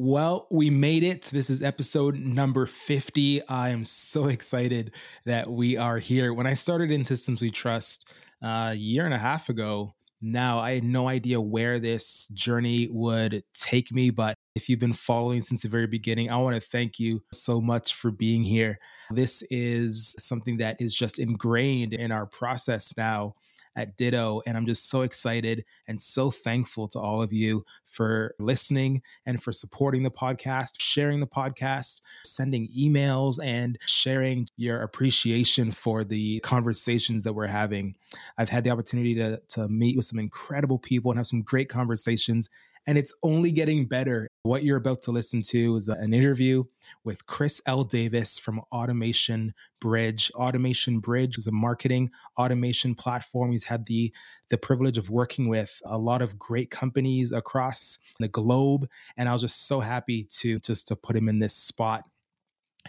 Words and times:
Well, 0.00 0.46
we 0.48 0.70
made 0.70 1.02
it. 1.02 1.24
This 1.24 1.50
is 1.50 1.60
episode 1.60 2.14
number 2.20 2.66
50. 2.66 3.44
I 3.48 3.70
am 3.70 3.84
so 3.84 4.28
excited 4.28 4.92
that 5.24 5.50
we 5.50 5.76
are 5.76 5.98
here. 5.98 6.32
When 6.32 6.46
I 6.46 6.54
started 6.54 6.92
in 6.92 7.02
Systems 7.02 7.40
We 7.40 7.50
Trust 7.50 8.08
uh, 8.40 8.68
a 8.70 8.74
year 8.74 9.06
and 9.06 9.12
a 9.12 9.18
half 9.18 9.48
ago, 9.48 9.96
now 10.22 10.60
I 10.60 10.74
had 10.74 10.84
no 10.84 11.08
idea 11.08 11.40
where 11.40 11.80
this 11.80 12.28
journey 12.28 12.86
would 12.92 13.42
take 13.54 13.90
me. 13.90 14.10
But 14.10 14.36
if 14.54 14.68
you've 14.68 14.78
been 14.78 14.92
following 14.92 15.40
since 15.40 15.62
the 15.62 15.68
very 15.68 15.88
beginning, 15.88 16.30
I 16.30 16.36
want 16.36 16.54
to 16.54 16.60
thank 16.68 17.00
you 17.00 17.24
so 17.32 17.60
much 17.60 17.92
for 17.92 18.12
being 18.12 18.44
here. 18.44 18.78
This 19.10 19.42
is 19.50 20.14
something 20.20 20.58
that 20.58 20.80
is 20.80 20.94
just 20.94 21.18
ingrained 21.18 21.92
in 21.92 22.12
our 22.12 22.26
process 22.26 22.96
now 22.96 23.34
at 23.76 23.96
Ditto. 23.96 24.42
And 24.46 24.56
I'm 24.56 24.66
just 24.66 24.88
so 24.88 25.02
excited 25.02 25.64
and 25.86 26.00
so 26.00 26.30
thankful 26.30 26.88
to 26.88 27.00
all 27.00 27.22
of 27.22 27.32
you 27.32 27.64
for 27.84 28.34
listening 28.38 29.02
and 29.26 29.42
for 29.42 29.52
supporting 29.52 30.02
the 30.02 30.10
podcast, 30.10 30.80
sharing 30.80 31.20
the 31.20 31.26
podcast, 31.26 32.00
sending 32.24 32.68
emails, 32.68 33.42
and 33.42 33.78
sharing 33.86 34.48
your 34.56 34.82
appreciation 34.82 35.70
for 35.70 36.04
the 36.04 36.40
conversations 36.40 37.24
that 37.24 37.32
we're 37.32 37.46
having. 37.46 37.94
I've 38.36 38.48
had 38.50 38.64
the 38.64 38.70
opportunity 38.70 39.14
to, 39.16 39.40
to 39.48 39.68
meet 39.68 39.96
with 39.96 40.04
some 40.04 40.18
incredible 40.18 40.78
people 40.78 41.10
and 41.10 41.18
have 41.18 41.26
some 41.26 41.42
great 41.42 41.68
conversations 41.68 42.50
and 42.88 42.96
it's 42.96 43.12
only 43.22 43.50
getting 43.50 43.84
better. 43.84 44.28
What 44.44 44.64
you're 44.64 44.78
about 44.78 45.02
to 45.02 45.10
listen 45.10 45.42
to 45.48 45.76
is 45.76 45.88
an 45.88 46.14
interview 46.14 46.64
with 47.04 47.26
Chris 47.26 47.60
L. 47.66 47.84
Davis 47.84 48.38
from 48.38 48.62
Automation 48.72 49.52
Bridge. 49.78 50.32
Automation 50.34 50.98
Bridge 50.98 51.36
is 51.36 51.46
a 51.46 51.52
marketing 51.52 52.10
automation 52.38 52.94
platform. 52.94 53.52
He's 53.52 53.64
had 53.64 53.84
the 53.84 54.10
the 54.48 54.56
privilege 54.56 54.96
of 54.96 55.10
working 55.10 55.48
with 55.48 55.82
a 55.84 55.98
lot 55.98 56.22
of 56.22 56.38
great 56.38 56.70
companies 56.70 57.30
across 57.30 57.98
the 58.20 58.28
globe, 58.28 58.88
and 59.18 59.28
I 59.28 59.34
was 59.34 59.42
just 59.42 59.68
so 59.68 59.80
happy 59.80 60.26
to 60.38 60.58
just 60.58 60.88
to 60.88 60.96
put 60.96 61.14
him 61.14 61.28
in 61.28 61.40
this 61.40 61.54
spot 61.54 62.04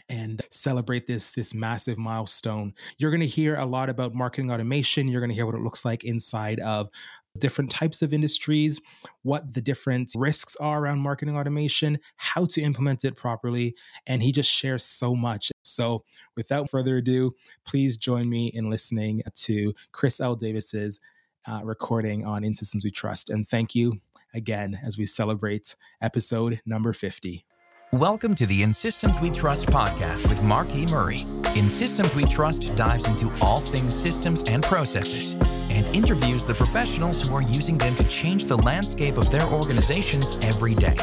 and 0.07 0.41
celebrate 0.49 1.07
this 1.07 1.31
this 1.31 1.53
massive 1.53 1.97
milestone. 1.97 2.73
You're 2.97 3.11
going 3.11 3.21
to 3.21 3.27
hear 3.27 3.55
a 3.55 3.65
lot 3.65 3.89
about 3.89 4.13
marketing 4.13 4.51
automation. 4.51 5.07
You're 5.07 5.21
going 5.21 5.29
to 5.29 5.35
hear 5.35 5.45
what 5.45 5.55
it 5.55 5.61
looks 5.61 5.83
like 5.83 6.03
inside 6.03 6.59
of 6.59 6.89
different 7.37 7.71
types 7.71 8.01
of 8.01 8.13
industries, 8.13 8.81
what 9.23 9.53
the 9.53 9.61
different 9.61 10.11
risks 10.15 10.55
are 10.57 10.81
around 10.81 10.99
marketing 10.99 11.37
automation, 11.37 11.99
how 12.17 12.45
to 12.45 12.61
implement 12.61 13.05
it 13.05 13.15
properly. 13.15 13.75
And 14.07 14.23
he 14.23 14.31
just 14.31 14.51
shares 14.51 14.83
so 14.83 15.15
much. 15.15 15.51
So, 15.63 16.03
without 16.35 16.69
further 16.69 16.97
ado, 16.97 17.35
please 17.65 17.97
join 17.97 18.29
me 18.29 18.47
in 18.47 18.69
listening 18.69 19.21
to 19.33 19.73
Chris 19.91 20.19
L. 20.19 20.35
Davis's 20.35 20.99
uh, 21.47 21.61
recording 21.63 22.25
on 22.25 22.43
In 22.43 22.53
Systems 22.53 22.83
We 22.83 22.91
Trust. 22.91 23.29
And 23.29 23.47
thank 23.47 23.75
you 23.75 23.99
again 24.33 24.79
as 24.83 24.97
we 24.97 25.05
celebrate 25.05 25.75
episode 26.01 26.61
number 26.65 26.93
50. 26.93 27.45
Welcome 27.91 28.35
to 28.35 28.45
the 28.45 28.61
In 28.61 28.73
Systems 28.73 29.19
We 29.19 29.31
Trust 29.31 29.65
podcast 29.67 30.27
with 30.29 30.43
Mark 30.43 30.75
E. 30.75 30.85
Murray. 30.87 31.25
In 31.55 31.69
Systems 31.69 32.13
We 32.13 32.25
Trust 32.25 32.75
dives 32.75 33.07
into 33.07 33.31
all 33.41 33.61
things 33.61 33.95
systems 33.95 34.43
and 34.43 34.61
processes 34.61 35.35
and 35.79 35.95
interviews 35.95 36.43
the 36.43 36.53
professionals 36.53 37.25
who 37.25 37.33
are 37.33 37.41
using 37.41 37.77
them 37.77 37.95
to 37.95 38.03
change 38.09 38.45
the 38.45 38.57
landscape 38.57 39.17
of 39.17 39.31
their 39.31 39.47
organizations 39.47 40.37
every 40.43 40.75
day. 40.75 40.95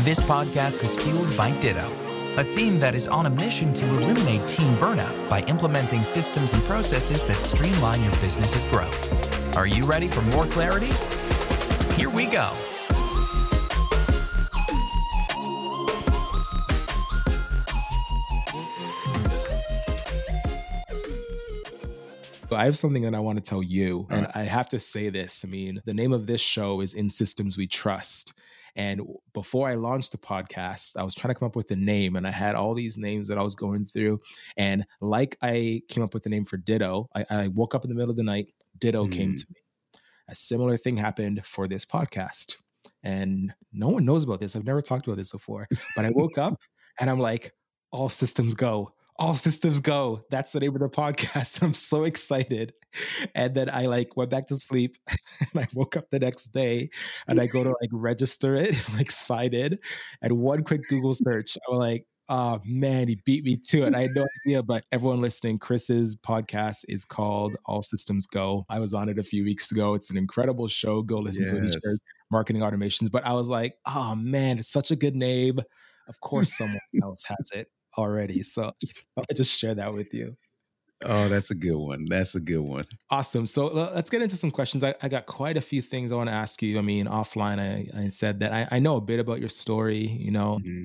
This 0.00 0.20
podcast 0.20 0.84
is 0.84 0.94
fueled 1.02 1.34
by 1.38 1.52
Ditto, 1.60 1.90
a 2.36 2.44
team 2.44 2.78
that 2.80 2.94
is 2.94 3.08
on 3.08 3.24
a 3.24 3.30
mission 3.30 3.72
to 3.72 3.86
eliminate 3.86 4.46
team 4.46 4.76
burnout 4.76 5.28
by 5.30 5.40
implementing 5.44 6.02
systems 6.02 6.52
and 6.52 6.62
processes 6.64 7.26
that 7.26 7.36
streamline 7.36 8.02
your 8.02 8.14
business's 8.16 8.64
growth. 8.70 9.56
Are 9.56 9.66
you 9.66 9.84
ready 9.84 10.06
for 10.06 10.20
more 10.22 10.44
clarity? 10.44 10.92
Here 11.96 12.10
we 12.10 12.26
go. 12.26 12.52
I 22.52 22.64
have 22.64 22.78
something 22.78 23.02
that 23.02 23.14
I 23.14 23.20
want 23.20 23.42
to 23.42 23.48
tell 23.48 23.62
you, 23.62 24.06
and 24.10 24.26
I 24.34 24.42
have 24.42 24.68
to 24.70 24.80
say 24.80 25.08
this. 25.08 25.44
I 25.44 25.48
mean, 25.48 25.80
the 25.84 25.94
name 25.94 26.12
of 26.12 26.26
this 26.26 26.40
show 26.40 26.80
is 26.80 26.94
In 26.94 27.08
Systems 27.08 27.56
We 27.56 27.66
Trust. 27.66 28.34
And 28.76 29.02
before 29.32 29.68
I 29.68 29.74
launched 29.74 30.12
the 30.12 30.18
podcast, 30.18 30.96
I 30.96 31.02
was 31.02 31.14
trying 31.14 31.34
to 31.34 31.38
come 31.38 31.46
up 31.46 31.56
with 31.56 31.70
a 31.70 31.76
name, 31.76 32.16
and 32.16 32.26
I 32.26 32.30
had 32.30 32.54
all 32.54 32.74
these 32.74 32.98
names 32.98 33.28
that 33.28 33.38
I 33.38 33.42
was 33.42 33.54
going 33.54 33.86
through. 33.86 34.20
And 34.56 34.84
like 35.00 35.36
I 35.42 35.82
came 35.88 36.02
up 36.02 36.14
with 36.14 36.22
the 36.22 36.30
name 36.30 36.44
for 36.44 36.56
Ditto, 36.56 37.08
I, 37.14 37.24
I 37.30 37.48
woke 37.48 37.74
up 37.74 37.84
in 37.84 37.88
the 37.88 37.96
middle 37.96 38.10
of 38.10 38.16
the 38.16 38.22
night, 38.22 38.52
Ditto 38.78 39.06
mm. 39.06 39.12
came 39.12 39.36
to 39.36 39.46
me. 39.50 39.56
A 40.28 40.34
similar 40.34 40.76
thing 40.76 40.96
happened 40.96 41.44
for 41.44 41.66
this 41.66 41.84
podcast. 41.84 42.56
And 43.02 43.52
no 43.72 43.88
one 43.88 44.04
knows 44.04 44.24
about 44.24 44.40
this. 44.40 44.54
I've 44.54 44.64
never 44.64 44.82
talked 44.82 45.06
about 45.06 45.16
this 45.16 45.32
before, 45.32 45.66
but 45.96 46.04
I 46.04 46.10
woke 46.10 46.38
up 46.38 46.60
and 46.98 47.08
I'm 47.08 47.18
like, 47.18 47.52
all 47.92 48.08
systems 48.08 48.54
go 48.54 48.92
all 49.20 49.36
systems 49.36 49.80
go. 49.80 50.24
That's 50.30 50.52
the 50.52 50.60
name 50.60 50.74
of 50.74 50.80
the 50.80 50.88
podcast. 50.88 51.62
I'm 51.62 51.74
so 51.74 52.04
excited. 52.04 52.72
And 53.34 53.54
then 53.54 53.68
I 53.70 53.86
like 53.86 54.16
went 54.16 54.30
back 54.30 54.46
to 54.46 54.56
sleep 54.56 54.96
and 55.52 55.62
I 55.62 55.68
woke 55.74 55.96
up 55.96 56.10
the 56.10 56.18
next 56.18 56.46
day 56.46 56.88
and 57.28 57.40
I 57.40 57.46
go 57.46 57.62
to 57.62 57.68
like 57.68 57.90
register 57.92 58.56
it, 58.56 58.74
like 58.94 59.10
sign 59.10 59.52
in. 59.52 59.78
And 60.22 60.38
one 60.38 60.64
quick 60.64 60.88
Google 60.88 61.14
search, 61.14 61.58
I'm 61.68 61.76
like, 61.76 62.06
oh 62.30 62.60
man, 62.64 63.08
he 63.08 63.20
beat 63.26 63.44
me 63.44 63.58
to 63.68 63.84
it. 63.84 63.94
I 63.94 64.02
had 64.02 64.12
no 64.14 64.26
idea, 64.46 64.62
but 64.62 64.84
everyone 64.90 65.20
listening, 65.20 65.58
Chris's 65.58 66.16
podcast 66.16 66.86
is 66.88 67.04
called 67.04 67.56
All 67.66 67.82
Systems 67.82 68.26
Go. 68.26 68.64
I 68.70 68.80
was 68.80 68.94
on 68.94 69.10
it 69.10 69.18
a 69.18 69.22
few 69.22 69.44
weeks 69.44 69.70
ago. 69.70 69.94
It's 69.94 70.10
an 70.10 70.16
incredible 70.16 70.66
show. 70.66 71.02
Go 71.02 71.18
listen 71.18 71.42
yes. 71.42 71.50
to 71.50 71.56
it. 71.58 71.64
He 71.64 71.72
shares 71.72 72.02
marketing 72.30 72.62
automations. 72.62 73.10
But 73.10 73.26
I 73.26 73.34
was 73.34 73.50
like, 73.50 73.74
oh 73.86 74.14
man, 74.14 74.58
it's 74.58 74.72
such 74.72 74.90
a 74.90 74.96
good 74.96 75.14
name. 75.14 75.58
Of 76.08 76.18
course, 76.20 76.56
someone 76.56 76.80
else 77.02 77.22
has 77.24 77.50
it 77.54 77.68
already. 77.96 78.42
So 78.42 78.72
I 79.18 79.32
just 79.34 79.56
share 79.56 79.74
that 79.74 79.92
with 79.92 80.14
you. 80.14 80.36
Oh, 81.02 81.28
that's 81.30 81.50
a 81.50 81.54
good 81.54 81.76
one. 81.76 82.06
That's 82.10 82.34
a 82.34 82.40
good 82.40 82.60
one. 82.60 82.84
Awesome. 83.10 83.46
So 83.46 83.68
let's 83.68 84.10
get 84.10 84.20
into 84.20 84.36
some 84.36 84.50
questions. 84.50 84.84
I, 84.84 84.94
I 85.02 85.08
got 85.08 85.24
quite 85.24 85.56
a 85.56 85.60
few 85.60 85.80
things 85.80 86.12
I 86.12 86.16
want 86.16 86.28
to 86.28 86.34
ask 86.34 86.62
you. 86.62 86.78
I 86.78 86.82
mean, 86.82 87.06
offline, 87.06 87.58
I, 87.58 87.88
I 87.98 88.08
said 88.08 88.40
that 88.40 88.52
I, 88.52 88.68
I 88.70 88.78
know 88.80 88.96
a 88.96 89.00
bit 89.00 89.18
about 89.18 89.40
your 89.40 89.48
story. 89.48 89.96
You 89.96 90.30
know, 90.30 90.58
mm-hmm. 90.62 90.84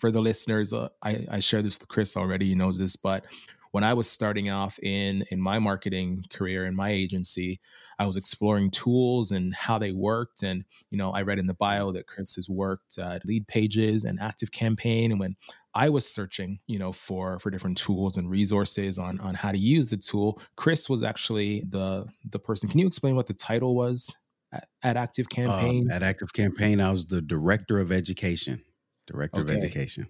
for 0.00 0.10
the 0.10 0.20
listeners, 0.20 0.72
uh, 0.72 0.88
I, 1.02 1.26
I 1.30 1.38
shared 1.38 1.64
this 1.64 1.78
with 1.78 1.86
Chris 1.86 2.16
already. 2.16 2.46
He 2.46 2.54
knows 2.56 2.78
this, 2.78 2.96
but 2.96 3.24
when 3.70 3.84
I 3.84 3.94
was 3.94 4.10
starting 4.10 4.50
off 4.50 4.78
in 4.80 5.24
in 5.30 5.40
my 5.40 5.60
marketing 5.60 6.24
career 6.32 6.66
in 6.66 6.74
my 6.74 6.90
agency, 6.90 7.60
I 8.00 8.06
was 8.06 8.16
exploring 8.16 8.72
tools 8.72 9.30
and 9.30 9.54
how 9.54 9.78
they 9.78 9.92
worked. 9.92 10.42
And 10.42 10.64
you 10.90 10.98
know, 10.98 11.12
I 11.12 11.22
read 11.22 11.38
in 11.38 11.46
the 11.46 11.54
bio 11.54 11.92
that 11.92 12.08
Chris 12.08 12.34
has 12.34 12.48
worked 12.48 12.98
lead 13.24 13.46
pages 13.46 14.02
and 14.02 14.20
Active 14.20 14.50
Campaign. 14.50 15.12
And 15.12 15.20
when 15.20 15.36
I 15.74 15.88
was 15.88 16.06
searching, 16.06 16.58
you 16.66 16.78
know, 16.78 16.92
for 16.92 17.38
for 17.38 17.50
different 17.50 17.78
tools 17.78 18.16
and 18.16 18.28
resources 18.28 18.98
on 18.98 19.20
on 19.20 19.34
how 19.34 19.52
to 19.52 19.58
use 19.58 19.88
the 19.88 19.96
tool, 19.96 20.40
Chris 20.56 20.88
was 20.88 21.02
actually 21.02 21.64
the 21.68 22.06
the 22.30 22.38
person. 22.38 22.68
Can 22.68 22.80
you 22.80 22.86
explain 22.86 23.16
what 23.16 23.26
the 23.26 23.34
title 23.34 23.74
was 23.74 24.14
at, 24.52 24.68
at 24.82 24.96
Active 24.96 25.26
uh, 25.32 25.34
Campaign? 25.34 25.90
Uh, 25.90 25.94
at 25.94 26.02
Active 26.02 26.32
Campaign, 26.32 26.80
I 26.80 26.90
was 26.90 27.06
the 27.06 27.22
director 27.22 27.78
of 27.78 27.90
education. 27.90 28.62
Director 29.06 29.40
okay. 29.40 29.52
of 29.52 29.58
education. 29.58 30.08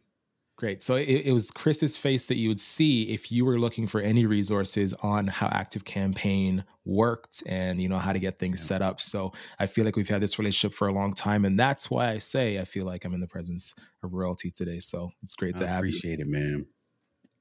Great. 0.62 0.80
So 0.80 0.94
it, 0.94 1.08
it, 1.08 1.32
was 1.32 1.50
Chris's 1.50 1.96
face 1.96 2.26
that 2.26 2.36
you 2.36 2.48
would 2.48 2.60
see 2.60 3.12
if 3.12 3.32
you 3.32 3.44
were 3.44 3.58
looking 3.58 3.88
for 3.88 4.00
any 4.00 4.26
resources 4.26 4.94
on 5.02 5.26
how 5.26 5.48
Active 5.48 5.84
Campaign 5.84 6.62
worked 6.84 7.42
and 7.48 7.82
you 7.82 7.88
know 7.88 7.98
how 7.98 8.12
to 8.12 8.20
get 8.20 8.38
things 8.38 8.60
yeah. 8.60 8.66
set 8.76 8.80
up. 8.80 9.00
So 9.00 9.32
I 9.58 9.66
feel 9.66 9.84
like 9.84 9.96
we've 9.96 10.08
had 10.08 10.22
this 10.22 10.38
relationship 10.38 10.72
for 10.72 10.86
a 10.86 10.92
long 10.92 11.14
time, 11.14 11.44
and 11.44 11.58
that's 11.58 11.90
why 11.90 12.10
I 12.10 12.18
say 12.18 12.60
I 12.60 12.64
feel 12.64 12.86
like 12.86 13.04
I'm 13.04 13.12
in 13.12 13.18
the 13.18 13.26
presence 13.26 13.74
of 14.04 14.14
royalty 14.14 14.52
today. 14.52 14.78
So 14.78 15.10
it's 15.24 15.34
great 15.34 15.56
to 15.56 15.66
have 15.66 15.78
appreciate 15.78 16.20
you. 16.20 16.26
Appreciate 16.26 16.44
it, 16.44 16.52
man. 16.52 16.66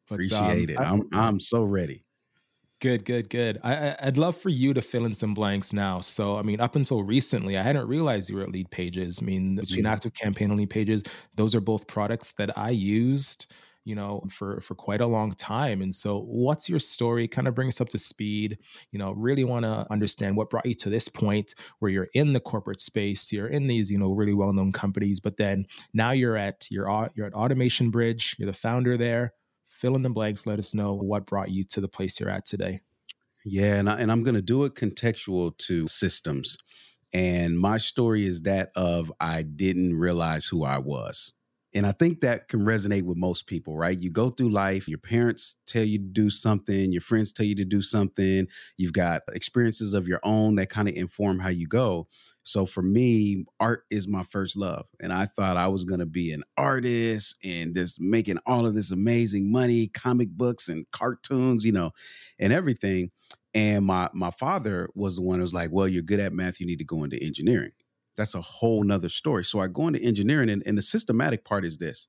But, 0.09 0.16
appreciate 0.16 0.78
um, 0.78 0.84
it. 0.84 0.90
I'm 0.92 1.08
I'm 1.14 1.40
so 1.40 1.64
ready. 1.64 2.02
Good, 2.81 3.06
good, 3.06 3.30
good. 3.30 3.59
I, 3.64 3.96
I'd 4.02 4.18
love 4.18 4.36
for 4.36 4.50
you 4.50 4.74
to 4.74 4.81
fill 4.81 5.06
in 5.06 5.14
some 5.14 5.36
blanks 5.36 5.72
now. 5.72 6.00
So, 6.02 6.38
I 6.38 6.42
mean, 6.42 6.59
up 6.59 6.75
until 6.75 7.03
recently, 7.03 7.56
I 7.56 7.62
hadn't 7.62 7.88
realized 7.88 8.28
you 8.28 8.38
were 8.38 8.42
at 8.42 8.50
Leadpages. 8.50 9.22
I 9.22 9.25
mean, 9.25 9.56
between 9.58 9.84
mm-hmm. 9.84 9.94
Active 9.94 10.16
Campaign 10.16 10.50
and 10.50 10.59
Leadpages, 10.59 11.08
those 11.36 11.53
are 11.53 11.62
both 11.62 11.86
products 11.86 12.32
that 12.40 12.58
I 12.58 12.72
used, 12.72 13.53
you 13.85 13.94
know, 13.94 14.23
for 14.32 14.61
for 14.61 14.73
quite 14.73 15.00
a 15.00 15.05
long 15.05 15.34
time. 15.35 15.84
And 15.84 15.94
so, 15.94 16.22
what's 16.22 16.67
your 16.67 16.79
story? 16.79 17.28
Kind 17.28 17.47
of 17.47 17.53
bring 17.53 17.67
us 17.67 17.82
up 17.82 17.90
to 17.90 18.00
speed. 18.00 18.58
You 18.91 18.97
know, 18.97 19.11
really 19.11 19.44
want 19.44 19.64
to 19.64 19.85
understand 19.91 20.35
what 20.35 20.50
brought 20.50 20.66
you 20.66 20.73
to 20.73 20.90
this 20.90 21.08
point 21.08 21.53
where 21.78 21.91
you're 21.91 22.09
in 22.16 22.34
the 22.34 22.40
corporate 22.40 22.82
space, 22.82 23.32
you're 23.32 23.47
in 23.47 23.67
these, 23.67 23.91
you 23.91 24.00
know, 24.00 24.11
really 24.11 24.34
well 24.34 24.53
known 24.53 24.72
companies, 24.72 25.20
but 25.20 25.38
then 25.38 25.67
now 25.94 26.11
you're 26.11 26.35
at 26.35 26.66
you're 26.72 27.11
you're 27.14 27.28
at 27.28 27.35
Automation 27.35 27.91
Bridge. 27.91 28.35
You're 28.40 28.47
the 28.47 28.53
founder 28.53 28.97
there 28.97 29.34
fill 29.72 29.96
in 29.96 30.03
the 30.03 30.09
blanks. 30.09 30.46
Let 30.46 30.59
us 30.59 30.76
know 30.76 30.94
what 30.94 31.26
brought 31.26 31.50
you 31.50 31.64
to 31.66 31.82
the 31.82 31.88
place 31.88 32.20
you're 32.20 32.29
at 32.29 32.46
today. 32.46 32.82
Yeah, 33.44 33.76
and, 33.76 33.90
I, 33.90 34.00
and 34.00 34.12
I'm 34.12 34.23
going 34.23 34.35
to 34.35 34.41
do 34.41 34.66
it 34.66 34.76
contextual 34.76 35.58
to 35.58 35.88
systems. 35.88 36.58
And 37.14 37.59
my 37.59 37.78
story 37.78 38.26
is 38.26 38.44
that 38.44 38.72
of 38.76 39.12
I 39.20 39.41
didn't 39.41 39.96
realize 39.96 40.46
who 40.46 40.64
I 40.64 40.78
was. 40.78 41.34
And 41.73 41.88
I 41.88 41.94
think 41.94 42.20
that 42.22 42.50
can 42.50 42.62
resonate 42.62 43.03
with 43.03 43.18
most 43.18 43.47
people, 43.47 43.78
right? 43.78 43.97
You 43.97 44.12
go 44.12 44.29
through 44.29 44.50
life, 44.50 44.90
your 44.90 44.97
parents 44.97 45.56
tell 45.66 45.84
you 45.84 45.97
to 45.97 46.03
do 46.03 46.29
something, 46.29 46.91
your 46.91 47.02
friends 47.02 47.32
tell 47.32 47.46
you 47.46 47.56
to 47.56 47.66
do 47.66 47.82
something, 47.82 48.47
you've 48.76 48.94
got 48.94 49.22
experiences 49.34 49.94
of 49.94 50.08
your 50.08 50.20
own 50.24 50.56
that 50.56 50.70
kind 50.70 50.90
of 50.90 50.96
inform 50.96 51.40
how 51.40 51.50
you 51.50 51.67
go. 51.67 52.08
So 52.43 52.66
for 52.66 52.82
me, 52.82 53.46
art 53.59 53.85
is 53.90 54.08
my 54.08 54.23
first 54.23 54.58
love. 54.58 54.88
And 54.99 55.14
I 55.14 55.28
thought 55.28 55.58
I 55.58 55.67
was 55.67 55.84
going 55.84 55.99
to 55.99 56.05
be 56.05 56.32
an 56.32 56.43
artist 56.58 57.38
and 57.43 57.76
just 57.76 58.02
making 58.02 58.40
all 58.46 58.66
of 58.66 58.73
this 58.73 58.91
amazing 58.91 59.52
money, 59.52 59.88
comic 59.88 60.29
books 60.29 60.67
and 60.67 60.85
cartoons, 60.91 61.66
you 61.66 61.72
know, 61.72 61.91
and 62.40 62.52
everything. 62.52 63.11
And 63.53 63.85
my 63.85 64.09
my 64.14 64.32
father 64.32 64.90
was 64.96 65.17
the 65.17 65.22
one 65.22 65.38
who 65.38 65.43
was 65.43 65.53
like, 65.53 65.72
Well, 65.72 65.88
you're 65.88 66.02
good 66.02 66.20
at 66.20 66.34
math, 66.34 66.59
you 66.59 66.66
need 66.66 66.79
to 66.79 66.85
go 66.85 67.03
into 67.03 67.22
engineering. 67.22 67.72
That's 68.16 68.35
a 68.35 68.41
whole 68.41 68.84
nother 68.84 69.09
story. 69.09 69.43
So 69.43 69.59
I 69.59 69.67
go 69.67 69.88
into 69.88 70.02
engineering, 70.02 70.49
and, 70.49 70.64
and 70.66 70.78
the 70.78 70.82
systematic 70.82 71.46
part 71.46 71.66
is 71.66 71.78
this. 71.78 72.08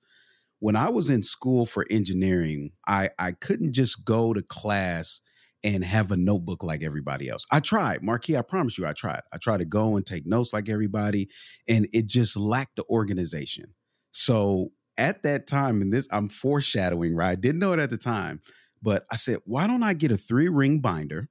When 0.58 0.76
I 0.76 0.90
was 0.90 1.10
in 1.10 1.22
school 1.22 1.66
for 1.66 1.86
engineering, 1.90 2.72
I, 2.86 3.10
I 3.18 3.32
couldn't 3.32 3.72
just 3.72 4.04
go 4.04 4.32
to 4.32 4.42
class 4.42 5.20
and 5.64 5.84
have 5.84 6.10
a 6.10 6.16
notebook 6.16 6.62
like 6.62 6.82
everybody 6.82 7.28
else. 7.28 7.46
I 7.50 7.60
tried, 7.60 8.02
Marquis, 8.02 8.36
I 8.36 8.42
promise 8.42 8.78
you, 8.78 8.86
I 8.86 8.92
tried. 8.92 9.20
I 9.32 9.38
tried 9.38 9.58
to 9.58 9.64
go 9.64 9.96
and 9.96 10.04
take 10.04 10.26
notes 10.26 10.52
like 10.52 10.68
everybody, 10.68 11.28
and 11.68 11.88
it 11.92 12.06
just 12.06 12.36
lacked 12.36 12.76
the 12.76 12.84
organization. 12.90 13.74
So 14.12 14.72
at 14.98 15.22
that 15.22 15.46
time, 15.46 15.80
and 15.80 15.92
this 15.92 16.08
I'm 16.10 16.28
foreshadowing, 16.28 17.14
right? 17.14 17.30
I 17.30 17.34
didn't 17.36 17.60
know 17.60 17.72
it 17.72 17.78
at 17.78 17.90
the 17.90 17.98
time, 17.98 18.40
but 18.82 19.06
I 19.10 19.16
said, 19.16 19.38
why 19.44 19.66
don't 19.66 19.82
I 19.82 19.94
get 19.94 20.12
a 20.12 20.16
three 20.16 20.48
ring 20.48 20.80
binder? 20.80 21.28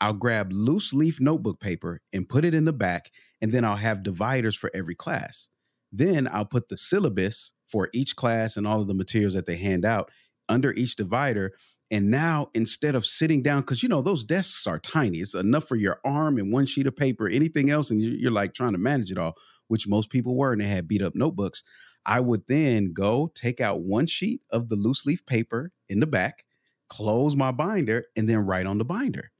I'll 0.00 0.14
grab 0.14 0.52
loose 0.52 0.92
leaf 0.92 1.20
notebook 1.20 1.60
paper 1.60 2.00
and 2.12 2.28
put 2.28 2.44
it 2.44 2.54
in 2.54 2.64
the 2.64 2.72
back, 2.72 3.10
and 3.40 3.52
then 3.52 3.64
I'll 3.64 3.76
have 3.76 4.02
dividers 4.02 4.54
for 4.54 4.70
every 4.74 4.94
class. 4.94 5.48
Then 5.92 6.28
I'll 6.30 6.44
put 6.44 6.68
the 6.68 6.76
syllabus 6.76 7.52
for 7.66 7.88
each 7.92 8.16
class 8.16 8.56
and 8.56 8.66
all 8.66 8.80
of 8.80 8.86
the 8.86 8.94
materials 8.94 9.34
that 9.34 9.46
they 9.46 9.56
hand 9.56 9.84
out 9.84 10.10
under 10.48 10.72
each 10.72 10.96
divider 10.96 11.52
and 11.90 12.10
now 12.10 12.50
instead 12.54 12.94
of 12.94 13.06
sitting 13.06 13.42
down, 13.42 13.60
because 13.60 13.82
you 13.82 13.88
know 13.88 14.02
those 14.02 14.24
desks 14.24 14.66
are 14.66 14.78
tiny, 14.78 15.18
it's 15.18 15.34
enough 15.34 15.68
for 15.68 15.76
your 15.76 16.00
arm 16.04 16.38
and 16.38 16.52
one 16.52 16.66
sheet 16.66 16.86
of 16.86 16.96
paper, 16.96 17.28
anything 17.28 17.70
else, 17.70 17.90
and 17.90 18.02
you're 18.02 18.30
like 18.32 18.54
trying 18.54 18.72
to 18.72 18.78
manage 18.78 19.12
it 19.12 19.18
all, 19.18 19.36
which 19.68 19.88
most 19.88 20.10
people 20.10 20.36
were, 20.36 20.52
and 20.52 20.60
they 20.60 20.66
had 20.66 20.88
beat 20.88 21.02
up 21.02 21.14
notebooks. 21.14 21.62
I 22.04 22.20
would 22.20 22.42
then 22.48 22.92
go 22.92 23.30
take 23.34 23.60
out 23.60 23.82
one 23.82 24.06
sheet 24.06 24.40
of 24.50 24.68
the 24.68 24.76
loose 24.76 25.06
leaf 25.06 25.26
paper 25.26 25.72
in 25.88 26.00
the 26.00 26.06
back, 26.06 26.44
close 26.88 27.36
my 27.36 27.52
binder, 27.52 28.06
and 28.16 28.28
then 28.28 28.38
write 28.38 28.66
on 28.66 28.78
the 28.78 28.84
binder. 28.84 29.32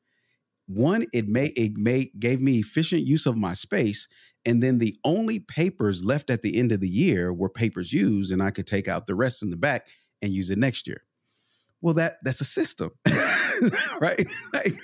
One, 0.66 1.06
it 1.12 1.28
may 1.28 1.46
it 1.56 1.76
may 1.76 2.10
gave 2.18 2.40
me 2.40 2.58
efficient 2.58 3.06
use 3.06 3.26
of 3.26 3.36
my 3.36 3.54
space, 3.54 4.08
and 4.44 4.62
then 4.62 4.78
the 4.78 4.96
only 5.04 5.40
papers 5.40 6.04
left 6.04 6.28
at 6.28 6.42
the 6.42 6.56
end 6.56 6.72
of 6.72 6.80
the 6.80 6.88
year 6.88 7.32
were 7.32 7.48
papers 7.48 7.92
used, 7.92 8.32
and 8.32 8.42
I 8.42 8.50
could 8.50 8.66
take 8.66 8.88
out 8.88 9.06
the 9.06 9.14
rest 9.14 9.42
in 9.42 9.50
the 9.50 9.56
back 9.56 9.86
and 10.20 10.32
use 10.32 10.50
it 10.50 10.58
next 10.58 10.88
year. 10.88 11.05
Well, 11.82 11.94
that 11.94 12.18
that's 12.22 12.40
a 12.40 12.44
system, 12.44 12.90
right? 14.00 14.26
Like, 14.52 14.78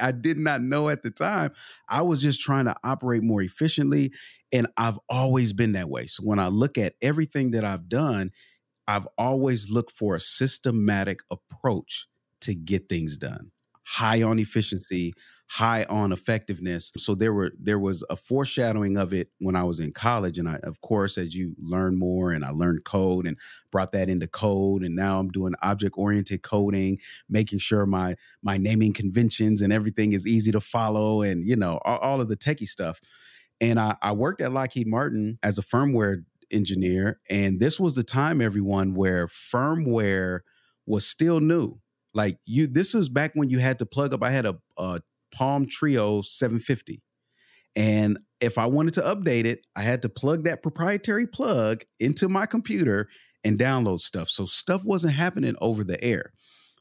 I 0.00 0.12
did 0.12 0.38
not 0.38 0.62
know 0.62 0.88
at 0.88 1.02
the 1.02 1.10
time. 1.10 1.52
I 1.88 2.02
was 2.02 2.22
just 2.22 2.40
trying 2.40 2.66
to 2.66 2.76
operate 2.84 3.22
more 3.22 3.42
efficiently, 3.42 4.12
and 4.52 4.66
I've 4.76 4.98
always 5.08 5.52
been 5.52 5.72
that 5.72 5.88
way. 5.88 6.06
So 6.06 6.22
when 6.22 6.38
I 6.38 6.48
look 6.48 6.78
at 6.78 6.94
everything 7.02 7.52
that 7.52 7.64
I've 7.64 7.88
done, 7.88 8.30
I've 8.88 9.08
always 9.18 9.70
looked 9.70 9.92
for 9.92 10.14
a 10.16 10.20
systematic 10.20 11.20
approach 11.30 12.06
to 12.42 12.54
get 12.54 12.88
things 12.88 13.16
done. 13.16 13.50
High 13.86 14.22
on 14.22 14.38
efficiency, 14.38 15.14
high 15.46 15.84
on 15.84 16.10
effectiveness. 16.12 16.90
So 16.96 17.14
there 17.14 17.32
were 17.32 17.52
there 17.60 17.78
was 17.78 18.02
a 18.08 18.16
foreshadowing 18.16 18.96
of 18.96 19.12
it 19.12 19.28
when 19.38 19.56
I 19.56 19.64
was 19.64 19.78
in 19.78 19.92
college. 19.92 20.38
And 20.38 20.48
I 20.48 20.56
of 20.62 20.80
course, 20.80 21.18
as 21.18 21.34
you 21.34 21.54
learn 21.58 21.98
more 21.98 22.32
and 22.32 22.44
I 22.44 22.50
learned 22.50 22.84
code 22.84 23.26
and 23.26 23.36
brought 23.70 23.92
that 23.92 24.08
into 24.08 24.26
code. 24.26 24.82
And 24.82 24.96
now 24.96 25.20
I'm 25.20 25.28
doing 25.28 25.54
object-oriented 25.62 26.42
coding, 26.42 26.98
making 27.28 27.58
sure 27.58 27.86
my 27.86 28.16
my 28.42 28.56
naming 28.56 28.92
conventions 28.92 29.60
and 29.60 29.72
everything 29.72 30.12
is 30.12 30.26
easy 30.26 30.52
to 30.52 30.60
follow 30.60 31.22
and 31.22 31.46
you 31.46 31.56
know, 31.56 31.78
all, 31.84 31.98
all 31.98 32.20
of 32.20 32.28
the 32.28 32.36
techie 32.36 32.68
stuff. 32.68 33.00
And 33.60 33.78
I, 33.78 33.96
I 34.02 34.12
worked 34.12 34.40
at 34.40 34.52
Lockheed 34.52 34.86
Martin 34.86 35.38
as 35.42 35.58
a 35.58 35.62
firmware 35.62 36.24
engineer. 36.50 37.20
And 37.30 37.60
this 37.60 37.78
was 37.78 37.94
the 37.94 38.02
time, 38.02 38.40
everyone, 38.40 38.94
where 38.94 39.26
firmware 39.26 40.40
was 40.86 41.06
still 41.06 41.40
new. 41.40 41.78
Like 42.12 42.38
you, 42.44 42.66
this 42.66 42.94
was 42.94 43.08
back 43.08 43.32
when 43.34 43.50
you 43.50 43.58
had 43.58 43.78
to 43.80 43.86
plug 43.86 44.14
up. 44.14 44.22
I 44.22 44.30
had 44.30 44.46
a, 44.46 44.56
a 44.76 45.00
Palm 45.34 45.66
Treo 45.66 46.24
750. 46.24 47.02
And 47.76 48.18
if 48.40 48.56
I 48.56 48.66
wanted 48.66 48.94
to 48.94 49.02
update 49.02 49.44
it, 49.44 49.66
I 49.74 49.82
had 49.82 50.02
to 50.02 50.08
plug 50.08 50.44
that 50.44 50.62
proprietary 50.62 51.26
plug 51.26 51.82
into 51.98 52.28
my 52.28 52.46
computer 52.46 53.08
and 53.42 53.58
download 53.58 54.00
stuff. 54.00 54.28
So 54.28 54.46
stuff 54.46 54.84
wasn't 54.84 55.14
happening 55.14 55.56
over 55.60 55.84
the 55.84 56.02
air. 56.02 56.32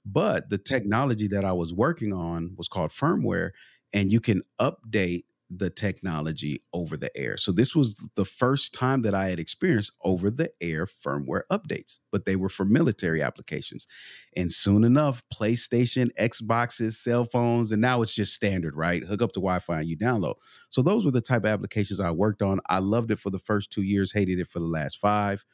But 0.05 0.49
the 0.49 0.57
technology 0.57 1.27
that 1.29 1.45
I 1.45 1.53
was 1.53 1.73
working 1.73 2.13
on 2.13 2.53
was 2.57 2.67
called 2.67 2.91
firmware, 2.91 3.51
and 3.91 4.11
you 4.11 4.19
can 4.19 4.43
update 4.59 5.23
the 5.57 5.69
technology 5.69 6.63
over 6.73 6.97
the 6.97 7.15
air. 7.17 7.37
So 7.37 7.51
this 7.51 7.75
was 7.75 7.97
the 8.15 8.25
first 8.25 8.73
time 8.73 9.01
that 9.03 9.13
I 9.13 9.29
had 9.29 9.39
experienced 9.39 9.91
over 10.03 10.29
the 10.29 10.51
air 10.61 10.85
firmware 10.85 11.43
updates, 11.51 11.99
but 12.11 12.25
they 12.25 12.35
were 12.35 12.49
for 12.49 12.65
military 12.65 13.21
applications. 13.21 13.87
And 14.35 14.51
soon 14.51 14.83
enough, 14.83 15.23
PlayStation, 15.33 16.09
Xboxes, 16.19 16.93
cell 16.93 17.25
phones, 17.25 17.71
and 17.71 17.81
now 17.81 18.01
it's 18.01 18.13
just 18.13 18.33
standard, 18.33 18.75
right? 18.75 19.03
Hook 19.03 19.21
up 19.21 19.31
to 19.33 19.39
Wi-Fi 19.39 19.81
and 19.81 19.89
you 19.89 19.97
download. 19.97 20.35
So 20.69 20.81
those 20.81 21.05
were 21.05 21.11
the 21.11 21.21
type 21.21 21.43
of 21.43 21.51
applications 21.51 21.99
I 21.99 22.11
worked 22.11 22.41
on. 22.41 22.59
I 22.67 22.79
loved 22.79 23.11
it 23.11 23.19
for 23.19 23.29
the 23.29 23.39
first 23.39 23.71
2 23.71 23.81
years, 23.81 24.11
hated 24.11 24.39
it 24.39 24.47
for 24.47 24.59
the 24.59 24.65
last 24.65 24.97
5. 24.97 25.45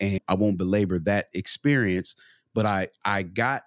And 0.00 0.20
I 0.28 0.34
won't 0.34 0.56
belabor 0.56 0.98
that 1.00 1.26
experience, 1.34 2.16
but 2.54 2.66
I 2.66 2.88
I 3.04 3.22
got 3.22 3.62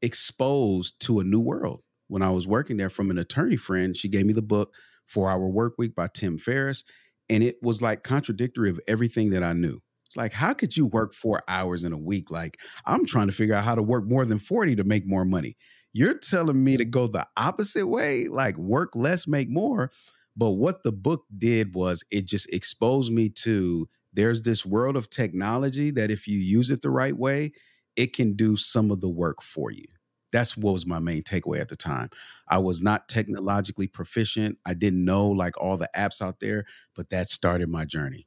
exposed 0.00 0.98
to 1.00 1.20
a 1.20 1.24
new 1.24 1.38
world 1.38 1.82
when 2.08 2.22
I 2.22 2.30
was 2.30 2.46
working 2.46 2.76
there 2.76 2.90
from 2.90 3.10
an 3.10 3.18
attorney 3.18 3.56
friend. 3.56 3.96
She 3.96 4.08
gave 4.08 4.26
me 4.26 4.32
the 4.32 4.42
book 4.42 4.74
Four 5.06 5.30
Hour 5.30 5.48
Work 5.48 5.74
Week 5.78 5.94
by 5.94 6.08
Tim 6.12 6.38
Ferriss. 6.38 6.84
And 7.28 7.42
it 7.42 7.56
was 7.62 7.80
like 7.80 8.02
contradictory 8.02 8.70
of 8.70 8.80
everything 8.86 9.30
that 9.30 9.42
I 9.42 9.52
knew. 9.52 9.80
It's 10.06 10.16
like, 10.16 10.32
how 10.32 10.52
could 10.52 10.76
you 10.76 10.84
work 10.84 11.14
four 11.14 11.42
hours 11.48 11.84
in 11.84 11.92
a 11.92 11.98
week? 11.98 12.30
Like, 12.30 12.60
I'm 12.84 13.06
trying 13.06 13.28
to 13.28 13.32
figure 13.32 13.54
out 13.54 13.64
how 13.64 13.74
to 13.74 13.82
work 13.82 14.04
more 14.04 14.26
than 14.26 14.38
40 14.38 14.76
to 14.76 14.84
make 14.84 15.06
more 15.06 15.24
money. 15.24 15.56
You're 15.94 16.18
telling 16.18 16.62
me 16.62 16.76
to 16.76 16.84
mm-hmm. 16.84 16.90
go 16.90 17.06
the 17.06 17.26
opposite 17.36 17.86
way, 17.86 18.28
like 18.28 18.56
work 18.58 18.94
less, 18.94 19.26
make 19.26 19.48
more. 19.48 19.90
But 20.36 20.52
what 20.52 20.82
the 20.82 20.92
book 20.92 21.24
did 21.36 21.74
was 21.74 22.04
it 22.10 22.26
just 22.26 22.52
exposed 22.52 23.12
me 23.12 23.30
to 23.40 23.88
there's 24.12 24.42
this 24.42 24.66
world 24.66 24.96
of 24.96 25.08
technology 25.08 25.90
that 25.92 26.10
if 26.10 26.26
you 26.26 26.38
use 26.38 26.70
it 26.70 26.82
the 26.82 26.90
right 26.90 27.16
way, 27.16 27.52
it 27.96 28.14
can 28.14 28.34
do 28.34 28.56
some 28.56 28.90
of 28.90 29.00
the 29.00 29.08
work 29.08 29.42
for 29.42 29.70
you 29.70 29.86
that's 30.32 30.56
what 30.56 30.72
was 30.72 30.86
my 30.86 30.98
main 30.98 31.22
takeaway 31.22 31.60
at 31.60 31.68
the 31.68 31.76
time. 31.76 32.08
I 32.48 32.58
was 32.58 32.82
not 32.82 33.08
technologically 33.08 33.86
proficient. 33.86 34.58
I 34.66 34.74
didn't 34.74 35.04
know 35.04 35.28
like 35.28 35.60
all 35.60 35.76
the 35.76 35.90
apps 35.94 36.22
out 36.22 36.40
there, 36.40 36.64
but 36.96 37.10
that 37.10 37.28
started 37.28 37.68
my 37.68 37.84
journey. 37.84 38.26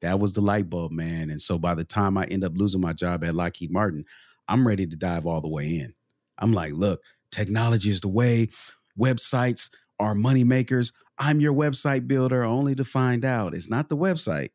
That 0.00 0.18
was 0.18 0.32
the 0.32 0.40
light 0.40 0.70
bulb, 0.70 0.92
man. 0.92 1.28
And 1.30 1.40
so 1.40 1.58
by 1.58 1.74
the 1.74 1.84
time 1.84 2.16
I 2.16 2.24
end 2.24 2.44
up 2.44 2.52
losing 2.56 2.80
my 2.80 2.92
job 2.92 3.22
at 3.24 3.34
Lockheed 3.34 3.70
Martin, 3.70 4.04
I'm 4.48 4.66
ready 4.66 4.86
to 4.86 4.96
dive 4.96 5.26
all 5.26 5.40
the 5.40 5.48
way 5.48 5.76
in. 5.76 5.92
I'm 6.38 6.52
like, 6.52 6.72
look, 6.72 7.02
technology 7.30 7.90
is 7.90 8.00
the 8.00 8.08
way. 8.08 8.48
Websites 8.98 9.70
are 9.98 10.14
money 10.14 10.44
makers. 10.44 10.92
I'm 11.18 11.40
your 11.40 11.52
website 11.52 12.08
builder, 12.08 12.42
only 12.42 12.74
to 12.76 12.84
find 12.84 13.24
out 13.24 13.54
it's 13.54 13.68
not 13.68 13.90
the 13.90 13.96
website, 13.96 14.50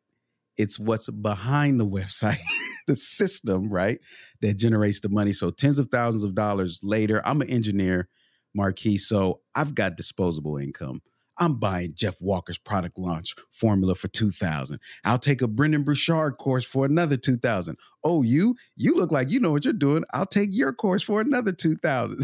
it's 0.57 0.79
what's 0.79 1.09
behind 1.09 1.79
the 1.79 1.85
website, 1.85 2.39
the 2.87 2.95
system, 2.95 3.69
right? 3.69 3.99
That 4.41 4.57
generates 4.57 4.99
the 4.99 5.09
money. 5.09 5.33
So 5.33 5.51
tens 5.51 5.79
of 5.79 5.87
thousands 5.87 6.23
of 6.23 6.35
dollars 6.35 6.81
later, 6.83 7.21
I'm 7.25 7.41
an 7.41 7.49
engineer, 7.49 8.09
Marquis. 8.53 8.97
So 8.97 9.41
I've 9.55 9.75
got 9.75 9.97
disposable 9.97 10.57
income. 10.57 11.01
I'm 11.37 11.55
buying 11.55 11.93
Jeff 11.95 12.21
Walker's 12.21 12.57
product 12.57 12.97
launch 12.97 13.35
formula 13.51 13.95
for 13.95 14.07
2000. 14.07 14.79
I'll 15.03 15.19
take 15.19 15.41
a 15.41 15.47
Brendon 15.47 15.83
Burchard 15.83 16.37
course 16.37 16.65
for 16.65 16.85
another 16.85 17.17
2000. 17.17 17.77
Oh, 18.03 18.21
you 18.21 18.55
you 18.75 18.95
look 18.95 19.11
like 19.11 19.29
you 19.29 19.39
know 19.39 19.51
what 19.51 19.65
you're 19.65 19.73
doing. 19.73 20.03
I'll 20.13 20.25
take 20.25 20.49
your 20.51 20.73
course 20.73 21.01
for 21.01 21.21
another 21.21 21.51
2000. 21.51 22.19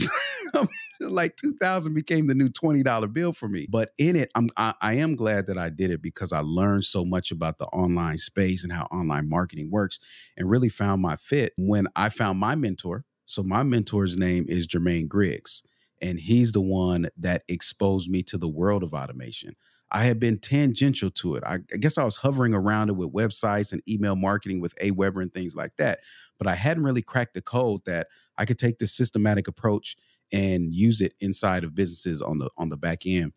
like 1.00 1.36
2000 1.38 1.94
became 1.94 2.28
the 2.28 2.36
new 2.36 2.50
$20 2.50 3.14
bill 3.14 3.34
for 3.34 3.48
me. 3.48 3.68
But 3.70 3.92
in 3.98 4.16
it, 4.16 4.32
I'm 4.36 4.50
I, 4.58 4.74
I 4.82 4.94
am 4.96 5.16
glad 5.16 5.48
that 5.48 5.58
I 5.58 5.70
did 5.70 5.92
it 5.92 6.02
because 6.02 6.32
I 6.32 6.40
learned 6.40 6.86
so 6.86 7.04
much 7.04 7.32
about 7.32 7.58
the 7.58 7.66
online 7.68 8.18
space 8.18 8.64
and 8.64 8.72
how 8.72 8.84
online 8.86 9.30
marketing 9.30 9.70
works 9.72 10.00
and 10.38 10.50
really 10.50 10.70
found 10.70 11.02
my 11.02 11.16
fit 11.16 11.54
when 11.58 11.88
I 11.96 12.10
found 12.10 12.40
my 12.40 12.56
mentor. 12.56 13.06
So 13.26 13.44
my 13.44 13.64
mentor's 13.64 14.18
name 14.18 14.46
is 14.48 14.68
Jermaine 14.68 15.08
Griggs, 15.08 15.64
and 16.02 16.20
he's 16.20 16.52
the 16.52 16.62
one 16.62 17.10
that 17.18 17.44
exposed 17.48 18.10
me 18.10 18.24
to 18.24 18.38
the 18.38 18.50
world 18.50 18.84
of 18.84 18.94
automation. 18.94 19.56
I 19.92 20.04
had 20.04 20.20
been 20.20 20.40
tangential 20.40 21.12
to 21.12 21.36
it. 21.36 21.44
I, 21.46 21.60
I, 21.74 21.78
guess 21.78 21.98
I 21.98 22.06
was 22.06 22.18
hovering 22.18 22.54
around 22.54 22.90
it 22.90 22.96
with 22.96 23.14
websites 23.14 23.74
and 23.74 23.82
email 23.88 24.16
marketing 24.16 24.62
with 24.62 24.74
Aweber 24.78 25.22
and 25.22 25.34
things 25.34 25.56
like 25.56 25.76
that. 25.78 26.00
But 26.38 26.48
I 26.48 26.56
hadn't 26.56 26.84
really 26.84 27.02
cracked 27.02 27.34
the 27.34 27.42
code 27.42 27.82
that 27.86 28.08
I 28.38 28.46
could 28.46 28.58
take 28.58 28.80
this 28.80 28.94
systematic 28.94 29.48
approach 29.48 29.98
and 30.32 30.74
use 30.74 31.02
it 31.02 31.14
inside 31.20 31.64
of 31.64 31.76
businesses 31.76 32.22
on 32.22 32.40
the 32.40 32.50
on 32.58 32.70
the 32.70 32.78
back 32.78 33.06
end. 33.06 33.34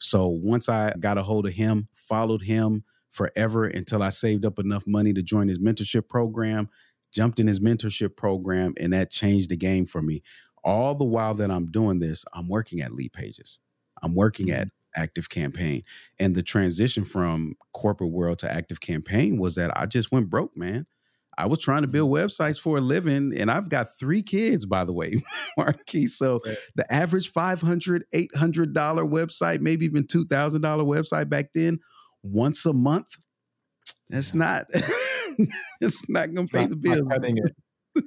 So 0.00 0.28
once 0.28 0.68
I 0.68 0.94
got 0.98 1.18
a 1.18 1.22
hold 1.22 1.46
of 1.46 1.52
him, 1.52 1.88
followed 1.94 2.42
him 2.42 2.84
forever 3.10 3.66
until 3.66 4.02
I 4.02 4.10
saved 4.10 4.44
up 4.44 4.58
enough 4.58 4.86
money 4.86 5.12
to 5.12 5.22
join 5.22 5.48
his 5.48 5.58
mentorship 5.58 6.08
program, 6.08 6.68
jumped 7.12 7.40
in 7.40 7.46
his 7.46 7.60
mentorship 7.60 8.16
program, 8.16 8.74
and 8.78 8.92
that 8.92 9.10
changed 9.10 9.50
the 9.50 9.56
game 9.56 9.84
for 9.86 10.00
me. 10.00 10.22
All 10.68 10.94
the 10.94 11.04
while 11.04 11.34
that 11.34 11.50
I'm 11.50 11.70
doing 11.70 11.98
this, 11.98 12.26
I'm 12.34 12.46
working 12.46 12.82
at 12.82 12.92
Lead 12.92 13.14
Pages. 13.14 13.58
I'm 14.02 14.14
working 14.14 14.50
at 14.50 14.68
Active 14.94 15.30
Campaign. 15.30 15.82
And 16.18 16.34
the 16.34 16.42
transition 16.42 17.04
from 17.04 17.54
corporate 17.72 18.10
world 18.10 18.38
to 18.40 18.52
Active 18.52 18.80
Campaign 18.80 19.38
was 19.38 19.54
that 19.54 19.76
I 19.76 19.86
just 19.86 20.12
went 20.12 20.28
broke, 20.28 20.56
man. 20.56 20.86
I 21.38 21.46
was 21.46 21.60
trying 21.60 21.82
to 21.82 21.88
build 21.88 22.10
mm-hmm. 22.10 22.26
websites 22.26 22.60
for 22.60 22.78
a 22.78 22.80
living, 22.80 23.32
and 23.34 23.50
I've 23.50 23.68
got 23.68 23.96
three 23.98 24.22
kids, 24.22 24.66
by 24.66 24.84
the 24.84 24.92
way, 24.92 25.22
Marquis. 25.56 26.08
So 26.08 26.40
right. 26.44 26.56
the 26.74 26.92
average 26.92 27.32
$500, 27.32 28.02
$800 28.12 28.74
website, 28.74 29.60
maybe 29.60 29.86
even 29.86 30.04
$2,000 30.04 30.60
website 30.60 31.30
back 31.30 31.52
then, 31.54 31.78
once 32.22 32.66
a 32.66 32.72
month, 32.72 33.06
that's 34.10 34.34
yeah. 34.34 34.38
not, 34.38 34.64
it's 35.80 36.08
not 36.10 36.34
going 36.34 36.48
to 36.48 36.52
pay 36.52 36.66
not, 36.66 36.70
the 36.70 36.76
bills. 36.76 37.52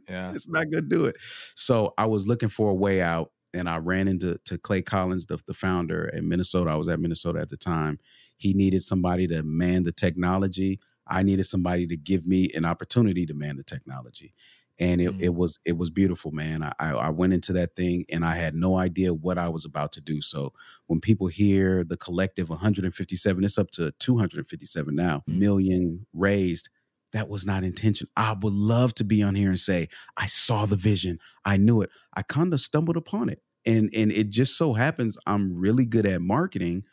Yeah. 0.10 0.34
it's 0.34 0.50
not 0.50 0.66
to 0.72 0.82
do 0.82 1.06
it. 1.06 1.16
So 1.56 1.94
I 1.98 2.06
was 2.06 2.28
looking 2.28 2.50
for 2.50 2.70
a 2.70 2.76
way 2.76 3.02
out, 3.02 3.32
and 3.54 3.70
I 3.70 3.78
ran 3.78 4.08
into 4.08 4.38
to 4.46 4.58
Clay 4.58 4.82
Collins, 4.82 5.26
the, 5.26 5.38
the 5.48 5.54
founder 5.54 6.06
in 6.06 6.28
Minnesota. 6.28 6.72
I 6.72 6.76
was 6.76 6.88
at 6.88 7.00
Minnesota 7.00 7.40
at 7.40 7.50
the 7.50 7.58
time. 7.58 8.00
He 8.38 8.54
needed 8.54 8.82
somebody 8.82 9.28
to 9.28 9.44
man 9.44 9.84
the 9.84 9.92
technology 9.92 10.80
I 11.12 11.24
needed 11.24 11.46
somebody 11.46 11.88
to 11.88 11.98
give 11.98 12.26
me 12.26 12.50
an 12.56 12.66
opportunity 12.66 13.26
to 13.26 13.34
man 13.34 13.58
the 13.58 13.64
technology. 13.64 14.34
And 14.80 15.02
it, 15.02 15.12
mm-hmm. 15.12 15.24
it 15.24 15.36
was 15.36 15.60
it 15.66 15.78
was 15.78 15.92
beautiful, 15.92 16.32
man. 16.32 16.64
I, 16.64 16.74
I 16.80 17.10
went 17.10 17.34
into 17.34 17.54
that 17.54 17.76
thing 17.76 18.06
and 18.10 18.26
I 18.26 18.36
had 18.36 18.56
no 18.56 18.78
idea 18.78 19.14
what 19.14 19.38
I 19.38 19.50
was 19.50 19.66
about 19.66 19.92
to 19.94 20.02
do. 20.02 20.22
So 20.22 20.54
when 20.88 21.02
people 21.02 21.28
hear 21.28 21.84
the 21.84 21.98
collective 21.98 22.50
157, 22.50 23.44
it's 23.44 23.58
up 23.58 23.70
to 23.72 23.92
257 24.00 24.96
now, 24.96 25.18
mm-hmm. 25.18 25.40
million 25.40 26.06
raised 26.14 26.70
that 27.14 27.30
was 27.30 27.46
not 27.46 27.64
intentional. 27.64 28.12
I 28.16 28.36
would 28.42 28.54
love 28.54 28.96
to 28.96 29.04
be 29.04 29.22
on 29.22 29.36
here 29.36 29.50
and 29.50 29.60
say, 29.60 29.90
I 30.18 30.28
saw 30.28 30.66
the 30.66 30.76
vision. 30.76 31.20
I 31.46 31.58
knew 31.58 31.82
it. 31.82 31.90
I 32.16 32.22
kind 32.22 32.54
of 32.54 32.62
stumbled 32.62 32.98
upon 32.98 33.30
it. 33.30 33.42
And 33.66 33.92
and 33.96 34.12
it 34.12 34.30
just 34.30 34.58
so 34.58 34.74
happens 34.74 35.18
I'm 35.28 35.56
really 35.56 35.86
good 35.86 36.06
at 36.06 36.22
marketing 36.22 36.84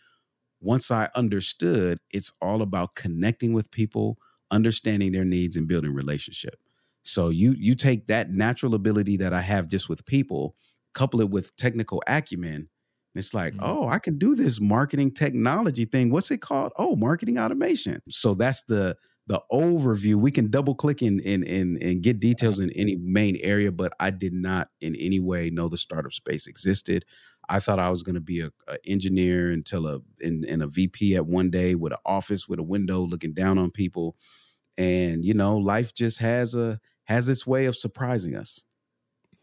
once 0.61 0.91
I 0.91 1.09
understood, 1.15 1.99
it's 2.11 2.33
all 2.41 2.63
about 2.63 2.95
connecting 2.95 3.53
with 3.53 3.71
people, 3.71 4.19
understanding 4.51 5.13
their 5.13 5.25
needs, 5.25 5.57
and 5.57 5.69
building 5.69 5.95
relationship. 5.95 6.59
So 7.03 7.29
you 7.29 7.55
you 7.57 7.75
take 7.75 8.09
that 8.09 8.31
natural 8.31 8.75
ability 8.75 9.17
that 9.19 9.33
I 9.33 9.41
have 9.41 9.69
just 9.69 9.89
with 9.89 10.05
people, 10.05 10.57
couple 10.95 11.21
it 11.21 11.31
with 11.31 11.55
technical 11.57 12.03
acumen, 12.07 12.55
and 12.55 12.69
it's 13.15 13.33
like, 13.33 13.55
mm-hmm. 13.55 13.65
oh, 13.65 13.89
I 13.89 13.99
can 13.99 14.19
do 14.19 14.35
this 14.35 14.61
marketing 14.61 15.13
technology 15.13 15.85
thing. 15.85 16.11
What's 16.11 16.31
it 16.31 16.43
called? 16.43 16.73
Oh, 16.77 16.97
marketing 16.97 17.39
automation. 17.39 18.03
So 18.09 18.35
that's 18.35 18.63
the 18.63 18.97
the 19.29 19.43
overview. 19.53 20.15
We 20.17 20.31
can 20.31 20.51
double 20.51 20.75
click 20.75 21.03
in 21.03 21.21
and 21.25 21.45
and 21.45 21.81
and 21.83 22.03
get 22.03 22.19
details 22.19 22.59
in 22.59 22.71
any 22.73 22.97
main 22.97 23.39
area, 23.43 23.71
but 23.71 23.93
I 24.01 24.11
did 24.11 24.33
not 24.33 24.71
in 24.81 24.97
any 24.97 25.21
way 25.21 25.51
know 25.51 25.69
the 25.69 25.77
startup 25.77 26.13
space 26.13 26.47
existed. 26.47 27.05
I 27.51 27.61
thought 27.61 27.79
I 27.79 27.89
was 27.91 28.03
going 28.03 28.15
to 28.15 28.21
be 28.21 28.41
a, 28.41 28.51
a, 28.67 28.77
engineer 28.87 29.51
until 29.51 29.87
a 29.87 30.01
in, 30.21 30.45
in, 30.45 30.61
a 30.61 30.67
VP 30.67 31.17
at 31.17 31.27
one 31.27 31.51
day 31.51 31.75
with 31.75 31.93
an 31.93 31.99
office 32.05 32.47
with 32.47 32.59
a 32.59 32.63
window 32.63 33.01
looking 33.01 33.33
down 33.33 33.59
on 33.59 33.71
people, 33.71 34.17
and 34.77 35.25
you 35.25 35.35
know, 35.35 35.57
life 35.57 35.95
just 35.95 36.19
has 36.21 36.55
a 36.55 36.81
has 37.05 37.29
its 37.29 37.47
way 37.47 37.67
of 37.67 37.77
surprising 37.77 38.35
us. 38.35 38.65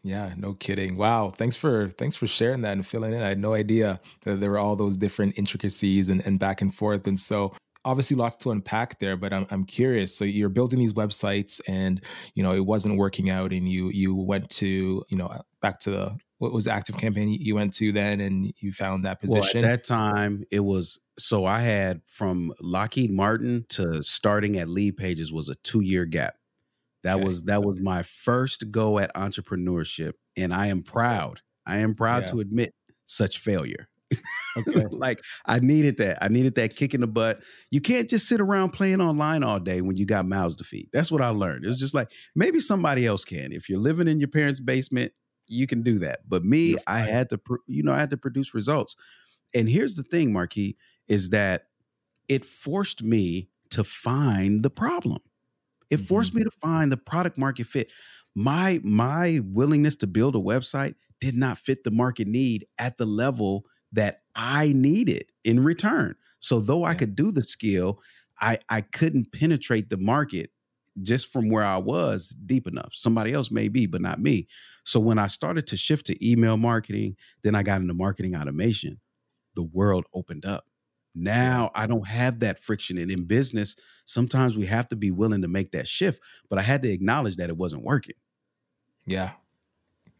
Yeah, 0.02 0.34
no 0.36 0.54
kidding. 0.54 0.96
Wow, 0.96 1.30
thanks 1.30 1.56
for 1.56 1.90
thanks 1.90 2.16
for 2.16 2.26
sharing 2.26 2.62
that 2.62 2.72
and 2.72 2.86
filling 2.86 3.12
in. 3.12 3.22
I 3.22 3.28
had 3.28 3.40
no 3.40 3.54
idea 3.54 3.98
that 4.24 4.40
there 4.40 4.50
were 4.50 4.58
all 4.58 4.76
those 4.76 4.96
different 4.96 5.36
intricacies 5.36 6.08
and, 6.08 6.24
and 6.26 6.38
back 6.38 6.60
and 6.60 6.74
forth. 6.74 7.06
And 7.06 7.18
so 7.18 7.54
obviously 7.86 8.16
lots 8.16 8.36
to 8.36 8.50
unpack 8.50 8.98
there 8.98 9.16
but 9.16 9.32
I'm, 9.32 9.46
I'm 9.50 9.64
curious. 9.64 10.14
So 10.14 10.24
you're 10.24 10.48
building 10.48 10.78
these 10.80 10.92
websites 10.92 11.60
and 11.68 12.02
you 12.34 12.42
know 12.42 12.54
it 12.54 12.66
wasn't 12.66 12.98
working 12.98 13.30
out 13.30 13.52
and 13.52 13.68
you 13.68 13.88
you 13.90 14.14
went 14.14 14.50
to 14.50 15.04
you 15.08 15.16
know 15.16 15.32
back 15.62 15.78
to 15.80 15.90
the 15.90 16.16
what 16.38 16.52
was 16.52 16.66
active 16.66 16.98
campaign 16.98 17.28
you 17.28 17.54
went 17.54 17.72
to 17.74 17.92
then 17.92 18.20
and 18.20 18.52
you 18.58 18.72
found 18.72 19.04
that 19.04 19.20
position 19.20 19.62
well, 19.62 19.64
at 19.64 19.82
that 19.82 19.84
time 19.84 20.44
it 20.50 20.60
was 20.60 20.98
so 21.18 21.46
i 21.46 21.60
had 21.60 22.02
from 22.06 22.52
lockheed 22.60 23.10
martin 23.10 23.64
to 23.68 24.02
starting 24.02 24.58
at 24.58 24.68
lead 24.68 24.96
pages 24.96 25.32
was 25.32 25.48
a 25.48 25.54
two 25.56 25.80
year 25.80 26.04
gap. 26.04 26.34
That 27.04 27.16
okay. 27.16 27.24
was 27.24 27.44
that 27.44 27.62
was 27.62 27.78
my 27.80 28.02
first 28.02 28.70
go 28.70 28.98
at 28.98 29.14
entrepreneurship 29.14 30.14
and 30.36 30.52
i 30.52 30.66
am 30.66 30.82
proud. 30.82 31.40
I 31.64 31.78
am 31.78 31.94
proud 31.94 32.24
yeah. 32.24 32.32
to 32.32 32.40
admit 32.40 32.74
such 33.06 33.38
failure 33.38 33.88
okay. 34.58 34.86
like 34.90 35.20
I 35.44 35.58
needed 35.58 35.98
that. 35.98 36.18
I 36.22 36.28
needed 36.28 36.54
that 36.56 36.76
kick 36.76 36.94
in 36.94 37.00
the 37.00 37.06
butt. 37.06 37.40
You 37.70 37.80
can't 37.80 38.08
just 38.08 38.28
sit 38.28 38.40
around 38.40 38.70
playing 38.70 39.00
online 39.00 39.42
all 39.42 39.60
day 39.60 39.80
when 39.80 39.96
you 39.96 40.06
got 40.06 40.26
mouths 40.26 40.56
to 40.56 40.64
feed. 40.64 40.88
That's 40.92 41.10
what 41.10 41.20
I 41.20 41.30
learned. 41.30 41.64
It 41.64 41.68
was 41.68 41.78
just 41.78 41.94
like 41.94 42.10
maybe 42.34 42.60
somebody 42.60 43.06
else 43.06 43.24
can. 43.24 43.52
If 43.52 43.68
you're 43.68 43.80
living 43.80 44.08
in 44.08 44.18
your 44.18 44.28
parents' 44.28 44.60
basement, 44.60 45.12
you 45.48 45.66
can 45.66 45.82
do 45.82 45.98
that. 46.00 46.20
But 46.28 46.44
me, 46.44 46.76
I 46.86 47.00
had 47.00 47.30
to, 47.30 47.40
you 47.66 47.82
know, 47.82 47.92
I 47.92 47.98
had 47.98 48.10
to 48.10 48.16
produce 48.16 48.54
results. 48.54 48.96
And 49.54 49.68
here's 49.68 49.96
the 49.96 50.02
thing, 50.02 50.32
Marquis, 50.32 50.76
is 51.08 51.30
that 51.30 51.66
it 52.28 52.44
forced 52.44 53.02
me 53.02 53.48
to 53.70 53.84
find 53.84 54.62
the 54.62 54.70
problem. 54.70 55.18
It 55.90 55.96
mm-hmm. 55.96 56.06
forced 56.06 56.34
me 56.34 56.42
to 56.44 56.50
find 56.50 56.90
the 56.90 56.96
product 56.96 57.38
market 57.38 57.66
fit. 57.66 57.90
My 58.34 58.80
my 58.82 59.40
willingness 59.44 59.96
to 59.96 60.06
build 60.06 60.34
a 60.34 60.40
website 60.40 60.94
did 61.20 61.34
not 61.34 61.58
fit 61.58 61.84
the 61.84 61.90
market 61.90 62.26
need 62.26 62.66
at 62.78 62.98
the 62.98 63.06
level 63.06 63.64
that 63.92 64.22
I 64.34 64.72
needed 64.74 65.26
in 65.44 65.62
return. 65.62 66.16
So 66.40 66.60
though 66.60 66.84
I 66.84 66.94
could 66.94 67.16
do 67.16 67.30
the 67.30 67.42
skill, 67.42 68.00
I 68.40 68.58
I 68.68 68.80
couldn't 68.82 69.32
penetrate 69.32 69.90
the 69.90 69.96
market 69.96 70.50
just 71.02 71.30
from 71.32 71.50
where 71.50 71.64
I 71.64 71.78
was 71.78 72.34
deep 72.46 72.66
enough. 72.66 72.90
Somebody 72.92 73.32
else 73.32 73.50
may 73.50 73.68
be, 73.68 73.86
but 73.86 74.00
not 74.00 74.20
me. 74.20 74.48
So 74.84 74.98
when 75.00 75.18
I 75.18 75.26
started 75.26 75.66
to 75.68 75.76
shift 75.76 76.06
to 76.06 76.26
email 76.30 76.56
marketing, 76.56 77.16
then 77.42 77.54
I 77.54 77.62
got 77.62 77.80
into 77.80 77.94
marketing 77.94 78.34
automation, 78.34 79.00
the 79.54 79.62
world 79.62 80.06
opened 80.14 80.46
up. 80.46 80.64
Now 81.14 81.70
I 81.74 81.86
don't 81.86 82.06
have 82.06 82.40
that 82.40 82.58
friction. 82.58 82.98
And 82.98 83.10
in 83.10 83.24
business, 83.24 83.76
sometimes 84.04 84.56
we 84.56 84.66
have 84.66 84.88
to 84.88 84.96
be 84.96 85.10
willing 85.10 85.42
to 85.42 85.48
make 85.48 85.72
that 85.72 85.88
shift. 85.88 86.20
But 86.48 86.58
I 86.58 86.62
had 86.62 86.82
to 86.82 86.90
acknowledge 86.90 87.36
that 87.36 87.48
it 87.48 87.56
wasn't 87.56 87.84
working. 87.84 88.16
Yeah. 89.06 89.32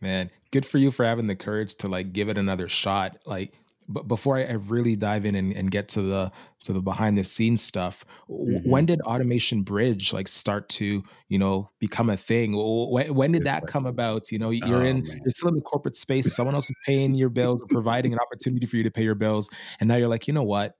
Man, 0.06 0.30
good 0.52 0.64
for 0.64 0.78
you 0.78 0.92
for 0.92 1.04
having 1.04 1.26
the 1.26 1.34
courage 1.34 1.75
to 1.76 1.88
like 1.88 2.12
give 2.12 2.28
it 2.28 2.38
another 2.38 2.68
shot. 2.68 3.18
Like 3.26 3.52
but 3.88 4.06
before 4.06 4.36
I, 4.36 4.44
I 4.44 4.52
really 4.52 4.94
dive 4.94 5.26
in 5.26 5.34
and, 5.34 5.52
and, 5.52 5.68
get 5.68 5.88
to 5.90 6.02
the 6.02 6.32
to 6.62 6.72
the 6.72 6.80
behind 6.80 7.18
the 7.18 7.25
scenes 7.25 7.60
stuff, 7.62 8.04
mm-hmm. 8.30 8.68
when 8.70 8.86
did 8.86 9.00
automation 9.00 9.62
bridge 9.62 10.12
like 10.12 10.28
start 10.28 10.68
to 10.70 11.02
you 11.28 11.38
know 11.40 11.68
become 11.80 12.08
a 12.10 12.16
thing? 12.16 12.52
When, 12.54 13.12
when 13.14 13.32
did 13.32 13.44
that 13.44 13.66
come 13.66 13.84
about? 13.84 14.30
You 14.30 14.38
know, 14.38 14.50
you're 14.50 14.82
oh, 14.82 14.84
in 14.84 15.02
man. 15.02 15.20
you're 15.25 15.30
still 15.30 15.48
in 15.48 15.56
the 15.56 15.60
corporate 15.60 15.96
space. 15.96 16.34
Someone 16.34 16.54
else 16.54 16.70
is 16.70 16.76
paying 16.86 17.16
your 17.16 17.28
bills, 17.28 17.60
or 17.62 17.66
providing 17.66 18.12
an 18.12 18.20
opportunity 18.20 18.66
for 18.66 18.76
you 18.76 18.84
to 18.84 18.90
pay 18.92 19.02
your 19.02 19.16
bills, 19.16 19.50
and 19.80 19.88
now 19.88 19.96
you're 19.96 20.08
like, 20.08 20.28
you 20.28 20.34
know 20.34 20.44
what? 20.44 20.76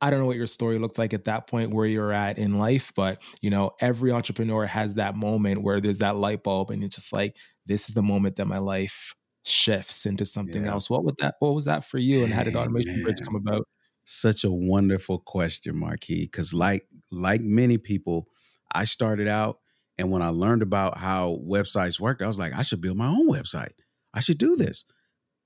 I 0.00 0.10
don't 0.10 0.18
know 0.18 0.26
what 0.26 0.36
your 0.36 0.46
story 0.46 0.78
looked 0.78 0.98
like 0.98 1.12
at 1.12 1.24
that 1.24 1.46
point 1.46 1.72
where 1.72 1.86
you're 1.86 2.12
at 2.12 2.38
in 2.38 2.58
life, 2.58 2.92
but 2.96 3.22
you 3.40 3.50
know, 3.50 3.72
every 3.80 4.10
entrepreneur 4.12 4.64
has 4.66 4.94
that 4.94 5.14
moment 5.14 5.58
where 5.58 5.80
there's 5.80 5.98
that 5.98 6.16
light 6.16 6.42
bulb, 6.42 6.70
and 6.70 6.82
it's 6.82 6.96
just 6.96 7.12
like, 7.12 7.36
this 7.66 7.88
is 7.88 7.94
the 7.94 8.02
moment 8.02 8.36
that 8.36 8.46
my 8.46 8.58
life 8.58 9.14
shifts 9.44 10.06
into 10.06 10.24
something 10.24 10.64
yeah. 10.64 10.72
else. 10.72 10.90
What 10.90 11.04
would 11.04 11.16
that 11.18 11.36
what 11.40 11.54
was 11.54 11.66
that 11.66 11.84
for 11.84 11.98
you 11.98 12.24
and 12.24 12.32
how 12.32 12.42
did 12.42 12.56
automation 12.56 12.94
Man. 12.94 13.02
bridge 13.02 13.20
come 13.22 13.36
about? 13.36 13.66
Such 14.04 14.44
a 14.44 14.50
wonderful 14.50 15.20
question, 15.20 15.78
Marquis. 15.78 16.26
Cause 16.28 16.52
like 16.52 16.86
like 17.10 17.40
many 17.40 17.78
people, 17.78 18.28
I 18.72 18.84
started 18.84 19.28
out 19.28 19.58
and 19.98 20.10
when 20.10 20.22
I 20.22 20.28
learned 20.28 20.62
about 20.62 20.96
how 20.96 21.38
websites 21.46 22.00
worked, 22.00 22.22
I 22.22 22.26
was 22.26 22.38
like, 22.38 22.54
I 22.54 22.62
should 22.62 22.80
build 22.80 22.96
my 22.96 23.08
own 23.08 23.28
website. 23.28 23.72
I 24.14 24.20
should 24.20 24.38
do 24.38 24.56
this. 24.56 24.86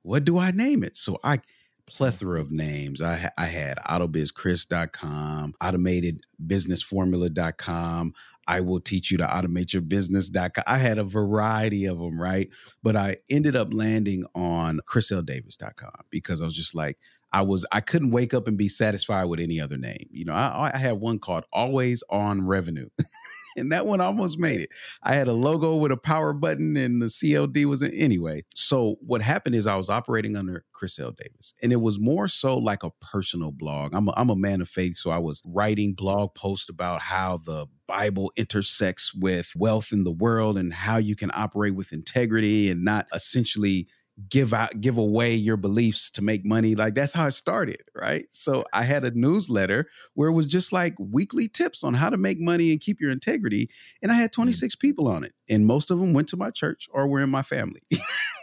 What 0.02 0.24
do 0.24 0.38
I 0.38 0.52
name 0.52 0.84
it? 0.84 0.96
So 0.96 1.18
I 1.24 1.40
plethora 1.86 2.40
of 2.40 2.50
names. 2.50 3.02
I, 3.02 3.30
I 3.36 3.44
had 3.46 3.78
autobizchris.com, 3.78 5.54
automatedbusinessformula.com. 5.62 8.14
I 8.46 8.60
will 8.60 8.80
teach 8.80 9.10
you 9.10 9.18
to 9.18 9.26
automate 9.26 9.72
your 9.72 9.82
business. 9.82 10.30
I 10.66 10.78
had 10.78 10.98
a 10.98 11.04
variety 11.04 11.86
of 11.86 11.98
them, 11.98 12.20
right? 12.20 12.48
But 12.82 12.96
I 12.96 13.16
ended 13.30 13.56
up 13.56 13.72
landing 13.72 14.24
on 14.34 14.80
chrisldavis.com 14.88 16.04
because 16.10 16.42
I 16.42 16.44
was 16.44 16.56
just 16.56 16.74
like, 16.74 16.98
I 17.32 17.42
was 17.42 17.66
I 17.72 17.80
couldn't 17.80 18.12
wake 18.12 18.32
up 18.32 18.46
and 18.46 18.56
be 18.56 18.68
satisfied 18.68 19.24
with 19.24 19.40
any 19.40 19.60
other 19.60 19.76
name. 19.76 20.06
You 20.12 20.24
know, 20.24 20.34
I, 20.34 20.70
I 20.72 20.78
had 20.78 21.00
one 21.00 21.18
called 21.18 21.44
Always 21.52 22.04
On 22.08 22.46
Revenue. 22.46 22.88
and 23.56 23.72
that 23.72 23.86
one 23.86 24.00
almost 24.00 24.38
made 24.38 24.60
it. 24.60 24.70
I 25.02 25.14
had 25.14 25.28
a 25.28 25.32
logo 25.32 25.76
with 25.76 25.92
a 25.92 25.96
power 25.96 26.32
button 26.32 26.76
and 26.76 27.00
the 27.00 27.06
CLD 27.06 27.64
was 27.66 27.82
in 27.82 27.92
anyway. 27.94 28.44
So 28.54 28.96
what 29.00 29.22
happened 29.22 29.54
is 29.54 29.66
I 29.66 29.76
was 29.76 29.90
operating 29.90 30.36
under 30.36 30.64
Chris 30.72 30.98
L. 30.98 31.12
Davis, 31.12 31.54
and 31.62 31.72
it 31.72 31.80
was 31.80 31.98
more 31.98 32.28
so 32.28 32.58
like 32.58 32.82
a 32.82 32.90
personal 33.00 33.52
blog. 33.52 33.94
I'm 33.94 34.08
a, 34.08 34.14
I'm 34.16 34.30
a 34.30 34.36
man 34.36 34.60
of 34.60 34.68
faith, 34.68 34.96
so 34.96 35.10
I 35.10 35.18
was 35.18 35.42
writing 35.46 35.94
blog 35.94 36.34
posts 36.34 36.68
about 36.68 37.00
how 37.00 37.38
the 37.38 37.66
Bible 37.86 38.32
intersects 38.36 39.14
with 39.14 39.52
wealth 39.56 39.92
in 39.92 40.04
the 40.04 40.12
world 40.12 40.58
and 40.58 40.72
how 40.72 40.96
you 40.96 41.16
can 41.16 41.30
operate 41.34 41.74
with 41.74 41.92
integrity 41.92 42.70
and 42.70 42.84
not 42.84 43.06
essentially 43.14 43.88
give 44.28 44.54
out 44.54 44.80
give 44.80 44.96
away 44.96 45.34
your 45.34 45.56
beliefs 45.56 46.10
to 46.10 46.22
make 46.22 46.44
money 46.44 46.76
like 46.76 46.94
that's 46.94 47.12
how 47.12 47.26
it 47.26 47.32
started 47.32 47.82
right 47.96 48.26
so 48.30 48.64
i 48.72 48.82
had 48.82 49.04
a 49.04 49.10
newsletter 49.10 49.88
where 50.14 50.28
it 50.28 50.32
was 50.32 50.46
just 50.46 50.72
like 50.72 50.94
weekly 50.98 51.48
tips 51.48 51.82
on 51.82 51.94
how 51.94 52.08
to 52.08 52.16
make 52.16 52.38
money 52.38 52.70
and 52.70 52.80
keep 52.80 53.00
your 53.00 53.10
integrity 53.10 53.68
and 54.02 54.12
i 54.12 54.14
had 54.14 54.30
mm. 54.30 54.34
26 54.34 54.76
people 54.76 55.08
on 55.08 55.24
it 55.24 55.32
and 55.48 55.66
most 55.66 55.90
of 55.90 55.98
them 55.98 56.12
went 56.12 56.28
to 56.28 56.36
my 56.36 56.50
church 56.50 56.88
or 56.92 57.08
were 57.08 57.20
in 57.20 57.30
my 57.30 57.42
family 57.42 57.82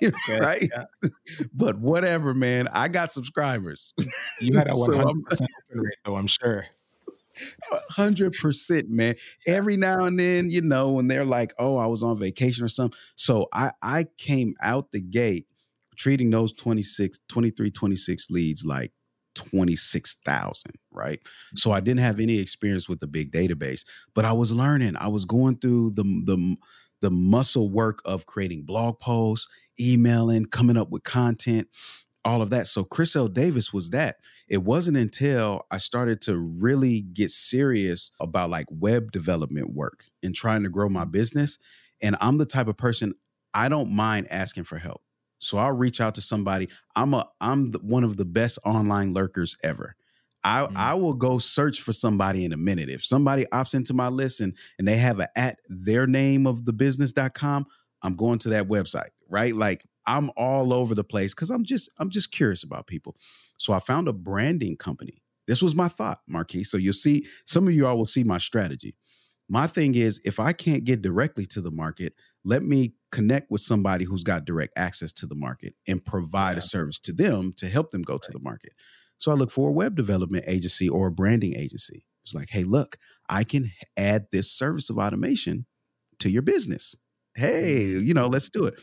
okay, 0.03 0.39
right? 0.39 0.69
Yeah. 0.71 1.09
but 1.53 1.79
whatever, 1.79 2.33
man. 2.33 2.67
I 2.71 2.87
got 2.87 3.11
subscribers. 3.11 3.93
You 4.39 4.57
had 4.57 4.67
a 4.67 4.71
100% 4.71 4.77
so 4.79 4.99
open 4.99 5.23
rate, 5.73 5.93
though, 6.05 6.15
I'm 6.15 6.27
sure. 6.27 6.65
100% 7.93 8.89
man 8.89 9.15
every 9.47 9.77
now 9.77 10.03
and 10.03 10.19
then 10.19 10.49
you 10.49 10.61
know 10.61 10.91
when 10.91 11.07
they're 11.07 11.25
like 11.25 11.53
oh 11.57 11.77
i 11.77 11.85
was 11.87 12.03
on 12.03 12.19
vacation 12.19 12.63
or 12.63 12.67
something 12.67 12.99
so 13.15 13.47
i 13.53 13.71
i 13.81 14.05
came 14.17 14.53
out 14.61 14.91
the 14.91 14.99
gate 14.99 15.47
treating 15.95 16.29
those 16.29 16.53
26 16.53 17.19
23 17.27 17.71
26 17.71 18.29
leads 18.29 18.65
like 18.65 18.91
26,000, 19.35 20.73
right? 20.91 21.19
So 21.55 21.71
I 21.71 21.79
didn't 21.79 22.01
have 22.01 22.19
any 22.19 22.37
experience 22.39 22.89
with 22.89 22.99
the 22.99 23.07
big 23.07 23.31
database, 23.31 23.85
but 24.13 24.25
I 24.25 24.33
was 24.33 24.53
learning. 24.53 24.95
I 24.97 25.07
was 25.07 25.25
going 25.25 25.57
through 25.57 25.91
the 25.91 26.03
the 26.03 26.57
the 27.01 27.11
muscle 27.11 27.69
work 27.69 28.01
of 28.05 28.25
creating 28.27 28.63
blog 28.63 28.99
posts, 28.99 29.47
emailing, 29.79 30.45
coming 30.45 30.77
up 30.77 30.91
with 30.91 31.03
content, 31.03 31.67
all 32.23 32.41
of 32.41 32.51
that. 32.51 32.67
So 32.67 32.83
Chris 32.83 33.15
L. 33.15 33.27
Davis 33.27 33.73
was 33.73 33.89
that. 33.89 34.17
It 34.47 34.63
wasn't 34.63 34.97
until 34.97 35.65
I 35.71 35.77
started 35.77 36.21
to 36.23 36.37
really 36.37 37.01
get 37.01 37.31
serious 37.31 38.11
about 38.19 38.49
like 38.49 38.67
web 38.69 39.11
development 39.11 39.73
work 39.73 40.05
and 40.21 40.35
trying 40.35 40.63
to 40.63 40.69
grow 40.69 40.89
my 40.89 41.05
business. 41.05 41.57
And 42.01 42.15
I'm 42.21 42.37
the 42.37 42.45
type 42.45 42.67
of 42.67 42.77
person 42.77 43.13
I 43.53 43.69
don't 43.69 43.91
mind 43.91 44.27
asking 44.29 44.65
for 44.65 44.77
help. 44.77 45.01
So 45.41 45.57
I'll 45.57 45.71
reach 45.71 45.99
out 45.99 46.15
to 46.15 46.21
somebody. 46.21 46.69
I'm 46.95 47.13
a 47.13 47.27
I'm 47.41 47.71
the, 47.71 47.79
one 47.79 48.03
of 48.03 48.17
the 48.17 48.25
best 48.25 48.59
online 48.63 49.13
lurkers 49.13 49.57
ever. 49.63 49.95
I 50.43 50.61
mm. 50.61 50.75
I 50.75 50.93
will 50.93 51.13
go 51.13 51.39
search 51.39 51.81
for 51.81 51.93
somebody 51.93 52.45
in 52.45 52.53
a 52.53 52.57
minute. 52.57 52.89
If 52.89 53.03
somebody 53.03 53.45
opts 53.45 53.73
into 53.73 53.93
my 53.93 54.07
list 54.07 54.39
and 54.39 54.55
and 54.77 54.87
they 54.87 54.97
have 54.97 55.19
a 55.19 55.27
at 55.37 55.57
their 55.67 56.05
name 56.07 56.45
of 56.45 56.65
the 56.65 56.73
business.com, 56.73 57.65
I'm 58.03 58.15
going 58.15 58.39
to 58.39 58.49
that 58.49 58.67
website, 58.67 59.09
right? 59.29 59.55
Like 59.55 59.83
I'm 60.05 60.31
all 60.37 60.73
over 60.73 60.95
the 60.95 61.03
place 61.03 61.33
cuz 61.33 61.49
I'm 61.49 61.65
just 61.65 61.91
I'm 61.97 62.11
just 62.11 62.31
curious 62.31 62.63
about 62.63 62.87
people. 62.87 63.17
So 63.57 63.73
I 63.73 63.79
found 63.79 64.07
a 64.07 64.13
branding 64.13 64.77
company. 64.77 65.23
This 65.47 65.61
was 65.61 65.75
my 65.75 65.87
thought, 65.87 66.21
Marquis. 66.27 66.63
So 66.63 66.77
you'll 66.77 66.93
see 66.93 67.25
some 67.45 67.67
of 67.67 67.73
you 67.73 67.87
all 67.87 67.97
will 67.97 68.05
see 68.05 68.23
my 68.23 68.37
strategy. 68.37 68.95
My 69.49 69.67
thing 69.67 69.95
is 69.95 70.21
if 70.23 70.39
I 70.39 70.53
can't 70.53 70.85
get 70.85 71.01
directly 71.01 71.45
to 71.47 71.61
the 71.61 71.71
market, 71.71 72.13
let 72.43 72.63
me 72.63 72.93
connect 73.11 73.51
with 73.51 73.61
somebody 73.61 74.05
who's 74.05 74.23
got 74.23 74.45
direct 74.45 74.73
access 74.77 75.13
to 75.13 75.25
the 75.25 75.35
market 75.35 75.75
and 75.87 76.03
provide 76.03 76.53
yeah. 76.53 76.59
a 76.59 76.61
service 76.61 76.99
to 76.99 77.13
them 77.13 77.53
to 77.57 77.67
help 77.67 77.91
them 77.91 78.01
go 78.01 78.13
right. 78.13 78.21
to 78.23 78.31
the 78.31 78.39
market. 78.39 78.71
So 79.17 79.31
I 79.31 79.35
look 79.35 79.51
for 79.51 79.69
a 79.69 79.73
web 79.73 79.95
development 79.95 80.45
agency 80.47 80.89
or 80.89 81.07
a 81.07 81.11
branding 81.11 81.55
agency. 81.55 82.05
It's 82.23 82.33
like, 82.33 82.49
hey, 82.49 82.63
look, 82.63 82.97
I 83.29 83.43
can 83.43 83.71
add 83.97 84.25
this 84.31 84.51
service 84.51 84.89
of 84.89 84.97
automation 84.97 85.65
to 86.19 86.29
your 86.29 86.41
business. 86.41 86.95
Hey, 87.35 87.83
mm-hmm. 87.83 88.05
you 88.05 88.13
know, 88.13 88.27
let's 88.27 88.49
do 88.49 88.65
it. 88.65 88.75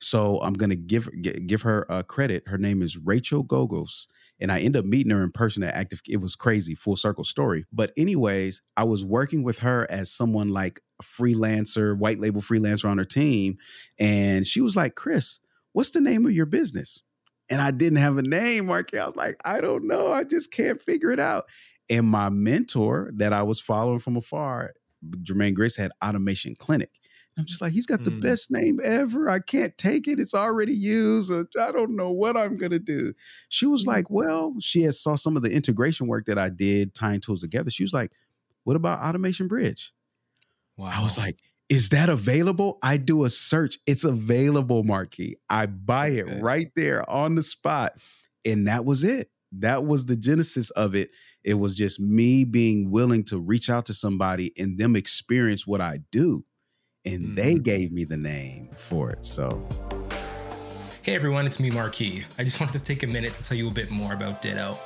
So 0.00 0.38
I'm 0.40 0.54
gonna 0.54 0.76
give 0.76 1.10
give 1.22 1.62
her 1.62 1.90
uh, 1.90 2.02
credit. 2.02 2.48
Her 2.48 2.56
name 2.56 2.82
is 2.82 2.96
Rachel 2.96 3.44
Gogos, 3.44 4.06
and 4.40 4.50
I 4.50 4.60
end 4.60 4.76
up 4.76 4.86
meeting 4.86 5.10
her 5.12 5.22
in 5.22 5.30
person 5.30 5.62
at 5.62 5.74
Active. 5.74 6.00
It 6.08 6.22
was 6.22 6.36
crazy, 6.36 6.74
full 6.74 6.96
circle 6.96 7.24
story. 7.24 7.66
But 7.70 7.92
anyways, 7.98 8.62
I 8.76 8.84
was 8.84 9.04
working 9.04 9.42
with 9.42 9.58
her 9.58 9.86
as 9.90 10.10
someone 10.10 10.48
like 10.50 10.80
a 10.80 10.89
freelancer, 11.02 11.96
white 11.96 12.20
label 12.20 12.40
freelancer 12.40 12.88
on 12.88 12.98
her 12.98 13.04
team, 13.04 13.58
and 13.98 14.46
she 14.46 14.60
was 14.60 14.76
like, 14.76 14.94
"Chris, 14.94 15.40
what's 15.72 15.90
the 15.90 16.00
name 16.00 16.26
of 16.26 16.32
your 16.32 16.46
business?" 16.46 17.02
And 17.48 17.60
I 17.60 17.70
didn't 17.72 17.98
have 17.98 18.16
a 18.16 18.22
name, 18.22 18.66
Mark. 18.66 18.94
I 18.94 19.06
was 19.06 19.16
like, 19.16 19.40
"I 19.44 19.60
don't 19.60 19.86
know. 19.86 20.12
I 20.12 20.24
just 20.24 20.52
can't 20.52 20.80
figure 20.80 21.10
it 21.10 21.20
out." 21.20 21.46
And 21.88 22.06
my 22.06 22.28
mentor 22.28 23.10
that 23.16 23.32
I 23.32 23.42
was 23.42 23.60
following 23.60 23.98
from 23.98 24.16
afar, 24.16 24.74
Jermaine 25.22 25.54
Griggs, 25.54 25.76
had 25.76 25.90
Automation 26.04 26.54
Clinic. 26.54 26.90
I'm 27.38 27.46
just 27.46 27.62
like, 27.62 27.72
he's 27.72 27.86
got 27.86 28.04
the 28.04 28.10
mm. 28.10 28.20
best 28.20 28.50
name 28.50 28.80
ever. 28.82 29.30
I 29.30 29.38
can't 29.38 29.76
take 29.78 30.06
it. 30.06 30.18
It's 30.18 30.34
already 30.34 30.74
used. 30.74 31.32
I 31.58 31.72
don't 31.72 31.96
know 31.96 32.10
what 32.10 32.36
I'm 32.36 32.56
gonna 32.56 32.78
do. 32.78 33.14
She 33.48 33.66
was 33.66 33.86
like, 33.86 34.10
well, 34.10 34.54
she 34.60 34.82
had 34.82 34.94
saw 34.94 35.14
some 35.14 35.36
of 35.36 35.42
the 35.42 35.50
integration 35.50 36.06
work 36.06 36.26
that 36.26 36.38
I 36.38 36.50
did 36.50 36.94
tying 36.94 37.20
tools 37.20 37.40
together. 37.40 37.70
She 37.70 37.82
was 37.82 37.94
like, 37.94 38.12
what 38.64 38.76
about 38.76 39.00
Automation 39.00 39.48
Bridge? 39.48 39.92
Wow. 40.80 40.90
I 40.92 41.02
was 41.02 41.18
like, 41.18 41.38
is 41.68 41.90
that 41.90 42.08
available? 42.08 42.78
I 42.82 42.96
do 42.96 43.24
a 43.24 43.30
search. 43.30 43.78
It's 43.86 44.04
available, 44.04 44.82
Marquis. 44.82 45.36
I 45.48 45.66
buy 45.66 46.10
okay. 46.10 46.18
it 46.18 46.42
right 46.42 46.70
there 46.74 47.08
on 47.08 47.34
the 47.34 47.42
spot. 47.42 47.92
And 48.44 48.66
that 48.66 48.84
was 48.84 49.04
it. 49.04 49.30
That 49.52 49.84
was 49.84 50.06
the 50.06 50.16
genesis 50.16 50.70
of 50.70 50.94
it. 50.94 51.10
It 51.44 51.54
was 51.54 51.76
just 51.76 52.00
me 52.00 52.44
being 52.44 52.90
willing 52.90 53.24
to 53.24 53.38
reach 53.38 53.70
out 53.70 53.86
to 53.86 53.94
somebody 53.94 54.52
and 54.58 54.78
them 54.78 54.96
experience 54.96 55.66
what 55.66 55.80
I 55.80 56.00
do 56.10 56.44
and 57.04 57.20
mm-hmm. 57.20 57.34
they 57.34 57.54
gave 57.54 57.92
me 57.92 58.04
the 58.04 58.16
name 58.16 58.70
for 58.76 59.10
it. 59.10 59.24
So. 59.24 59.66
Hey 61.02 61.14
everyone, 61.14 61.46
it's 61.46 61.58
me, 61.58 61.70
Marquis. 61.70 62.24
I 62.38 62.44
just 62.44 62.60
wanted 62.60 62.76
to 62.76 62.84
take 62.84 63.02
a 63.02 63.06
minute 63.06 63.32
to 63.32 63.42
tell 63.42 63.56
you 63.56 63.68
a 63.68 63.70
bit 63.70 63.90
more 63.90 64.12
about 64.12 64.42
Ditto. 64.42 64.76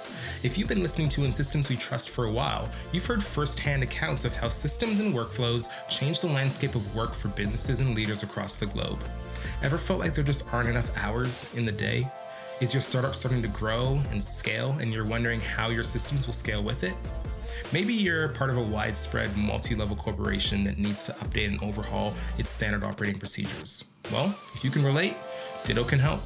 If 0.44 0.57
you've 0.57 0.68
been 0.68 0.81
listening 0.81 1.09
to 1.09 1.24
In 1.24 1.33
Systems 1.33 1.68
We 1.68 1.74
Trust 1.74 2.09
for 2.09 2.27
a 2.27 2.31
while, 2.31 2.70
you've 2.92 3.05
heard 3.05 3.20
firsthand 3.20 3.83
accounts 3.83 4.24
of 4.24 4.37
how 4.37 4.48
systems 4.48 5.00
and 5.00 5.12
workflows 5.12 5.70
change 5.88 6.20
the 6.20 6.29
landscape 6.29 6.77
of 6.77 6.94
work 6.94 7.16
for 7.16 7.27
businesses 7.29 7.81
and 7.81 7.96
leaders 7.96 8.22
across 8.22 8.59
the 8.59 8.66
globe. 8.66 9.03
Ever 9.64 9.77
felt 9.77 9.98
like 9.98 10.14
there 10.14 10.22
just 10.22 10.55
aren't 10.55 10.68
enough 10.68 10.96
hours 10.98 11.53
in 11.57 11.64
the 11.64 11.72
day? 11.72 12.09
Is 12.61 12.72
your 12.72 12.81
startup 12.81 13.16
starting 13.16 13.42
to 13.42 13.48
grow 13.48 14.00
and 14.12 14.22
scale, 14.22 14.77
and 14.81 14.92
you're 14.92 15.05
wondering 15.05 15.40
how 15.40 15.70
your 15.70 15.83
systems 15.83 16.27
will 16.27 16.33
scale 16.33 16.62
with 16.62 16.85
it? 16.85 16.94
Maybe 17.72 17.92
you're 17.92 18.29
part 18.29 18.50
of 18.50 18.57
a 18.57 18.62
widespread 18.62 19.37
multi 19.37 19.74
level 19.74 19.96
corporation 19.96 20.62
that 20.62 20.79
needs 20.79 21.03
to 21.05 21.12
update 21.14 21.48
and 21.48 21.61
overhaul 21.61 22.14
its 22.38 22.50
standard 22.50 22.85
operating 22.85 23.18
procedures. 23.18 23.85
Well, 24.12 24.33
if 24.55 24.62
you 24.62 24.70
can 24.70 24.85
relate, 24.85 25.16
Ditto 25.64 25.85
can 25.85 25.98
help. 25.98 26.22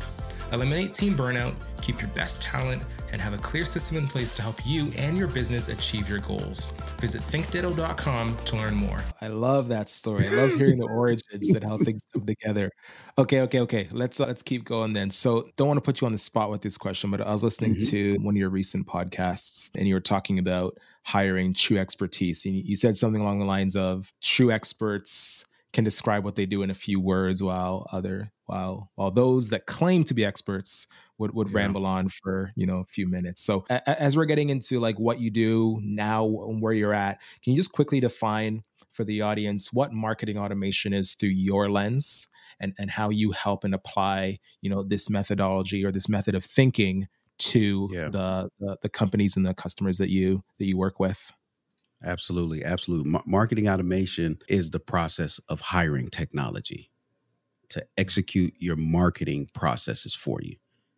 Eliminate 0.53 0.93
team 0.93 1.15
burnout, 1.15 1.55
keep 1.83 2.01
your 2.01 2.11
best 2.11 2.43
talent, 2.43 2.83
and 3.13 3.21
have 3.21 3.35
a 3.35 3.39
clear 3.39 3.65
system 3.65 3.97
in 3.99 4.07
place 4.07 4.35
to 4.35 4.43
help 4.43 4.67
you 4.67 4.91
and 4.97 5.17
your 5.17 5.29
business 5.29 5.69
achieve 5.69 6.09
your 6.09 6.19
goals. 6.19 6.71
Visit 7.01 7.23
thinkditto.com 7.23 8.37
to 8.37 8.57
learn 8.57 8.75
more. 8.75 9.03
I 9.21 9.29
love 9.29 9.69
that 9.69 9.89
story. 9.89 10.27
I 10.27 10.33
love 10.33 10.55
hearing 10.55 10.79
the 10.79 10.87
origins 10.91 11.55
and 11.55 11.65
how 11.65 11.79
things 11.79 12.03
come 12.13 12.27
together. 12.27 12.71
Okay, 13.19 13.41
okay, 13.43 13.61
okay. 13.61 13.89
Let's 13.91 14.21
uh, 14.21 14.27
let's 14.27 14.43
keep 14.43 14.65
going 14.65 14.93
then. 14.93 15.11
So, 15.11 15.49
don't 15.57 15.69
want 15.69 15.79
to 15.79 15.83
put 15.83 16.01
you 16.01 16.07
on 16.07 16.13
the 16.13 16.19
spot 16.19 16.51
with 16.51 16.63
this 16.63 16.77
question, 16.77 17.11
but 17.11 17.21
I 17.21 17.33
was 17.33 17.43
listening 17.43 17.75
mm-hmm. 17.75 17.91
to 17.91 18.17
one 18.21 18.35
of 18.35 18.39
your 18.39 18.51
recent 18.51 18.87
podcasts 18.87 19.71
and 19.77 19.89
you 19.89 19.95
were 19.95 20.01
talking 20.01 20.39
about 20.39 20.79
hiring 21.05 21.55
true 21.55 21.79
expertise. 21.79 22.45
You 22.45 22.77
said 22.77 22.97
something 22.97 23.21
along 23.21 23.39
the 23.39 23.45
lines 23.45 23.77
of 23.77 24.13
true 24.23 24.51
experts 24.51 25.47
can 25.79 25.85
describe 25.85 26.25
what 26.25 26.35
they 26.35 26.45
do 26.45 26.63
in 26.63 26.71
a 26.71 26.75
few 26.75 26.99
words 26.99 27.41
while 27.41 27.87
other 27.93 28.33
while 28.47 28.91
while 28.97 29.13
those 29.13 29.51
that 29.51 29.67
claim 29.67 30.03
to 30.03 30.13
be 30.13 30.25
experts 30.25 30.89
would 31.19 31.33
would 31.33 31.49
yeah. 31.51 31.59
ramble 31.59 31.87
on 31.87 32.09
for 32.09 32.51
you 32.57 32.67
know 32.67 32.79
a 32.79 32.85
few 32.85 33.07
minutes 33.07 33.41
so 33.41 33.65
a- 33.71 34.03
as 34.03 34.17
we're 34.17 34.25
getting 34.25 34.49
into 34.51 34.81
like 34.81 34.99
what 34.99 35.21
you 35.21 35.31
do 35.31 35.79
now 35.81 36.25
and 36.49 36.61
where 36.61 36.73
you're 36.73 36.93
at 36.93 37.21
can 37.45 37.53
you 37.53 37.57
just 37.57 37.71
quickly 37.71 38.01
define 38.01 38.61
for 38.91 39.05
the 39.05 39.23
audience 39.23 39.73
what 39.73 39.93
marketing 39.93 40.37
automation 40.37 40.93
is 40.93 41.13
through 41.13 41.29
your 41.29 41.71
lens 41.71 42.27
and 42.59 42.75
and 42.77 42.91
how 42.91 43.09
you 43.09 43.31
help 43.31 43.63
and 43.63 43.73
apply 43.73 44.37
you 44.61 44.69
know 44.69 44.83
this 44.83 45.09
methodology 45.09 45.85
or 45.85 45.93
this 45.93 46.09
method 46.09 46.35
of 46.35 46.45
thinking 46.45 47.07
to 47.39 47.89
yeah. 47.93 48.09
the, 48.09 48.51
the, 48.59 48.77
the 48.83 48.89
companies 48.89 49.37
and 49.37 49.47
the 49.47 49.55
customers 49.55 49.99
that 49.99 50.11
you 50.11 50.43
that 50.59 50.65
you 50.65 50.77
work 50.77 50.99
with 50.99 51.31
absolutely 52.05 52.65
absolutely. 52.65 53.19
Marketing 53.27 53.69
automation 53.69 54.39
is 54.49 54.71
the 54.71 54.81
process 54.81 55.39
of 55.49 55.61
hiring 55.61 56.09
technology 56.09 56.91
to 57.71 57.85
execute 57.97 58.55
your 58.59 58.77
marketing 58.77 59.49
processes 59.55 60.15
for 60.15 60.41
you. 60.43 60.57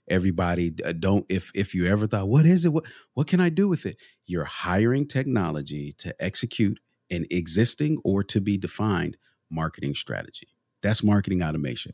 Everybody 0.09 0.75
uh, 0.85 0.93
don't 0.93 1.25
if 1.29 1.53
if 1.55 1.75
you 1.75 1.87
ever 1.87 2.07
thought 2.07 2.29
what 2.29 2.47
is 2.47 2.65
it? 2.65 2.73
What 2.73 2.85
what 3.15 3.27
can 3.27 3.41
i 3.41 3.49
do 3.49 3.69
with 3.69 3.87
it? 3.87 3.97
You're 4.27 4.45
hiring 4.45 5.07
technology 5.07 5.93
to 5.99 6.15
execute 6.23 6.81
an 7.11 7.27
existing 7.31 7.99
or 8.05 8.23
to 8.25 8.41
be 8.41 8.57
defined 8.57 9.17
marketing 9.51 9.95
strategy. 9.95 10.49
That's 10.83 11.03
marketing 11.03 11.43
automation. 11.43 11.93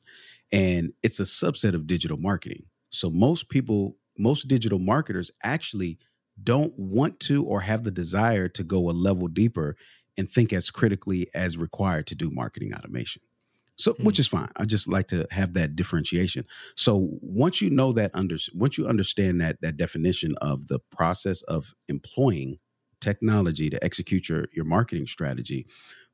And 0.52 0.92
it's 1.02 1.20
a 1.20 1.24
subset 1.24 1.74
of 1.74 1.86
digital 1.86 2.16
marketing. 2.16 2.64
So 2.90 3.10
most 3.10 3.48
people 3.48 3.96
most 4.18 4.48
digital 4.48 4.78
marketers 4.78 5.30
actually 5.42 5.98
don't 6.42 6.78
want 6.78 7.20
to 7.20 7.44
or 7.44 7.62
have 7.62 7.84
the 7.84 7.90
desire 7.90 8.48
to 8.48 8.64
go 8.64 8.90
a 8.90 8.92
level 8.92 9.28
deeper 9.28 9.76
and 10.16 10.30
think 10.30 10.52
as 10.52 10.70
critically 10.70 11.28
as 11.34 11.56
required 11.56 12.06
to 12.08 12.14
do 12.14 12.30
marketing 12.30 12.74
automation. 12.74 13.22
So, 13.76 13.92
mm-hmm. 13.92 14.04
which 14.04 14.18
is 14.18 14.26
fine. 14.26 14.48
I 14.56 14.64
just 14.64 14.88
like 14.88 15.08
to 15.08 15.26
have 15.30 15.54
that 15.54 15.76
differentiation. 15.76 16.46
So, 16.74 17.10
once 17.20 17.60
you 17.60 17.70
know 17.70 17.92
that 17.92 18.10
under 18.14 18.38
once 18.54 18.78
you 18.78 18.86
understand 18.86 19.40
that 19.40 19.60
that 19.60 19.76
definition 19.76 20.34
of 20.40 20.68
the 20.68 20.78
process 20.90 21.42
of 21.42 21.74
employing 21.88 22.58
technology 23.00 23.68
to 23.68 23.84
execute 23.84 24.28
your 24.28 24.46
your 24.52 24.64
marketing 24.64 25.06
strategy, 25.06 25.66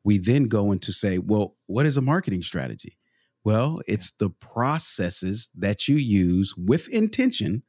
we 0.02 0.18
then 0.18 0.44
go 0.44 0.72
into 0.72 0.92
say, 0.92 1.18
well, 1.18 1.56
what 1.66 1.86
is 1.86 1.96
a 1.96 2.02
marketing 2.02 2.42
strategy? 2.42 2.98
Well, 3.44 3.80
it's 3.86 4.12
the 4.12 4.30
processes 4.30 5.50
that 5.56 5.88
you 5.88 5.96
use 5.96 6.54
with 6.56 6.88
intention 6.88 7.62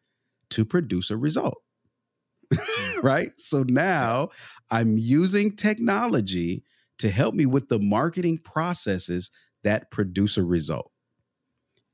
to 0.51 0.65
produce 0.65 1.09
a 1.09 1.17
result. 1.17 1.62
Right? 3.03 3.31
So 3.35 3.63
now 3.67 4.29
I'm 4.71 4.97
using 4.97 5.57
technology 5.57 6.63
to 6.99 7.09
help 7.09 7.35
me 7.35 7.45
with 7.45 7.67
the 7.67 7.79
marketing 7.79 8.37
processes 8.37 9.29
that 9.65 9.91
produce 9.91 10.37
a 10.37 10.43
result. 10.43 10.89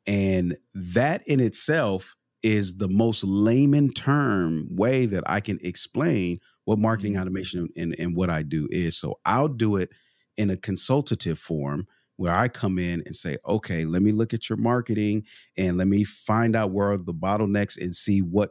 And 0.06 0.56
that 0.76 1.28
in 1.28 1.39
itself 1.39 2.15
is 2.43 2.78
the 2.78 2.88
most 2.88 3.24
layman 3.24 3.91
term 3.91 4.67
way 4.69 5.08
that 5.08 5.24
I 5.26 5.39
can 5.39 5.60
explain 5.62 6.39
what 6.65 6.80
marketing 6.80 7.13
mm-hmm. 7.13 7.22
automation 7.22 7.69
and, 7.76 7.95
and 7.98 8.15
what 8.15 8.30
I 8.30 8.43
do 8.43 8.67
is. 8.72 8.95
So 8.95 9.19
I'll 9.26 9.48
do 9.48 9.78
it 9.78 9.89
in 10.38 10.50
a 10.50 10.58
consultative 10.58 11.39
form 11.39 11.88
where 12.19 12.36
I 12.36 12.49
come 12.49 12.77
in 12.77 13.01
and 13.05 13.15
say, 13.15 13.38
okay, 13.47 13.86
let 13.86 14.01
me 14.01 14.12
look 14.12 14.34
at 14.34 14.49
your 14.49 14.58
marketing 14.58 15.23
and 15.58 15.77
let 15.77 15.88
me 15.88 16.03
find 16.03 16.53
out 16.53 16.71
where 16.71 16.91
are 16.91 16.97
the 16.97 17.13
bottlenecks 17.13 17.82
and 17.82 17.95
see 17.95 18.19
what 18.19 18.49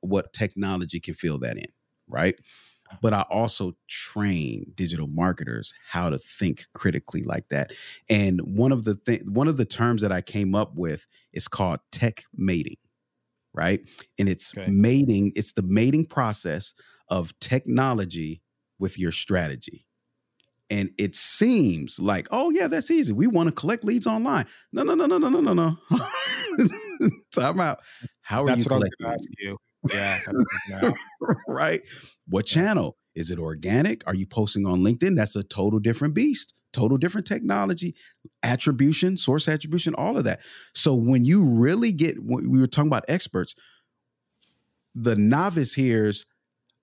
what 0.00 0.32
technology 0.32 0.98
can 0.98 1.12
fill 1.12 1.38
that 1.40 1.58
in, 1.58 1.66
right? 2.08 2.36
Uh-huh. 2.38 2.96
But 3.02 3.12
I 3.12 3.26
also 3.28 3.74
train 3.86 4.72
digital 4.74 5.08
marketers 5.08 5.74
how 5.90 6.08
to 6.08 6.18
think 6.18 6.64
critically 6.72 7.22
like 7.22 7.50
that. 7.50 7.74
And 8.08 8.40
one 8.40 8.72
of 8.72 8.84
the 8.84 8.94
th- 8.94 9.24
one 9.26 9.46
of 9.46 9.58
the 9.58 9.66
terms 9.66 10.00
that 10.00 10.10
I 10.10 10.22
came 10.22 10.54
up 10.54 10.74
with 10.74 11.06
is 11.34 11.48
called 11.48 11.80
tech 11.90 12.24
mating 12.34 12.78
right? 13.54 13.82
And 14.18 14.30
it's 14.30 14.56
okay. 14.56 14.70
mating, 14.70 15.32
it's 15.34 15.52
the 15.52 15.60
mating 15.60 16.06
process 16.06 16.72
of 17.08 17.38
technology 17.38 18.40
with 18.78 18.98
your 18.98 19.12
strategy. 19.12 19.84
And 20.72 20.88
it 20.96 21.14
seems 21.14 22.00
like, 22.00 22.26
oh 22.30 22.48
yeah, 22.48 22.66
that's 22.66 22.90
easy. 22.90 23.12
We 23.12 23.26
want 23.26 23.48
to 23.48 23.52
collect 23.52 23.84
leads 23.84 24.06
online. 24.06 24.46
No, 24.72 24.82
no, 24.82 24.94
no, 24.94 25.04
no, 25.04 25.18
no, 25.18 25.28
no, 25.28 25.40
no, 25.40 25.52
no. 25.52 25.76
Time 27.34 27.60
out. 27.60 27.80
How 28.22 28.44
are 28.44 28.46
that's 28.46 28.64
you 28.64 28.70
That's 28.70 28.70
what 28.70 28.90
collecting? 28.90 29.06
I 29.06 29.12
was 29.12 29.28
going 29.28 29.58
to 29.90 29.98
ask 29.98 30.28
you. 30.30 30.38
Yeah. 30.70 30.92
right. 31.48 31.82
What 32.28 32.46
channel? 32.46 32.96
Is 33.14 33.30
it 33.30 33.38
organic? 33.38 34.02
Are 34.06 34.14
you 34.14 34.26
posting 34.26 34.64
on 34.64 34.80
LinkedIn? 34.80 35.14
That's 35.14 35.36
a 35.36 35.42
total 35.42 35.78
different 35.78 36.14
beast 36.14 36.54
total 36.72 36.96
different 36.96 37.26
technology, 37.26 37.94
attribution, 38.42 39.16
source 39.16 39.46
attribution, 39.46 39.94
all 39.94 40.16
of 40.16 40.24
that. 40.24 40.40
So 40.74 40.94
when 40.94 41.26
you 41.26 41.44
really 41.44 41.92
get, 41.92 42.16
we 42.24 42.58
were 42.58 42.66
talking 42.66 42.88
about 42.88 43.04
experts, 43.08 43.54
the 44.94 45.14
novice 45.14 45.74
hears, 45.74 46.24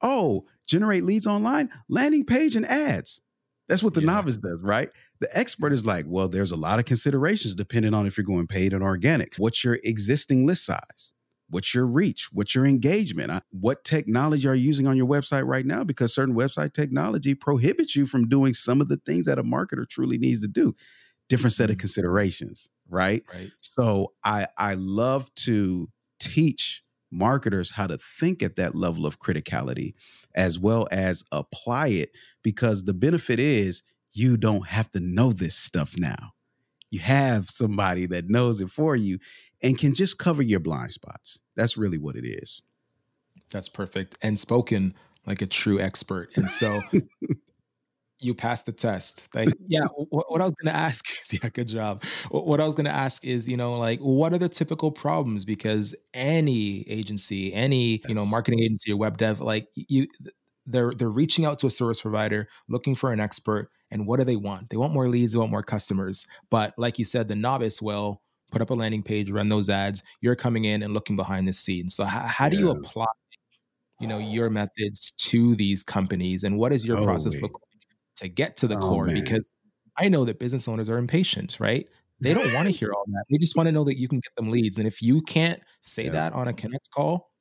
oh, 0.02 0.46
generate 0.68 1.04
leads 1.04 1.26
online, 1.26 1.70
landing 1.90 2.24
page 2.24 2.56
and 2.56 2.68
ads. 2.68 3.22
That's 3.70 3.84
what 3.84 3.94
the 3.94 4.02
yeah. 4.02 4.08
novice 4.08 4.38
does, 4.38 4.60
right? 4.62 4.90
The 5.22 5.30
expert 5.34 5.72
is 5.72 5.86
like, 5.86 6.06
well, 6.08 6.28
there's 6.28 6.52
a 6.52 6.58
lot 6.58 6.80
of 6.80 6.86
considerations 6.86 7.54
depending 7.56 7.94
on 7.94 8.08
if 8.08 8.18
you're 8.18 8.26
going 8.26 8.48
paid 8.48 8.74
and 8.74 8.84
organic. 8.84 9.36
What's 9.38 9.64
your 9.64 9.78
existing 9.84 10.48
list 10.48 10.66
size? 10.66 11.14
What's 11.52 11.74
your 11.74 11.86
reach? 11.86 12.30
What's 12.32 12.56
your 12.56 12.66
engagement? 12.66 13.32
What 13.52 13.84
technology 13.84 14.48
are 14.48 14.56
you 14.56 14.66
using 14.66 14.88
on 14.88 14.98
your 14.98 15.08
website 15.08 15.46
right 15.46 15.66
now? 15.66 15.84
Because 15.84 16.14
certain 16.14 16.36
website 16.36 16.74
technology 16.74 17.36
prohibits 17.36 17.96
you 17.96 18.08
from 18.08 18.28
doing 18.28 18.56
some 18.56 18.82
of 18.82 18.90
the 18.90 18.98
things 18.98 19.28
that 19.28 19.40
a 19.40 19.44
marketer 19.44 19.88
truly 19.88 20.18
needs 20.18 20.42
to 20.42 20.48
do. 20.48 20.76
Different 21.28 21.54
set 21.54 21.70
of 21.70 21.76
mm-hmm. 21.76 21.82
considerations, 21.82 22.70
right? 22.90 23.24
Right. 23.32 23.52
So 23.62 24.14
I 24.24 24.48
I 24.58 24.74
love 24.76 25.34
to 25.36 25.90
teach 26.20 26.82
marketers 27.12 27.72
how 27.72 27.88
to 27.88 27.98
think 27.98 28.44
at 28.44 28.56
that 28.56 28.76
level 28.76 29.06
of 29.06 29.20
criticality 29.20 29.94
as 30.36 30.60
well 30.60 30.88
as 30.92 31.24
apply 31.32 31.88
it 31.88 32.12
because 32.44 32.84
the 32.84 32.94
benefit 32.94 33.40
is 33.40 33.84
you 34.14 34.38
don't 34.38 34.68
have 34.68 34.92
to 34.92 35.00
know 35.00 35.32
this 35.32 35.56
stuff 35.56 35.96
now. 35.98 36.32
You 36.92 37.00
have 37.00 37.50
somebody 37.50 38.06
that 38.08 38.30
knows 38.30 38.62
it 38.62 38.70
for 38.70 38.96
you 38.96 39.20
and 39.62 39.78
can 39.78 39.94
just 39.94 40.18
cover 40.18 40.42
your 40.42 40.60
blind 40.60 40.92
spots. 40.92 41.42
That's 41.56 41.78
really 41.78 41.98
what 41.98 42.16
it 42.16 42.26
is. 42.26 42.62
That's 43.52 43.70
perfect. 43.70 44.18
And 44.22 44.40
spoken 44.40 44.96
like 45.26 45.42
a 45.42 45.48
true 45.48 45.80
expert. 45.80 46.30
And 46.36 46.50
so 46.50 46.80
you 48.20 48.34
passed 48.34 48.66
the 48.66 48.72
test. 48.72 49.28
Like, 49.34 49.50
yeah, 49.68 49.86
what, 50.10 50.32
what 50.32 50.42
I 50.42 50.46
was 50.46 50.56
going 50.56 50.74
to 50.74 50.80
ask 50.80 51.06
is, 51.24 51.34
yeah, 51.34 51.50
good 51.50 51.68
job. 51.68 52.04
What, 52.30 52.46
what 52.46 52.62
I 52.62 52.66
was 52.66 52.76
going 52.76 52.86
to 52.86 52.92
ask 52.92 53.26
is, 53.26 53.48
you 53.48 53.58
know, 53.58 53.74
like, 53.74 54.00
what 54.00 54.34
are 54.34 54.38
the 54.38 54.50
typical 54.50 54.92
problems? 54.92 55.46
Because 55.46 55.96
any 56.14 56.88
agency, 56.90 57.54
any, 57.54 57.98
yes. 57.98 58.02
you 58.08 58.16
know, 58.16 58.26
marketing 58.26 58.62
agency 58.62 58.92
or 58.92 58.98
web 58.98 59.18
dev, 59.18 59.42
like 59.42 59.68
you, 59.76 60.08
they're, 60.66 60.92
they're 60.92 61.10
reaching 61.10 61.46
out 61.46 61.60
to 61.60 61.68
a 61.68 61.72
service 61.72 62.02
provider 62.02 62.48
looking 62.68 62.96
for 62.96 63.12
an 63.12 63.20
expert. 63.20 63.70
And 63.92 64.06
what 64.06 64.20
do 64.20 64.26
they 64.26 64.36
want? 64.36 64.70
They 64.70 64.78
want 64.78 64.94
more 64.94 65.10
leads, 65.10 65.34
they 65.34 65.40
want 65.40 65.52
more 65.52 65.64
customers. 65.64 66.28
But 66.52 66.74
like 66.78 67.00
you 67.00 67.06
said, 67.06 67.28
the 67.28 67.36
novice 67.36 67.82
will, 67.82 68.22
put 68.52 68.62
up 68.62 68.70
a 68.70 68.74
landing 68.74 69.04
page, 69.04 69.30
run 69.30 69.50
those 69.50 69.70
ads. 69.70 70.04
You're 70.22 70.36
coming 70.36 70.66
in 70.66 70.84
and 70.84 70.94
looking 70.94 71.16
behind 71.16 71.48
the 71.48 71.54
scenes. 71.54 71.96
So 71.96 72.06
how, 72.06 72.22
how 72.22 72.50
do 72.50 72.58
you 72.58 72.70
apply, 72.72 73.06
you 74.00 74.08
know, 74.08 74.18
your 74.18 74.50
methods 74.50 75.12
to 75.12 75.56
these 75.56 75.84
companies, 75.84 76.44
and 76.44 76.58
what 76.58 76.72
does 76.72 76.86
your 76.86 77.00
oh, 77.00 77.04
process 77.04 77.36
wait. 77.36 77.44
look 77.44 77.54
like 77.54 77.69
to 78.20 78.30
get 78.30 78.58
to 78.58 78.68
the 78.68 78.78
oh, 78.78 78.80
core? 78.80 79.06
Man. 79.06 79.16
Because 79.16 79.52
I 79.98 80.10
know 80.10 80.26
that 80.26 80.40
business 80.40 80.68
owners 80.68 80.90
are 80.90 80.98
impatient, 80.98 81.58
right? 81.60 81.88
They 82.22 82.34
don't 82.34 82.54
want 82.54 82.68
to 82.68 82.72
hear 82.72 82.92
all 82.94 83.06
that. 83.08 83.24
They 83.30 83.38
just 83.38 83.56
want 83.56 83.68
to 83.68 83.72
know 83.72 83.86
that 83.86 83.98
you 83.98 84.08
can 84.08 84.20
get 84.20 84.36
them 84.36 84.50
leads. 84.50 84.78
And 84.78 84.86
if 84.86 85.02
you 85.02 85.22
can't 85.22 85.62
say 85.80 86.06
yeah. 86.06 86.12
that 86.12 86.34
on 86.34 86.48
a 86.48 86.54
connect 86.54 86.90
call, 86.92 87.32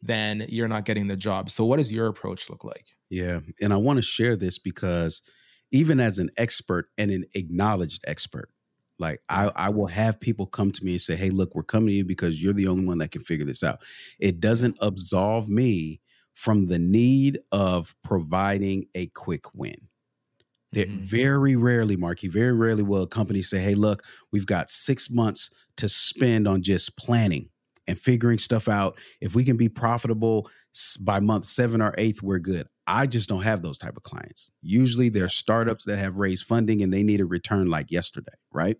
then 0.00 0.46
you're 0.48 0.68
not 0.68 0.84
getting 0.84 1.06
the 1.06 1.16
job. 1.16 1.50
So 1.50 1.64
what 1.64 1.76
does 1.76 1.92
your 1.92 2.06
approach 2.06 2.50
look 2.50 2.64
like? 2.64 2.86
Yeah. 3.10 3.40
And 3.60 3.72
I 3.72 3.76
want 3.76 3.98
to 3.98 4.02
share 4.02 4.36
this 4.36 4.58
because 4.58 5.22
even 5.70 6.00
as 6.00 6.18
an 6.18 6.30
expert 6.36 6.88
and 6.96 7.10
an 7.10 7.24
acknowledged 7.34 8.04
expert, 8.06 8.48
like 8.98 9.20
I, 9.28 9.50
I 9.54 9.68
will 9.70 9.86
have 9.86 10.20
people 10.20 10.46
come 10.46 10.70
to 10.70 10.84
me 10.84 10.92
and 10.92 11.00
say, 11.00 11.16
"Hey, 11.16 11.30
look, 11.30 11.54
we're 11.54 11.62
coming 11.62 11.88
to 11.88 11.94
you 11.94 12.04
because 12.04 12.42
you're 12.42 12.52
the 12.52 12.68
only 12.68 12.84
one 12.84 12.98
that 12.98 13.10
can 13.10 13.22
figure 13.22 13.46
this 13.46 13.64
out." 13.64 13.82
It 14.20 14.38
doesn't 14.38 14.76
absolve 14.80 15.48
me 15.48 16.00
from 16.34 16.66
the 16.66 16.78
need 16.78 17.40
of 17.50 17.94
providing 18.04 18.86
a 18.94 19.06
quick 19.08 19.54
win. 19.54 19.88
Mm-hmm. 20.74 20.98
Very 21.00 21.56
rarely, 21.56 21.96
Marky, 21.96 22.28
very 22.28 22.52
rarely 22.52 22.82
will 22.82 23.02
a 23.02 23.06
company 23.06 23.42
say, 23.42 23.60
"Hey, 23.60 23.74
look, 23.74 24.04
we've 24.32 24.46
got 24.46 24.70
six 24.70 25.10
months 25.10 25.50
to 25.76 25.88
spend 25.88 26.48
on 26.48 26.62
just 26.62 26.96
planning 26.96 27.50
and 27.86 27.98
figuring 27.98 28.38
stuff 28.38 28.68
out. 28.68 28.98
If 29.20 29.34
we 29.34 29.44
can 29.44 29.56
be 29.56 29.68
profitable 29.68 30.48
by 31.00 31.20
month 31.20 31.44
seven 31.44 31.82
or 31.82 31.94
eighth, 31.98 32.22
we're 32.22 32.38
good." 32.38 32.66
I 32.86 33.06
just 33.06 33.28
don't 33.28 33.42
have 33.42 33.62
those 33.62 33.78
type 33.78 33.96
of 33.96 34.02
clients. 34.02 34.50
Usually 34.60 35.08
they're 35.08 35.28
startups 35.28 35.84
that 35.84 35.98
have 35.98 36.16
raised 36.16 36.44
funding 36.44 36.82
and 36.82 36.92
they 36.92 37.02
need 37.02 37.20
a 37.20 37.26
return 37.26 37.68
like 37.68 37.90
yesterday, 37.90 38.32
right? 38.50 38.76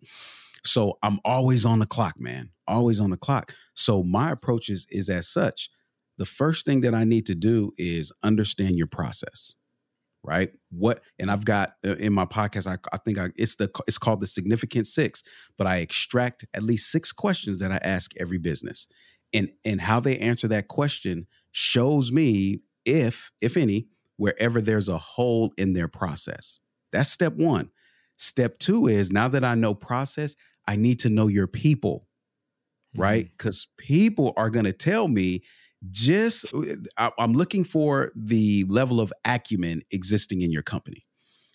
So 0.65 0.99
I'm 1.03 1.19
always 1.25 1.65
on 1.65 1.79
the 1.79 1.87
clock, 1.87 2.19
man. 2.19 2.51
Always 2.67 3.01
on 3.01 3.11
the 3.11 3.17
clock. 3.17 3.55
So 3.75 4.03
my 4.03 4.31
approach 4.31 4.69
is, 4.69 4.87
is 4.91 5.09
as 5.09 5.29
such. 5.29 5.71
The 6.19 6.25
first 6.25 6.67
thing 6.67 6.83
that 6.83 6.95
I 6.95 7.05
need 7.05 7.27
to 7.27 7.35
do 7.35 7.73
is 7.79 8.13
understand 8.23 8.77
your 8.77 8.87
process, 8.87 9.57
right? 10.25 10.53
What 10.71 11.03
and 11.19 11.31
I've 11.31 11.45
got 11.45 11.75
uh, 11.85 11.97
in 11.97 12.13
my 12.13 12.27
podcast, 12.27 12.67
I, 12.67 12.79
I 12.93 12.99
think 12.99 13.19
I, 13.19 13.31
it's 13.37 13.57
the 13.57 13.71
it's 13.87 13.99
called 13.99 14.21
the 14.21 14.27
significant 14.27 14.87
six, 14.87 15.23
but 15.59 15.67
I 15.67 15.79
extract 15.79 16.45
at 16.55 16.63
least 16.63 16.91
six 16.91 17.13
questions 17.13 17.61
that 17.61 17.73
I 17.73 17.79
ask 17.83 18.13
every 18.19 18.39
business, 18.39 18.87
and 19.33 19.51
and 19.65 19.81
how 19.81 20.01
they 20.01 20.19
answer 20.19 20.49
that 20.49 20.69
question 20.69 21.27
shows 21.51 22.13
me 22.13 22.61
if 22.85 23.31
if 23.41 23.57
any 23.57 23.89
wherever 24.17 24.61
there's 24.61 24.89
a 24.89 24.99
hole 24.99 25.53
in 25.57 25.73
their 25.73 25.89
process. 25.89 26.61
That's 26.93 27.11
step 27.11 27.35
one. 27.35 27.71
Step 28.17 28.59
two 28.59 28.87
is 28.87 29.11
now 29.11 29.29
that 29.29 29.45
I 29.45 29.55
know 29.55 29.75
process, 29.75 30.37
I 30.69 30.77
need 30.77 31.01
to 31.01 31.09
know 31.09 31.27
your 31.27 31.49
people, 31.49 32.07
right? 32.97 33.29
Because 33.37 33.65
mm-hmm. 33.65 33.95
people 33.95 34.33
are 34.37 34.51
going 34.51 34.67
to 34.67 34.73
tell 34.73 35.09
me 35.09 35.43
just, 35.91 36.47
I, 36.97 37.11
am 37.19 37.33
looking 37.33 37.65
for 37.65 38.13
the 38.15 38.65
level 38.69 39.01
of 39.01 39.13
acumen 39.25 39.83
existing 39.91 40.43
in 40.43 40.53
your 40.53 40.63
company. 40.63 41.07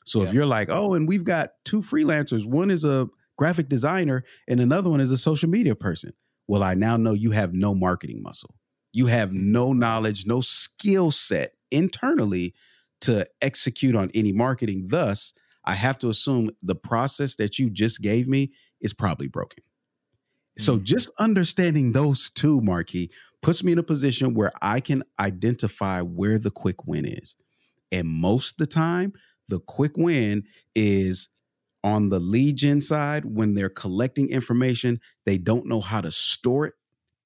So 0.05 0.21
yeah. 0.21 0.27
if 0.27 0.33
you're 0.33 0.45
like, 0.45 0.69
oh, 0.71 0.93
and 0.93 1.07
we've 1.07 1.23
got 1.23 1.49
two 1.65 1.81
freelancers, 1.81 2.45
one 2.45 2.71
is 2.71 2.83
a 2.83 3.07
graphic 3.37 3.69
designer 3.69 4.23
and 4.47 4.59
another 4.59 4.89
one 4.89 5.01
is 5.01 5.11
a 5.11 5.17
social 5.17 5.49
media 5.49 5.75
person. 5.75 6.13
Well, 6.47 6.63
I 6.63 6.73
now 6.73 6.97
know 6.97 7.13
you 7.13 7.31
have 7.31 7.53
no 7.53 7.75
marketing 7.75 8.21
muscle. 8.23 8.55
You 8.93 9.07
have 9.07 9.29
mm-hmm. 9.29 9.51
no 9.51 9.73
knowledge, 9.73 10.25
no 10.25 10.41
skill 10.41 11.11
set 11.11 11.53
internally 11.71 12.53
to 13.01 13.27
execute 13.41 13.95
on 13.95 14.09
any 14.13 14.31
marketing. 14.31 14.87
Thus, 14.87 15.33
I 15.65 15.75
have 15.75 15.99
to 15.99 16.09
assume 16.09 16.51
the 16.63 16.75
process 16.75 17.35
that 17.35 17.59
you 17.59 17.69
just 17.69 18.01
gave 18.01 18.27
me 18.27 18.53
is 18.81 18.93
probably 18.93 19.27
broken. 19.27 19.63
So 20.57 20.75
mm-hmm. 20.75 20.85
just 20.85 21.11
understanding 21.19 21.91
those 21.91 22.29
two, 22.29 22.61
Marquis, 22.61 23.11
puts 23.41 23.63
me 23.63 23.71
in 23.71 23.79
a 23.79 23.83
position 23.83 24.33
where 24.33 24.51
I 24.61 24.79
can 24.79 25.03
identify 25.19 26.01
where 26.01 26.37
the 26.37 26.51
quick 26.51 26.85
win 26.85 27.05
is. 27.05 27.35
And 27.91 28.07
most 28.07 28.53
of 28.53 28.57
the 28.57 28.67
time, 28.67 29.13
the 29.47 29.59
quick 29.59 29.95
win 29.95 30.43
is 30.75 31.29
on 31.83 32.09
the 32.09 32.19
lead 32.19 32.57
gen 32.57 32.81
side 32.81 33.25
when 33.25 33.53
they're 33.53 33.69
collecting 33.69 34.29
information, 34.29 34.99
they 35.25 35.37
don't 35.37 35.67
know 35.67 35.79
how 35.79 36.01
to 36.01 36.11
store 36.11 36.67
it 36.67 36.73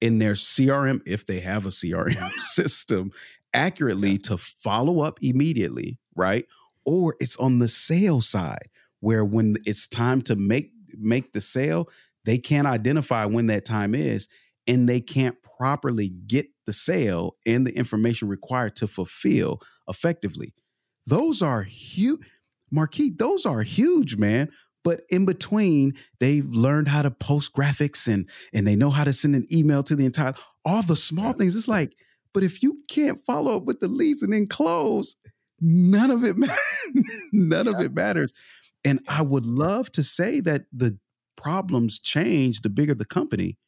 in 0.00 0.18
their 0.18 0.34
CRM 0.34 1.00
if 1.06 1.26
they 1.26 1.40
have 1.40 1.66
a 1.66 1.70
CRM 1.70 2.30
system 2.40 3.10
accurately 3.54 4.18
to 4.18 4.36
follow 4.36 5.00
up 5.00 5.18
immediately, 5.22 5.98
right? 6.14 6.46
Or 6.84 7.14
it's 7.20 7.36
on 7.36 7.58
the 7.58 7.68
sales 7.68 8.28
side 8.28 8.68
where 9.00 9.24
when 9.24 9.56
it's 9.64 9.86
time 9.86 10.22
to 10.22 10.36
make 10.36 10.70
make 10.98 11.32
the 11.32 11.40
sale, 11.40 11.88
they 12.24 12.38
can't 12.38 12.66
identify 12.66 13.24
when 13.24 13.46
that 13.46 13.64
time 13.64 13.94
is 13.94 14.28
and 14.66 14.88
they 14.88 15.00
can't 15.00 15.36
properly 15.42 16.08
get 16.08 16.46
the 16.66 16.72
sale 16.72 17.36
and 17.46 17.66
the 17.66 17.76
information 17.76 18.28
required 18.28 18.76
to 18.76 18.86
fulfill 18.86 19.60
effectively. 19.88 20.54
Those 21.06 21.42
are 21.42 21.62
huge 21.62 22.20
Marquis, 22.72 23.12
those 23.16 23.46
are 23.46 23.62
huge, 23.62 24.16
man. 24.16 24.50
But 24.82 25.02
in 25.10 25.26
between, 25.26 25.92
they've 26.18 26.48
learned 26.48 26.88
how 26.88 27.02
to 27.02 27.10
post 27.10 27.52
graphics 27.54 28.12
and 28.12 28.28
and 28.52 28.66
they 28.66 28.74
know 28.74 28.90
how 28.90 29.04
to 29.04 29.12
send 29.12 29.36
an 29.36 29.46
email 29.52 29.84
to 29.84 29.94
the 29.94 30.06
entire 30.06 30.34
all 30.64 30.82
the 30.82 30.96
small 30.96 31.32
things. 31.34 31.54
It's 31.54 31.68
like, 31.68 31.94
but 32.34 32.42
if 32.42 32.62
you 32.62 32.78
can't 32.88 33.20
follow 33.24 33.56
up 33.56 33.64
with 33.64 33.78
the 33.78 33.86
leads 33.86 34.22
and 34.22 34.32
then 34.32 34.48
close, 34.48 35.14
none 35.60 36.10
of 36.10 36.24
it 36.24 36.36
none 37.32 37.66
yeah. 37.66 37.72
of 37.72 37.80
it 37.80 37.94
matters. 37.94 38.32
And 38.84 38.98
I 39.06 39.22
would 39.22 39.46
love 39.46 39.92
to 39.92 40.02
say 40.02 40.40
that 40.40 40.62
the 40.72 40.98
problems 41.36 42.00
change 42.00 42.62
the 42.62 42.70
bigger 42.70 42.94
the 42.94 43.04
company. 43.04 43.58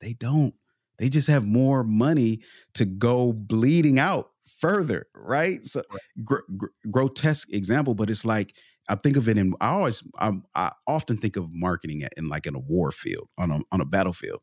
They 0.00 0.14
don't. 0.14 0.54
They 0.98 1.08
just 1.08 1.28
have 1.28 1.46
more 1.46 1.82
money 1.82 2.40
to 2.74 2.84
go 2.84 3.32
bleeding 3.32 3.98
out 3.98 4.30
further, 4.46 5.06
right? 5.14 5.64
So 5.64 5.82
gr- 6.22 6.40
gr- 6.56 6.66
grotesque 6.90 7.52
example, 7.52 7.94
but 7.94 8.10
it's 8.10 8.24
like 8.24 8.54
I 8.88 8.96
think 8.96 9.16
of 9.16 9.28
it 9.28 9.38
in 9.38 9.54
I 9.60 9.68
always 9.70 10.02
I'm, 10.18 10.44
i 10.54 10.72
often 10.86 11.16
think 11.16 11.36
of 11.36 11.48
marketing 11.52 12.06
in 12.16 12.28
like 12.28 12.46
in 12.46 12.54
a 12.54 12.58
war 12.58 12.90
field 12.90 13.28
on 13.38 13.50
a 13.50 13.60
on 13.72 13.80
a 13.80 13.84
battlefield. 13.84 14.40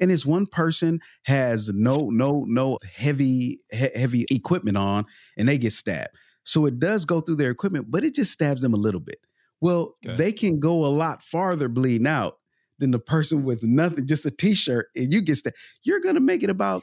And 0.00 0.10
it's 0.10 0.26
one 0.26 0.46
person 0.46 1.00
has 1.22 1.70
no 1.72 2.10
no 2.10 2.44
no 2.46 2.78
heavy 2.94 3.60
he, 3.70 3.88
heavy 3.94 4.26
equipment 4.30 4.76
on 4.76 5.06
and 5.38 5.48
they 5.48 5.56
get 5.56 5.72
stabbed. 5.72 6.16
So 6.44 6.66
it 6.66 6.78
does 6.78 7.06
go 7.06 7.20
through 7.20 7.36
their 7.36 7.50
equipment, 7.50 7.86
but 7.90 8.04
it 8.04 8.14
just 8.14 8.32
stabs 8.32 8.60
them 8.60 8.74
a 8.74 8.78
little 8.78 9.00
bit. 9.00 9.18
Well, 9.60 9.96
okay. 10.04 10.16
they 10.16 10.32
can 10.32 10.60
go 10.60 10.84
a 10.84 10.88
lot 10.88 11.22
farther 11.22 11.68
bleeding 11.68 12.06
out 12.06 12.36
than 12.78 12.90
the 12.90 12.98
person 12.98 13.44
with 13.44 13.62
nothing, 13.62 14.06
just 14.06 14.26
a 14.26 14.30
t-shirt, 14.30 14.88
and 14.96 15.12
you 15.12 15.20
get 15.20 15.36
stabbed. 15.36 15.56
You're 15.82 16.00
gonna 16.00 16.20
make 16.20 16.42
it 16.42 16.50
about 16.50 16.82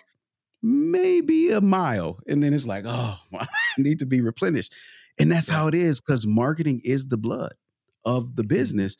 maybe 0.61 1.51
a 1.51 1.61
mile. 1.61 2.19
And 2.27 2.43
then 2.43 2.53
it's 2.53 2.67
like, 2.67 2.83
oh, 2.87 3.17
I 3.33 3.47
need 3.77 3.99
to 3.99 4.05
be 4.05 4.21
replenished. 4.21 4.73
And 5.19 5.31
that's 5.31 5.49
how 5.49 5.67
it 5.67 5.75
is 5.75 5.99
because 5.99 6.25
marketing 6.25 6.81
is 6.83 7.07
the 7.07 7.17
blood 7.17 7.53
of 8.05 8.35
the 8.35 8.43
mm-hmm. 8.43 8.49
business. 8.49 8.97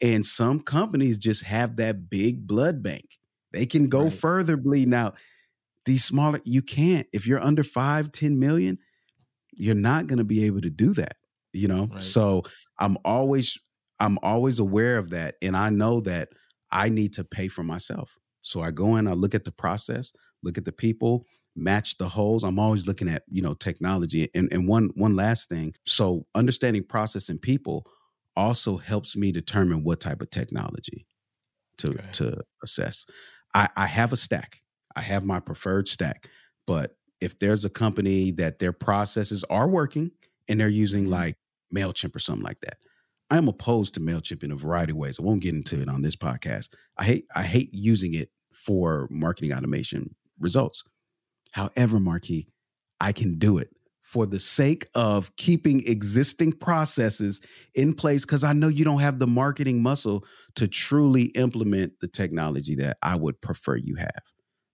And 0.00 0.26
some 0.26 0.60
companies 0.60 1.18
just 1.18 1.44
have 1.44 1.76
that 1.76 2.10
big 2.10 2.46
blood 2.46 2.82
bank. 2.82 3.18
They 3.52 3.66
can 3.66 3.88
go 3.88 4.04
right. 4.04 4.12
further 4.12 4.56
bleeding 4.56 4.94
out. 4.94 5.16
These 5.84 6.04
smaller, 6.04 6.40
you 6.44 6.62
can't. 6.62 7.06
If 7.12 7.26
you're 7.26 7.40
under 7.40 7.62
five, 7.62 8.12
10 8.12 8.38
million, 8.38 8.78
you're 9.52 9.74
not 9.74 10.06
going 10.06 10.18
to 10.18 10.24
be 10.24 10.44
able 10.44 10.62
to 10.62 10.70
do 10.70 10.94
that, 10.94 11.16
you 11.52 11.68
know? 11.68 11.88
Right. 11.92 12.02
So 12.02 12.42
I'm 12.78 12.96
always, 13.04 13.58
I'm 14.02 14.18
always 14.20 14.58
aware 14.58 14.98
of 14.98 15.10
that. 15.10 15.36
And 15.40 15.56
I 15.56 15.70
know 15.70 16.00
that 16.00 16.30
I 16.72 16.88
need 16.88 17.12
to 17.14 17.24
pay 17.24 17.46
for 17.46 17.62
myself. 17.62 18.18
So 18.42 18.60
I 18.60 18.72
go 18.72 18.96
in, 18.96 19.06
I 19.06 19.12
look 19.12 19.32
at 19.32 19.44
the 19.44 19.52
process, 19.52 20.12
look 20.42 20.58
at 20.58 20.64
the 20.64 20.72
people, 20.72 21.24
match 21.54 21.98
the 21.98 22.08
holes. 22.08 22.42
I'm 22.42 22.58
always 22.58 22.88
looking 22.88 23.08
at, 23.08 23.22
you 23.28 23.42
know, 23.42 23.54
technology. 23.54 24.28
And 24.34 24.52
and 24.52 24.66
one 24.66 24.90
one 24.96 25.14
last 25.14 25.48
thing. 25.48 25.74
So 25.86 26.26
understanding 26.34 26.82
process 26.82 27.28
and 27.28 27.40
people 27.40 27.86
also 28.34 28.76
helps 28.76 29.16
me 29.16 29.30
determine 29.30 29.84
what 29.84 30.00
type 30.00 30.20
of 30.20 30.30
technology 30.30 31.06
to 31.78 31.90
okay. 31.90 32.04
to 32.12 32.40
assess. 32.64 33.06
I, 33.54 33.68
I 33.76 33.86
have 33.86 34.12
a 34.12 34.16
stack. 34.16 34.62
I 34.96 35.02
have 35.02 35.24
my 35.24 35.38
preferred 35.38 35.86
stack. 35.86 36.28
But 36.66 36.96
if 37.20 37.38
there's 37.38 37.64
a 37.64 37.70
company 37.70 38.32
that 38.32 38.58
their 38.58 38.72
processes 38.72 39.44
are 39.48 39.68
working 39.68 40.10
and 40.48 40.58
they're 40.58 40.68
using 40.68 41.04
mm-hmm. 41.04 41.12
like 41.12 41.36
MailChimp 41.72 42.16
or 42.16 42.18
something 42.18 42.44
like 42.44 42.60
that, 42.62 42.78
I'm 43.32 43.48
opposed 43.48 43.94
to 43.94 44.00
MailChimp 44.00 44.44
in 44.44 44.52
a 44.52 44.56
variety 44.56 44.90
of 44.90 44.98
ways. 44.98 45.18
I 45.18 45.22
won't 45.22 45.40
get 45.40 45.54
into 45.54 45.80
it 45.80 45.88
on 45.88 46.02
this 46.02 46.16
podcast. 46.16 46.68
I 46.98 47.04
hate 47.04 47.24
I 47.34 47.44
hate 47.44 47.70
using 47.72 48.12
it 48.12 48.28
for 48.52 49.08
marketing 49.10 49.54
automation 49.54 50.14
results. 50.38 50.84
However, 51.52 51.98
Marquis, 51.98 52.46
I 53.00 53.12
can 53.12 53.38
do 53.38 53.56
it 53.56 53.70
for 54.02 54.26
the 54.26 54.38
sake 54.38 54.86
of 54.94 55.34
keeping 55.36 55.82
existing 55.86 56.52
processes 56.52 57.40
in 57.74 57.94
place 57.94 58.26
because 58.26 58.44
I 58.44 58.52
know 58.52 58.68
you 58.68 58.84
don't 58.84 59.00
have 59.00 59.18
the 59.18 59.26
marketing 59.26 59.82
muscle 59.82 60.26
to 60.56 60.68
truly 60.68 61.24
implement 61.34 62.00
the 62.00 62.08
technology 62.08 62.74
that 62.74 62.98
I 63.02 63.16
would 63.16 63.40
prefer 63.40 63.76
you 63.76 63.94
have. 63.94 64.22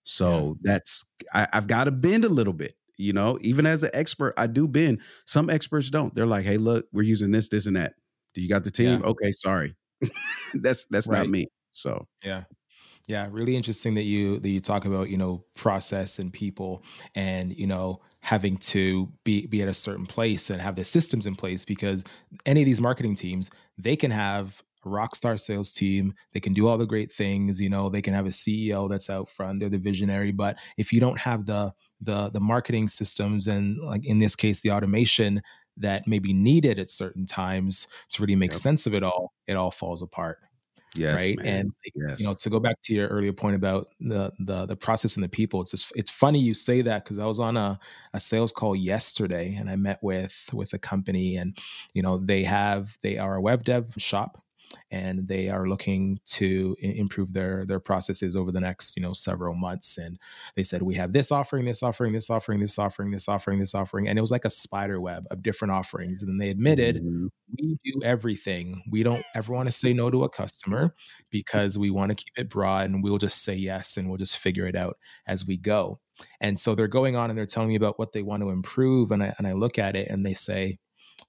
So 0.02 0.56
yeah. 0.64 0.72
that's, 0.72 1.04
I, 1.32 1.46
I've 1.52 1.68
got 1.68 1.84
to 1.84 1.92
bend 1.92 2.24
a 2.24 2.28
little 2.28 2.52
bit. 2.52 2.74
You 2.96 3.12
know, 3.12 3.38
even 3.40 3.66
as 3.66 3.84
an 3.84 3.90
expert, 3.94 4.34
I 4.36 4.48
do 4.48 4.66
bend. 4.66 5.02
Some 5.26 5.48
experts 5.48 5.90
don't. 5.90 6.12
They're 6.16 6.26
like, 6.26 6.44
"Hey, 6.44 6.56
look, 6.56 6.86
we're 6.92 7.02
using 7.02 7.30
this, 7.30 7.48
this, 7.48 7.66
and 7.66 7.76
that. 7.76 7.94
Do 8.38 8.42
you 8.42 8.48
got 8.48 8.64
the 8.64 8.70
team? 8.70 9.00
Yeah. 9.00 9.06
Okay, 9.08 9.32
sorry, 9.32 9.76
that's 10.54 10.86
that's 10.86 11.08
right. 11.08 11.18
not 11.18 11.28
me." 11.28 11.48
So 11.72 12.06
yeah, 12.24 12.44
yeah, 13.08 13.26
really 13.30 13.56
interesting 13.56 13.94
that 13.94 14.04
you 14.04 14.38
that 14.40 14.50
you 14.50 14.60
talk 14.60 14.84
about, 14.84 15.08
you 15.08 15.16
know, 15.16 15.42
process 15.56 16.18
and 16.18 16.30
people 16.30 16.84
and, 17.16 17.56
you 17.56 17.66
know, 17.66 18.02
having 18.20 18.58
to 18.58 19.10
be 19.24 19.46
be 19.46 19.62
at 19.62 19.68
a 19.68 19.74
certain 19.74 20.04
place 20.06 20.50
and 20.50 20.60
have 20.60 20.76
the 20.76 20.84
systems 20.84 21.24
in 21.24 21.34
place 21.34 21.64
because 21.64 22.04
any 22.44 22.60
of 22.60 22.66
these 22.66 22.82
marketing 22.82 23.14
teams, 23.14 23.50
they 23.78 23.96
can 23.96 24.10
have 24.10 24.62
a 24.84 24.90
rock 24.90 25.16
star 25.16 25.38
sales 25.38 25.72
team, 25.72 26.12
they 26.34 26.40
can 26.40 26.52
do 26.52 26.68
all 26.68 26.76
the 26.76 26.86
great 26.86 27.10
things, 27.10 27.58
you 27.60 27.70
know, 27.70 27.88
they 27.88 28.02
can 28.02 28.12
have 28.12 28.26
a 28.26 28.30
CEO 28.30 28.90
that's 28.90 29.08
out 29.08 29.30
front, 29.30 29.60
they're 29.60 29.70
the 29.70 29.78
visionary, 29.78 30.30
but 30.30 30.58
if 30.76 30.92
you 30.92 31.00
don't 31.00 31.18
have 31.18 31.46
the 31.46 31.72
the 32.02 32.28
the 32.28 32.40
marketing 32.40 32.88
systems 32.88 33.46
and 33.46 33.78
like 33.82 34.04
in 34.04 34.18
this 34.18 34.36
case 34.36 34.60
the 34.60 34.70
automation 34.70 35.40
that 35.80 36.06
may 36.06 36.18
be 36.18 36.32
needed 36.32 36.78
at 36.78 36.90
certain 36.90 37.26
times 37.26 37.88
to 38.10 38.22
really 38.22 38.36
make 38.36 38.52
yep. 38.52 38.58
sense 38.58 38.86
of 38.86 38.94
it 38.94 39.02
all, 39.02 39.32
it 39.46 39.54
all 39.54 39.70
falls 39.70 40.02
apart. 40.02 40.38
Yes, 40.96 41.16
right. 41.16 41.38
Man. 41.38 41.46
And 41.46 41.72
yes. 41.94 42.20
you 42.20 42.26
know, 42.26 42.34
to 42.34 42.50
go 42.50 42.58
back 42.60 42.80
to 42.82 42.94
your 42.94 43.08
earlier 43.08 43.32
point 43.32 43.56
about 43.56 43.86
the 44.00 44.32
the 44.38 44.66
the 44.66 44.76
process 44.76 45.16
and 45.16 45.24
the 45.24 45.28
people, 45.28 45.60
it's 45.60 45.70
just 45.70 45.92
it's 45.94 46.10
funny 46.10 46.38
you 46.38 46.54
say 46.54 46.82
that 46.82 47.04
because 47.04 47.18
I 47.18 47.26
was 47.26 47.38
on 47.38 47.56
a, 47.56 47.78
a 48.14 48.20
sales 48.20 48.52
call 48.52 48.74
yesterday 48.74 49.54
and 49.54 49.68
I 49.68 49.76
met 49.76 50.02
with 50.02 50.48
with 50.52 50.72
a 50.72 50.78
company 50.78 51.36
and 51.36 51.56
you 51.94 52.02
know 52.02 52.18
they 52.18 52.42
have 52.44 52.98
they 53.02 53.18
are 53.18 53.36
a 53.36 53.40
web 53.40 53.64
dev 53.64 53.94
shop 53.98 54.42
and 54.90 55.28
they 55.28 55.48
are 55.48 55.68
looking 55.68 56.20
to 56.24 56.76
improve 56.80 57.32
their 57.32 57.64
their 57.66 57.80
processes 57.80 58.36
over 58.36 58.50
the 58.52 58.60
next 58.60 58.96
you 58.96 59.02
know 59.02 59.12
several 59.12 59.54
months 59.54 59.98
and 59.98 60.18
they 60.56 60.62
said 60.62 60.82
we 60.82 60.94
have 60.94 61.12
this 61.12 61.30
offering 61.30 61.64
this 61.64 61.82
offering 61.82 62.12
this 62.12 62.30
offering 62.30 62.60
this 62.60 62.78
offering 62.78 63.10
this 63.10 63.28
offering 63.28 63.58
this 63.58 63.74
offering 63.74 64.08
and 64.08 64.18
it 64.18 64.20
was 64.20 64.30
like 64.30 64.44
a 64.44 64.50
spider 64.50 65.00
web 65.00 65.26
of 65.30 65.42
different 65.42 65.72
offerings 65.72 66.22
and 66.22 66.40
they 66.40 66.50
admitted 66.50 66.96
mm-hmm. 66.96 67.26
we 67.58 67.78
do 67.84 68.00
everything 68.04 68.82
we 68.90 69.02
don't 69.02 69.24
ever 69.34 69.52
want 69.52 69.66
to 69.66 69.72
say 69.72 69.92
no 69.92 70.10
to 70.10 70.24
a 70.24 70.28
customer 70.28 70.94
because 71.30 71.78
we 71.78 71.90
want 71.90 72.10
to 72.10 72.16
keep 72.16 72.32
it 72.36 72.50
broad 72.50 72.86
and 72.86 73.02
we'll 73.02 73.18
just 73.18 73.42
say 73.42 73.54
yes 73.54 73.96
and 73.96 74.08
we'll 74.08 74.18
just 74.18 74.38
figure 74.38 74.66
it 74.66 74.76
out 74.76 74.96
as 75.26 75.46
we 75.46 75.56
go 75.56 76.00
and 76.40 76.58
so 76.58 76.74
they're 76.74 76.88
going 76.88 77.16
on 77.16 77.30
and 77.30 77.38
they're 77.38 77.46
telling 77.46 77.68
me 77.68 77.76
about 77.76 77.98
what 77.98 78.12
they 78.12 78.22
want 78.22 78.42
to 78.42 78.50
improve 78.50 79.10
and 79.10 79.22
I, 79.22 79.34
and 79.38 79.46
I 79.46 79.52
look 79.52 79.78
at 79.78 79.96
it 79.96 80.08
and 80.08 80.24
they 80.24 80.34
say 80.34 80.78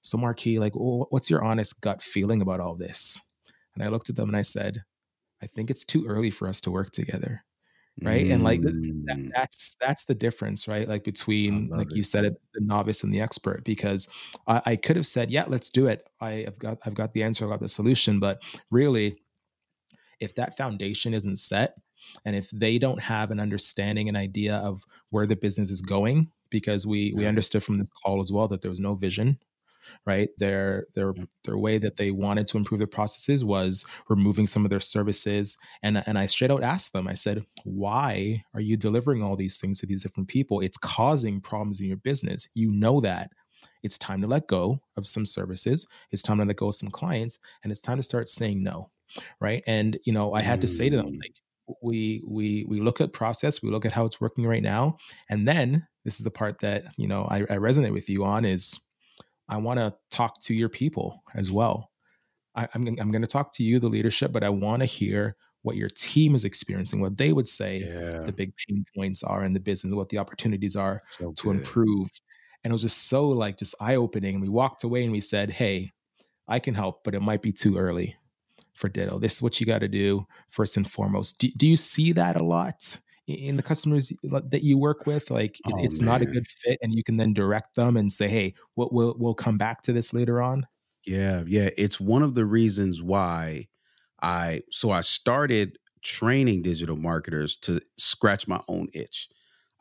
so 0.02 0.18
Marquis, 0.18 0.60
like, 0.60 0.76
well, 0.76 1.08
what's 1.10 1.30
your 1.30 1.44
honest 1.44 1.82
gut 1.82 2.02
feeling 2.02 2.42
about 2.42 2.60
all 2.60 2.76
this? 2.76 3.20
And 3.80 3.88
I 3.88 3.92
looked 3.92 4.10
at 4.10 4.16
them 4.16 4.30
and 4.30 4.38
I 4.38 4.42
said, 4.42 4.84
I 5.42 5.48
think 5.48 5.70
it's 5.70 5.86
too 5.86 6.06
early 6.06 6.32
for 6.32 6.48
us 6.48 6.60
to 6.62 6.72
work 6.72 6.92
together. 6.92 7.44
Right. 8.02 8.26
Mm. 8.28 8.34
And 8.34 8.44
like 8.44 8.62
that, 8.62 8.76
mm. 8.76 9.32
that's 9.36 9.76
that's 9.82 10.06
the 10.06 10.16
difference, 10.16 10.68
right? 10.68 10.88
Like 10.88 11.04
between 11.04 11.70
like 11.70 11.92
it. 11.92 11.98
you 11.98 12.04
said 12.04 12.24
it, 12.24 12.42
the 12.54 12.62
novice 12.62 13.04
and 13.04 13.14
the 13.14 13.20
expert, 13.20 13.66
because 13.66 14.10
I, 14.48 14.62
I 14.66 14.76
could 14.78 14.96
have 14.96 15.08
said, 15.08 15.32
Yeah, 15.32 15.46
let's 15.48 15.70
do 15.70 15.88
it. 15.88 16.08
I 16.22 16.46
have 16.46 16.58
got 16.58 16.78
I've 16.86 16.94
got 16.94 17.14
the 17.14 17.24
answer, 17.24 17.44
I've 17.44 17.52
got 17.52 17.60
the 17.60 17.68
solution. 17.68 18.20
But 18.20 18.42
really, 18.72 19.18
if 20.22 20.36
that 20.36 20.56
foundation 20.56 21.14
isn't 21.14 21.40
set, 21.40 21.76
and 22.24 22.38
if 22.38 22.50
they 22.52 22.78
don't 22.78 23.02
have 23.02 23.32
an 23.32 23.40
understanding 23.40 24.08
and 24.08 24.16
idea 24.16 24.56
of 24.58 24.84
where 25.10 25.26
the 25.26 25.36
business 25.36 25.70
is 25.70 25.82
going 25.82 26.32
because 26.50 26.88
we 26.88 27.14
we 27.16 27.26
understood 27.26 27.64
from 27.64 27.80
this 27.80 27.90
call 28.04 28.22
as 28.22 28.32
well 28.32 28.48
that 28.48 28.62
there 28.62 28.72
was 28.72 28.80
no 28.80 28.96
vision 28.96 29.40
right? 30.06 30.30
Their 30.38 30.88
their 30.96 31.14
their 31.44 31.58
way 31.58 31.78
that 31.78 31.98
they 31.98 32.12
wanted 32.12 32.48
to 32.48 32.58
improve 32.58 32.80
their 32.80 32.88
processes 32.88 33.44
was 33.44 33.86
removing 34.10 34.48
some 34.48 34.66
of 34.66 34.72
their 34.72 34.80
services. 34.80 35.58
And 35.84 36.04
and 36.06 36.18
I 36.18 36.26
straight 36.26 36.52
out 36.52 36.64
asked 36.64 36.94
them, 36.94 37.08
I 37.08 37.14
said, 37.14 37.46
why 37.64 38.44
are 38.54 38.62
you 38.62 38.78
delivering 38.78 39.24
all 39.24 39.36
these 39.36 39.58
things 39.58 39.80
to 39.80 39.86
these 39.86 40.04
different 40.04 40.30
people? 40.30 40.62
It's 40.62 40.78
causing 40.78 41.42
problems 41.42 41.82
in 41.82 41.88
your 41.88 41.98
business. 41.98 42.50
You 42.54 42.72
know 42.72 43.00
that. 43.02 43.32
It's 43.84 43.98
time 43.98 44.22
to 44.22 44.28
let 44.28 44.48
go 44.48 44.82
of 44.98 45.08
some 45.08 45.26
services. 45.26 45.88
It's 46.12 46.22
time 46.22 46.38
to 46.40 46.46
let 46.46 46.58
go 46.58 46.68
of 46.68 46.76
some 46.76 46.90
clients, 46.90 47.40
and 47.64 47.72
it's 47.72 47.82
time 47.82 47.98
to 47.98 48.04
start 48.04 48.28
saying 48.28 48.62
no, 48.62 48.92
right? 49.40 49.64
And 49.68 49.98
you 50.06 50.14
know, 50.14 50.34
I 50.34 50.42
had 50.42 50.62
to 50.62 50.68
say 50.68 50.90
to 50.90 50.98
them, 50.98 51.14
mm. 51.14 51.20
like, 51.20 51.36
we 51.82 52.22
we 52.28 52.66
we 52.68 52.82
look 52.82 53.00
at 53.00 53.14
process, 53.14 53.62
we 53.62 53.70
look 53.70 53.86
at 53.86 53.92
how 53.92 54.06
it's 54.06 54.20
working 54.20 54.46
right 54.46 54.64
now, 54.64 54.98
and 55.30 55.48
then 55.48 55.88
this 56.04 56.16
is 56.16 56.24
the 56.24 56.32
part 56.32 56.60
that 56.60 56.86
you 56.98 57.08
know 57.08 57.26
I, 57.30 57.42
I 57.42 57.58
resonate 57.58 57.94
with 57.94 58.10
you 58.10 58.26
on 58.26 58.44
is 58.44 58.80
I 59.50 59.58
want 59.58 59.80
to 59.80 59.94
talk 60.12 60.40
to 60.42 60.54
your 60.54 60.70
people 60.70 61.24
as 61.34 61.52
well. 61.52 61.90
I, 62.56 62.64
am 62.76 62.88
I'm, 62.88 63.00
I'm 63.00 63.12
going 63.12 63.22
to 63.22 63.28
talk 63.28 63.52
to 63.54 63.64
you, 63.64 63.80
the 63.80 63.90
leadership, 63.90 64.32
but 64.32 64.44
I 64.44 64.50
want 64.50 64.82
to 64.82 64.86
hear 64.86 65.36
what 65.64 65.76
your 65.76 65.90
team 65.90 66.36
is 66.36 66.46
experiencing, 66.46 67.02
what 67.02 67.18
they 67.18 67.34
would 67.34 67.48
say 67.48 67.80
yeah. 67.80 68.22
the 68.22 68.32
big 68.32 68.54
pain 68.56 68.86
points 68.96 69.24
are 69.24 69.44
in 69.44 69.54
the 69.54 69.60
business, 69.60 69.94
what 69.94 70.10
the 70.10 70.18
opportunities 70.18 70.76
are 70.76 71.02
so 71.10 71.34
to 71.34 71.44
good. 71.44 71.58
improve. 71.58 72.10
And 72.64 72.72
it 72.72 72.74
was 72.74 72.82
just 72.82 73.10
so 73.10 73.28
like 73.28 73.58
just 73.58 73.76
eye 73.82 73.96
opening. 73.96 74.36
And 74.36 74.42
we 74.42 74.50
walked 74.50 74.84
away 74.84 75.04
and 75.04 75.12
we 75.12 75.22
said, 75.22 75.50
Hey, 75.50 75.92
I 76.48 76.60
can 76.60 76.76
help, 76.76 77.04
but 77.04 77.14
it 77.14 77.22
might 77.22 77.42
be 77.42 77.52
too 77.52 77.78
early 77.78 78.16
for 78.74 78.90
Ditto. 78.90 79.20
This 79.20 79.36
is 79.36 79.42
what 79.42 79.60
you 79.60 79.66
got 79.66 79.80
to 79.80 79.88
do 79.88 80.26
first 80.50 80.78
and 80.78 80.90
foremost. 80.90 81.40
Do, 81.40 81.50
do 81.58 81.68
you 81.68 81.76
see 81.76 82.14
that 82.14 82.40
a 82.40 82.44
lot 82.44 82.98
in 83.30 83.58
the 83.58 83.64
customers 83.64 84.12
that 84.24 84.64
you 84.64 84.78
work 84.78 85.06
with 85.06 85.30
like 85.32 85.60
oh, 85.66 85.72
it's 85.78 86.02
man. 86.02 86.06
not 86.06 86.22
a 86.22 86.26
good 86.26 86.48
fit 86.48 86.78
and 86.82 86.94
you 86.94 87.04
can 87.04 87.18
then 87.18 87.34
direct 87.34 87.76
them 87.76 87.96
and 87.98 88.12
say 88.12 88.28
hey 88.28 88.54
we'll, 88.76 88.90
we'll, 88.92 89.16
we'll 89.18 89.34
come 89.36 89.58
back 89.58 89.82
to 89.84 89.94
this 89.94 90.14
later 90.14 90.42
on 90.42 90.66
Yeah, 91.06 91.44
yeah. 91.48 91.70
It's 91.78 92.00
one 92.00 92.24
of 92.24 92.36
the 92.36 92.46
reasons 92.46 93.02
why 93.02 93.68
I 94.22 94.62
so 94.72 94.92
I 94.92 95.02
started 95.02 95.78
training 96.04 96.62
digital 96.62 96.96
marketers 96.96 97.58
to 97.58 97.82
scratch 97.98 98.48
my 98.48 98.62
own 98.68 98.88
itch. 98.94 99.30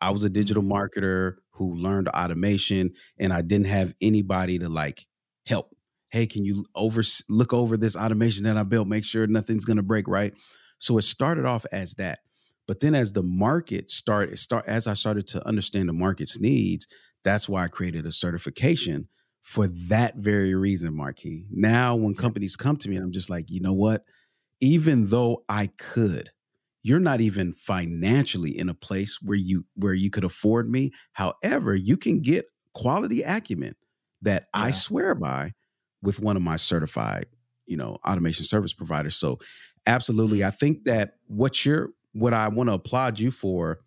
I 0.00 0.10
was 0.10 0.24
a 0.24 0.30
digital 0.30 0.62
Mm-hmm. 0.62 0.72
marketer 0.72 1.36
who 1.50 1.74
learned 1.74 2.08
automation 2.08 2.92
and 3.18 3.32
I 3.32 3.42
didn't 3.42 3.66
have 3.66 3.94
anybody 4.00 4.58
to 4.60 4.68
like 4.68 5.06
help. 5.46 5.74
Hey, 6.10 6.26
can 6.26 6.44
you 6.44 6.64
over 6.74 7.02
look 7.28 7.52
over 7.52 7.76
this 7.76 7.96
automation 7.96 8.44
that 8.44 8.56
I 8.56 8.62
built, 8.62 8.88
make 8.88 9.04
sure 9.04 9.26
nothing's 9.26 9.64
going 9.64 9.76
to 9.76 9.82
break, 9.82 10.08
right? 10.08 10.32
So 10.78 10.96
it 10.98 11.02
started 11.02 11.44
off 11.44 11.66
as 11.72 11.94
that. 11.96 12.20
But 12.68 12.80
then 12.80 12.94
as 12.94 13.12
the 13.12 13.24
market 13.24 13.90
started 13.90 14.38
start 14.38 14.66
as 14.68 14.86
I 14.86 14.94
started 14.94 15.26
to 15.28 15.46
understand 15.48 15.88
the 15.88 15.94
market's 15.94 16.38
needs, 16.38 16.86
that's 17.24 17.48
why 17.48 17.64
I 17.64 17.68
created 17.68 18.06
a 18.06 18.12
certification 18.12 19.08
for 19.42 19.66
that 19.66 20.16
very 20.16 20.54
reason, 20.54 20.94
Marquis. 20.94 21.46
Now 21.50 21.96
when 21.96 22.14
companies 22.14 22.56
come 22.56 22.76
to 22.76 22.90
me 22.90 22.96
and 22.96 23.04
I'm 23.04 23.12
just 23.12 23.30
like, 23.30 23.50
"You 23.50 23.60
know 23.62 23.72
what? 23.72 24.04
Even 24.60 25.08
though 25.08 25.44
I 25.48 25.68
could, 25.78 26.30
you're 26.82 27.00
not 27.00 27.20
even 27.22 27.54
financially 27.54 28.56
in 28.56 28.68
a 28.68 28.74
place 28.74 29.18
where 29.22 29.38
you 29.38 29.66
where 29.74 29.94
you 29.94 30.10
could 30.10 30.24
afford 30.24 30.68
me. 30.68 30.92
However, 31.14 31.74
you 31.74 31.96
can 31.96 32.20
get 32.20 32.46
quality 32.74 33.22
acumen 33.22 33.74
that 34.22 34.48
I 34.54 34.72
swear 34.72 35.14
by 35.14 35.54
with 36.02 36.20
one 36.20 36.36
of 36.36 36.42
my 36.42 36.56
certified, 36.56 37.26
you 37.66 37.76
know, 37.76 37.98
automation 38.06 38.44
service 38.44 38.74
providers. 38.74 39.16
So 39.16 39.38
absolutely. 39.86 40.44
I 40.44 40.50
think 40.50 40.84
that 40.84 41.14
what 41.26 41.64
you're 41.64 41.90
what 42.12 42.34
I 42.34 42.48
want 42.48 42.68
to 42.68 42.74
applaud 42.74 43.18
you 43.18 43.30
for 43.30 43.80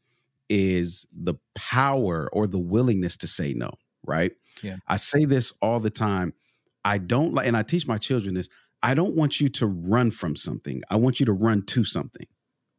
is 0.49 1.07
the 1.13 1.35
power 1.55 2.29
or 2.33 2.47
the 2.47 2.59
willingness 2.59 3.17
to 3.17 3.27
say 3.27 3.53
no, 3.53 3.71
right? 4.05 4.33
Yeah. 4.61 4.77
I 4.87 4.97
say 4.97 5.25
this 5.25 5.53
all 5.61 5.79
the 5.79 5.89
time. 5.89 6.33
I 6.83 6.97
don't 6.97 7.33
like 7.33 7.47
and 7.47 7.55
I 7.55 7.63
teach 7.63 7.87
my 7.87 7.97
children 7.97 8.35
this. 8.35 8.49
I 8.83 8.93
don't 8.95 9.15
want 9.15 9.39
you 9.39 9.47
to 9.49 9.67
run 9.67 10.11
from 10.11 10.35
something. 10.35 10.81
I 10.89 10.95
want 10.97 11.19
you 11.19 11.25
to 11.27 11.33
run 11.33 11.63
to 11.67 11.83
something. 11.83 12.25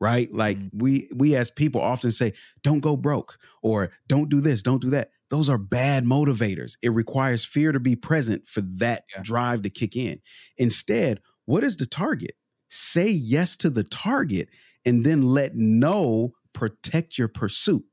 Right? 0.01 0.33
Like 0.33 0.59
Mm. 0.59 0.71
we 0.75 1.09
we 1.15 1.37
as 1.37 1.49
people 1.51 1.81
often 1.81 2.11
say, 2.11 2.33
don't 2.65 2.81
go 2.81 2.97
broke 2.97 3.39
or 3.63 3.93
don't 4.09 4.29
do 4.29 4.41
this, 4.41 4.61
don't 4.61 4.83
do 4.83 4.91
that. 4.91 5.11
Those 5.31 5.49
are 5.49 5.59
bad 5.59 6.05
motivators. 6.05 6.73
It 6.83 6.91
requires 6.91 7.45
fear 7.45 7.71
to 7.71 7.79
be 7.79 7.95
present 7.95 8.49
for 8.49 8.63
that 8.63 9.05
Yeah. 9.15 9.23
drive 9.23 9.63
to 9.63 9.71
kick 9.71 9.95
in. 9.97 10.21
Instead, 10.59 11.21
what 11.45 11.63
is 11.63 11.77
the 11.77 11.87
target? 11.87 12.33
Say 12.69 13.09
yes 13.11 13.57
to 13.59 13.71
the 13.71 13.85
target 13.85 14.49
and 14.85 15.05
then 15.05 15.23
let 15.23 15.55
no 15.55 16.33
protect 16.53 17.19
your 17.19 17.29
pursuit. 17.29 17.85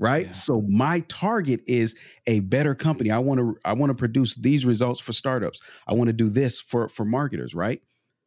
Right? 0.00 0.26
Yeah. 0.26 0.32
So 0.32 0.62
my 0.62 1.00
target 1.08 1.60
is 1.66 1.96
a 2.28 2.38
better 2.40 2.76
company. 2.76 3.10
I 3.10 3.18
want 3.18 3.40
to 3.40 3.56
I 3.64 3.72
want 3.72 3.90
to 3.90 3.96
produce 3.96 4.36
these 4.36 4.64
results 4.64 5.00
for 5.00 5.12
startups. 5.12 5.60
I 5.88 5.94
want 5.94 6.06
to 6.06 6.12
do 6.12 6.30
this 6.30 6.60
for 6.60 6.88
for 6.88 7.04
marketers, 7.04 7.52
right? 7.52 7.82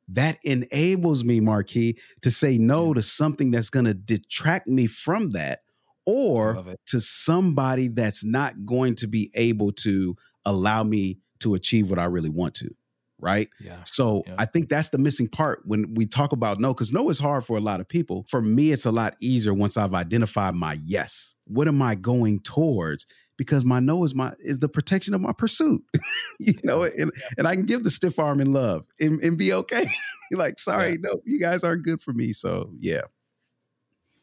That 0.09 0.37
enables 0.43 1.23
me, 1.23 1.39
Marquis, 1.39 1.97
to 2.23 2.31
say 2.31 2.57
no 2.57 2.87
Yeah. 2.87 2.95
to 2.95 3.01
something 3.01 3.51
that's 3.51 3.69
going 3.69 3.85
to 3.85 3.93
detract 3.93 4.67
me 4.67 4.85
from 4.87 5.31
that 5.31 5.61
or 6.05 6.55
to 6.87 6.99
somebody 6.99 7.87
that's 7.87 8.25
not 8.25 8.65
going 8.65 8.95
to 8.95 9.07
be 9.07 9.31
able 9.35 9.71
to 9.71 10.15
allow 10.43 10.83
me 10.83 11.19
to 11.39 11.53
achieve 11.53 11.89
what 11.89 11.99
I 11.99 12.05
really 12.05 12.29
want 12.29 12.55
to. 12.55 12.75
Right. 13.21 13.49
Yeah. 13.59 13.83
So 13.85 14.23
Yeah. 14.25 14.35
I 14.37 14.45
think 14.45 14.67
that's 14.67 14.89
the 14.89 14.97
missing 14.97 15.27
part 15.27 15.61
when 15.65 15.93
we 15.93 16.07
talk 16.07 16.31
about 16.31 16.59
no, 16.59 16.73
because 16.73 16.91
no 16.91 17.09
is 17.09 17.19
hard 17.19 17.45
for 17.45 17.55
a 17.55 17.61
lot 17.61 17.79
of 17.79 17.87
people. 17.87 18.25
For 18.27 18.41
me, 18.41 18.71
it's 18.71 18.85
a 18.85 18.91
lot 18.91 19.15
easier 19.21 19.53
once 19.53 19.77
I've 19.77 19.93
identified 19.93 20.55
my 20.55 20.77
yes. 20.83 21.35
What 21.45 21.67
am 21.67 21.81
I 21.81 21.95
going 21.95 22.39
towards? 22.39 23.05
Because 23.37 23.63
my 23.63 23.79
no 23.79 24.03
is 24.03 24.15
my 24.15 24.33
is 24.39 24.59
the 24.59 24.69
protection 24.69 25.13
of 25.13 25.21
my 25.21 25.33
pursuit. 25.33 25.83
you 26.39 26.53
know, 26.63 26.83
and, 26.83 27.11
and 27.37 27.47
I 27.47 27.55
can 27.55 27.65
give 27.65 27.83
the 27.83 27.91
stiff 27.91 28.19
arm 28.19 28.41
in 28.41 28.51
love 28.51 28.85
and, 28.99 29.21
and 29.21 29.37
be 29.37 29.53
okay. 29.53 29.87
like, 30.31 30.59
sorry, 30.59 30.97
no, 30.99 31.21
you 31.25 31.39
guys 31.39 31.63
aren't 31.63 31.83
good 31.83 32.01
for 32.01 32.13
me. 32.13 32.33
So 32.33 32.71
yeah. 32.79 33.01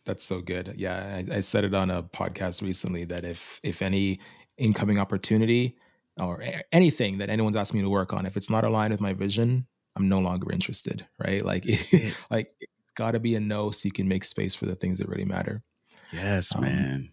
That's 0.04 0.24
so 0.24 0.40
good. 0.40 0.74
Yeah, 0.76 1.22
I, 1.30 1.36
I 1.36 1.40
said 1.40 1.64
it 1.64 1.74
on 1.74 1.90
a 1.90 2.02
podcast 2.02 2.62
recently 2.62 3.04
that 3.04 3.24
if 3.24 3.60
if 3.62 3.82
any 3.82 4.20
incoming 4.56 4.98
opportunity 4.98 5.76
or 6.20 6.42
anything 6.72 7.18
that 7.18 7.30
anyone's 7.30 7.56
asking 7.56 7.80
me 7.80 7.84
to 7.84 7.90
work 7.90 8.12
on, 8.12 8.26
if 8.26 8.36
it's 8.36 8.50
not 8.50 8.64
aligned 8.64 8.92
with 8.92 9.00
my 9.00 9.12
vision, 9.12 9.66
I'm 9.96 10.08
no 10.08 10.20
longer 10.20 10.52
interested. 10.52 11.06
Right? 11.18 11.44
Like, 11.44 11.64
Yeah. 11.92 12.10
like 12.30 12.50
it's 12.60 12.92
got 12.94 13.12
to 13.12 13.20
be 13.20 13.34
a 13.34 13.40
no, 13.40 13.70
so 13.70 13.86
you 13.86 13.92
can 13.92 14.08
make 14.08 14.24
space 14.24 14.54
for 14.54 14.66
the 14.66 14.74
things 14.74 14.98
that 14.98 15.08
really 15.08 15.24
matter. 15.24 15.62
Yes, 16.12 16.54
Um, 16.54 16.62
man. 16.62 17.10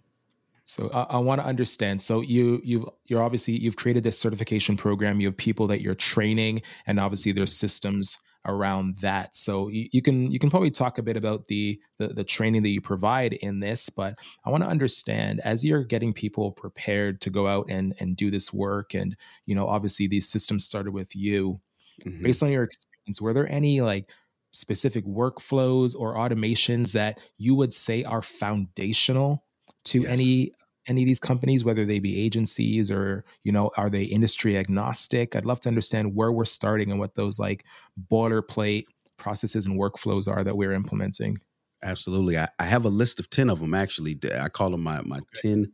So 0.68 0.90
I, 0.92 1.04
I 1.04 1.18
want 1.20 1.42
to 1.42 1.48
understand. 1.48 2.02
So 2.02 2.22
you 2.22 2.60
you've 2.64 2.86
you're 3.06 3.22
obviously 3.22 3.56
you've 3.56 3.76
created 3.76 4.04
this 4.04 4.20
certification 4.20 4.76
program. 4.78 5.20
You 5.20 5.28
have 5.28 5.38
people 5.38 5.68
that 5.68 5.82
you're 5.82 5.94
training, 5.96 6.64
and 6.88 7.00
obviously 7.00 7.32
there's 7.32 7.56
systems 7.56 8.18
around 8.46 8.98
that. 8.98 9.36
So 9.36 9.68
you, 9.70 9.90
you 9.92 10.02
can 10.02 10.32
you 10.32 10.40
can 10.40 10.50
probably 10.50 10.72
talk 10.72 10.98
a 10.98 11.04
bit 11.04 11.18
about 11.18 11.46
the, 11.46 11.80
the 11.98 12.08
the 12.10 12.24
training 12.24 12.64
that 12.64 12.70
you 12.70 12.82
provide 12.82 13.34
in 13.34 13.60
this. 13.60 13.90
But 13.90 14.20
I 14.46 14.50
want 14.50 14.64
to 14.64 14.70
understand 14.70 15.40
as 15.42 15.66
you're 15.66 15.84
getting 15.84 16.14
people 16.14 16.52
prepared 16.52 17.22
to 17.22 17.30
go 17.30 17.48
out 17.48 17.66
and 17.70 17.96
and 18.00 18.16
do 18.16 18.32
this 18.32 18.54
work, 18.54 18.94
and 18.94 19.16
you 19.46 19.56
know 19.56 19.68
obviously 19.68 20.08
these 20.08 20.28
systems 20.30 20.66
started 20.66 20.92
with 20.92 21.16
you 21.16 21.62
Mhm. 22.06 22.22
based 22.22 22.44
on 22.44 22.52
your 22.52 22.64
experience, 22.64 23.22
were 23.22 23.34
there 23.34 23.50
any 23.52 23.82
like 23.82 24.12
specific 24.52 25.06
workflows 25.06 25.96
or 25.96 26.16
automations 26.16 26.94
that 26.94 27.20
you 27.38 27.56
would 27.56 27.74
say 27.74 28.04
are 28.04 28.22
foundational 28.22 29.46
to 29.86 30.04
Yes. 30.04 30.08
any 30.08 30.52
any 30.88 31.02
of 31.04 31.08
these 31.08 31.20
companies, 31.20 31.64
whether 31.64 31.86
they 31.86 32.00
be 32.00 32.24
agencies 32.24 32.92
or 32.92 33.26
you 33.44 33.52
know, 33.52 33.72
are 33.78 33.90
they 33.90 34.04
industry 34.04 34.58
agnostic? 34.58 35.36
I'd 35.36 35.46
love 35.46 35.62
to 35.62 35.70
understand 35.70 36.16
where 36.16 36.32
we're 36.32 36.46
starting 36.46 36.92
and 36.92 37.00
what 37.00 37.16
those 37.16 37.40
like 37.40 37.66
boilerplate 38.12 38.86
processes 39.18 39.66
and 39.66 39.80
workflows 39.80 40.28
are 40.28 40.44
that 40.44 40.58
we're 40.58 40.74
implementing. 40.74 41.40
Absolutely. 41.84 42.38
I, 42.38 42.48
I 42.60 42.66
have 42.66 42.86
a 42.86 42.90
list 42.90 43.20
of 43.20 43.30
10 43.30 43.50
of 43.50 43.60
them 43.60 43.74
actually. 43.74 44.18
I 44.40 44.50
call 44.50 44.72
them 44.72 44.82
my, 44.84 45.02
my 45.02 45.20
10. 45.36 45.72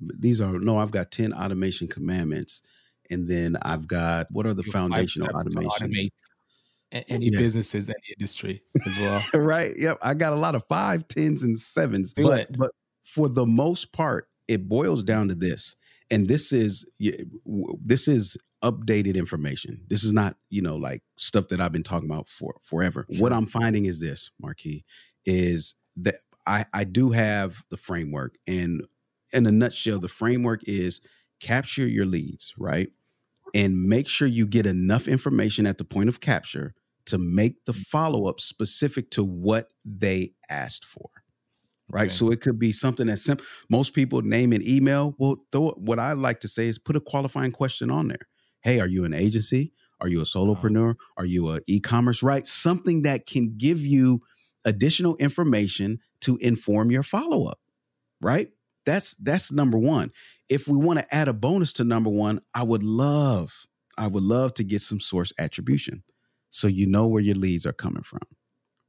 These 0.00 0.40
are, 0.40 0.58
no, 0.58 0.78
I've 0.78 0.92
got 0.92 1.10
10 1.10 1.32
automation 1.32 1.88
commandments. 1.88 2.62
And 3.10 3.28
then 3.28 3.56
I've 3.62 3.88
got, 3.88 4.28
what 4.30 4.46
are 4.46 4.54
the 4.54 4.62
You 4.64 4.72
have 4.72 4.88
five 4.88 4.90
foundational 4.90 5.28
automations? 5.28 6.10
Any 6.92 7.30
Yeah. 7.30 7.38
businesses, 7.38 7.88
any 7.88 8.14
industry 8.18 8.62
as 8.86 8.98
well. 8.98 9.22
right. 9.34 9.72
Yep. 9.76 9.98
I 10.02 10.14
got 10.14 10.32
a 10.32 10.36
lot 10.36 10.54
of 10.54 10.64
five, 10.68 11.06
tens, 11.08 11.42
and 11.42 11.58
sevens. 11.58 12.14
Do 12.14 12.24
but, 12.24 12.40
it. 12.40 12.58
but 12.58 12.70
for 13.04 13.28
the 13.28 13.46
most 13.46 13.92
part, 13.92 14.28
it 14.50 14.68
boils 14.68 15.04
down 15.04 15.28
to 15.28 15.34
this. 15.34 15.76
And 16.10 16.26
this 16.26 16.52
is 16.52 16.84
this 16.98 18.08
is 18.08 18.36
updated 18.64 19.14
information. 19.14 19.82
This 19.88 20.02
is 20.02 20.12
not, 20.12 20.36
you 20.50 20.60
know, 20.60 20.76
like 20.76 21.02
stuff 21.16 21.48
that 21.48 21.60
I've 21.60 21.72
been 21.72 21.84
talking 21.84 22.10
about 22.10 22.28
for 22.28 22.56
forever. 22.62 23.06
What 23.18 23.32
I'm 23.32 23.46
finding 23.46 23.84
is 23.86 24.00
this, 24.00 24.32
Marquis, 24.40 24.84
is 25.24 25.76
that 25.96 26.16
I, 26.46 26.66
I 26.74 26.82
do 26.82 27.12
have 27.12 27.62
the 27.70 27.76
framework. 27.76 28.36
And 28.46 28.82
in 29.32 29.46
a 29.46 29.52
nutshell, 29.52 30.00
the 30.00 30.08
framework 30.08 30.62
is 30.66 31.00
capture 31.38 31.86
your 31.86 32.06
leads, 32.06 32.52
right? 32.58 32.90
And 33.54 33.84
make 33.84 34.08
sure 34.08 34.26
you 34.26 34.46
get 34.46 34.66
enough 34.66 35.06
information 35.06 35.64
at 35.64 35.78
the 35.78 35.84
point 35.84 36.08
of 36.08 36.20
capture 36.20 36.74
to 37.06 37.18
make 37.18 37.64
the 37.66 37.72
mm. 37.72 37.86
follow 37.86 38.26
up 38.26 38.40
specific 38.40 39.10
to 39.12 39.24
what 39.24 39.70
they 39.84 40.32
asked 40.48 40.84
for. 40.84 41.08
Right. 41.92 42.02
Okay. 42.02 42.10
So 42.10 42.30
it 42.30 42.40
could 42.40 42.58
be 42.58 42.72
something 42.72 43.08
that's 43.08 43.22
simple. 43.22 43.44
Most 43.68 43.94
people 43.94 44.22
name 44.22 44.52
an 44.52 44.62
email. 44.66 45.14
Well, 45.18 45.36
throw, 45.50 45.70
what 45.72 45.98
I 45.98 46.12
like 46.12 46.40
to 46.40 46.48
say 46.48 46.68
is 46.68 46.78
put 46.78 46.96
a 46.96 47.00
qualifying 47.00 47.52
question 47.52 47.90
on 47.90 48.08
there. 48.08 48.28
Hey, 48.62 48.78
are 48.78 48.86
you 48.86 49.04
an 49.04 49.12
agency? 49.12 49.72
Are 50.00 50.08
you 50.08 50.20
a 50.20 50.24
solopreneur? 50.24 50.94
Are 51.16 51.26
you 51.26 51.50
a 51.50 51.60
e-commerce? 51.66 52.22
Right. 52.22 52.46
Something 52.46 53.02
that 53.02 53.26
can 53.26 53.54
give 53.58 53.84
you 53.84 54.22
additional 54.64 55.16
information 55.16 55.98
to 56.20 56.36
inform 56.38 56.90
your 56.90 57.02
follow-up. 57.02 57.58
Right. 58.20 58.50
That's 58.86 59.14
that's 59.16 59.52
number 59.52 59.78
one. 59.78 60.12
If 60.48 60.68
we 60.68 60.78
want 60.78 60.98
to 60.98 61.14
add 61.14 61.28
a 61.28 61.32
bonus 61.32 61.72
to 61.74 61.84
number 61.84 62.10
one, 62.10 62.40
I 62.54 62.62
would 62.62 62.82
love, 62.82 63.66
I 63.98 64.06
would 64.06 64.22
love 64.22 64.54
to 64.54 64.64
get 64.64 64.80
some 64.80 65.00
source 65.00 65.32
attribution. 65.38 66.02
So 66.50 66.66
you 66.66 66.86
know 66.86 67.06
where 67.06 67.22
your 67.22 67.36
leads 67.36 67.66
are 67.66 67.72
coming 67.72 68.02
from. 68.02 68.22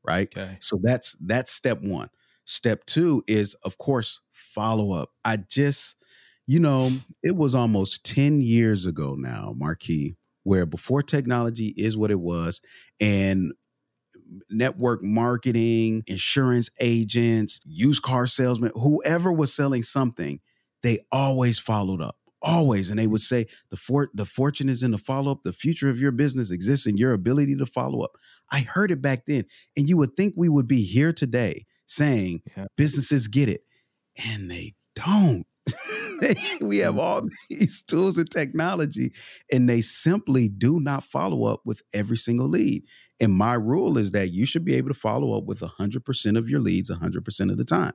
Right. 0.03 0.27
Okay. 0.35 0.57
So 0.59 0.79
that's 0.81 1.15
that's 1.21 1.51
step 1.51 1.81
one. 1.81 2.09
Step 2.45 2.86
two 2.86 3.23
is, 3.27 3.54
of 3.63 3.77
course, 3.77 4.21
follow 4.34 4.91
up. 4.91 5.12
I 5.23 5.38
just, 5.38 5.95
you 6.47 6.59
know, 6.59 6.91
it 7.24 7.36
was 7.36 7.55
almost 7.55 8.05
10 8.05 8.41
years 8.41 8.86
ago 8.86 9.15
now, 9.18 9.53
Marquis, 9.57 10.18
where 10.43 10.65
before 10.65 11.03
technology 11.03 11.74
is 11.78 11.95
what 11.95 12.11
it 12.11 12.20
was, 12.20 12.61
and 12.99 13.53
network 14.49 15.03
marketing, 15.03 16.03
insurance 16.07 16.70
agents, 16.80 17.61
used 17.65 18.01
car 18.01 18.28
salesmen, 18.28 18.72
whoever 18.76 19.32
was 19.32 19.53
selling 19.53 19.84
something, 19.84 20.39
they 20.84 20.99
always 21.11 21.59
followed 21.59 22.01
up. 22.01 22.15
Always. 22.41 22.89
And 22.89 22.97
they 22.97 23.07
would 23.07 23.22
say, 23.22 23.45
the 23.70 23.78
for- 23.78 24.09
the 24.15 24.26
fortune 24.26 24.68
is 24.68 24.82
in 24.82 24.91
the 24.91 24.97
follow-up. 24.97 25.43
The 25.43 25.53
future 25.53 25.89
of 25.89 25.99
your 25.99 26.11
business 26.11 26.49
exists 26.49 26.88
in 26.88 26.97
your 26.97 27.13
ability 27.13 27.55
to 27.57 27.65
follow 27.68 28.01
up. 28.01 28.11
I 28.51 28.61
heard 28.61 28.89
it 28.89 29.01
back 29.01 29.26
then. 29.28 29.45
And 29.78 29.88
you 29.88 29.95
would 29.97 30.15
think 30.18 30.34
we 30.36 30.49
would 30.49 30.68
be 30.68 30.84
here 30.84 31.13
today 31.13 31.65
saying 31.91 32.41
Yeah. 32.55 32.65
businesses 32.77 33.27
get 33.27 33.49
it. 33.49 33.61
And 34.17 34.49
they 34.49 34.75
don't. 34.95 35.45
we 36.61 36.79
have 36.79 36.95
mm. 36.95 36.99
all 36.99 37.21
these 37.49 37.83
tools 37.83 38.17
and 38.17 38.29
technology, 38.29 39.13
and 39.51 39.69
they 39.69 39.81
simply 39.81 40.47
do 40.49 40.79
not 40.79 41.03
follow 41.03 41.45
up 41.45 41.61
with 41.65 41.81
every 41.93 42.17
single 42.17 42.47
lead. 42.47 42.83
And 43.19 43.33
my 43.33 43.53
rule 43.53 43.97
is 43.97 44.11
that 44.11 44.31
you 44.31 44.45
should 44.45 44.65
be 44.65 44.75
able 44.75 44.89
to 44.89 44.95
follow 44.95 45.37
up 45.37 45.45
with 45.45 45.59
100% 45.59 46.37
of 46.37 46.49
your 46.49 46.59
leads 46.59 46.89
100% 46.89 47.51
of 47.51 47.57
the 47.57 47.63
time. 47.63 47.93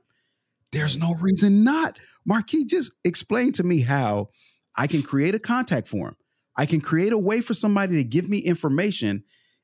There's 0.71 0.97
no 0.97 1.15
reason 1.15 1.63
not. 1.63 1.97
Marquis 2.25 2.65
just 2.65 2.93
explained 3.03 3.55
to 3.55 3.63
me 3.63 3.81
how 3.81 4.29
I 4.75 4.87
can 4.87 5.01
create 5.01 5.35
a 5.35 5.39
contact 5.39 5.87
form. 5.87 6.15
I 6.57 6.65
can 6.65 6.81
create 6.81 7.13
a 7.13 7.17
way 7.17 7.41
for 7.41 7.53
somebody 7.53 7.95
to 7.95 8.03
give 8.03 8.29
me 8.29 8.39
information 8.39 9.23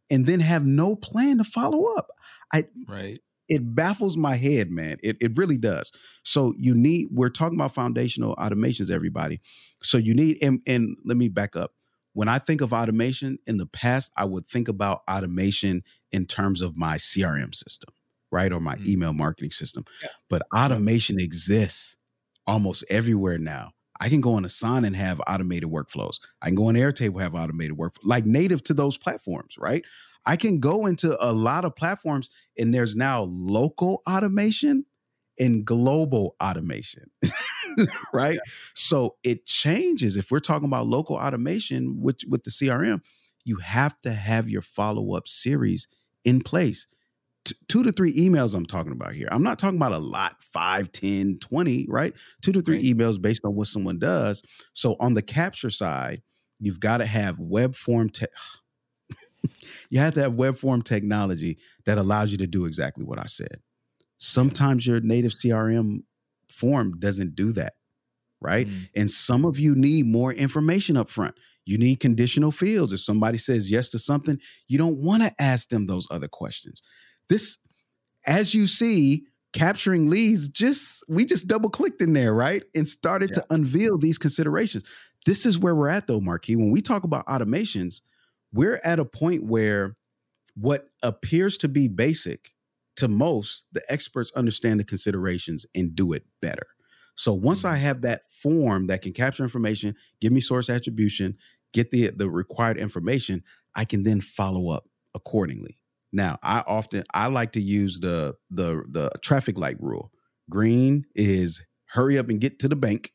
and 0.10 0.26
then 0.26 0.40
have 0.40 0.66
no 0.66 0.96
plan 0.96 1.38
to 1.40 1.44
follow 1.44 1.96
up. 1.98 2.08
I 2.54 2.66
right. 2.88 3.20
It 3.50 3.76
baffles 3.76 4.16
my 4.18 4.36
head, 4.36 4.72
man. 4.72 4.98
It, 5.04 5.18
it 5.20 5.38
really 5.38 5.58
does. 5.58 5.92
So 6.24 6.54
you 6.58 6.74
need, 6.74 7.08
we're 7.12 7.30
talking 7.30 7.58
about 7.58 7.74
foundational 7.74 8.36
automations, 8.38 8.90
everybody. 8.90 9.42
So 9.82 9.98
you 9.98 10.14
need, 10.14 10.38
and, 10.42 10.62
and 10.66 10.96
let 11.06 11.18
me 11.18 11.28
back 11.28 11.56
up. 11.56 11.72
When 12.14 12.28
I 12.28 12.38
think 12.40 12.62
of 12.62 12.74
automation 12.74 13.40
in 13.48 13.58
the 13.58 13.66
past, 13.66 14.12
I 14.16 14.26
would 14.26 14.48
think 14.48 14.68
about 14.68 15.02
automation 15.10 15.84
in 16.12 16.26
terms 16.26 16.62
of 16.62 16.78
my 16.78 16.98
CRM 16.98 17.56
system, 17.56 17.90
right? 18.32 18.54
Or 18.54 18.60
my 18.60 18.76
mm-hmm. 18.76 18.90
email 18.90 19.14
marketing 19.14 19.52
system. 19.52 19.84
Yeah. 20.02 20.10
But 20.30 20.44
automation 20.56 21.20
exists 21.20 21.98
almost 22.46 22.84
everywhere 22.90 23.40
now. 23.40 23.72
I 24.00 24.10
can 24.10 24.22
go 24.22 24.34
on 24.34 24.44
Asana 24.44 24.88
and 24.88 24.96
have 24.96 25.22
automated 25.28 25.70
workflows. 25.70 26.20
I 26.42 26.48
can 26.48 26.56
go 26.56 26.68
on 26.68 26.76
Airtable 26.76 27.22
have 27.22 27.36
automated 27.36 27.78
work 27.78 27.96
like 28.04 28.26
native 28.26 28.64
to 28.64 28.74
those 28.74 28.98
platforms, 28.98 29.56
right? 29.58 29.84
I 30.26 30.36
can 30.36 30.60
go 30.60 30.86
into 30.86 31.18
a 31.24 31.32
lot 31.34 31.66
of 31.66 31.76
platforms 31.76 32.30
and 32.58 32.74
there's 32.74 32.96
now 32.96 33.24
local 33.24 34.02
automation 34.10 34.86
and 35.40 35.66
global 35.66 36.36
automation. 36.42 37.10
right? 38.14 38.36
Yeah. 38.36 38.52
So 38.76 39.16
it 39.24 39.46
changes. 39.46 40.16
If 40.16 40.32
we're 40.32 40.40
talking 40.40 40.68
about 40.68 40.88
local 40.88 41.16
automation 41.16 42.00
with, 42.02 42.20
with 42.30 42.44
the 42.44 42.52
CRM, 42.52 43.02
you 43.46 43.58
have 43.58 44.00
to 44.02 44.14
have 44.14 44.48
your 44.48 44.62
follow-up 44.62 45.28
series 45.28 45.88
in 46.24 46.42
place 46.42 46.88
t- 47.46 47.56
two 47.68 47.84
to 47.84 47.92
three 47.92 48.14
emails 48.16 48.56
I'm 48.56 48.66
talking 48.66 48.92
about 48.92 49.14
here. 49.14 49.28
I'm 49.32 49.44
not 49.44 49.60
talking 49.60 49.78
about 49.78 49.92
a 49.92 49.98
lot, 49.98 50.42
five, 50.42 50.92
10, 50.92 51.38
20, 51.40 51.88
right? 51.90 52.14
Two 52.42 52.52
to 52.54 52.62
three 52.62 52.78
right. 52.78 52.86
emails 52.86 53.22
based 53.22 53.44
on 53.46 53.56
what 53.56 53.68
someone 53.68 54.00
does. 54.00 54.44
So 54.74 54.96
on 55.00 55.14
the 55.14 55.22
capture 55.22 55.70
side, 55.70 56.22
you've 56.60 56.80
got 56.80 56.98
to 56.98 57.06
have 57.06 57.40
web 57.40 57.76
form 57.76 58.10
te- 58.10 58.28
you 59.90 60.00
have 60.00 60.14
to 60.14 60.22
have 60.22 60.36
web 60.36 60.58
form 60.58 60.82
technology 60.82 61.58
that 61.86 61.98
allows 61.98 62.32
you 62.32 62.38
to 62.40 62.48
do 62.48 62.66
exactly 62.66 63.04
what 63.04 63.20
I 63.20 63.26
said. 63.26 63.62
Sometimes 64.18 64.88
your 64.88 65.00
native 65.02 65.34
CRM 65.34 66.04
form 66.50 67.00
doesn't 67.00 67.36
do 67.36 67.52
that, 67.54 67.74
right? 68.40 68.68
Mm. 68.68 68.90
And 68.96 69.12
some 69.12 69.46
of 69.46 69.60
you 69.60 69.76
need 69.76 70.06
more 70.06 70.32
information 70.32 70.98
up 70.98 71.10
front. 71.10 71.36
You 71.66 71.78
need 71.78 72.00
conditional 72.00 72.52
fields. 72.52 72.94
If 72.94 73.00
somebody 73.00 73.38
says 73.38 73.72
yes 73.72 73.90
to 73.92 74.00
something, 74.00 74.38
you 74.68 74.78
don't 74.78 74.98
want 74.98 75.24
to 75.24 75.34
ask 75.40 75.70
them 75.70 75.88
those 75.88 76.08
other 76.12 76.28
questions 76.28 76.82
this, 77.30 77.58
as 78.26 78.54
you 78.54 78.68
see, 78.68 79.26
capturing 79.54 80.10
leads, 80.10 80.48
just 80.50 81.04
we 81.08 81.26
just 81.26 81.48
double 81.48 81.70
clicked 81.70 82.02
in 82.02 82.14
there, 82.14 82.34
right? 82.34 82.64
And 82.76 82.88
started 82.88 83.32
yeah. 83.34 83.42
to 83.42 83.46
unveil 83.50 83.98
these 83.98 84.18
considerations. 84.18 84.84
This 85.26 85.46
is 85.46 85.60
where 85.60 85.76
we're 85.76 85.90
at 85.90 86.08
though, 86.08 86.20
Marquis. 86.20 86.56
When 86.56 86.72
we 86.72 86.82
talk 86.82 87.04
about 87.04 87.26
automations, 87.28 88.02
we're 88.54 88.80
at 88.84 89.00
a 89.00 89.06
point 89.06 89.44
where 89.44 89.98
what 90.56 90.88
appears 91.02 91.58
to 91.58 91.68
be 91.68 91.88
basic 91.88 92.54
to 92.96 93.08
most, 93.08 93.64
the 93.72 93.82
experts 93.90 94.32
understand 94.36 94.80
the 94.80 94.84
considerations 94.84 95.66
and 95.74 95.96
do 95.96 96.14
it 96.14 96.24
better. 96.42 96.68
So 97.16 97.34
once 97.34 97.66
I 97.66 97.76
mm-hmm. 97.76 97.84
have 97.84 98.02
that 98.04 98.22
form 98.30 98.86
that 98.86 99.02
can 99.02 99.14
capture 99.14 99.44
information, 99.44 99.96
give 100.22 100.32
me 100.32 100.40
source 100.40 100.70
attribution, 100.70 101.38
get 101.74 101.92
the 101.92 102.10
the 102.10 102.30
required 102.30 102.78
information, 102.78 103.44
I 103.76 103.86
can 103.86 104.04
then 104.04 104.22
follow 104.22 104.70
up 104.70 104.88
accordingly. 105.14 105.80
Now, 106.12 106.38
I 106.44 106.64
often 106.68 107.04
I 107.14 107.28
like 107.28 107.54
to 107.54 107.62
use 107.62 108.00
the 108.00 108.36
the 108.50 108.84
the 108.88 109.12
traffic 109.22 109.58
light 109.58 109.82
rule. 109.82 110.12
Green 110.50 111.06
is 111.16 111.64
hurry 111.88 112.18
up 112.18 112.30
and 112.30 112.40
get 112.40 112.60
to 112.60 112.68
the 112.68 112.76
bank. 112.76 113.14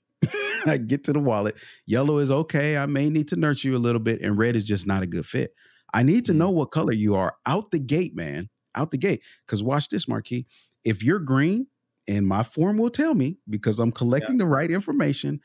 I 0.67 0.77
get 0.79 1.05
to 1.05 1.13
the 1.13 1.21
wallet. 1.21 1.57
Yellow 1.87 2.19
is 2.19 2.31
okay. 2.31 2.77
I 2.77 2.87
may 2.87 3.11
need 3.11 3.29
to 3.29 3.37
nurture 3.37 3.69
you 3.69 3.77
a 3.77 3.79
little 3.79 4.01
bit, 4.01 4.21
and 4.21 4.39
red 4.39 4.57
is 4.57 4.65
just 4.65 4.87
not 4.87 5.03
a 5.03 5.07
good 5.07 5.27
fit. 5.27 5.53
I 5.95 6.03
need 6.03 6.27
to 6.27 6.35
know 6.35 6.51
mm. 6.51 6.55
what 6.55 6.71
color 6.71 6.93
you 6.93 7.15
are 7.15 7.35
out 7.47 7.71
the 7.71 7.79
gate, 7.79 8.15
man. 8.15 8.49
Out 8.75 8.91
the 8.91 8.99
gate. 8.99 9.23
Because 9.47 9.63
watch 9.63 9.89
this, 9.89 10.09
Marquis. 10.09 10.47
If 10.85 11.03
you're 11.03 11.19
green, 11.19 11.67
and 12.09 12.27
my 12.27 12.43
form 12.43 12.79
will 12.79 12.91
tell 12.91 13.15
me 13.15 13.37
because 13.49 13.79
I'm 13.79 13.93
collecting 13.93 14.37
yeah. 14.37 14.45
the 14.45 14.51
right 14.51 14.71
information, 14.71 15.41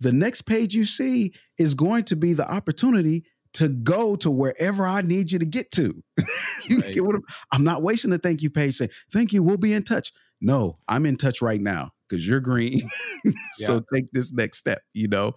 the 0.00 0.12
next 0.12 0.42
page 0.42 0.74
you 0.74 0.84
see 0.84 1.34
is 1.58 1.74
going 1.74 2.04
to 2.04 2.16
be 2.16 2.32
the 2.32 2.50
opportunity 2.50 3.24
to 3.54 3.68
go 3.68 4.16
to 4.16 4.30
wherever 4.30 4.86
I 4.86 5.02
need 5.02 5.30
you 5.30 5.38
to 5.38 5.44
get 5.44 5.70
to. 5.72 6.02
you 6.64 6.80
right. 6.80 6.94
get 6.94 7.04
what 7.04 7.16
I'm, 7.16 7.24
I'm, 7.52 7.64
not 7.64 7.82
wasting 7.82 8.12
a 8.12 8.18
thank 8.18 8.42
you 8.42 8.50
page 8.50 8.76
saying, 8.76 8.90
thank 9.12 9.32
you, 9.32 9.42
we'll 9.42 9.56
be 9.56 9.72
in 9.72 9.82
touch. 9.82 10.12
No, 10.40 10.76
I'm 10.88 11.06
in 11.06 11.16
touch 11.16 11.40
right 11.40 11.60
now 11.60 11.92
because 12.08 12.26
you're 12.26 12.40
green. 12.40 12.88
so 13.54 13.74
yeah. 13.74 13.80
take 13.92 14.12
this 14.12 14.32
next 14.32 14.58
step, 14.58 14.82
you 14.92 15.08
know? 15.08 15.34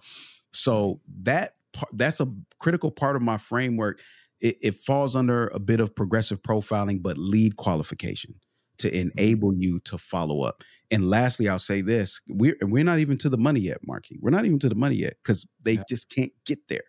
So 0.52 1.00
that 1.22 1.54
that's 1.92 2.20
a 2.20 2.28
critical 2.58 2.90
part 2.90 3.16
of 3.16 3.22
my 3.22 3.36
framework. 3.36 4.00
It, 4.40 4.56
it 4.62 4.74
falls 4.74 5.14
under 5.14 5.48
a 5.48 5.60
bit 5.60 5.80
of 5.80 5.94
progressive 5.94 6.42
profiling, 6.42 7.02
but 7.02 7.18
lead 7.18 7.56
qualification 7.56 8.34
to 8.78 8.88
mm-hmm. 8.88 9.08
enable 9.18 9.54
you 9.54 9.80
to 9.80 9.98
follow 9.98 10.42
up. 10.42 10.64
And 10.90 11.08
lastly, 11.08 11.48
I'll 11.48 11.58
say 11.58 11.82
this: 11.82 12.20
we're 12.28 12.56
we're 12.62 12.84
not 12.84 12.98
even 12.98 13.16
to 13.18 13.28
the 13.28 13.38
money 13.38 13.60
yet, 13.60 13.78
Marquis. 13.86 14.18
We're 14.20 14.30
not 14.30 14.44
even 14.44 14.58
to 14.60 14.68
the 14.68 14.74
money 14.74 14.96
yet 14.96 15.14
because 15.22 15.46
they 15.62 15.74
yeah. 15.74 15.84
just 15.88 16.10
can't 16.10 16.32
get 16.44 16.58
there. 16.68 16.82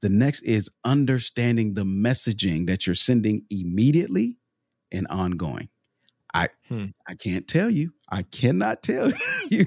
The 0.00 0.08
next 0.08 0.42
is 0.42 0.70
understanding 0.84 1.74
the 1.74 1.84
messaging 1.84 2.66
that 2.66 2.86
you're 2.86 2.94
sending 2.94 3.44
immediately 3.50 4.38
and 4.92 5.06
ongoing. 5.08 5.68
I 6.36 6.48
hmm. 6.68 6.86
I 7.08 7.14
can't 7.14 7.48
tell 7.48 7.70
you. 7.70 7.92
I 8.10 8.22
cannot 8.22 8.82
tell 8.82 9.10
you 9.50 9.64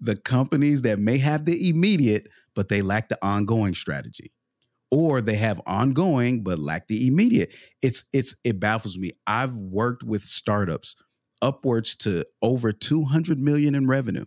the 0.00 0.16
companies 0.16 0.82
that 0.82 0.98
may 0.98 1.18
have 1.18 1.44
the 1.44 1.68
immediate 1.68 2.28
but 2.58 2.68
they 2.68 2.82
lack 2.82 3.08
the 3.08 3.18
ongoing 3.24 3.72
strategy. 3.72 4.32
Or 4.90 5.20
they 5.20 5.36
have 5.36 5.60
ongoing 5.64 6.42
but 6.42 6.58
lack 6.58 6.88
the 6.88 7.06
immediate. 7.06 7.54
It's 7.82 8.02
it's 8.12 8.34
it 8.42 8.58
baffles 8.58 8.98
me. 8.98 9.12
I've 9.28 9.54
worked 9.54 10.02
with 10.02 10.24
startups 10.24 10.96
upwards 11.40 11.94
to 11.96 12.24
over 12.42 12.72
200 12.72 13.38
million 13.38 13.76
in 13.76 13.86
revenue. 13.86 14.24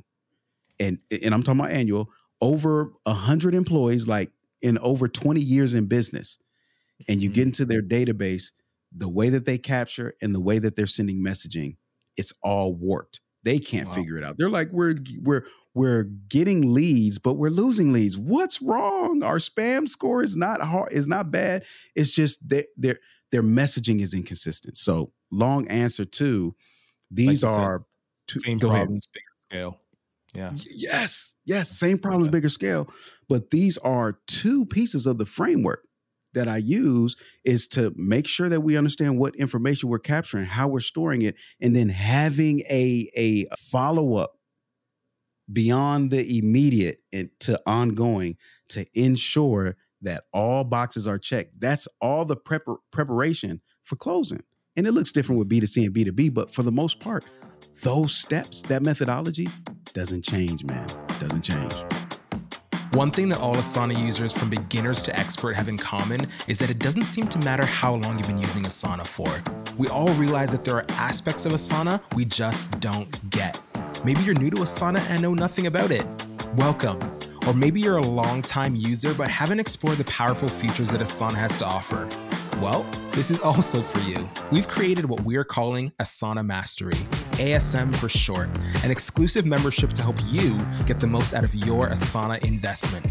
And 0.79 0.99
and 1.09 1.33
I'm 1.33 1.43
talking 1.43 1.59
about 1.59 1.73
annual, 1.73 2.09
over 2.39 2.93
100 3.03 3.53
employees 3.53 4.07
like 4.07 4.31
in 4.61 4.77
over 4.77 5.09
20 5.09 5.41
years 5.41 5.73
in 5.73 5.87
business 5.87 6.37
and 7.09 7.21
you 7.21 7.29
mm-hmm. 7.29 7.35
get 7.35 7.47
into 7.47 7.65
their 7.65 7.81
database, 7.81 8.53
the 8.95 9.09
way 9.09 9.29
that 9.29 9.45
they 9.45 9.57
capture 9.57 10.13
and 10.21 10.35
the 10.35 10.39
way 10.39 10.59
that 10.59 10.75
they're 10.75 10.87
sending 10.87 11.23
messaging, 11.23 11.77
it's 12.17 12.33
all 12.43 12.75
warped. 12.75 13.21
They 13.43 13.59
can't 13.59 13.87
wow. 13.87 13.95
figure 13.95 14.17
it 14.17 14.23
out. 14.23 14.35
They're 14.37 14.49
like, 14.49 14.69
we're 14.71 14.95
we're 15.21 15.45
we're 15.73 16.03
getting 16.03 16.73
leads, 16.73 17.17
but 17.17 17.33
we're 17.33 17.49
losing 17.49 17.93
leads. 17.93 18.17
What's 18.17 18.61
wrong? 18.61 19.23
Our 19.23 19.37
spam 19.37 19.87
score 19.87 20.21
is 20.21 20.35
not 20.35 20.61
hard, 20.61 20.93
is 20.93 21.07
not 21.07 21.31
bad. 21.31 21.63
It's 21.95 22.11
just 22.11 22.47
that 22.49 22.67
their 22.77 22.99
their 23.31 23.43
messaging 23.43 24.01
is 24.01 24.13
inconsistent. 24.13 24.77
So 24.77 25.13
long 25.31 25.67
answer 25.69 26.05
to 26.05 26.55
these 27.09 27.43
like 27.43 27.57
are 27.57 27.81
two, 28.27 28.39
same 28.39 28.59
problems, 28.59 29.07
ahead. 29.07 29.13
bigger 29.13 29.37
scale. 29.37 29.79
Yeah. 30.33 30.51
Yes. 30.75 31.35
Yes. 31.45 31.69
Same 31.69 31.97
problems, 31.97 32.29
bigger 32.29 32.49
scale. 32.49 32.89
But 33.27 33.49
these 33.49 33.77
are 33.79 34.19
two 34.27 34.65
pieces 34.65 35.05
of 35.07 35.17
the 35.17 35.25
framework 35.25 35.85
that 36.33 36.47
I 36.47 36.57
use 36.57 37.15
is 37.43 37.67
to 37.69 37.93
make 37.95 38.27
sure 38.27 38.49
that 38.49 38.61
we 38.61 38.77
understand 38.77 39.19
what 39.19 39.35
information 39.35 39.89
we're 39.89 39.99
capturing, 39.99 40.45
how 40.45 40.67
we're 40.67 40.79
storing 40.79 41.21
it, 41.21 41.35
and 41.59 41.75
then 41.75 41.89
having 41.89 42.61
a, 42.69 43.09
a 43.15 43.45
follow 43.57 44.15
up 44.15 44.37
beyond 45.51 46.11
the 46.11 46.37
immediate 46.37 46.99
and 47.11 47.29
to 47.41 47.59
ongoing 47.65 48.37
to 48.69 48.85
ensure 48.93 49.75
that 50.01 50.23
all 50.33 50.63
boxes 50.63 51.07
are 51.07 51.19
checked. 51.19 51.59
That's 51.59 51.87
all 51.99 52.25
the 52.25 52.35
prep- 52.35 52.63
preparation 52.91 53.61
for 53.83 53.95
closing. 53.95 54.43
And 54.75 54.87
it 54.87 54.93
looks 54.93 55.11
different 55.11 55.39
with 55.39 55.49
B2C 55.49 55.85
and 55.85 55.95
B2B, 55.95 56.33
but 56.33 56.53
for 56.53 56.63
the 56.63 56.71
most 56.71 56.99
part, 56.99 57.25
those 57.83 58.15
steps, 58.15 58.61
that 58.63 58.81
methodology 58.81 59.49
doesn't 59.93 60.23
change, 60.23 60.63
man. 60.63 60.87
Doesn't 61.19 61.41
change. 61.41 62.00
One 62.91 63.09
thing 63.09 63.29
that 63.29 63.39
all 63.39 63.55
Asana 63.55 63.97
users 63.97 64.33
from 64.33 64.49
beginners 64.49 65.01
to 65.03 65.17
expert 65.17 65.55
have 65.55 65.69
in 65.69 65.77
common 65.77 66.27
is 66.49 66.59
that 66.59 66.69
it 66.69 66.77
doesn't 66.77 67.05
seem 67.05 67.25
to 67.27 67.39
matter 67.39 67.65
how 67.65 67.95
long 67.95 68.17
you've 68.17 68.27
been 68.27 68.37
using 68.37 68.63
Asana 68.63 69.07
for. 69.07 69.31
We 69.77 69.87
all 69.87 70.09
realize 70.15 70.51
that 70.51 70.65
there 70.65 70.75
are 70.75 70.85
aspects 70.89 71.45
of 71.45 71.53
Asana 71.53 72.01
we 72.15 72.25
just 72.25 72.81
don't 72.81 73.29
get. 73.29 73.57
Maybe 74.03 74.21
you're 74.23 74.35
new 74.35 74.49
to 74.49 74.57
Asana 74.57 74.99
and 75.09 75.21
know 75.21 75.33
nothing 75.33 75.67
about 75.67 75.91
it. 75.91 76.05
Welcome. 76.57 76.99
Or 77.47 77.53
maybe 77.53 77.81
you're 77.81 77.97
a 77.97 78.05
long-time 78.05 78.75
user 78.75 79.13
but 79.13 79.29
haven't 79.29 79.59
explored 79.59 79.97
the 79.97 80.03
powerful 80.05 80.47
features 80.47 80.91
that 80.91 81.01
Asana 81.01 81.35
has 81.35 81.57
to 81.57 81.65
offer. 81.65 82.07
Well, 82.61 82.85
this 83.13 83.31
is 83.31 83.39
also 83.41 83.81
for 83.81 83.99
you. 83.99 84.29
We've 84.51 84.67
created 84.67 85.05
what 85.05 85.21
we're 85.21 85.43
calling 85.43 85.91
Asana 85.99 86.45
Mastery, 86.45 86.93
ASM 87.33 87.95
for 87.95 88.09
short, 88.09 88.49
an 88.83 88.91
exclusive 88.91 89.45
membership 89.45 89.91
to 89.93 90.03
help 90.03 90.17
you 90.27 90.59
get 90.85 90.99
the 90.99 91.07
most 91.07 91.33
out 91.33 91.43
of 91.43 91.55
your 91.55 91.89
Asana 91.89 92.43
investment. 92.45 93.05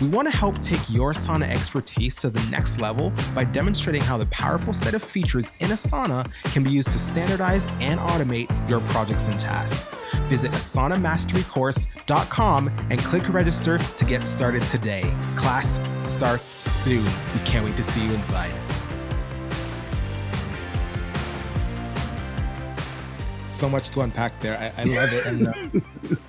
We 0.00 0.08
want 0.08 0.26
to 0.28 0.36
help 0.36 0.58
take 0.60 0.80
your 0.88 1.12
Asana 1.12 1.48
expertise 1.48 2.16
to 2.16 2.30
the 2.30 2.44
next 2.50 2.80
level 2.80 3.12
by 3.34 3.44
demonstrating 3.44 4.00
how 4.02 4.16
the 4.16 4.26
powerful 4.26 4.72
set 4.72 4.94
of 4.94 5.02
features 5.02 5.50
in 5.60 5.68
Asana 5.68 6.30
can 6.52 6.62
be 6.62 6.70
used 6.70 6.90
to 6.92 6.98
standardize 6.98 7.66
and 7.80 7.98
automate 8.00 8.48
your 8.68 8.80
projects 8.80 9.28
and 9.28 9.38
tasks. 9.38 9.96
Visit 10.28 10.50
asanamasterycourse.com 10.52 12.68
and 12.90 13.00
click 13.00 13.28
register 13.28 13.78
to 13.78 14.04
get 14.04 14.22
started 14.22 14.62
today. 14.64 15.04
Class 15.36 15.80
starts 16.02 16.48
soon. 16.70 17.04
We 17.04 17.40
can't 17.44 17.64
wait 17.64 17.76
to 17.76 17.82
see 17.82 18.04
you 18.04 18.12
inside. 18.12 18.54
So 23.44 23.68
much 23.68 23.90
to 23.90 24.00
unpack 24.02 24.38
there. 24.40 24.56
I, 24.58 24.72
I 24.82 24.84
love 24.84 25.12
it. 25.12 25.26
And 25.26 25.48
uh, 25.48 25.52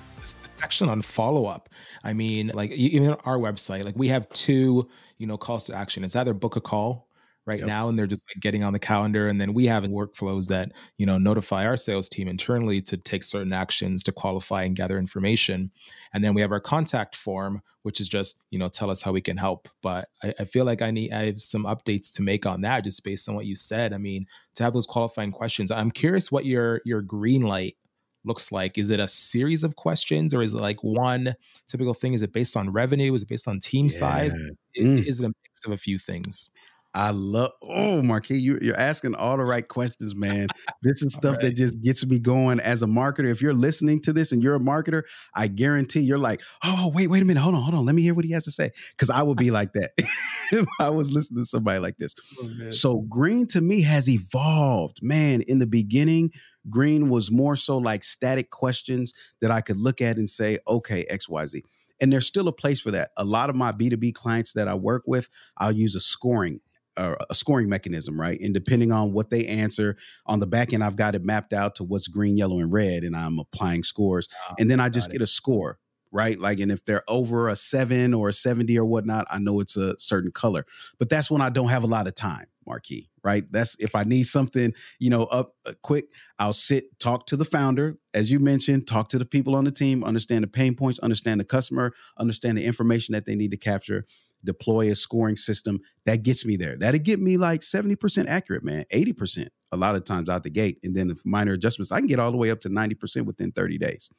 section 0.60 0.88
on 0.88 1.02
follow 1.02 1.46
up. 1.46 1.68
I 2.04 2.12
mean, 2.12 2.50
like 2.54 2.70
even 2.72 3.14
our 3.24 3.38
website, 3.38 3.84
like 3.84 3.96
we 3.96 4.08
have 4.08 4.28
two, 4.30 4.88
you 5.18 5.26
know, 5.26 5.36
calls 5.36 5.64
to 5.66 5.74
action. 5.74 6.04
It's 6.04 6.16
either 6.16 6.34
book 6.34 6.56
a 6.56 6.60
call 6.60 7.10
right 7.46 7.58
yep. 7.58 7.66
now 7.66 7.88
and 7.88 7.98
they're 7.98 8.06
just 8.06 8.28
like 8.30 8.40
getting 8.40 8.62
on 8.62 8.72
the 8.72 8.78
calendar 8.78 9.26
and 9.26 9.40
then 9.40 9.54
we 9.54 9.66
have 9.66 9.82
workflows 9.84 10.46
that 10.48 10.72
you 10.98 11.06
know 11.06 11.18
notify 11.18 11.66
our 11.66 11.76
sales 11.76 12.08
team 12.08 12.28
internally 12.28 12.82
to 12.82 12.96
take 12.96 13.24
certain 13.24 13.52
actions 13.52 14.02
to 14.02 14.12
qualify 14.12 14.62
and 14.62 14.76
gather 14.76 14.98
information 14.98 15.70
and 16.12 16.22
then 16.22 16.34
we 16.34 16.40
have 16.40 16.52
our 16.52 16.60
contact 16.60 17.16
form 17.16 17.60
which 17.82 18.00
is 18.00 18.08
just 18.08 18.44
you 18.50 18.58
know 18.58 18.68
tell 18.68 18.90
us 18.90 19.00
how 19.02 19.10
we 19.10 19.22
can 19.22 19.36
help 19.36 19.68
but 19.82 20.08
I, 20.22 20.34
I 20.40 20.44
feel 20.44 20.64
like 20.64 20.82
i 20.82 20.90
need 20.90 21.12
i 21.12 21.26
have 21.26 21.40
some 21.40 21.64
updates 21.64 22.12
to 22.14 22.22
make 22.22 22.44
on 22.44 22.60
that 22.60 22.84
just 22.84 23.04
based 23.04 23.28
on 23.28 23.34
what 23.34 23.46
you 23.46 23.56
said 23.56 23.92
i 23.92 23.98
mean 23.98 24.26
to 24.54 24.62
have 24.62 24.74
those 24.74 24.86
qualifying 24.86 25.32
questions 25.32 25.70
i'm 25.70 25.90
curious 25.90 26.30
what 26.30 26.44
your 26.44 26.82
your 26.84 27.00
green 27.00 27.42
light 27.42 27.76
looks 28.24 28.52
like 28.52 28.76
is 28.78 28.90
it 28.90 29.00
a 29.00 29.08
series 29.08 29.64
of 29.64 29.76
questions 29.76 30.34
or 30.34 30.42
is 30.42 30.52
it 30.52 30.58
like 30.58 30.82
one 30.82 31.34
typical 31.66 31.94
thing 31.94 32.14
is 32.14 32.22
it 32.22 32.32
based 32.32 32.56
on 32.56 32.70
revenue 32.70 33.14
is 33.14 33.22
it 33.22 33.28
based 33.28 33.48
on 33.48 33.58
team 33.58 33.86
yeah. 33.86 33.98
size 33.98 34.32
mm. 34.78 35.06
is 35.06 35.20
it 35.20 35.24
a 35.24 35.28
mix 35.28 35.64
of 35.64 35.72
a 35.72 35.76
few 35.76 35.98
things 35.98 36.50
I 36.92 37.10
love. 37.10 37.52
Oh, 37.62 38.02
Marquis, 38.02 38.38
you, 38.38 38.58
you're 38.60 38.78
asking 38.78 39.14
all 39.14 39.36
the 39.36 39.44
right 39.44 39.66
questions, 39.66 40.14
man. 40.14 40.48
This 40.82 41.02
is 41.02 41.14
stuff 41.20 41.36
right. 41.36 41.46
that 41.46 41.56
just 41.56 41.80
gets 41.82 42.04
me 42.04 42.18
going 42.18 42.58
as 42.58 42.82
a 42.82 42.86
marketer. 42.86 43.30
If 43.30 43.40
you're 43.40 43.54
listening 43.54 44.00
to 44.02 44.12
this 44.12 44.32
and 44.32 44.42
you're 44.42 44.56
a 44.56 44.60
marketer, 44.60 45.04
I 45.34 45.46
guarantee 45.46 46.00
you're 46.00 46.18
like, 46.18 46.40
oh, 46.64 46.90
wait, 46.92 47.08
wait 47.08 47.22
a 47.22 47.24
minute, 47.24 47.40
hold 47.40 47.54
on, 47.54 47.62
hold 47.62 47.74
on, 47.74 47.84
let 47.84 47.94
me 47.94 48.02
hear 48.02 48.14
what 48.14 48.24
he 48.24 48.32
has 48.32 48.44
to 48.44 48.50
say, 48.50 48.70
because 48.90 49.10
I 49.10 49.22
would 49.22 49.38
be 49.38 49.50
like 49.52 49.72
that 49.74 49.92
if 49.98 50.66
I 50.80 50.90
was 50.90 51.12
listening 51.12 51.44
to 51.44 51.46
somebody 51.46 51.78
like 51.78 51.96
this. 51.98 52.14
Oh, 52.42 52.70
so, 52.70 52.98
green 53.02 53.46
to 53.48 53.60
me 53.60 53.82
has 53.82 54.08
evolved, 54.08 54.98
man. 55.00 55.42
In 55.42 55.60
the 55.60 55.66
beginning, 55.66 56.32
green 56.68 57.08
was 57.08 57.30
more 57.30 57.56
so 57.56 57.78
like 57.78 58.04
static 58.04 58.50
questions 58.50 59.14
that 59.40 59.50
I 59.50 59.60
could 59.60 59.76
look 59.76 60.00
at 60.00 60.16
and 60.16 60.28
say, 60.28 60.58
okay, 60.68 61.04
X, 61.04 61.28
Y, 61.28 61.46
Z. 61.46 61.64
And 62.00 62.12
there's 62.12 62.26
still 62.26 62.48
a 62.48 62.52
place 62.52 62.80
for 62.80 62.90
that. 62.92 63.10
A 63.16 63.24
lot 63.24 63.50
of 63.50 63.56
my 63.56 63.72
B2B 63.72 64.14
clients 64.14 64.54
that 64.54 64.68
I 64.68 64.74
work 64.74 65.02
with, 65.06 65.28
I'll 65.58 65.72
use 65.72 65.94
a 65.94 66.00
scoring 66.00 66.60
uh, 66.96 67.14
a 67.30 67.34
scoring 67.34 67.68
mechanism, 67.68 68.20
right? 68.20 68.38
And 68.40 68.52
depending 68.52 68.92
on 68.92 69.12
what 69.12 69.30
they 69.30 69.46
answer 69.46 69.96
on 70.26 70.40
the 70.40 70.46
back 70.46 70.72
end, 70.72 70.84
I've 70.84 70.96
got 70.96 71.14
it 71.14 71.24
mapped 71.24 71.52
out 71.52 71.74
to 71.76 71.84
what's 71.84 72.08
green, 72.08 72.36
yellow, 72.36 72.58
and 72.58 72.70
red, 72.70 73.04
and 73.04 73.16
I'm 73.16 73.38
applying 73.38 73.82
scores. 73.82 74.28
Oh, 74.50 74.54
and 74.58 74.70
then 74.70 74.80
I 74.80 74.90
just 74.90 75.10
get 75.10 75.22
a 75.22 75.26
score, 75.26 75.78
right? 76.12 76.38
Like, 76.38 76.60
and 76.60 76.70
if 76.70 76.84
they're 76.84 77.04
over 77.08 77.48
a 77.48 77.56
seven 77.56 78.12
or 78.12 78.28
a 78.28 78.32
70 78.32 78.78
or 78.78 78.84
whatnot, 78.84 79.26
I 79.30 79.38
know 79.38 79.60
it's 79.60 79.76
a 79.76 79.98
certain 79.98 80.30
color. 80.30 80.66
But 80.98 81.08
that's 81.08 81.30
when 81.30 81.40
I 81.40 81.48
don't 81.48 81.68
have 81.68 81.84
a 81.84 81.88
lot 81.88 82.06
of 82.06 82.14
time, 82.14 82.46
Marquis, 82.66 83.08
right? 83.22 83.44
That's 83.50 83.76
if 83.78 83.94
I 83.94 84.04
need 84.04 84.24
something, 84.24 84.72
you 84.98 85.10
know, 85.10 85.24
up 85.24 85.54
uh, 85.66 85.72
quick, 85.82 86.06
I'll 86.38 86.52
sit, 86.52 86.98
talk 86.98 87.26
to 87.26 87.36
the 87.36 87.44
founder, 87.44 87.98
as 88.14 88.30
you 88.30 88.40
mentioned, 88.40 88.86
talk 88.86 89.08
to 89.10 89.18
the 89.18 89.24
people 89.24 89.54
on 89.54 89.64
the 89.64 89.70
team, 89.70 90.04
understand 90.04 90.44
the 90.44 90.48
pain 90.48 90.74
points, 90.74 90.98
understand 91.00 91.40
the 91.40 91.44
customer, 91.44 91.92
understand 92.18 92.58
the 92.58 92.64
information 92.64 93.12
that 93.12 93.26
they 93.26 93.34
need 93.34 93.50
to 93.50 93.56
capture 93.56 94.06
deploy 94.44 94.90
a 94.90 94.94
scoring 94.94 95.36
system 95.36 95.80
that 96.06 96.22
gets 96.22 96.44
me 96.46 96.56
there. 96.56 96.76
That'll 96.76 97.00
get 97.00 97.20
me 97.20 97.36
like 97.36 97.60
70% 97.60 98.26
accurate, 98.26 98.64
man, 98.64 98.84
80% 98.92 99.48
a 99.72 99.76
lot 99.76 99.94
of 99.94 100.04
times 100.04 100.28
out 100.28 100.42
the 100.42 100.50
gate. 100.50 100.78
And 100.82 100.96
then 100.96 101.08
the 101.08 101.16
minor 101.24 101.52
adjustments, 101.52 101.92
I 101.92 101.98
can 101.98 102.06
get 102.06 102.18
all 102.18 102.30
the 102.30 102.36
way 102.36 102.50
up 102.50 102.60
to 102.60 102.68
90% 102.68 103.26
within 103.26 103.52
30 103.52 103.78
days. 103.78 104.10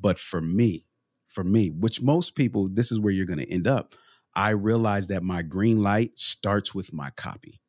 But 0.00 0.18
for 0.18 0.40
me, 0.40 0.86
for 1.28 1.44
me, 1.44 1.70
which 1.70 2.02
most 2.02 2.34
people, 2.34 2.68
this 2.68 2.92
is 2.92 2.98
where 2.98 3.12
you're 3.12 3.26
going 3.26 3.38
to 3.38 3.50
end 3.50 3.66
up. 3.66 3.94
I 4.34 4.50
realize 4.50 5.08
that 5.08 5.22
my 5.22 5.42
green 5.42 5.82
light 5.82 6.18
starts 6.18 6.74
with 6.74 6.92
my 6.92 7.10
copy, 7.10 7.60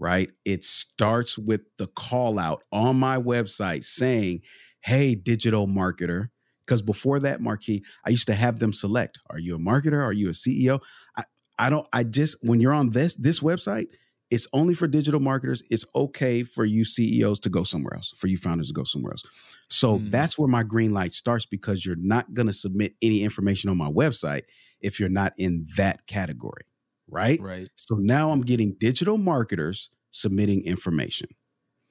right? 0.00 0.30
It 0.44 0.64
starts 0.64 1.38
with 1.38 1.60
the 1.78 1.86
call 1.86 2.38
out 2.38 2.64
on 2.72 2.98
my 2.98 3.18
website 3.18 3.84
saying, 3.84 4.40
Hey, 4.80 5.14
digital 5.14 5.68
marketer, 5.68 6.30
because 6.70 6.82
before 6.82 7.18
that, 7.20 7.40
Marquis, 7.40 7.84
I 8.06 8.10
used 8.10 8.28
to 8.28 8.34
have 8.34 8.60
them 8.60 8.72
select: 8.72 9.18
Are 9.28 9.38
you 9.38 9.56
a 9.56 9.58
marketer? 9.58 10.02
Are 10.02 10.12
you 10.12 10.28
a 10.28 10.32
CEO? 10.32 10.80
I, 11.16 11.24
I 11.58 11.68
don't. 11.68 11.86
I 11.92 12.04
just 12.04 12.38
when 12.42 12.60
you're 12.60 12.72
on 12.72 12.90
this 12.90 13.16
this 13.16 13.40
website, 13.40 13.86
it's 14.30 14.46
only 14.52 14.74
for 14.74 14.86
digital 14.86 15.20
marketers. 15.20 15.62
It's 15.70 15.84
okay 15.94 16.44
for 16.44 16.64
you 16.64 16.84
CEOs 16.84 17.40
to 17.40 17.50
go 17.50 17.64
somewhere 17.64 17.94
else, 17.94 18.14
for 18.16 18.28
you 18.28 18.38
founders 18.38 18.68
to 18.68 18.74
go 18.74 18.84
somewhere 18.84 19.12
else. 19.12 19.24
So 19.68 19.98
mm. 19.98 20.10
that's 20.10 20.38
where 20.38 20.48
my 20.48 20.62
green 20.62 20.94
light 20.94 21.12
starts 21.12 21.44
because 21.44 21.84
you're 21.84 21.96
not 21.96 22.32
going 22.34 22.46
to 22.46 22.52
submit 22.52 22.94
any 23.02 23.22
information 23.22 23.68
on 23.68 23.76
my 23.76 23.90
website 23.90 24.42
if 24.80 25.00
you're 25.00 25.08
not 25.08 25.32
in 25.36 25.66
that 25.76 26.06
category, 26.06 26.62
right? 27.10 27.40
Right. 27.40 27.68
So 27.74 27.96
now 27.96 28.30
I'm 28.30 28.42
getting 28.42 28.76
digital 28.78 29.18
marketers 29.18 29.90
submitting 30.10 30.64
information. 30.64 31.28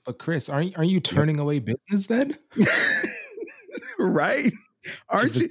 But 0.05 0.19
Chris, 0.19 0.49
aren't 0.49 0.77
are 0.77 0.83
you 0.83 0.99
turning 0.99 1.35
yep. 1.35 1.43
away 1.43 1.59
business 1.59 2.07
then? 2.07 2.35
right? 3.99 4.51
Aren't 5.09 5.35
you? 5.35 5.49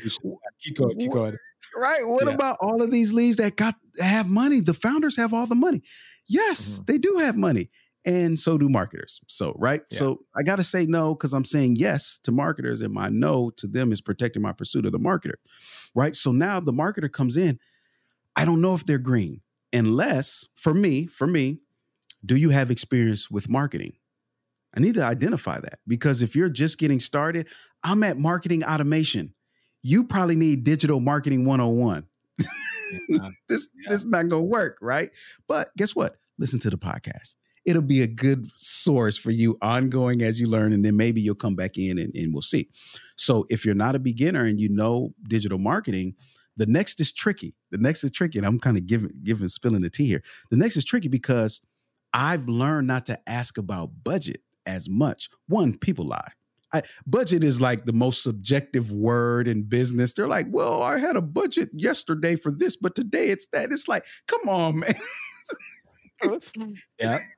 Keep 0.60 0.76
going. 0.78 0.98
Keep 0.98 1.12
going. 1.12 1.36
Right. 1.76 2.00
What 2.04 2.26
yeah. 2.26 2.34
about 2.34 2.56
all 2.60 2.82
of 2.82 2.90
these 2.90 3.12
leads 3.12 3.36
that 3.36 3.56
got 3.56 3.74
have 4.00 4.28
money? 4.28 4.60
The 4.60 4.74
founders 4.74 5.16
have 5.16 5.32
all 5.34 5.46
the 5.46 5.54
money. 5.54 5.82
Yes, 6.26 6.74
mm-hmm. 6.74 6.84
they 6.86 6.98
do 6.98 7.18
have 7.18 7.36
money. 7.36 7.70
And 8.04 8.38
so 8.38 8.56
do 8.56 8.68
marketers. 8.70 9.20
So, 9.26 9.54
right. 9.58 9.82
Yeah. 9.90 9.98
So 9.98 10.20
I 10.36 10.42
got 10.42 10.56
to 10.56 10.64
say 10.64 10.86
no 10.86 11.14
because 11.14 11.34
I'm 11.34 11.44
saying 11.44 11.76
yes 11.76 12.18
to 12.22 12.32
marketers, 12.32 12.80
and 12.80 12.94
my 12.94 13.08
no 13.10 13.50
to 13.58 13.66
them 13.66 13.92
is 13.92 14.00
protecting 14.00 14.40
my 14.40 14.52
pursuit 14.52 14.86
of 14.86 14.92
the 14.92 14.98
marketer. 14.98 15.34
Right. 15.94 16.16
So 16.16 16.32
now 16.32 16.58
the 16.58 16.72
marketer 16.72 17.12
comes 17.12 17.36
in. 17.36 17.58
I 18.34 18.44
don't 18.44 18.60
know 18.60 18.74
if 18.74 18.86
they're 18.86 18.98
green 18.98 19.42
unless, 19.72 20.46
for 20.54 20.74
me, 20.74 21.06
for 21.06 21.26
me, 21.26 21.58
do 22.24 22.36
you 22.36 22.50
have 22.50 22.70
experience 22.70 23.30
with 23.30 23.48
marketing? 23.48 23.94
I 24.74 24.80
need 24.80 24.94
to 24.94 25.04
identify 25.04 25.60
that 25.60 25.78
because 25.86 26.22
if 26.22 26.36
you're 26.36 26.48
just 26.48 26.78
getting 26.78 27.00
started, 27.00 27.48
I'm 27.82 28.02
at 28.02 28.18
marketing 28.18 28.64
automation. 28.64 29.34
You 29.82 30.04
probably 30.04 30.36
need 30.36 30.64
digital 30.64 31.00
marketing 31.00 31.44
101. 31.44 32.06
Yeah. 32.38 32.46
this 33.48 33.68
yeah. 33.74 33.90
this 33.90 34.00
is 34.00 34.06
not 34.06 34.28
gonna 34.28 34.42
work, 34.42 34.78
right? 34.80 35.10
But 35.46 35.68
guess 35.76 35.94
what? 35.94 36.16
Listen 36.38 36.58
to 36.60 36.70
the 36.70 36.78
podcast. 36.78 37.34
It'll 37.64 37.82
be 37.82 38.02
a 38.02 38.06
good 38.06 38.48
source 38.56 39.16
for 39.16 39.30
you 39.30 39.58
ongoing 39.60 40.22
as 40.22 40.40
you 40.40 40.46
learn, 40.46 40.72
and 40.72 40.84
then 40.84 40.96
maybe 40.96 41.20
you'll 41.20 41.34
come 41.34 41.54
back 41.54 41.76
in 41.76 41.98
and, 41.98 42.14
and 42.14 42.32
we'll 42.32 42.40
see. 42.40 42.70
So 43.16 43.44
if 43.50 43.64
you're 43.64 43.74
not 43.74 43.94
a 43.94 43.98
beginner 43.98 44.44
and 44.44 44.58
you 44.58 44.68
know 44.68 45.12
digital 45.28 45.58
marketing, 45.58 46.14
the 46.59 46.66
next 46.66 47.00
is 47.00 47.12
tricky. 47.12 47.54
The 47.70 47.78
next 47.78 48.04
is 48.04 48.11
tricky. 48.11 48.38
And 48.38 48.46
I'm 48.46 48.59
kind 48.59 48.76
of 48.76 48.86
giving 48.86 49.11
giving 49.22 49.48
spilling 49.48 49.82
the 49.82 49.90
tea 49.90 50.06
here. 50.06 50.22
The 50.50 50.56
next 50.56 50.76
is 50.76 50.84
tricky 50.84 51.09
because 51.09 51.62
I've 52.12 52.48
learned 52.48 52.88
not 52.88 53.06
to 53.06 53.18
ask 53.26 53.56
about 53.59 53.90
budget 54.02 54.42
as 54.66 54.88
much. 54.88 55.30
One, 55.46 55.78
people 55.78 56.06
lie. 56.06 56.32
I, 56.72 56.82
budget 57.06 57.44
is 57.44 57.61
like 57.61 57.86
the 57.86 57.94
most 57.94 58.22
subjective 58.22 58.92
word 58.92 59.48
in 59.48 59.62
business. 59.62 60.12
They're 60.12 60.28
like, 60.28 60.46
well, 60.50 60.82
I 60.82 60.98
had 60.98 61.16
a 61.16 61.22
budget 61.22 61.70
yesterday 61.72 62.36
for 62.36 62.52
this, 62.52 62.76
but 62.76 62.94
today 62.94 63.28
it's 63.28 63.46
that. 63.52 63.72
It's 63.72 63.88
like, 63.88 64.04
come 64.26 64.48
on, 64.48 64.80
man. 64.80 64.94
yeah. 67.00 67.18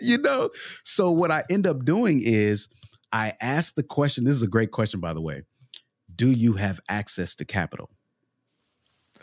You 0.00 0.16
know? 0.16 0.48
So 0.82 1.10
what 1.10 1.30
I 1.30 1.44
end 1.50 1.66
up 1.66 1.84
doing 1.84 2.22
is 2.24 2.70
I 3.12 3.34
ask 3.40 3.74
the 3.74 3.82
question. 3.82 4.24
This 4.24 4.34
is 4.34 4.42
a 4.42 4.48
great 4.48 4.70
question, 4.70 4.98
by 4.98 5.12
the 5.12 5.20
way. 5.20 5.42
Do 6.16 6.30
you 6.30 6.54
have 6.54 6.80
access 6.88 7.36
to 7.36 7.44
capital? 7.44 7.90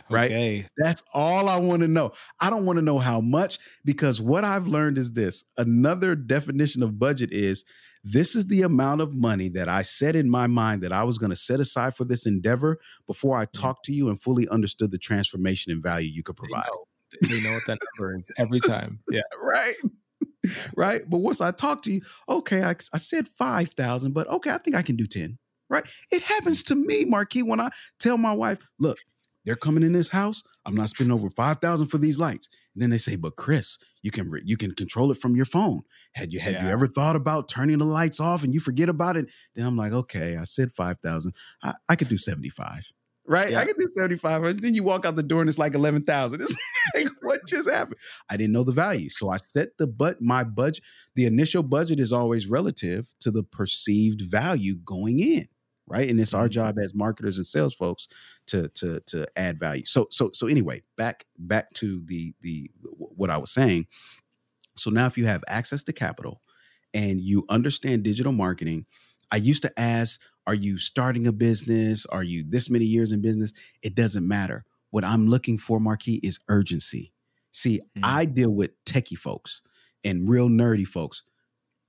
Right. 0.10 0.32
Okay. 0.32 0.66
That's 0.78 1.04
all 1.14 1.50
I 1.50 1.58
want 1.58 1.82
to 1.82 1.88
know. 1.88 2.14
I 2.42 2.50
don't 2.50 2.66
want 2.66 2.78
to 2.78 2.84
know 2.84 3.00
how 3.00 3.22
much 3.22 3.60
because 3.84 4.22
what 4.22 4.44
I've 4.44 4.68
learned 4.68 4.98
is 4.98 5.14
this 5.14 5.44
another 5.58 6.16
definition 6.16 6.84
of 6.84 6.98
budget 7.00 7.32
is 7.32 7.66
this 8.04 8.36
is 8.36 8.46
the 8.46 8.62
amount 8.62 9.02
of 9.02 9.14
money 9.14 9.50
that 9.50 9.68
I 9.68 9.82
set 9.82 10.16
in 10.16 10.30
my 10.30 10.48
mind 10.48 10.82
that 10.84 10.94
I 10.94 11.04
was 11.04 11.18
going 11.18 11.30
to 11.32 11.36
set 11.36 11.60
aside 11.60 11.96
for 11.96 12.06
this 12.06 12.26
endeavor 12.26 12.80
before 13.06 13.38
I 13.38 13.46
mm-hmm. 13.46 13.62
talked 13.62 13.86
to 13.86 13.92
you 13.92 14.10
and 14.10 14.22
fully 14.22 14.48
understood 14.48 14.92
the 14.92 14.98
transformation 14.98 15.72
and 15.72 15.84
value 15.84 16.10
you 16.10 16.24
could 16.24 16.38
provide. 16.38 16.68
They 17.22 17.30
know, 17.30 17.42
they 17.42 17.50
know 17.50 17.54
what 17.54 17.64
that 17.68 17.80
number 17.98 18.18
is 18.18 18.32
every 18.38 18.60
time. 18.60 19.00
Yeah. 19.12 19.22
right. 19.42 19.76
Right. 20.78 21.02
But 21.10 21.18
once 21.18 21.42
I 21.42 21.52
talk 21.52 21.82
to 21.84 21.92
you, 21.92 22.02
okay, 22.30 22.64
I, 22.64 22.76
I 22.94 22.98
said 22.98 23.28
5,000, 23.28 24.14
but 24.14 24.28
okay, 24.28 24.52
I 24.52 24.58
think 24.58 24.78
I 24.78 24.82
can 24.82 24.96
do 24.96 25.06
10. 25.06 25.38
Right. 25.70 25.86
It 26.12 26.22
happens 26.22 26.64
to 26.66 26.76
me, 26.76 27.04
Marquis, 27.04 27.44
when 27.44 27.60
I 27.60 27.70
tell 28.00 28.18
my 28.18 28.34
wife, 28.34 28.60
look, 28.80 29.00
they're 29.48 29.56
coming 29.56 29.82
in 29.82 29.94
this 29.94 30.10
house. 30.10 30.44
I'm 30.66 30.76
not 30.76 30.90
spending 30.90 31.14
over 31.14 31.30
5,000 31.30 31.88
for 31.88 31.98
these 31.98 32.20
lights. 32.20 32.50
then 32.76 32.90
they 32.90 32.98
say, 32.98 33.16
but 33.16 33.38
Chris, 33.38 33.80
you 34.04 34.12
can 34.12 34.30
re- 34.30 34.44
you 34.44 34.58
can 34.58 34.76
control 34.76 35.10
it 35.10 35.18
from 35.18 35.38
your 35.38 35.46
phone. 35.46 35.84
Had 36.16 36.34
you 36.34 36.40
had 36.42 36.56
yeah. 36.56 36.66
you 36.66 36.70
ever 36.70 36.86
thought 36.86 37.16
about 37.16 37.48
turning 37.48 37.78
the 37.78 37.86
lights 37.86 38.20
off 38.20 38.44
and 38.44 38.54
you 38.54 38.60
forget 38.60 38.90
about 38.90 39.16
it? 39.16 39.28
Then 39.56 39.66
I'm 39.66 39.78
like, 39.78 39.94
okay, 39.94 40.36
I 40.36 40.44
said 40.44 40.74
five 40.74 41.00
thousand. 41.00 41.34
I, 41.64 41.76
I 41.88 41.96
could 41.96 42.10
do 42.10 42.18
seventy 42.18 42.50
five. 42.50 42.92
Right, 43.26 43.52
yeah. 43.52 43.62
I 43.62 43.66
could 43.66 43.78
do 43.80 43.88
seventy 43.94 44.18
five. 44.18 44.62
Then 44.62 44.76
you 44.76 44.84
walk 44.84 45.06
out 45.06 45.16
the 45.16 45.24
door 45.24 45.40
and 45.40 45.50
it's 45.50 45.58
like 45.58 45.76
eleven 45.76 46.04
thousand. 46.04 46.42
It's 46.42 46.58
like 46.96 47.08
what 47.22 47.40
just 47.48 47.70
happened? 47.70 48.00
I 48.30 48.36
didn't 48.36 48.54
know 48.54 48.66
the 48.66 48.74
value, 48.74 49.10
so 49.10 49.30
I 49.30 49.38
set 49.38 49.70
the 49.80 49.88
but 49.88 50.22
my 50.22 50.44
budget. 50.44 50.84
The 51.16 51.26
initial 51.26 51.64
budget 51.64 52.02
is 52.02 52.12
always 52.12 52.48
relative 52.48 53.08
to 53.22 53.32
the 53.32 53.44
perceived 53.44 54.22
value 54.22 54.76
going 54.76 55.20
in 55.20 55.48
right? 55.88 56.10
And 56.10 56.20
it's 56.20 56.34
our 56.34 56.46
mm-hmm. 56.46 56.52
job 56.52 56.80
as 56.80 56.94
marketers 56.94 57.38
and 57.38 57.48
sales 57.48 57.74
folks 57.74 58.08
to 58.48 58.68
to 58.70 59.00
to 59.08 59.26
add 59.36 59.60
value. 59.60 59.86
So 59.86 60.08
so 60.12 60.32
so 60.34 60.48
anyway, 60.48 60.84
back 60.98 61.26
back 61.38 61.72
to 61.76 62.04
the 62.06 62.34
the 62.42 62.70
what 62.84 63.30
I 63.30 63.38
was 63.38 63.52
saying. 63.52 63.88
So 64.78 64.92
now 64.92 65.08
if 65.08 65.18
you 65.18 65.26
have 65.26 65.44
access 65.48 65.84
to 65.86 65.94
capital 65.94 66.42
and 66.94 67.20
you 67.20 67.46
understand 67.50 68.04
digital 68.04 68.32
marketing, 68.32 68.86
I 69.32 69.38
used 69.38 69.64
to 69.64 69.80
ask, 69.80 70.22
are 70.46 70.54
you 70.54 70.78
starting 70.78 71.26
a 71.28 71.32
business? 71.32 72.06
Are 72.06 72.24
you 72.24 72.44
this 72.48 72.70
many 72.70 72.86
years 72.86 73.12
in 73.12 73.22
business? 73.22 73.54
It 73.82 73.96
doesn't 73.96 74.28
matter. 74.28 74.66
What 74.92 75.04
I'm 75.04 75.28
looking 75.28 75.58
for, 75.58 75.80
Marquis, 75.80 76.20
is 76.24 76.40
urgency. 76.48 77.12
See, 77.52 77.80
mm-hmm. 77.80 78.06
I 78.06 78.26
deal 78.26 78.52
with 78.52 78.72
techie 78.86 79.18
folks 79.18 79.62
and 80.04 80.30
real 80.30 80.48
nerdy 80.48 80.86
folks. 80.86 81.24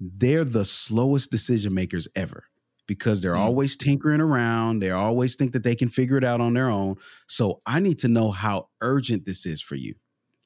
They're 0.01 0.45
the 0.45 0.65
slowest 0.65 1.31
decision 1.31 1.75
makers 1.75 2.09
ever 2.17 2.45
because 2.89 3.21
they're 3.21 3.35
mm. 3.35 3.39
always 3.39 3.77
tinkering 3.77 4.21
around. 4.21 4.81
They 4.81 4.91
always 4.91 5.37
think 5.37 5.53
that 5.53 5.63
they 5.63 5.77
can 5.77 5.89
figure 5.89 6.17
it 6.17 6.25
out 6.25 6.41
on 6.41 6.55
their 6.55 6.69
own. 6.69 6.97
So 7.29 7.61
I 7.65 7.79
need 7.79 7.99
to 7.99 8.09
know 8.09 8.33
how 8.33 8.71
urgent 8.81 9.27
this 9.27 9.47
is 9.47 9.61
for 9.61 9.77
you. 9.77 9.95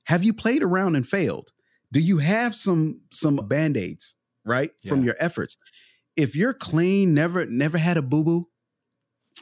Have 0.04 0.22
you 0.24 0.34
played 0.34 0.62
around 0.62 0.96
and 0.96 1.08
failed? 1.08 1.52
Do 1.90 2.00
you 2.00 2.18
have 2.18 2.54
some 2.54 3.00
some 3.10 3.36
band-aids, 3.36 4.16
right? 4.44 4.72
Yeah. 4.82 4.90
From 4.90 5.04
your 5.04 5.14
efforts. 5.18 5.56
If 6.16 6.36
you're 6.36 6.52
clean, 6.52 7.14
never 7.14 7.46
never 7.46 7.78
had 7.78 7.96
a 7.96 8.02
boo-boo, 8.02 8.48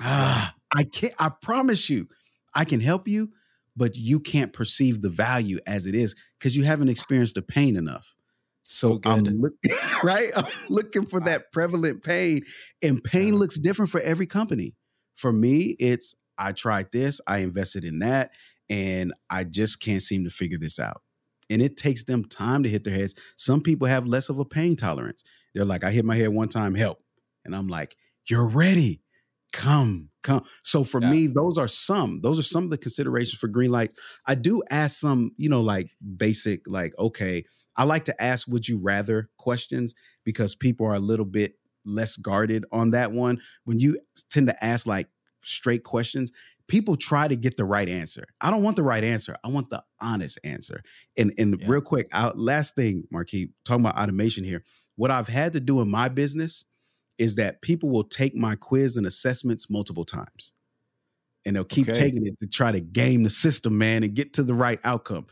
ah, 0.00 0.54
I 0.76 0.84
can't 0.84 1.14
I 1.18 1.30
promise 1.30 1.90
you, 1.90 2.06
I 2.54 2.64
can 2.64 2.80
help 2.80 3.08
you, 3.08 3.30
but 3.76 3.96
you 3.96 4.20
can't 4.20 4.52
perceive 4.52 5.00
the 5.00 5.08
value 5.08 5.58
as 5.66 5.86
it 5.86 5.94
is 5.94 6.14
because 6.38 6.56
you 6.56 6.64
haven't 6.64 6.90
experienced 6.90 7.34
the 7.34 7.42
pain 7.42 7.76
enough. 7.76 8.14
So, 8.62 9.00
so 9.02 9.10
I'm 9.10 9.24
right. 10.04 10.30
I'm 10.36 10.46
looking 10.68 11.06
for 11.06 11.20
that 11.20 11.52
prevalent 11.52 12.02
pain, 12.02 12.42
and 12.82 13.02
pain 13.02 13.34
looks 13.34 13.58
different 13.58 13.90
for 13.90 14.00
every 14.00 14.26
company. 14.26 14.74
For 15.16 15.32
me, 15.32 15.76
it's 15.78 16.14
I 16.38 16.52
tried 16.52 16.90
this, 16.92 17.20
I 17.26 17.38
invested 17.38 17.84
in 17.84 17.98
that, 18.00 18.30
and 18.68 19.12
I 19.28 19.44
just 19.44 19.80
can't 19.80 20.02
seem 20.02 20.24
to 20.24 20.30
figure 20.30 20.58
this 20.58 20.78
out. 20.78 21.02
And 21.50 21.60
it 21.60 21.76
takes 21.76 22.04
them 22.04 22.24
time 22.24 22.62
to 22.62 22.68
hit 22.68 22.84
their 22.84 22.94
heads. 22.94 23.14
Some 23.36 23.60
people 23.60 23.88
have 23.88 24.06
less 24.06 24.28
of 24.28 24.38
a 24.38 24.44
pain 24.44 24.76
tolerance. 24.76 25.24
They're 25.54 25.64
like, 25.64 25.84
I 25.84 25.90
hit 25.90 26.04
my 26.04 26.16
head 26.16 26.28
one 26.28 26.48
time, 26.48 26.74
help. 26.74 27.02
And 27.44 27.54
I'm 27.54 27.68
like, 27.68 27.96
you're 28.28 28.46
ready. 28.46 29.02
Come, 29.52 30.10
come. 30.22 30.44
So 30.62 30.84
for 30.84 31.02
yeah. 31.02 31.10
me, 31.10 31.26
those 31.26 31.58
are 31.58 31.66
some. 31.66 32.20
Those 32.20 32.38
are 32.38 32.44
some 32.44 32.62
of 32.62 32.70
the 32.70 32.78
considerations 32.78 33.38
for 33.38 33.48
green 33.48 33.70
lights. 33.70 33.98
I 34.26 34.36
do 34.36 34.62
ask 34.70 34.98
some, 34.98 35.32
you 35.36 35.48
know, 35.48 35.60
like 35.60 35.90
basic, 36.16 36.62
like, 36.68 36.96
okay, 36.98 37.44
I 37.80 37.84
like 37.84 38.04
to 38.04 38.22
ask 38.22 38.46
would 38.46 38.68
you 38.68 38.78
rather 38.78 39.30
questions 39.38 39.94
because 40.22 40.54
people 40.54 40.86
are 40.86 40.92
a 40.92 41.00
little 41.00 41.24
bit 41.24 41.54
less 41.86 42.18
guarded 42.18 42.66
on 42.70 42.90
that 42.90 43.10
one. 43.10 43.40
When 43.64 43.80
you 43.80 43.98
tend 44.28 44.48
to 44.48 44.64
ask 44.64 44.86
like 44.86 45.08
straight 45.40 45.82
questions, 45.82 46.30
people 46.68 46.94
try 46.94 47.26
to 47.26 47.34
get 47.34 47.56
the 47.56 47.64
right 47.64 47.88
answer. 47.88 48.26
I 48.38 48.50
don't 48.50 48.62
want 48.62 48.76
the 48.76 48.82
right 48.82 49.02
answer. 49.02 49.34
I 49.42 49.48
want 49.48 49.70
the 49.70 49.82
honest 49.98 50.38
answer. 50.44 50.82
And 51.16 51.32
and 51.38 51.58
yeah. 51.58 51.66
real 51.70 51.80
quick, 51.80 52.10
out 52.12 52.38
last 52.38 52.76
thing, 52.76 53.04
Marquis, 53.10 53.54
talking 53.64 53.82
about 53.86 53.96
automation 53.98 54.44
here. 54.44 54.62
What 54.96 55.10
I've 55.10 55.28
had 55.28 55.54
to 55.54 55.60
do 55.60 55.80
in 55.80 55.88
my 55.90 56.10
business 56.10 56.66
is 57.16 57.36
that 57.36 57.62
people 57.62 57.88
will 57.88 58.04
take 58.04 58.34
my 58.34 58.56
quiz 58.56 58.98
and 58.98 59.06
assessments 59.06 59.70
multiple 59.70 60.04
times. 60.04 60.52
And 61.46 61.56
they'll 61.56 61.64
keep 61.64 61.88
okay. 61.88 61.98
taking 61.98 62.26
it 62.26 62.38
to 62.40 62.46
try 62.46 62.72
to 62.72 62.80
game 62.80 63.22
the 63.22 63.30
system, 63.30 63.78
man, 63.78 64.02
and 64.02 64.14
get 64.14 64.34
to 64.34 64.42
the 64.42 64.52
right 64.52 64.78
outcome. 64.84 65.28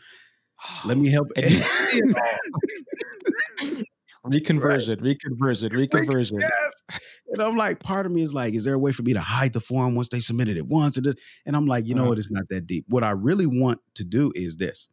Let 0.84 0.98
me 0.98 1.10
help. 1.10 1.28
reconversion, 1.36 2.14
right. 5.02 5.12
reconversion, 5.20 5.70
reconversion. 5.72 6.38
Yes. 6.38 7.00
And 7.28 7.42
I'm 7.42 7.56
like, 7.56 7.80
part 7.80 8.06
of 8.06 8.12
me 8.12 8.22
is 8.22 8.32
like, 8.32 8.54
is 8.54 8.64
there 8.64 8.74
a 8.74 8.78
way 8.78 8.92
for 8.92 9.02
me 9.02 9.12
to 9.12 9.20
hide 9.20 9.52
the 9.52 9.60
form 9.60 9.94
once 9.94 10.08
they 10.08 10.20
submitted 10.20 10.56
it 10.56 10.66
once? 10.66 10.96
And, 10.96 11.14
and 11.46 11.56
I'm 11.56 11.66
like, 11.66 11.86
you 11.86 11.94
know 11.94 12.02
uh-huh. 12.02 12.10
what? 12.10 12.18
It's 12.18 12.30
not 12.30 12.44
that 12.50 12.66
deep. 12.66 12.86
What 12.88 13.04
I 13.04 13.10
really 13.10 13.46
want 13.46 13.80
to 13.96 14.04
do 14.04 14.32
is 14.34 14.56
this 14.56 14.88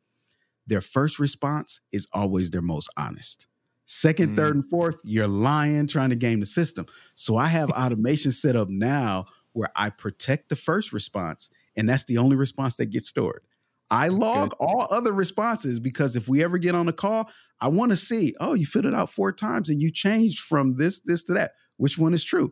their 0.68 0.82
first 0.82 1.20
response 1.20 1.82
is 1.91 2.07
always 2.13 2.51
their 2.51 2.61
most 2.61 2.89
honest. 2.97 3.47
Second, 3.86 4.34
mm. 4.34 4.38
third, 4.38 4.55
and 4.55 4.70
fourth, 4.70 4.97
you're 5.03 5.28
lying, 5.28 5.88
trying 5.88 6.09
to 6.09 6.16
game 6.16 6.39
the 6.39 6.45
system. 6.45 6.88
So 7.13 7.38
I 7.38 7.47
have 7.47 7.70
automation 7.70 8.32
set 8.32 8.55
up 8.55 8.68
now 8.68 9.26
where 9.53 9.70
I 9.76 9.91
protect 9.91 10.49
the 10.49 10.55
first 10.55 10.91
response, 10.91 11.51
and 11.78 11.88
that's 11.88 12.05
the 12.05 12.18
only 12.18 12.36
response 12.36 12.76
that 12.78 12.88
gets 12.88 13.07
stored. 13.07 13.43
I 13.92 14.08
log 14.08 14.50
good. 14.50 14.56
all 14.60 14.88
other 14.92 15.14
responses 15.14 15.80
because 15.80 16.16
if 16.16 16.28
we 16.28 16.44
ever 16.44 16.58
get 16.58 16.76
on 16.76 16.88
a 16.88 16.94
call, 16.94 17.30
I 17.62 17.68
want 17.68 17.92
to 17.92 17.96
see, 17.96 18.34
oh, 18.40 18.54
you 18.54 18.66
filled 18.66 18.86
it 18.86 18.94
out 18.94 19.10
four 19.10 19.32
times 19.32 19.70
and 19.70 19.82
you 19.82 19.92
changed 19.92 20.40
from 20.40 20.78
this, 20.78 21.02
this 21.02 21.24
to 21.26 21.34
that. 21.34 21.52
Which 21.78 21.98
one 21.98 22.14
is 22.14 22.24
true? 22.24 22.52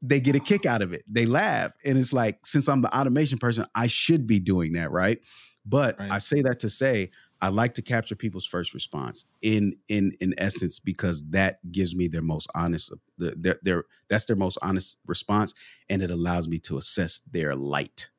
They 0.00 0.20
get 0.20 0.36
a 0.36 0.40
kick 0.40 0.66
out 0.66 0.82
of 0.82 0.92
it. 0.92 1.02
They 1.08 1.26
laugh. 1.26 1.72
And 1.84 1.98
it's 1.98 2.12
like, 2.12 2.46
since 2.46 2.68
I'm 2.68 2.82
the 2.82 2.96
automation 2.96 3.38
person, 3.38 3.66
I 3.74 3.86
should 3.86 4.26
be 4.26 4.38
doing 4.38 4.72
that, 4.74 4.90
right? 4.90 5.18
But 5.64 5.98
right. 5.98 6.10
I 6.10 6.18
say 6.18 6.42
that 6.42 6.60
to 6.60 6.70
say 6.70 7.10
I 7.40 7.48
like 7.48 7.74
to 7.74 7.82
capture 7.82 8.14
people's 8.14 8.46
first 8.46 8.74
response 8.74 9.26
in 9.42 9.76
in 9.88 10.12
in 10.20 10.34
essence 10.38 10.78
because 10.78 11.22
that 11.30 11.58
gives 11.72 11.94
me 11.94 12.08
their 12.08 12.22
most 12.22 12.48
honest 12.54 12.92
their 13.18 13.58
their 13.62 13.84
that's 14.08 14.26
their 14.26 14.36
most 14.36 14.56
honest 14.62 14.98
response 15.06 15.52
and 15.88 16.02
it 16.02 16.10
allows 16.10 16.48
me 16.48 16.58
to 16.60 16.78
assess 16.78 17.20
their 17.30 17.54
light 17.54 18.10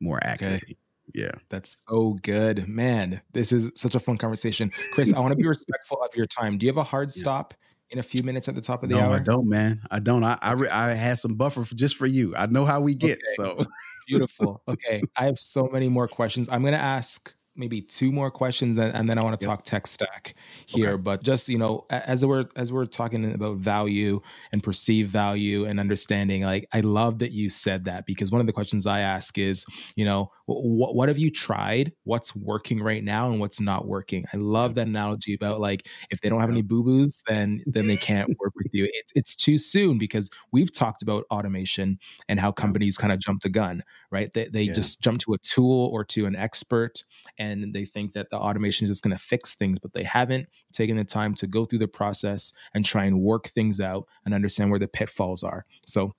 more 0.00 0.18
accurately. 0.22 0.58
Okay. 0.72 0.76
Yeah. 1.14 1.32
That's 1.48 1.84
so 1.88 2.18
good. 2.22 2.68
Man, 2.68 3.20
this 3.32 3.52
is 3.52 3.70
such 3.74 3.94
a 3.94 4.00
fun 4.00 4.16
conversation. 4.16 4.70
Chris, 4.92 5.14
I 5.14 5.20
want 5.20 5.32
to 5.32 5.36
be 5.36 5.46
respectful 5.46 6.02
of 6.02 6.14
your 6.16 6.26
time. 6.26 6.58
Do 6.58 6.66
you 6.66 6.70
have 6.70 6.78
a 6.78 6.84
hard 6.84 7.10
stop 7.10 7.54
in 7.90 7.98
a 7.98 8.02
few 8.02 8.22
minutes 8.22 8.48
at 8.48 8.54
the 8.54 8.60
top 8.60 8.82
of 8.82 8.88
the 8.88 8.96
no, 8.96 9.02
hour? 9.02 9.16
I 9.16 9.18
don't, 9.18 9.48
man. 9.48 9.82
I 9.90 9.98
don't. 9.98 10.24
I 10.24 10.38
I, 10.40 10.54
I 10.70 10.92
had 10.92 11.18
some 11.18 11.34
buffer 11.34 11.64
for, 11.64 11.74
just 11.74 11.96
for 11.96 12.06
you. 12.06 12.34
I 12.36 12.46
know 12.46 12.64
how 12.64 12.80
we 12.80 12.94
get. 12.94 13.18
Okay. 13.18 13.22
So 13.36 13.64
beautiful. 14.06 14.62
Okay. 14.68 15.02
I 15.16 15.24
have 15.24 15.38
so 15.38 15.68
many 15.72 15.88
more 15.88 16.08
questions. 16.08 16.48
I'm 16.48 16.62
going 16.62 16.74
to 16.74 16.80
ask 16.80 17.34
maybe 17.56 17.82
two 17.82 18.12
more 18.12 18.30
questions 18.30 18.78
and 18.78 19.08
then 19.08 19.18
I 19.18 19.22
want 19.22 19.38
to 19.38 19.44
yep. 19.44 19.50
talk 19.50 19.64
tech 19.64 19.86
stack 19.86 20.34
here. 20.66 20.92
Okay. 20.92 21.02
But 21.02 21.22
just, 21.22 21.48
you 21.48 21.58
know, 21.58 21.84
as 21.90 22.24
we're 22.24 22.46
as 22.56 22.72
we're 22.72 22.86
talking 22.86 23.32
about 23.32 23.58
value 23.58 24.20
and 24.52 24.62
perceived 24.62 25.10
value 25.10 25.66
and 25.66 25.78
understanding, 25.78 26.42
like 26.42 26.66
I 26.72 26.80
love 26.80 27.18
that 27.20 27.32
you 27.32 27.50
said 27.50 27.84
that 27.84 28.06
because 28.06 28.30
one 28.30 28.40
of 28.40 28.46
the 28.46 28.52
questions 28.52 28.86
I 28.86 29.00
ask 29.00 29.36
is, 29.38 29.66
you 29.94 30.04
know, 30.04 30.30
what 30.54 30.94
what 30.94 31.08
have 31.08 31.18
you 31.18 31.30
tried? 31.30 31.92
What's 32.04 32.34
working 32.34 32.82
right 32.82 33.04
now 33.04 33.30
and 33.30 33.40
what's 33.40 33.60
not 33.60 33.86
working? 33.86 34.24
I 34.32 34.36
love 34.36 34.74
that 34.74 34.86
analogy 34.86 35.34
about 35.34 35.60
like 35.60 35.88
if 36.10 36.20
they 36.20 36.28
don't 36.28 36.40
have 36.40 36.50
any 36.50 36.62
boo-boos, 36.62 37.22
then 37.26 37.62
then 37.66 37.86
they 37.86 37.96
can't 37.96 38.28
work 38.40 38.52
with 38.56 38.68
you. 38.72 38.88
It's 38.92 39.12
it's 39.14 39.36
too 39.36 39.58
soon 39.58 39.98
because 39.98 40.30
we've 40.52 40.72
talked 40.72 41.02
about 41.02 41.24
automation 41.30 41.98
and 42.28 42.40
how 42.40 42.52
companies 42.52 42.96
kind 42.96 43.12
of 43.12 43.18
jump 43.18 43.42
the 43.42 43.48
gun, 43.48 43.82
right? 44.10 44.32
They 44.32 44.48
they 44.48 44.62
yeah. 44.62 44.72
just 44.72 45.02
jump 45.02 45.20
to 45.20 45.34
a 45.34 45.38
tool 45.38 45.90
or 45.92 46.04
to 46.06 46.26
an 46.26 46.36
expert 46.36 47.02
and 47.38 47.72
they 47.72 47.84
think 47.84 48.12
that 48.12 48.30
the 48.30 48.38
automation 48.38 48.84
is 48.84 48.90
just 48.90 49.04
going 49.04 49.16
to 49.16 49.22
fix 49.22 49.54
things, 49.54 49.78
but 49.78 49.92
they 49.92 50.02
haven't 50.04 50.48
taken 50.72 50.96
the 50.96 51.04
time 51.04 51.34
to 51.34 51.46
go 51.46 51.64
through 51.64 51.78
the 51.78 51.88
process 51.88 52.52
and 52.74 52.84
try 52.84 53.04
and 53.04 53.20
work 53.20 53.48
things 53.48 53.80
out 53.80 54.06
and 54.24 54.34
understand 54.34 54.70
where 54.70 54.78
the 54.78 54.88
pitfalls 54.88 55.42
are. 55.42 55.64
So 55.86 56.14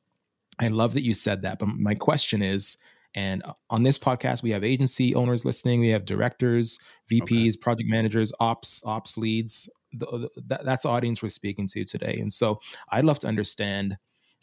I 0.60 0.68
love 0.68 0.94
that 0.94 1.04
you 1.04 1.14
said 1.14 1.42
that. 1.42 1.60
But 1.60 1.70
my 1.70 1.96
question 1.96 2.42
is, 2.42 2.78
and 3.16 3.43
uh, 3.43 3.53
on 3.70 3.84
this 3.84 3.97
podcast, 3.97 4.43
we 4.43 4.51
have 4.51 4.64
agency 4.64 5.16
owners 5.16 5.45
listening, 5.45 5.80
we 5.80 5.89
have 5.89 6.05
directors, 6.05 6.80
VPs, 7.12 7.49
okay. 7.49 7.59
project 7.62 7.89
managers, 7.89 8.32
ops, 8.39 8.84
ops 8.86 9.18
leads. 9.18 9.72
The, 9.93 10.30
the, 10.36 10.59
that's 10.64 10.86
audience 10.86 11.22
we're 11.22 11.30
speaking 11.30 11.68
to 11.68 11.84
today. 11.84 12.18
And 12.20 12.32
so 12.32 12.59
I'd 12.91 13.03
love 13.03 13.20
to 13.20 13.28
understand, 13.28 13.97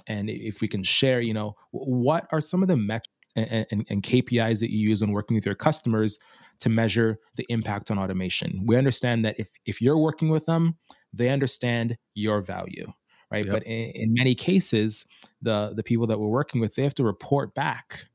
and 0.06 0.28
if 0.28 0.60
we 0.60 0.68
can 0.68 0.82
share, 0.82 1.20
you 1.20 1.32
know, 1.32 1.54
what 1.70 2.26
are 2.32 2.40
some 2.40 2.62
of 2.62 2.68
the 2.68 2.76
metrics 2.76 3.08
and, 3.36 3.66
and, 3.70 3.86
and 3.88 4.02
KPIs 4.02 4.60
that 4.60 4.70
you 4.70 4.78
use 4.78 5.00
when 5.00 5.12
working 5.12 5.34
with 5.34 5.46
your 5.46 5.54
customers 5.54 6.18
to 6.60 6.68
measure 6.68 7.18
the 7.36 7.46
impact 7.48 7.90
on 7.90 7.98
automation. 7.98 8.64
We 8.66 8.76
understand 8.76 9.24
that 9.24 9.38
if 9.38 9.48
if 9.64 9.80
you're 9.80 9.98
working 9.98 10.28
with 10.28 10.46
them, 10.46 10.76
they 11.12 11.28
understand 11.28 11.96
your 12.14 12.40
value, 12.40 12.92
right? 13.30 13.44
Yep. 13.44 13.52
But 13.52 13.62
in, 13.64 13.90
in 13.90 14.14
many 14.14 14.34
cases, 14.34 15.06
the 15.40 15.72
the 15.74 15.82
people 15.82 16.06
that 16.08 16.18
we're 16.18 16.28
working 16.28 16.60
with, 16.60 16.74
they 16.74 16.82
have 16.82 16.94
to 16.94 17.04
report 17.04 17.54
back 17.54 18.08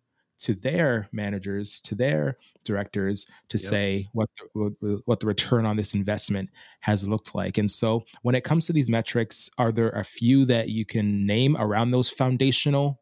to 0.44 0.54
their 0.54 1.08
managers, 1.14 1.80
to 1.80 1.96
their 1.96 2.38
directors, 2.66 3.26
to 3.48 3.58
yep. 3.58 3.62
say 3.62 4.08
what 4.12 4.30
the, 4.54 5.02
what 5.06 5.20
the 5.22 5.26
return 5.26 5.66
on 5.66 5.78
this 5.78 5.94
investment 5.94 6.50
has 6.82 7.08
looked 7.08 7.34
like. 7.34 7.58
And 7.58 7.72
so, 7.72 8.04
when 8.24 8.36
it 8.36 8.44
comes 8.44 8.68
to 8.68 8.74
these 8.74 8.90
metrics, 8.90 9.50
are 9.58 9.72
there 9.72 9.90
a 9.90 10.04
few 10.04 10.46
that 10.46 10.70
you 10.70 10.86
can 10.86 11.26
name 11.26 11.56
around 11.58 11.92
those 11.92 12.10
foundational 12.10 13.02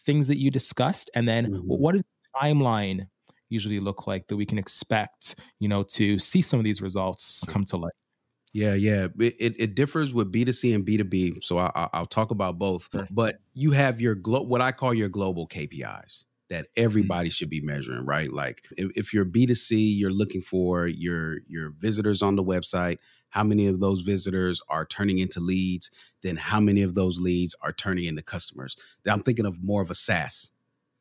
things 0.00 0.26
that 0.26 0.38
you 0.38 0.50
discussed? 0.50 1.10
And 1.14 1.28
then, 1.28 1.46
mm-hmm. 1.46 1.58
what 1.66 1.94
is 1.94 2.02
the 2.02 2.40
timeline 2.40 3.06
usually 3.48 3.78
look 3.78 4.08
like 4.08 4.26
that 4.26 4.36
we 4.36 4.46
can 4.46 4.58
expect, 4.58 5.36
you 5.60 5.68
know, 5.68 5.84
to 5.84 6.18
see 6.18 6.42
some 6.42 6.58
of 6.58 6.64
these 6.64 6.82
results 6.82 7.44
come 7.48 7.64
to 7.66 7.76
light? 7.76 7.92
Yeah, 8.52 8.74
yeah. 8.74 9.06
It, 9.20 9.54
it, 9.60 9.74
differs 9.76 10.12
with 10.12 10.32
B2C 10.32 10.74
and 10.74 10.84
B2B. 10.84 11.44
So 11.44 11.58
I, 11.58 11.88
will 11.94 12.06
talk 12.06 12.32
about 12.32 12.58
both. 12.58 12.88
Sure. 12.90 13.06
But 13.08 13.36
you 13.54 13.70
have 13.70 14.00
your 14.00 14.16
glo- 14.16 14.42
what 14.42 14.60
I 14.60 14.72
call 14.72 14.92
your 14.92 15.08
global 15.08 15.46
KPIs 15.46 16.24
that 16.50 16.64
mm-hmm. 16.64 16.84
everybody 16.84 17.30
should 17.30 17.48
be 17.48 17.62
measuring, 17.62 18.04
right? 18.04 18.32
Like 18.32 18.66
if, 18.76 18.96
if 18.96 19.14
you're 19.14 19.24
B2C, 19.24 19.96
you're 19.96 20.10
looking 20.10 20.42
for 20.42 20.86
your 20.86 21.38
your 21.46 21.70
visitors 21.70 22.20
on 22.20 22.36
the 22.36 22.44
website, 22.44 22.98
how 23.30 23.44
many 23.44 23.66
of 23.66 23.80
those 23.80 24.02
visitors 24.02 24.60
are 24.68 24.84
turning 24.84 25.18
into 25.18 25.40
leads, 25.40 25.90
then 26.22 26.36
how 26.36 26.60
many 26.60 26.82
of 26.82 26.94
those 26.94 27.18
leads 27.18 27.54
are 27.62 27.72
turning 27.72 28.04
into 28.04 28.22
customers. 28.22 28.76
Now 29.06 29.14
I'm 29.14 29.22
thinking 29.22 29.46
of 29.46 29.62
more 29.62 29.80
of 29.80 29.90
a 29.90 29.94
SaaS 29.94 30.50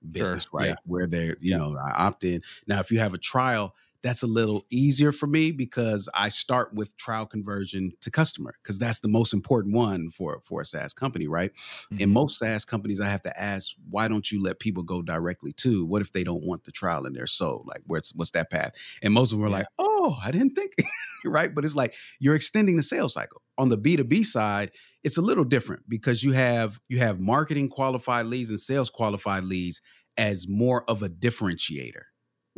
business, 0.09 0.43
sure. 0.43 0.59
right? 0.59 0.69
Yeah. 0.69 0.75
Where 0.85 1.07
they're, 1.07 1.35
you 1.39 1.51
yeah. 1.51 1.57
know, 1.57 1.77
I 1.77 1.91
opt 1.91 2.23
in. 2.23 2.41
Now, 2.67 2.79
if 2.79 2.91
you 2.91 2.99
have 2.99 3.13
a 3.13 3.17
trial, 3.17 3.75
that's 4.01 4.23
a 4.23 4.27
little 4.27 4.63
easier 4.69 5.11
for 5.11 5.27
me 5.27 5.51
because 5.51 6.07
I 6.13 6.29
start 6.29 6.73
with 6.73 6.95
trial 6.97 7.25
conversion 7.25 7.91
to 8.01 8.11
customer 8.11 8.55
because 8.63 8.79
that's 8.79 9.01
the 9.01 9.07
most 9.07 9.33
important 9.33 9.75
one 9.75 10.11
for 10.11 10.39
for 10.43 10.61
a 10.61 10.65
SaaS 10.65 10.93
company, 10.93 11.27
right? 11.27 11.51
Mm-hmm. 11.53 12.01
In 12.01 12.09
most 12.11 12.39
SaaS 12.39 12.65
companies, 12.65 13.01
I 13.01 13.09
have 13.09 13.21
to 13.23 13.39
ask, 13.39 13.75
why 13.89 14.07
don't 14.07 14.31
you 14.31 14.41
let 14.41 14.59
people 14.59 14.83
go 14.83 15.01
directly 15.01 15.51
to? 15.53 15.85
What 15.85 16.01
if 16.01 16.11
they 16.11 16.23
don't 16.23 16.43
want 16.43 16.63
the 16.63 16.71
trial 16.71 17.05
in 17.05 17.13
their 17.13 17.27
soul? 17.27 17.63
Like, 17.67 17.81
where's 17.85 18.11
what's 18.15 18.31
that 18.31 18.49
path? 18.49 18.75
And 19.01 19.13
most 19.13 19.31
of 19.31 19.37
them 19.37 19.47
are 19.47 19.49
yeah. 19.49 19.57
like, 19.57 19.67
oh, 19.77 20.17
I 20.23 20.31
didn't 20.31 20.51
think, 20.51 20.73
right? 21.25 21.53
But 21.53 21.65
it's 21.65 21.75
like 21.75 21.93
you're 22.19 22.35
extending 22.35 22.77
the 22.77 22.83
sales 22.83 23.13
cycle. 23.13 23.41
On 23.57 23.69
the 23.69 23.77
B 23.77 23.97
two 23.97 24.05
B 24.05 24.23
side, 24.23 24.71
it's 25.03 25.17
a 25.17 25.21
little 25.21 25.43
different 25.43 25.83
because 25.89 26.23
you 26.23 26.31
have 26.31 26.79
you 26.87 26.99
have 26.99 27.19
marketing 27.19 27.67
qualified 27.67 28.27
leads 28.27 28.49
and 28.49 28.59
sales 28.59 28.89
qualified 28.89 29.43
leads 29.43 29.81
as 30.17 30.47
more 30.47 30.83
of 30.89 31.03
a 31.03 31.09
differentiator 31.09 32.03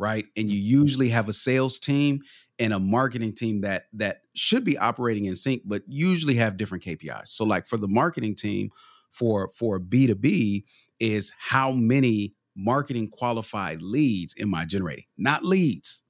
right? 0.02 0.26
And 0.36 0.50
you 0.50 0.58
mm-hmm. 0.60 0.82
usually 0.82 1.08
have 1.10 1.28
a 1.28 1.32
sales 1.32 1.78
team 1.78 2.22
and 2.58 2.72
a 2.72 2.80
marketing 2.80 3.34
team 3.34 3.60
that 3.60 3.84
that 3.92 4.22
should 4.34 4.64
be 4.64 4.76
operating 4.76 5.26
in 5.26 5.36
sync, 5.36 5.62
but 5.64 5.82
usually 5.86 6.34
have 6.34 6.56
different 6.56 6.82
KPIs. 6.82 7.28
So, 7.28 7.44
like 7.44 7.66
for 7.66 7.76
the 7.76 7.86
marketing 7.86 8.34
team, 8.34 8.70
for 9.12 9.50
for 9.54 9.78
B 9.78 10.08
two 10.08 10.16
B, 10.16 10.64
is 10.98 11.32
how 11.38 11.70
many 11.70 12.34
marketing 12.56 13.10
qualified 13.10 13.80
leads 13.80 14.34
am 14.40 14.54
I 14.54 14.64
generating? 14.64 15.04
Not 15.16 15.44
leads. 15.44 16.02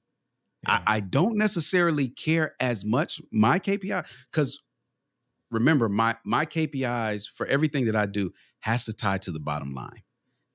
Yeah. 0.67 0.81
I, 0.87 0.95
I 0.95 0.99
don't 0.99 1.37
necessarily 1.37 2.07
care 2.07 2.55
as 2.59 2.83
much 2.83 3.21
my 3.31 3.59
KPI 3.59 4.07
because 4.31 4.59
remember 5.51 5.87
my 5.87 6.15
my 6.25 6.47
KPIs 6.47 7.29
for 7.29 7.45
everything 7.45 7.85
that 7.85 7.95
I 7.95 8.07
do 8.07 8.33
has 8.61 8.85
to 8.85 8.93
tie 8.93 9.19
to 9.19 9.31
the 9.31 9.39
bottom 9.39 9.75
line. 9.75 10.01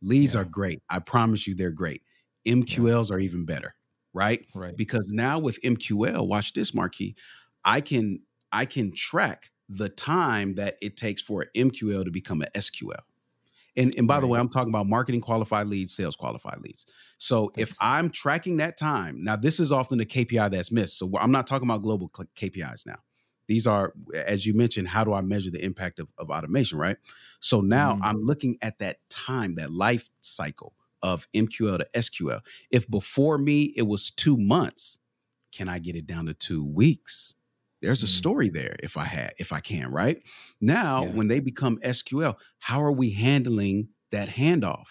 Leads 0.03 0.35
yeah. 0.35 0.41
are 0.41 0.45
great. 0.45 0.83
I 0.91 0.99
promise 0.99 1.47
you 1.47 1.55
they're 1.55 1.71
great. 1.71 2.03
MQLs 2.47 3.11
yeah. 3.11 3.17
are 3.17 3.19
even 3.19 3.45
better, 3.45 3.75
right? 4.13 4.45
Right. 4.55 4.77
Because 4.77 5.11
now 5.13 5.39
with 5.39 5.61
MQL, 5.63 6.27
watch 6.27 6.53
this, 6.55 6.75
Marquis, 6.75 7.17
I 7.65 7.81
can 7.81 8.21
I 8.53 8.65
can 8.65 8.93
track 8.93 9.51
the 9.69 9.89
time 9.89 10.55
that 10.55 10.77
it 10.81 10.97
takes 10.97 11.21
for 11.21 11.43
an 11.43 11.71
MQL 11.71 12.05
to 12.05 12.11
become 12.11 12.41
an 12.43 12.49
SQL. 12.55 13.01
And, 13.77 13.95
and 13.97 14.09
by 14.09 14.15
right. 14.15 14.21
the 14.21 14.27
way, 14.27 14.41
I'm 14.41 14.49
talking 14.49 14.71
about 14.71 14.87
marketing 14.87 15.21
qualified 15.21 15.69
leads, 15.69 15.95
sales 15.95 16.17
qualified 16.17 16.59
leads. 16.61 16.85
So 17.19 17.53
Thanks. 17.55 17.71
if 17.71 17.77
I'm 17.81 18.11
tracking 18.11 18.57
that 18.57 18.77
time, 18.77 19.23
now 19.23 19.37
this 19.37 19.61
is 19.61 19.71
often 19.71 19.99
the 19.99 20.07
KPI 20.07 20.51
that's 20.51 20.73
missed. 20.73 20.99
So 20.99 21.11
I'm 21.21 21.31
not 21.31 21.47
talking 21.47 21.69
about 21.69 21.83
global 21.83 22.09
KPIs 22.09 22.87
now. 22.87 22.99
These 23.47 23.67
are, 23.67 23.95
as 24.15 24.47
you 24.47 24.55
mentioned, 24.55 24.89
how 24.89 25.05
do 25.05 25.15
I 25.15 25.21
measure 25.21 25.51
the 25.51 25.65
impact 25.65 26.01
of, 26.01 26.09
of 26.19 26.29
automation, 26.29 26.79
right? 26.79 26.97
So 27.41 27.61
now 27.61 27.95
mm. 27.95 28.01
I'm 28.03 28.21
looking 28.23 28.59
at 28.63 28.79
that 28.81 28.99
time, 29.11 29.55
that 29.55 29.73
life 29.73 30.11
cycle 30.21 30.75
of 31.03 31.27
MQL 31.35 31.79
to 31.79 31.87
SQL. 31.95 32.41
If 32.71 32.89
before 32.89 33.39
me 33.39 33.73
it 33.77 33.87
was 33.87 34.11
two 34.11 34.37
months, 34.37 34.99
can 35.53 35.69
I 35.69 35.79
get 35.79 35.97
it 35.97 36.07
down 36.07 36.27
to 36.27 36.35
two 36.35 36.65
weeks? 36.65 37.35
There's 37.81 38.03
a 38.03 38.07
mm. 38.07 38.11
story 38.11 38.49
there 38.49 38.77
if 38.83 38.97
I 38.97 39.05
had, 39.05 39.33
if 39.39 39.53
I 39.53 39.61
can, 39.61 39.91
right? 39.91 40.21
Now, 40.61 41.05
yeah. 41.05 41.11
when 41.11 41.29
they 41.29 41.41
become 41.41 41.79
SQL, 41.79 42.37
how 42.59 42.83
are 42.83 42.93
we 42.93 43.11
handling 43.11 43.89
that 44.11 44.31
handoff? 44.31 44.89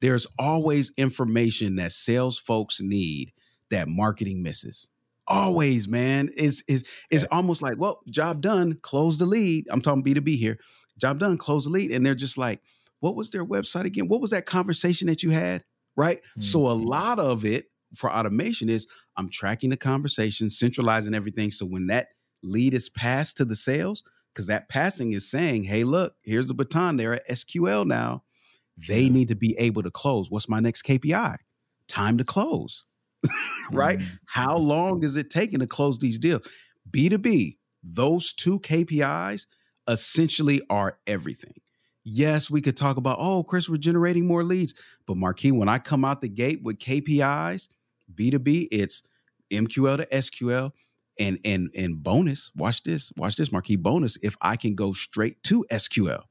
There's 0.00 0.26
always 0.38 0.92
information 0.96 1.76
that 1.76 1.92
sales 1.92 2.38
folks 2.38 2.80
need 2.80 3.32
that 3.70 3.88
marketing 3.88 4.42
misses. 4.42 4.88
Always, 5.26 5.86
man. 5.86 6.30
Is 6.36 6.64
is 6.66 6.84
is 7.10 7.22
yeah. 7.22 7.36
almost 7.36 7.62
like, 7.62 7.74
well, 7.78 8.00
job 8.10 8.40
done, 8.40 8.78
close 8.82 9.18
the 9.18 9.26
lead. 9.26 9.66
I'm 9.70 9.80
talking 9.80 10.02
B2B 10.02 10.38
here. 10.38 10.58
Job 10.98 11.18
done, 11.18 11.38
close 11.38 11.64
the 11.64 11.70
lead. 11.70 11.92
And 11.92 12.04
they're 12.04 12.14
just 12.14 12.36
like, 12.36 12.60
what 13.00 13.16
was 13.16 13.30
their 13.30 13.44
website 13.44 13.84
again? 13.84 14.08
What 14.08 14.20
was 14.20 14.30
that 14.30 14.46
conversation 14.46 15.08
that 15.08 15.22
you 15.22 15.30
had? 15.30 15.64
Right. 15.96 16.18
Mm-hmm. 16.18 16.40
So 16.42 16.66
a 16.66 16.74
mm-hmm. 16.74 16.86
lot 16.86 17.18
of 17.18 17.44
it 17.44 17.66
for 17.94 18.12
automation 18.12 18.68
is 18.68 18.86
I'm 19.16 19.30
tracking 19.30 19.70
the 19.70 19.76
conversation, 19.76 20.48
centralizing 20.48 21.14
everything. 21.14 21.50
So 21.50 21.66
when 21.66 21.88
that 21.88 22.08
lead 22.42 22.74
is 22.74 22.88
passed 22.88 23.36
to 23.38 23.44
the 23.44 23.56
sales, 23.56 24.02
because 24.32 24.46
that 24.46 24.68
passing 24.68 25.12
is 25.12 25.28
saying, 25.28 25.64
hey, 25.64 25.82
look, 25.82 26.14
here's 26.22 26.46
the 26.46 26.54
baton. 26.54 26.96
They're 26.96 27.14
at 27.14 27.28
SQL 27.28 27.86
now. 27.86 28.22
They 28.88 29.08
need 29.08 29.28
to 29.28 29.34
be 29.34 29.56
able 29.58 29.82
to 29.82 29.90
close. 29.90 30.30
What's 30.30 30.48
my 30.48 30.60
next 30.60 30.82
KPI? 30.82 31.36
Time 31.88 32.16
to 32.18 32.24
close. 32.24 32.86
right? 33.72 33.98
Mm-hmm. 33.98 34.14
How 34.26 34.56
long 34.56 35.02
is 35.02 35.16
it 35.16 35.30
taking 35.30 35.58
to 35.58 35.66
close 35.66 35.98
these 35.98 36.18
deals? 36.18 36.48
B2B, 36.90 37.58
those 37.82 38.32
two 38.32 38.60
KPIs 38.60 39.46
essentially 39.88 40.62
are 40.70 40.98
everything 41.06 41.54
yes, 42.04 42.50
we 42.50 42.60
could 42.60 42.76
talk 42.76 42.96
about, 42.96 43.18
oh, 43.20 43.42
Chris, 43.42 43.68
we're 43.68 43.76
generating 43.76 44.26
more 44.26 44.44
leads. 44.44 44.74
But 45.06 45.16
Marquis, 45.16 45.52
when 45.52 45.68
I 45.68 45.78
come 45.78 46.04
out 46.04 46.20
the 46.20 46.28
gate 46.28 46.60
with 46.62 46.78
KPIs, 46.78 47.68
B2B, 48.14 48.68
it's 48.70 49.02
MQL 49.50 49.98
to 49.98 50.06
SQL. 50.06 50.72
And 51.18 51.38
and 51.44 51.68
and 51.76 52.02
bonus, 52.02 52.50
watch 52.54 52.82
this, 52.82 53.12
watch 53.14 53.36
this, 53.36 53.52
Marquis 53.52 53.76
bonus. 53.76 54.16
If 54.22 54.36
I 54.40 54.56
can 54.56 54.74
go 54.74 54.92
straight 54.92 55.42
to 55.42 55.66
SQL, 55.70 56.22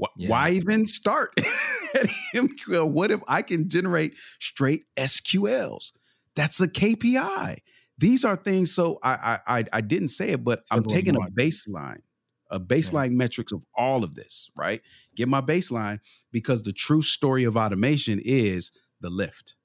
wh- 0.00 0.12
yeah. 0.16 0.28
why 0.28 0.50
even 0.50 0.86
start 0.86 1.32
at 1.94 2.06
MQL? 2.32 2.88
What 2.88 3.10
if 3.10 3.20
I 3.26 3.42
can 3.42 3.68
generate 3.68 4.14
straight 4.38 4.84
SQLs? 4.96 5.92
That's 6.36 6.60
a 6.60 6.68
KPI. 6.68 7.56
These 7.98 8.24
are 8.24 8.36
things. 8.36 8.72
So 8.72 9.00
I 9.02 9.40
I 9.48 9.64
I 9.72 9.80
didn't 9.80 10.08
say 10.08 10.28
it, 10.28 10.44
but 10.44 10.62
I'm 10.70 10.84
taking 10.84 11.16
a 11.16 11.30
baseline 11.30 12.02
a 12.54 12.60
baseline 12.60 13.10
yeah. 13.10 13.16
metrics 13.16 13.52
of 13.52 13.64
all 13.74 14.04
of 14.04 14.14
this, 14.14 14.48
right? 14.56 14.80
Get 15.16 15.28
my 15.28 15.40
baseline 15.40 15.98
because 16.30 16.62
the 16.62 16.72
true 16.72 17.02
story 17.02 17.44
of 17.44 17.56
automation 17.56 18.20
is 18.24 18.70
the 19.00 19.10
lift. 19.10 19.56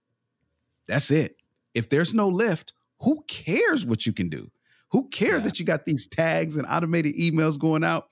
That's 0.87 1.11
it. 1.11 1.35
If 1.75 1.89
there's 1.89 2.15
no 2.15 2.27
lift, 2.27 2.73
who 3.01 3.23
cares 3.27 3.85
what 3.85 4.05
you 4.07 4.11
can 4.11 4.27
do? 4.27 4.51
Who 4.89 5.07
cares 5.09 5.43
yeah. 5.43 5.49
that 5.49 5.59
you 5.59 5.65
got 5.65 5.85
these 5.85 6.07
tags 6.07 6.57
and 6.57 6.65
automated 6.67 7.15
emails 7.15 7.59
going 7.59 7.83
out? 7.83 8.07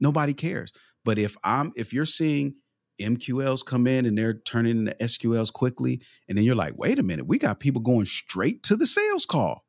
Nobody 0.00 0.34
cares. 0.34 0.72
But 1.04 1.18
if 1.18 1.36
I'm 1.44 1.72
if 1.76 1.92
you're 1.92 2.04
seeing 2.04 2.56
MQLs 3.00 3.64
come 3.64 3.86
in 3.86 4.06
and 4.06 4.18
they're 4.18 4.34
turning 4.34 4.80
into 4.80 4.94
SQLs 5.00 5.52
quickly, 5.52 6.02
and 6.28 6.36
then 6.36 6.44
you're 6.44 6.56
like, 6.56 6.74
wait 6.76 6.98
a 6.98 7.02
minute, 7.02 7.26
we 7.26 7.38
got 7.38 7.60
people 7.60 7.80
going 7.80 8.06
straight 8.06 8.62
to 8.64 8.76
the 8.76 8.86
sales 8.86 9.24
call, 9.24 9.64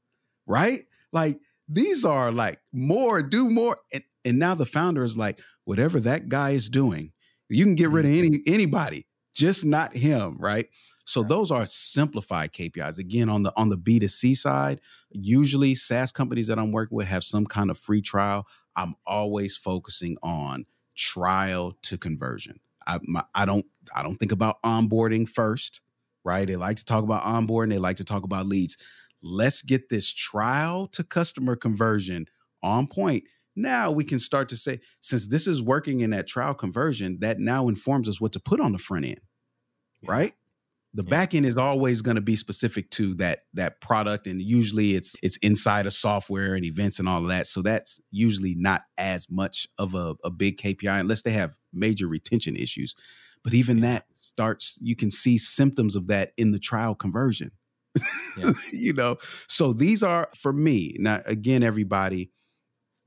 right? 0.47 0.81
Like 1.13 1.39
these 1.71 2.03
are 2.03 2.31
like 2.31 2.59
more, 2.73 3.23
do 3.23 3.49
more. 3.49 3.77
And, 3.93 4.03
and 4.25 4.39
now 4.39 4.55
the 4.55 4.65
founder 4.65 5.03
is 5.03 5.17
like, 5.17 5.39
whatever 5.63 5.99
that 6.01 6.27
guy 6.27 6.51
is 6.51 6.69
doing, 6.69 7.13
you 7.49 7.63
can 7.63 7.75
get 7.75 7.89
rid 7.89 8.05
of 8.05 8.11
mm-hmm. 8.11 8.25
any 8.25 8.41
anybody, 8.45 9.07
just 9.33 9.65
not 9.65 9.95
him, 9.95 10.37
right? 10.37 10.67
So 11.05 11.23
those 11.23 11.49
are 11.51 11.65
simplified 11.65 12.53
KPIs. 12.53 12.97
Again, 12.97 13.29
on 13.29 13.43
the 13.43 13.53
on 13.55 13.69
the 13.69 13.77
B2C 13.77 14.37
side, 14.37 14.81
usually 15.11 15.75
SaaS 15.75 16.11
companies 16.11 16.47
that 16.47 16.59
I'm 16.59 16.71
working 16.71 16.95
with 16.95 17.07
have 17.07 17.23
some 17.23 17.45
kind 17.45 17.71
of 17.71 17.77
free 17.77 18.01
trial. 18.01 18.47
I'm 18.75 18.95
always 19.05 19.57
focusing 19.57 20.17
on 20.21 20.65
trial 20.95 21.77
to 21.83 21.97
conversion. 21.97 22.59
I 22.85 22.99
my, 23.03 23.23
I 23.33 23.45
don't 23.45 23.65
I 23.95 24.03
don't 24.03 24.15
think 24.15 24.31
about 24.31 24.61
onboarding 24.63 25.27
first, 25.27 25.81
right? 26.23 26.47
They 26.47 26.55
like 26.55 26.77
to 26.77 26.85
talk 26.85 27.03
about 27.03 27.23
onboarding, 27.23 27.69
they 27.69 27.77
like 27.77 27.97
to 27.97 28.05
talk 28.05 28.23
about 28.23 28.45
leads. 28.45 28.77
Let's 29.21 29.61
get 29.61 29.89
this 29.89 30.11
trial 30.11 30.87
to 30.87 31.03
customer 31.03 31.55
conversion 31.55 32.25
on 32.63 32.87
point 32.87 33.23
now 33.55 33.91
we 33.91 34.03
can 34.03 34.19
start 34.19 34.49
to 34.49 34.57
say, 34.57 34.79
since 35.01 35.27
this 35.27 35.47
is 35.47 35.61
working 35.61 36.01
in 36.01 36.11
that 36.11 36.27
trial 36.27 36.53
conversion, 36.53 37.17
that 37.21 37.39
now 37.39 37.67
informs 37.67 38.07
us 38.07 38.21
what 38.21 38.31
to 38.33 38.39
put 38.39 38.59
on 38.59 38.71
the 38.71 38.79
front 38.79 39.05
end, 39.05 39.21
yeah. 40.01 40.11
right? 40.11 40.33
The 40.93 41.03
yeah. 41.03 41.09
back 41.09 41.35
end 41.35 41.45
is 41.45 41.57
always 41.57 42.01
going 42.01 42.15
to 42.15 42.21
be 42.21 42.35
specific 42.35 42.89
to 42.91 43.13
that 43.15 43.43
that 43.53 43.79
product, 43.79 44.27
and 44.27 44.41
usually 44.41 44.95
it's 44.95 45.15
it's 45.21 45.37
inside 45.37 45.85
of 45.85 45.93
software 45.93 46.53
and 46.53 46.65
events 46.65 46.99
and 46.99 47.07
all 47.07 47.21
of 47.21 47.29
that. 47.29 47.47
So 47.47 47.61
that's 47.61 47.99
usually 48.09 48.55
not 48.55 48.83
as 48.97 49.29
much 49.29 49.67
of 49.77 49.95
a, 49.95 50.15
a 50.23 50.29
big 50.29 50.57
KPI 50.57 50.99
unless 50.99 51.21
they 51.21 51.31
have 51.31 51.57
major 51.71 52.07
retention 52.07 52.55
issues. 52.55 52.95
But 53.43 53.53
even 53.53 53.77
yeah. 53.77 53.83
that 53.83 54.05
starts, 54.13 54.77
you 54.81 54.95
can 54.95 55.11
see 55.11 55.37
symptoms 55.37 55.95
of 55.95 56.07
that 56.07 56.33
in 56.37 56.51
the 56.51 56.59
trial 56.59 56.93
conversion. 56.93 57.51
You 58.73 58.93
know, 58.93 59.17
so 59.47 59.73
these 59.73 60.03
are 60.03 60.29
for 60.35 60.53
me. 60.53 60.95
Now, 60.99 61.21
again, 61.25 61.63
everybody, 61.63 62.31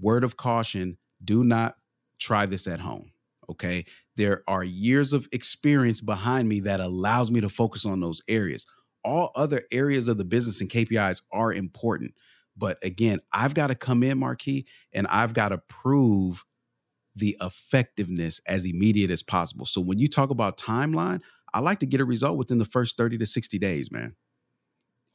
word 0.01 0.25
of 0.25 0.37
caution 0.37 0.99
do 1.25 1.45
not 1.45 1.77
try 2.21 2.47
this 2.47 2.67
at 2.67 2.81
home. 2.81 3.13
Okay. 3.51 3.85
There 4.17 4.43
are 4.49 4.65
years 4.65 5.13
of 5.13 5.29
experience 5.33 6.01
behind 6.01 6.49
me 6.49 6.61
that 6.61 6.81
allows 6.81 7.31
me 7.31 7.41
to 7.41 7.49
focus 7.49 7.85
on 7.87 8.01
those 8.01 8.23
areas. 8.29 8.67
all 9.05 9.33
other 9.37 9.63
areas 9.73 10.09
of 10.09 10.19
the 10.19 10.25
business 10.25 10.61
and 10.61 10.71
KPIs 10.71 11.23
are 11.33 11.53
important. 11.53 12.15
But 12.57 12.79
again, 12.83 13.21
I've 13.33 13.55
got 13.55 13.69
to 13.69 13.75
come 13.75 14.03
in, 14.03 14.19
Marquis, 14.19 14.67
and 14.93 15.07
I've 15.09 15.35
got 15.35 15.51
to 15.51 15.59
prove 15.59 16.45
the 17.17 17.37
effectiveness 17.41 18.41
as 18.47 18.67
immediate 18.67 19.11
as 19.11 19.23
possible. 19.23 19.67
So 19.67 19.81
when 19.81 19.99
you 19.99 20.09
talk 20.09 20.31
about 20.31 20.59
timeline, 20.59 21.21
I 21.55 21.61
like 21.61 21.81
to 21.81 21.87
get 21.87 22.01
a 22.01 22.05
result 22.05 22.39
within 22.39 22.59
the 22.59 22.65
first 22.65 22.97
30 22.97 23.19
to 23.19 23.27
60 23.27 23.59
days, 23.59 23.93
man. 23.93 24.17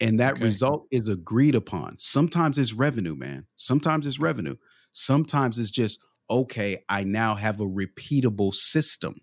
And 0.01 0.19
that 0.19 0.35
okay. 0.35 0.43
result 0.43 0.87
is 0.91 1.09
agreed 1.09 1.55
upon. 1.55 1.97
Sometimes 1.99 2.57
it's 2.57 2.73
revenue, 2.73 3.15
man. 3.15 3.45
Sometimes 3.57 4.07
it's 4.07 4.19
revenue. 4.19 4.55
Sometimes 4.93 5.59
it's 5.59 5.71
just, 5.71 5.99
okay, 6.29 6.83
I 6.87 7.03
now 7.03 7.35
have 7.35 7.59
a 7.59 7.65
repeatable 7.65 8.53
system 8.53 9.15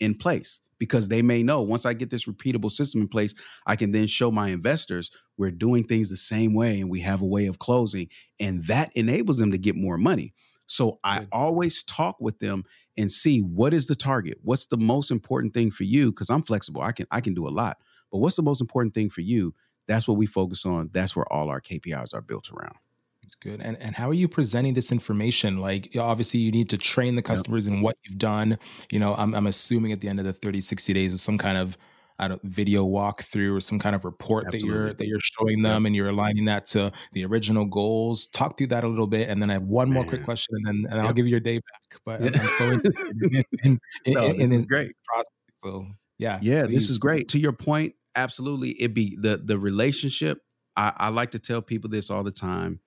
in 0.00 0.14
place 0.14 0.60
because 0.78 1.08
they 1.08 1.22
may 1.22 1.42
know 1.42 1.62
once 1.62 1.86
I 1.86 1.92
get 1.94 2.10
this 2.10 2.26
repeatable 2.26 2.70
system 2.70 3.00
in 3.00 3.08
place, 3.08 3.34
I 3.66 3.76
can 3.76 3.92
then 3.92 4.06
show 4.06 4.30
my 4.30 4.48
investors 4.48 5.10
we're 5.36 5.50
doing 5.50 5.84
things 5.84 6.10
the 6.10 6.16
same 6.16 6.54
way 6.54 6.80
and 6.80 6.90
we 6.90 7.00
have 7.00 7.20
a 7.22 7.26
way 7.26 7.46
of 7.46 7.58
closing. 7.58 8.08
And 8.40 8.64
that 8.64 8.90
enables 8.94 9.38
them 9.38 9.52
to 9.52 9.58
get 9.58 9.76
more 9.76 9.98
money. 9.98 10.34
So 10.66 10.98
I 11.04 11.26
always 11.30 11.82
talk 11.82 12.16
with 12.20 12.38
them 12.38 12.64
and 12.96 13.12
see 13.12 13.40
what 13.40 13.74
is 13.74 13.86
the 13.86 13.94
target? 13.94 14.38
What's 14.42 14.66
the 14.66 14.78
most 14.78 15.10
important 15.10 15.54
thing 15.54 15.70
for 15.70 15.84
you? 15.84 16.10
Because 16.10 16.30
I'm 16.30 16.42
flexible. 16.42 16.82
I 16.82 16.92
can 16.92 17.06
I 17.10 17.20
can 17.20 17.34
do 17.34 17.46
a 17.46 17.50
lot. 17.50 17.76
But 18.10 18.18
what's 18.18 18.36
the 18.36 18.42
most 18.42 18.60
important 18.60 18.94
thing 18.94 19.10
for 19.10 19.20
you? 19.20 19.54
That's 19.86 20.08
what 20.08 20.16
we 20.16 20.26
focus 20.26 20.66
on. 20.66 20.90
That's 20.92 21.14
where 21.14 21.30
all 21.32 21.48
our 21.48 21.60
KPIs 21.60 22.14
are 22.14 22.20
built 22.20 22.50
around. 22.50 22.76
It's 23.22 23.34
good. 23.34 23.60
And 23.60 23.76
and 23.80 23.96
how 23.96 24.08
are 24.08 24.14
you 24.14 24.28
presenting 24.28 24.74
this 24.74 24.92
information? 24.92 25.58
Like 25.58 25.90
obviously 25.98 26.40
you 26.40 26.52
need 26.52 26.70
to 26.70 26.78
train 26.78 27.16
the 27.16 27.22
customers 27.22 27.66
yep. 27.66 27.76
in 27.76 27.82
what 27.82 27.96
you've 28.04 28.18
done. 28.18 28.58
You 28.90 29.00
know, 29.00 29.14
I'm 29.16 29.34
I'm 29.34 29.48
assuming 29.48 29.92
at 29.92 30.00
the 30.00 30.08
end 30.08 30.20
of 30.20 30.24
the 30.24 30.32
30, 30.32 30.60
60 30.60 30.92
days 30.92 31.12
is 31.12 31.22
some 31.22 31.36
kind 31.36 31.58
of 31.58 31.76
I 32.18 32.28
don't 32.28 32.42
video 32.42 32.84
walkthrough 32.84 33.56
or 33.56 33.60
some 33.60 33.78
kind 33.78 33.94
of 33.94 34.04
report 34.04 34.46
Absolutely. 34.46 34.68
that 34.68 34.74
you're 34.74 34.94
that 34.94 35.06
you're 35.06 35.20
showing 35.20 35.62
them 35.62 35.86
and 35.86 35.94
you're 35.94 36.08
aligning 36.08 36.46
that 36.46 36.66
to 36.66 36.92
the 37.12 37.24
original 37.24 37.64
goals. 37.64 38.26
Talk 38.28 38.56
through 38.56 38.68
that 38.68 38.84
a 38.84 38.88
little 38.88 39.06
bit, 39.06 39.28
and 39.28 39.42
then 39.42 39.50
I 39.50 39.54
have 39.54 39.64
one 39.64 39.88
Man. 39.88 39.94
more 39.94 40.04
quick 40.04 40.24
question, 40.24 40.54
and 40.56 40.66
then 40.66 40.76
and 40.90 40.94
yep. 40.94 41.04
I'll 41.04 41.12
give 41.12 41.26
you 41.26 41.32
your 41.32 41.40
day 41.40 41.56
back. 41.56 42.00
But 42.04 42.20
yeah. 42.22 42.40
I'm 42.40 42.48
so 42.48 42.64
in, 42.70 43.44
in, 43.64 43.80
in, 44.04 44.14
no, 44.14 44.26
in, 44.26 44.52
in 44.52 44.62
great 44.62 44.92
process. 45.04 45.26
So 45.54 45.86
yeah, 46.18 46.38
yeah, 46.42 46.64
please. 46.64 46.74
this 46.74 46.90
is 46.90 46.98
great. 46.98 47.28
To 47.30 47.38
your 47.38 47.52
point, 47.52 47.94
absolutely, 48.14 48.70
it 48.70 48.94
be 48.94 49.16
the 49.20 49.36
the 49.36 49.58
relationship. 49.58 50.42
I, 50.76 50.92
I 50.96 51.08
like 51.08 51.30
to 51.32 51.38
tell 51.38 51.62
people 51.62 51.90
this 51.90 52.10
all 52.10 52.22
the 52.22 52.30
time. 52.30 52.80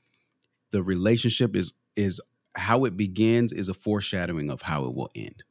The 0.72 0.84
relationship 0.84 1.56
is 1.56 1.74
is 1.96 2.22
how 2.56 2.86
it 2.86 2.98
begins 2.98 3.54
is 3.54 3.70
a 3.70 3.74
foreshadowing 3.74 4.50
of 4.50 4.64
how 4.64 4.86
it 4.86 4.94
will 4.94 5.10
end. 5.16 5.44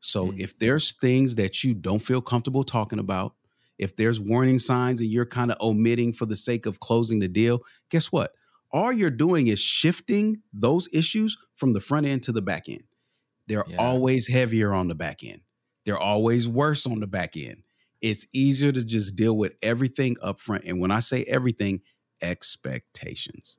So 0.00 0.26
mm-hmm. 0.26 0.40
if 0.40 0.58
there's 0.58 0.92
things 0.92 1.36
that 1.36 1.64
you 1.64 1.74
don't 1.74 2.00
feel 2.00 2.20
comfortable 2.20 2.64
talking 2.64 2.98
about, 2.98 3.34
if 3.78 3.96
there's 3.96 4.20
warning 4.20 4.58
signs 4.58 5.00
and 5.00 5.10
you're 5.10 5.26
kind 5.26 5.50
of 5.50 5.56
omitting 5.60 6.12
for 6.12 6.26
the 6.26 6.36
sake 6.36 6.66
of 6.66 6.80
closing 6.80 7.18
the 7.18 7.28
deal, 7.28 7.60
guess 7.90 8.12
what? 8.12 8.32
All 8.70 8.92
you're 8.92 9.10
doing 9.10 9.46
is 9.46 9.58
shifting 9.58 10.42
those 10.52 10.88
issues 10.92 11.38
from 11.56 11.72
the 11.72 11.80
front 11.80 12.06
end 12.06 12.22
to 12.24 12.32
the 12.32 12.42
back 12.42 12.68
end. 12.68 12.82
They're 13.46 13.64
yeah. 13.66 13.76
always 13.78 14.28
heavier 14.28 14.72
on 14.72 14.88
the 14.88 14.94
back 14.94 15.24
end. 15.24 15.40
They're 15.84 15.98
always 15.98 16.48
worse 16.48 16.86
on 16.86 17.00
the 17.00 17.06
back 17.06 17.36
end. 17.36 17.62
It's 18.00 18.26
easier 18.32 18.72
to 18.72 18.84
just 18.84 19.16
deal 19.16 19.36
with 19.36 19.54
everything 19.62 20.16
up 20.22 20.40
front. 20.40 20.64
And 20.64 20.80
when 20.80 20.90
I 20.90 21.00
say 21.00 21.24
everything, 21.24 21.80
expectations. 22.20 23.58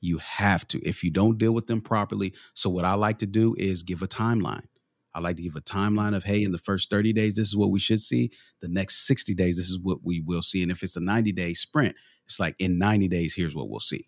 You 0.00 0.18
have 0.18 0.66
to. 0.68 0.80
If 0.86 1.04
you 1.04 1.10
don't 1.10 1.38
deal 1.38 1.52
with 1.52 1.66
them 1.66 1.80
properly, 1.80 2.34
so 2.54 2.70
what 2.70 2.84
I 2.84 2.94
like 2.94 3.18
to 3.18 3.26
do 3.26 3.54
is 3.58 3.82
give 3.82 4.02
a 4.02 4.08
timeline. 4.08 4.64
I 5.12 5.20
like 5.20 5.36
to 5.36 5.42
give 5.42 5.56
a 5.56 5.60
timeline 5.60 6.14
of, 6.14 6.24
hey, 6.24 6.42
in 6.42 6.52
the 6.52 6.58
first 6.58 6.88
30 6.88 7.12
days, 7.12 7.34
this 7.34 7.48
is 7.48 7.56
what 7.56 7.70
we 7.70 7.80
should 7.80 8.00
see. 8.00 8.30
The 8.60 8.68
next 8.68 9.06
60 9.06 9.34
days, 9.34 9.56
this 9.56 9.68
is 9.68 9.78
what 9.80 9.98
we 10.04 10.20
will 10.20 10.42
see. 10.42 10.62
And 10.62 10.70
if 10.70 10.82
it's 10.82 10.96
a 10.96 11.00
90 11.00 11.32
day 11.32 11.52
sprint, 11.52 11.96
it's 12.26 12.38
like 12.38 12.54
in 12.58 12.78
90 12.78 13.08
days, 13.08 13.34
here's 13.34 13.56
what 13.56 13.68
we'll 13.68 13.80
see. 13.80 14.06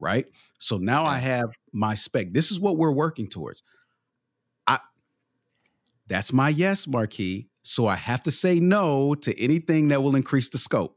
Right. 0.00 0.26
So 0.58 0.78
now 0.78 1.06
I 1.06 1.18
have 1.18 1.54
my 1.72 1.94
spec. 1.94 2.32
This 2.32 2.50
is 2.50 2.58
what 2.58 2.76
we're 2.76 2.92
working 2.92 3.28
towards. 3.28 3.62
That's 6.08 6.32
my 6.32 6.48
yes, 6.48 6.86
Marquis. 6.86 7.48
So 7.62 7.86
I 7.86 7.96
have 7.96 8.22
to 8.24 8.32
say 8.32 8.58
no 8.60 9.14
to 9.16 9.40
anything 9.40 9.88
that 9.88 10.02
will 10.02 10.16
increase 10.16 10.50
the 10.50 10.58
scope. 10.58 10.96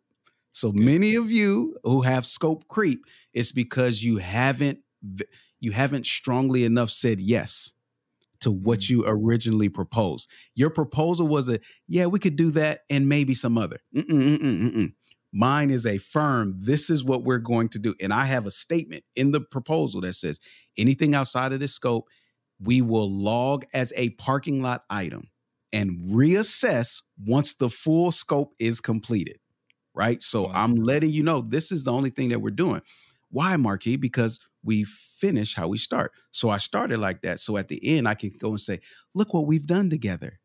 So 0.51 0.69
many 0.73 1.15
of 1.15 1.29
you 1.29 1.75
who 1.83 2.01
have 2.01 2.25
scope 2.25 2.67
creep, 2.67 3.05
it's 3.33 3.51
because 3.51 4.03
you 4.03 4.17
haven't 4.17 4.79
you 5.59 5.71
haven't 5.71 6.05
strongly 6.05 6.63
enough 6.63 6.89
said 6.89 7.19
yes 7.19 7.73
to 8.41 8.51
what 8.51 8.79
mm. 8.79 8.89
you 8.91 9.03
originally 9.07 9.69
proposed. 9.69 10.29
Your 10.53 10.69
proposal 10.69 11.27
was 11.27 11.49
a, 11.49 11.59
yeah, 11.87 12.05
we 12.05 12.19
could 12.19 12.35
do 12.35 12.51
that 12.51 12.81
and 12.89 13.09
maybe 13.09 13.33
some 13.33 13.57
other. 13.57 13.79
Mm-mm, 13.95 14.37
mm-mm, 14.37 14.93
Mine 15.33 15.69
is 15.69 15.85
a 15.85 15.97
firm, 15.97 16.55
this 16.57 16.89
is 16.89 17.03
what 17.03 17.23
we're 17.23 17.39
going 17.39 17.69
to 17.69 17.79
do. 17.79 17.95
And 17.99 18.13
I 18.13 18.25
have 18.25 18.45
a 18.45 18.51
statement 18.51 19.03
in 19.15 19.31
the 19.31 19.41
proposal 19.41 20.01
that 20.01 20.13
says 20.13 20.39
anything 20.77 21.15
outside 21.15 21.51
of 21.51 21.59
this 21.59 21.73
scope, 21.73 22.07
we 22.59 22.81
will 22.81 23.09
log 23.09 23.65
as 23.73 23.93
a 23.95 24.09
parking 24.11 24.61
lot 24.61 24.83
item 24.89 25.29
and 25.73 25.99
reassess 26.09 27.01
once 27.25 27.53
the 27.53 27.69
full 27.69 28.11
scope 28.11 28.53
is 28.59 28.79
completed. 28.79 29.37
Right. 29.93 30.21
So 30.21 30.43
wow. 30.43 30.51
I'm 30.53 30.75
letting 30.75 31.11
you 31.11 31.23
know 31.23 31.41
this 31.41 31.71
is 31.71 31.85
the 31.85 31.91
only 31.91 32.09
thing 32.09 32.29
that 32.29 32.39
we're 32.39 32.51
doing. 32.51 32.81
Why, 33.29 33.55
Marquis? 33.57 33.95
Because 33.97 34.39
we 34.63 34.83
finish 34.83 35.55
how 35.55 35.67
we 35.67 35.77
start. 35.77 36.11
So 36.31 36.49
I 36.49 36.57
started 36.57 36.99
like 36.99 37.21
that. 37.21 37.39
So 37.39 37.57
at 37.57 37.67
the 37.67 37.97
end, 37.97 38.07
I 38.07 38.13
can 38.13 38.31
go 38.39 38.49
and 38.49 38.59
say, 38.59 38.79
look 39.13 39.33
what 39.33 39.45
we've 39.45 39.65
done 39.65 39.89
together. 39.89 40.39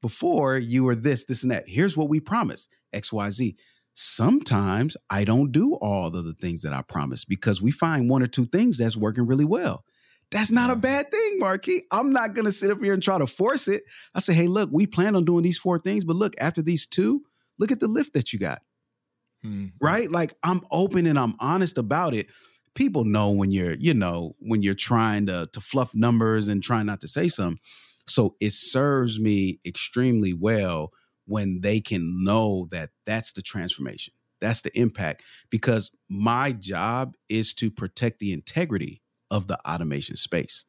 Before 0.00 0.56
you 0.56 0.84
were 0.84 0.94
this, 0.94 1.24
this, 1.24 1.42
and 1.42 1.50
that. 1.50 1.64
Here's 1.66 1.96
what 1.96 2.08
we 2.08 2.20
promised 2.20 2.68
XYZ. 2.94 3.56
Sometimes 3.94 4.96
I 5.10 5.24
don't 5.24 5.50
do 5.50 5.74
all 5.74 6.06
of 6.06 6.24
the 6.24 6.34
things 6.34 6.62
that 6.62 6.72
I 6.72 6.82
promised 6.82 7.28
because 7.28 7.60
we 7.60 7.72
find 7.72 8.08
one 8.08 8.22
or 8.22 8.28
two 8.28 8.44
things 8.44 8.78
that's 8.78 8.96
working 8.96 9.26
really 9.26 9.44
well. 9.44 9.84
That's 10.30 10.50
not 10.50 10.70
a 10.70 10.76
bad 10.76 11.10
thing, 11.10 11.38
Marquis. 11.38 11.84
I'm 11.90 12.12
not 12.12 12.34
to 12.34 12.52
sit 12.52 12.70
up 12.70 12.82
here 12.82 12.92
and 12.92 13.02
try 13.02 13.18
to 13.18 13.26
force 13.26 13.66
it. 13.66 13.82
I 14.14 14.20
say, 14.20 14.34
hey, 14.34 14.46
look, 14.46 14.68
we 14.70 14.86
plan 14.86 15.16
on 15.16 15.24
doing 15.24 15.42
these 15.42 15.58
four 15.58 15.78
things, 15.78 16.04
but 16.04 16.16
look, 16.16 16.34
after 16.38 16.60
these 16.60 16.86
two, 16.86 17.22
look 17.58 17.72
at 17.72 17.80
the 17.80 17.88
lift 17.88 18.12
that 18.12 18.32
you 18.32 18.38
got. 18.38 18.60
Mm-hmm. 19.44 19.68
Right? 19.80 20.10
Like 20.10 20.34
I'm 20.42 20.62
open 20.70 21.06
and 21.06 21.18
I'm 21.18 21.34
honest 21.40 21.78
about 21.78 22.12
it 22.12 22.26
people 22.78 23.04
know 23.04 23.30
when 23.30 23.50
you're, 23.50 23.74
you 23.74 23.92
know, 23.92 24.36
when 24.38 24.62
you're 24.62 24.72
trying 24.72 25.26
to 25.26 25.48
to 25.52 25.60
fluff 25.60 25.90
numbers 25.94 26.46
and 26.46 26.62
trying 26.62 26.86
not 26.86 27.00
to 27.00 27.08
say 27.08 27.26
something. 27.26 27.58
So 28.06 28.36
it 28.40 28.52
serves 28.52 29.18
me 29.18 29.58
extremely 29.66 30.32
well 30.32 30.92
when 31.26 31.60
they 31.60 31.80
can 31.80 32.24
know 32.24 32.68
that 32.70 32.90
that's 33.04 33.32
the 33.32 33.42
transformation. 33.42 34.14
That's 34.40 34.62
the 34.62 34.70
impact 34.78 35.24
because 35.50 35.90
my 36.08 36.52
job 36.52 37.14
is 37.28 37.52
to 37.54 37.70
protect 37.70 38.20
the 38.20 38.32
integrity 38.32 39.02
of 39.30 39.46
the 39.46 39.58
automation 39.68 40.16
space. 40.16 40.64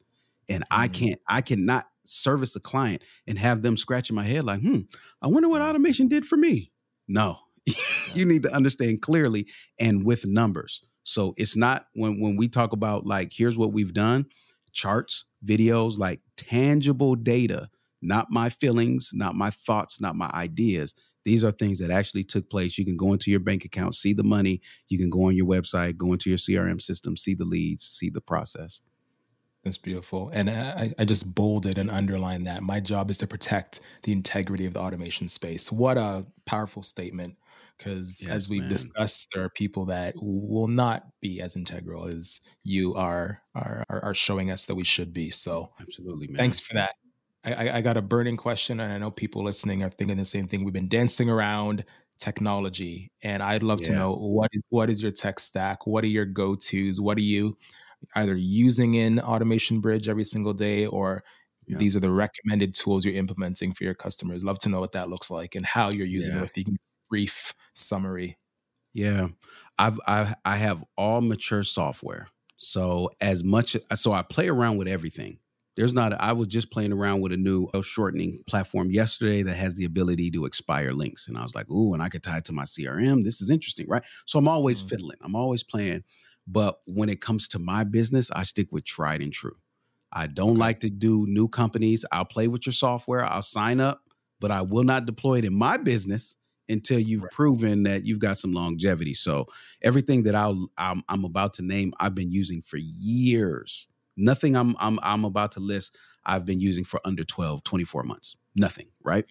And 0.48 0.64
mm-hmm. 0.64 0.80
I 0.80 0.88
can't 0.88 1.20
I 1.28 1.40
cannot 1.42 1.86
service 2.04 2.56
a 2.56 2.60
client 2.60 3.02
and 3.26 3.38
have 3.38 3.62
them 3.62 3.76
scratching 3.76 4.16
my 4.16 4.24
head 4.24 4.44
like, 4.44 4.60
"Hmm, 4.60 4.80
I 5.22 5.28
wonder 5.28 5.48
what 5.48 5.60
mm-hmm. 5.60 5.70
automation 5.70 6.08
did 6.08 6.24
for 6.24 6.36
me." 6.36 6.72
No. 7.08 7.38
you 8.14 8.24
need 8.24 8.42
to 8.42 8.52
understand 8.52 9.02
clearly 9.02 9.46
and 9.78 10.04
with 10.04 10.26
numbers. 10.26 10.82
So 11.02 11.34
it's 11.36 11.56
not 11.56 11.86
when 11.94 12.20
when 12.20 12.36
we 12.36 12.48
talk 12.48 12.72
about 12.72 13.06
like 13.06 13.32
here's 13.32 13.58
what 13.58 13.72
we've 13.72 13.92
done, 13.92 14.26
charts, 14.72 15.24
videos, 15.44 15.98
like 15.98 16.20
tangible 16.36 17.14
data, 17.14 17.68
not 18.02 18.30
my 18.30 18.48
feelings, 18.48 19.10
not 19.12 19.34
my 19.34 19.50
thoughts, 19.50 20.00
not 20.00 20.16
my 20.16 20.30
ideas. 20.32 20.94
These 21.30 21.44
are 21.44 21.52
things 21.52 21.78
that 21.78 21.92
actually 21.92 22.24
took 22.24 22.50
place. 22.50 22.76
You 22.76 22.84
can 22.84 22.96
go 22.96 23.12
into 23.12 23.30
your 23.30 23.38
bank 23.38 23.64
account, 23.64 23.94
see 23.94 24.12
the 24.12 24.24
money. 24.24 24.60
You 24.88 24.98
can 24.98 25.10
go 25.10 25.28
on 25.28 25.36
your 25.36 25.46
website, 25.46 25.96
go 25.96 26.12
into 26.12 26.28
your 26.28 26.38
CRM 26.38 26.82
system, 26.82 27.16
see 27.16 27.34
the 27.34 27.44
leads, 27.44 27.84
see 27.84 28.10
the 28.10 28.20
process. 28.20 28.80
That's 29.62 29.78
beautiful. 29.78 30.28
And 30.34 30.50
I, 30.50 30.92
I 30.98 31.04
just 31.04 31.36
bolded 31.36 31.78
and 31.78 31.88
underlined 31.88 32.48
that. 32.48 32.64
My 32.64 32.80
job 32.80 33.12
is 33.12 33.18
to 33.18 33.28
protect 33.28 33.78
the 34.02 34.10
integrity 34.10 34.66
of 34.66 34.72
the 34.72 34.80
automation 34.80 35.28
space. 35.28 35.70
What 35.70 35.96
a 35.96 36.26
powerful 36.46 36.82
statement 36.82 37.36
because 37.78 38.26
yes, 38.26 38.34
as 38.34 38.48
we've 38.48 38.62
man. 38.62 38.68
discussed 38.68 39.28
there 39.32 39.44
are 39.44 39.50
people 39.50 39.84
that 39.84 40.14
will 40.16 40.66
not 40.66 41.06
be 41.20 41.40
as 41.40 41.54
integral 41.54 42.06
as 42.06 42.40
you 42.64 42.96
are, 42.96 43.40
are 43.54 43.84
are 43.88 44.14
showing 44.14 44.50
us 44.50 44.66
that 44.66 44.74
we 44.74 44.84
should 44.84 45.14
be 45.14 45.30
so 45.30 45.70
absolutely 45.80 46.26
man. 46.26 46.36
thanks 46.36 46.60
for 46.60 46.74
that 46.74 46.96
I, 47.44 47.70
I 47.78 47.80
got 47.80 47.96
a 47.96 48.02
burning 48.02 48.36
question 48.36 48.80
and 48.80 48.92
i 48.92 48.98
know 48.98 49.10
people 49.10 49.42
listening 49.42 49.82
are 49.82 49.90
thinking 49.90 50.16
the 50.16 50.24
same 50.24 50.46
thing 50.46 50.64
we've 50.64 50.74
been 50.74 50.88
dancing 50.88 51.30
around 51.30 51.84
technology 52.18 53.12
and 53.22 53.42
i'd 53.42 53.62
love 53.62 53.80
yeah. 53.82 53.88
to 53.88 53.92
know 53.94 54.14
what 54.14 54.50
what 54.68 54.90
is 54.90 55.02
your 55.02 55.12
tech 55.12 55.40
stack 55.40 55.86
what 55.86 56.04
are 56.04 56.08
your 56.08 56.26
go-to's 56.26 57.00
what 57.00 57.16
are 57.16 57.22
you 57.22 57.56
either 58.16 58.36
using 58.36 58.94
in 58.94 59.18
automation 59.20 59.80
bridge 59.80 60.08
every 60.08 60.24
single 60.24 60.52
day 60.52 60.86
or 60.86 61.22
yeah. 61.66 61.78
these 61.78 61.96
are 61.96 62.00
the 62.00 62.10
recommended 62.10 62.74
tools 62.74 63.04
you're 63.04 63.14
implementing 63.14 63.72
for 63.72 63.84
your 63.84 63.94
customers 63.94 64.44
love 64.44 64.58
to 64.58 64.68
know 64.68 64.80
what 64.80 64.92
that 64.92 65.08
looks 65.08 65.30
like 65.30 65.54
and 65.54 65.64
how 65.64 65.90
you're 65.90 66.06
using 66.06 66.34
yeah. 66.34 66.42
it 66.42 66.44
if 66.44 66.56
you 66.56 66.64
can 66.64 66.78
brief 67.10 67.52
summary? 67.74 68.38
Yeah, 68.94 69.28
I've 69.78 70.00
I 70.06 70.34
I 70.44 70.56
have 70.56 70.84
all 70.96 71.20
mature 71.20 71.62
software. 71.62 72.28
So 72.56 73.10
as 73.20 73.44
much 73.44 73.76
so 73.94 74.12
I 74.12 74.22
play 74.22 74.48
around 74.48 74.78
with 74.78 74.88
everything. 74.88 75.38
There's 75.80 75.94
not. 75.94 76.12
A, 76.12 76.22
I 76.22 76.32
was 76.32 76.48
just 76.48 76.70
playing 76.70 76.92
around 76.92 77.22
with 77.22 77.32
a 77.32 77.38
new 77.38 77.70
shortening 77.80 78.36
platform 78.46 78.90
yesterday 78.90 79.42
that 79.44 79.56
has 79.56 79.76
the 79.76 79.86
ability 79.86 80.30
to 80.32 80.44
expire 80.44 80.92
links, 80.92 81.26
and 81.26 81.38
I 81.38 81.42
was 81.42 81.54
like, 81.54 81.70
"Ooh!" 81.70 81.94
And 81.94 82.02
I 82.02 82.10
could 82.10 82.22
tie 82.22 82.36
it 82.36 82.44
to 82.44 82.52
my 82.52 82.64
CRM. 82.64 83.24
This 83.24 83.40
is 83.40 83.48
interesting, 83.48 83.88
right? 83.88 84.02
So 84.26 84.38
I'm 84.38 84.46
always 84.46 84.80
mm-hmm. 84.80 84.88
fiddling. 84.88 85.16
I'm 85.22 85.34
always 85.34 85.62
playing. 85.62 86.04
But 86.46 86.80
when 86.86 87.08
it 87.08 87.22
comes 87.22 87.48
to 87.48 87.58
my 87.58 87.84
business, 87.84 88.30
I 88.30 88.42
stick 88.42 88.68
with 88.70 88.84
tried 88.84 89.22
and 89.22 89.32
true. 89.32 89.56
I 90.12 90.26
don't 90.26 90.50
okay. 90.50 90.58
like 90.58 90.80
to 90.80 90.90
do 90.90 91.24
new 91.26 91.48
companies. 91.48 92.04
I'll 92.12 92.26
play 92.26 92.46
with 92.46 92.66
your 92.66 92.74
software. 92.74 93.24
I'll 93.24 93.40
sign 93.40 93.80
up, 93.80 94.02
but 94.38 94.50
I 94.50 94.60
will 94.60 94.84
not 94.84 95.06
deploy 95.06 95.38
it 95.38 95.46
in 95.46 95.54
my 95.54 95.78
business 95.78 96.34
until 96.68 96.98
you've 96.98 97.22
right. 97.22 97.32
proven 97.32 97.84
that 97.84 98.04
you've 98.04 98.18
got 98.18 98.36
some 98.36 98.52
longevity. 98.52 99.14
So 99.14 99.46
everything 99.80 100.24
that 100.24 100.34
I'll, 100.34 100.68
I'm, 100.76 101.02
I'm 101.08 101.24
about 101.24 101.54
to 101.54 101.62
name, 101.62 101.94
I've 101.98 102.14
been 102.14 102.32
using 102.32 102.60
for 102.60 102.76
years. 102.76 103.88
Nothing 104.20 104.56
I'm, 104.56 104.76
I'm, 104.78 104.98
I'm 105.02 105.24
about 105.24 105.52
to 105.52 105.60
list, 105.60 105.96
I've 106.24 106.44
been 106.44 106.60
using 106.60 106.84
for 106.84 107.00
under 107.04 107.24
12, 107.24 107.64
24 107.64 108.02
months. 108.04 108.36
Nothing, 108.54 108.88
right? 109.02 109.24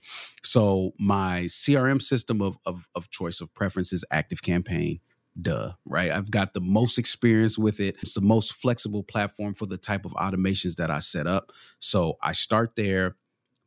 So 0.43 0.93
my 0.99 1.43
CRM 1.43 2.01
system 2.01 2.41
of, 2.41 2.57
of, 2.65 2.87
of 2.95 3.09
choice 3.09 3.41
of 3.41 3.53
preference 3.53 3.93
is 3.93 4.03
Active 4.11 4.41
Campaign 4.41 4.99
duh, 5.41 5.73
right? 5.85 6.11
I've 6.11 6.31
got 6.31 6.53
the 6.53 6.61
most 6.61 6.97
experience 6.97 7.57
with 7.57 7.79
it. 7.79 7.95
It's 8.01 8.13
the 8.13 8.21
most 8.21 8.53
flexible 8.53 9.03
platform 9.03 9.53
for 9.53 9.65
the 9.65 9.77
type 9.77 10.05
of 10.05 10.13
automations 10.13 10.75
that 10.75 10.91
I 10.91 10.99
set 10.99 11.27
up. 11.27 11.51
So 11.79 12.17
I 12.21 12.31
start 12.33 12.75
there. 12.75 13.15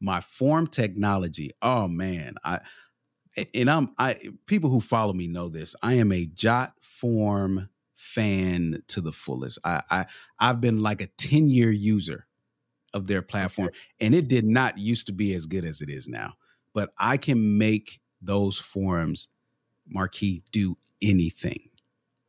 My 0.00 0.20
form 0.20 0.66
technology, 0.66 1.52
oh 1.62 1.86
man, 1.86 2.34
I 2.44 2.60
and 3.54 3.70
I'm 3.70 3.90
I 3.98 4.18
people 4.46 4.68
who 4.68 4.80
follow 4.80 5.12
me 5.12 5.28
know 5.28 5.48
this. 5.48 5.76
I 5.80 5.94
am 5.94 6.10
a 6.10 6.26
Jotform 6.26 7.68
fan 8.02 8.82
to 8.88 9.00
the 9.00 9.12
fullest. 9.12 9.58
I, 9.64 9.82
I 9.90 10.06
I've 10.38 10.60
been 10.60 10.80
like 10.80 11.00
a 11.00 11.06
10 11.06 11.48
year 11.48 11.70
user 11.70 12.26
of 12.92 13.06
their 13.06 13.22
platform, 13.22 13.68
okay. 13.68 13.78
and 14.00 14.14
it 14.14 14.28
did 14.28 14.44
not 14.44 14.76
used 14.76 15.06
to 15.06 15.12
be 15.12 15.34
as 15.34 15.46
good 15.46 15.64
as 15.64 15.80
it 15.80 15.88
is 15.88 16.08
now. 16.08 16.34
But 16.74 16.92
I 16.98 17.16
can 17.16 17.58
make 17.58 18.00
those 18.20 18.58
forms 18.58 19.28
Marquis 19.86 20.42
do 20.50 20.76
anything. 21.00 21.68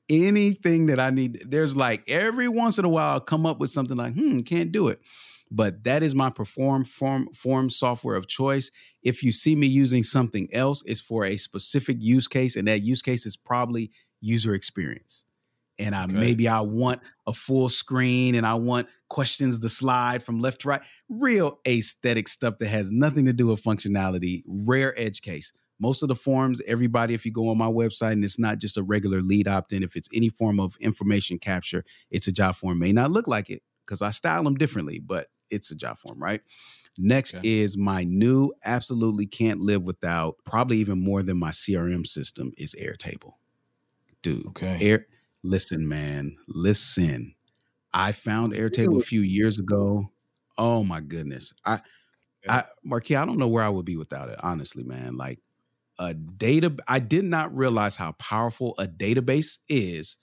Anything 0.10 0.86
that 0.88 1.00
I 1.00 1.10
need. 1.10 1.42
There's 1.46 1.76
like 1.76 2.04
every 2.08 2.48
once 2.48 2.78
in 2.78 2.86
a 2.86 2.90
while 2.90 3.14
I'll 3.14 3.20
come 3.20 3.46
up 3.46 3.60
with 3.60 3.72
something 3.72 3.98
like, 3.98 4.14
hmm, 4.14 4.42
can't 4.42 4.72
do 4.72 4.90
it. 4.90 5.02
But 5.50 5.84
that 5.86 6.04
is 6.04 6.14
my 6.14 6.30
perform 6.30 6.84
form 6.84 7.30
form 7.34 7.70
software 7.70 8.16
of 8.16 8.28
choice. 8.28 8.70
If 9.02 9.24
you 9.24 9.32
see 9.32 9.56
me 9.56 9.68
using 9.68 10.04
something 10.04 10.50
else, 10.54 10.84
it's 10.86 11.02
for 11.02 11.26
a 11.26 11.38
specific 11.38 11.98
use 12.00 12.28
case, 12.28 12.56
and 12.56 12.68
that 12.68 12.82
use 12.82 13.02
case 13.02 13.26
is 13.26 13.36
probably 13.36 13.92
user 14.22 14.54
experience. 14.54 15.26
And 15.80 15.96
I 15.96 16.06
okay. 16.06 16.14
maybe 16.14 16.48
I 16.48 16.62
want 16.62 17.02
a 17.26 17.34
full 17.34 17.70
screen 17.70 18.36
and 18.36 18.46
I 18.46 18.54
want 18.56 18.88
questions 19.10 19.60
to 19.60 19.70
slide 19.70 20.24
from 20.24 20.40
left 20.40 20.62
to 20.62 20.70
right. 20.70 20.82
Real 21.10 21.60
aesthetic 21.68 22.28
stuff 22.28 22.60
that 22.60 22.68
has 22.68 22.92
nothing 22.92 23.26
to 23.26 23.34
do 23.34 23.48
with 23.48 23.64
functionality, 23.64 24.44
rare 24.48 24.98
edge 25.00 25.22
case 25.22 25.52
most 25.84 26.02
of 26.02 26.08
the 26.08 26.16
forms, 26.16 26.62
everybody, 26.66 27.14
if 27.14 27.26
you 27.26 27.32
go 27.32 27.50
on 27.50 27.58
my 27.58 27.68
website 27.68 28.14
and 28.14 28.24
it's 28.24 28.40
not 28.40 28.58
just 28.58 28.78
a 28.78 28.84
regular 28.84 29.22
lead 29.22 29.50
opt 29.50 29.74
in, 29.74 29.84
if 29.84 29.98
it's 29.98 30.08
any 30.14 30.30
form 30.30 30.60
of 30.60 30.78
information 30.80 31.38
capture, 31.38 31.84
it's 32.10 32.28
a 32.28 32.32
Jotform. 32.32 32.78
May 32.78 32.94
not 32.94 33.12
look 33.12 33.28
like 33.28 33.50
it 33.50 33.64
because 33.86 34.02
I 34.02 34.12
style 34.12 34.44
them 34.44 34.56
differently, 34.56 35.00
but 35.00 35.28
it's 35.50 35.72
a 35.72 35.76
Jotform, 35.76 36.16
right? 36.18 36.42
Next 36.98 37.36
okay. 37.36 37.62
is 37.62 37.78
my 37.78 38.06
new, 38.06 38.54
absolutely 38.64 39.26
can't 39.26 39.60
live 39.60 39.84
without, 39.84 40.38
probably 40.46 40.78
even 40.78 41.04
more 41.04 41.22
than 41.22 41.38
my 41.38 41.50
CRM 41.50 42.08
system 42.08 42.54
is 42.58 42.76
Airtable. 42.80 43.34
Dude, 44.22 44.48
okay. 44.48 44.78
Air, 44.80 45.08
listen, 45.44 45.88
man, 45.88 46.38
listen. 46.48 47.36
I 47.94 48.12
found 48.12 48.54
Airtable 48.54 49.00
a 49.00 49.06
few 49.06 49.22
years 49.22 49.60
ago. 49.60 50.10
Oh 50.58 50.84
my 50.84 51.00
goodness. 51.00 51.54
I, 51.66 51.82
I, 52.48 52.64
Marquis, 52.84 53.16
I 53.16 53.26
don't 53.26 53.38
know 53.38 53.48
where 53.48 53.64
I 53.64 53.70
would 53.70 53.86
be 53.86 53.98
without 53.98 54.30
it, 54.30 54.40
honestly, 54.42 54.84
man. 54.84 55.16
Like 55.16 55.40
a 56.00 56.14
data 56.14 56.76
I 56.88 57.00
did 57.00 57.24
not 57.24 57.56
realize 57.56 57.96
how 57.96 58.14
powerful 58.14 58.76
a 58.78 58.88
database 58.88 59.60
is 59.70 60.18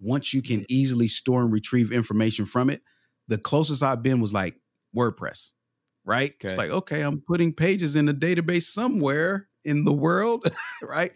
once 0.00 0.32
you 0.32 0.42
can 0.42 0.64
easily 0.68 1.08
store 1.08 1.42
and 1.42 1.52
retrieve 1.52 1.90
information 1.90 2.44
from 2.46 2.70
it. 2.70 2.82
The 3.26 3.38
closest 3.38 3.82
I've 3.82 4.02
been 4.02 4.20
was 4.20 4.32
like 4.32 4.56
WordPress, 4.96 5.52
right? 6.04 6.32
Okay. 6.32 6.48
It's 6.48 6.56
like, 6.56 6.70
okay, 6.70 7.02
I'm 7.02 7.20
putting 7.20 7.52
pages 7.52 7.96
in 7.96 8.08
a 8.08 8.14
database 8.14 8.62
somewhere 8.62 9.48
in 9.68 9.84
the 9.84 9.92
world, 9.92 10.50
right? 10.82 11.12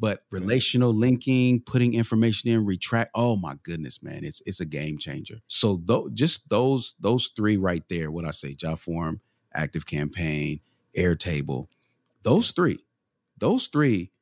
But 0.00 0.24
relational 0.30 0.92
linking, 0.92 1.60
putting 1.60 1.94
information 1.94 2.50
in, 2.50 2.66
retract. 2.66 3.10
Oh 3.14 3.36
my 3.36 3.56
goodness, 3.62 4.02
man, 4.02 4.24
it's 4.24 4.42
it's 4.44 4.60
a 4.60 4.66
game 4.66 4.98
changer. 4.98 5.40
So 5.48 5.76
th- 5.86 6.14
just 6.14 6.48
those 6.48 6.94
those 7.00 7.32
three 7.34 7.56
right 7.56 7.84
there, 7.88 8.10
what 8.10 8.24
I 8.24 8.30
say, 8.32 8.54
JotForm, 8.54 9.20
Active 9.54 9.86
Campaign, 9.86 10.60
Airtable, 10.96 11.66
those 12.22 12.50
three 12.50 12.80
those 13.38 13.66
three 13.66 14.12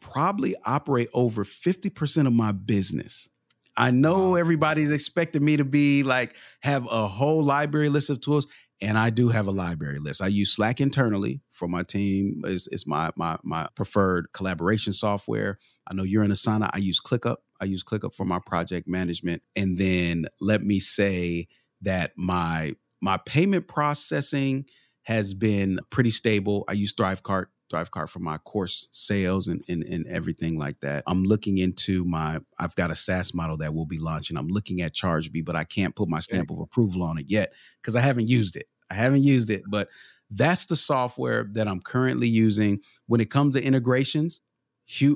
probably 0.00 0.56
operate 0.64 1.10
over 1.12 1.44
50% 1.44 2.26
of 2.26 2.32
my 2.32 2.52
business. 2.52 3.28
I 3.76 3.90
know 3.90 4.34
everybody's 4.34 4.90
expecting 4.90 5.44
me 5.44 5.58
to 5.58 5.64
be 5.64 6.02
like 6.02 6.34
have 6.60 6.86
a 6.90 7.06
whole 7.06 7.42
library 7.42 7.90
list 7.90 8.08
of 8.08 8.20
tools, 8.20 8.46
and 8.82 8.96
I 8.96 9.10
do 9.10 9.28
have 9.28 9.46
a 9.46 9.50
library 9.50 9.98
list. 9.98 10.22
I 10.22 10.28
use 10.28 10.52
Slack 10.52 10.80
internally 10.80 11.42
for 11.52 11.68
my 11.68 11.82
team. 11.82 12.42
It's, 12.44 12.66
it's 12.68 12.86
my 12.86 13.10
my 13.16 13.38
my 13.42 13.68
preferred 13.74 14.32
collaboration 14.32 14.92
software. 14.92 15.58
I 15.86 15.94
know 15.94 16.02
you're 16.02 16.24
in 16.24 16.30
Asana. 16.30 16.70
I 16.72 16.78
use 16.78 17.00
ClickUp. 17.00 17.36
I 17.60 17.66
use 17.66 17.84
ClickUp 17.84 18.14
for 18.14 18.24
my 18.24 18.38
project 18.44 18.88
management. 18.88 19.42
And 19.54 19.76
then 19.76 20.26
let 20.40 20.62
me 20.62 20.80
say 20.80 21.48
that 21.82 22.12
my 22.16 22.74
my 23.00 23.18
payment 23.18 23.68
processing 23.68 24.66
has 25.02 25.34
been 25.34 25.80
pretty 25.90 26.10
stable. 26.10 26.64
I 26.68 26.72
use 26.72 26.94
ThriveCart 26.94 27.46
ThriveCart 27.70 28.08
for 28.08 28.18
my 28.18 28.38
course 28.38 28.88
sales 28.90 29.48
and, 29.48 29.62
and, 29.68 29.82
and 29.84 30.06
everything 30.06 30.58
like 30.58 30.80
that. 30.80 31.04
I'm 31.06 31.22
looking 31.22 31.58
into 31.58 32.04
my, 32.04 32.40
I've 32.58 32.74
got 32.74 32.90
a 32.90 32.94
SaaS 32.94 33.32
model 33.32 33.56
that 33.58 33.74
will 33.74 33.86
be 33.86 33.98
launching. 33.98 34.36
I'm 34.36 34.48
looking 34.48 34.82
at 34.82 34.94
ChargeBee, 34.94 35.44
but 35.44 35.56
I 35.56 35.64
can't 35.64 35.96
put 35.96 36.08
my 36.08 36.20
stamp 36.20 36.50
of 36.50 36.58
approval 36.58 37.02
on 37.02 37.18
it 37.18 37.26
yet 37.28 37.52
because 37.80 37.96
I 37.96 38.00
haven't 38.00 38.28
used 38.28 38.56
it. 38.56 38.66
I 38.90 38.94
haven't 38.94 39.22
used 39.22 39.50
it, 39.50 39.62
but 39.68 39.88
that's 40.30 40.66
the 40.66 40.76
software 40.76 41.46
that 41.52 41.68
I'm 41.68 41.80
currently 41.80 42.28
using. 42.28 42.80
When 43.06 43.20
it 43.20 43.30
comes 43.30 43.54
to 43.54 43.62
integrations, 43.62 44.42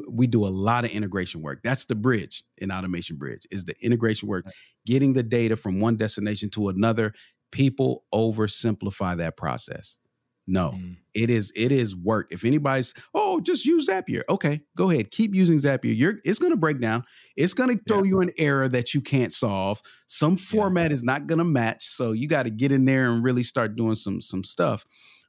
we 0.09 0.27
do 0.27 0.47
a 0.47 0.49
lot 0.49 0.85
of 0.85 0.91
integration 0.91 1.43
work. 1.43 1.61
That's 1.65 1.85
the 1.85 1.95
bridge 1.95 2.45
in 2.59 2.71
Automation 2.71 3.17
Bridge 3.17 3.47
is 3.51 3.65
the 3.65 3.75
integration 3.85 4.29
work, 4.29 4.47
getting 4.87 5.13
the 5.13 5.23
data 5.23 5.57
from 5.57 5.81
one 5.81 5.97
destination 5.97 6.51
to 6.51 6.69
another. 6.69 7.13
People 7.51 8.05
oversimplify 8.13 9.17
that 9.19 9.37
process. 9.37 9.99
No, 10.47 10.73
mm. 10.77 10.97
it 11.15 11.31
is 11.31 11.53
it 11.57 11.73
is 11.73 11.97
work. 11.97 12.29
If 12.31 12.45
anybody's, 12.45 12.93
oh, 13.15 13.41
just 13.41 13.65
use 13.65 13.89
Zapier. 13.89 14.23
Okay, 14.29 14.61
go 14.77 14.91
ahead. 14.91 15.11
Keep 15.11 15.35
using 15.35 15.59
Zapier. 15.59 15.97
You're 15.97 16.17
it's 16.25 16.39
gonna 16.39 16.57
break 16.57 16.81
down. 16.81 17.05
It's 17.35 17.55
gonna 17.55 17.77
throw 17.89 18.03
yeah. 18.03 18.09
you 18.09 18.21
an 18.21 18.31
error 18.37 18.69
that 18.69 18.93
you 18.93 19.01
can't 19.01 19.33
solve. 19.33 19.81
Some 20.07 20.37
format 20.37 20.91
yeah. 20.91 20.95
is 20.95 21.03
not 21.03 21.27
gonna 21.27 21.45
match. 21.45 21.87
So 21.87 22.13
you 22.13 22.29
got 22.29 22.43
to 22.43 22.51
get 22.51 22.73
in 22.73 22.85
there 22.85 23.11
and 23.11 23.25
really 23.25 23.43
start 23.43 23.75
doing 23.75 23.95
some 23.95 24.21
some 24.21 24.45
stuff. 24.45 24.85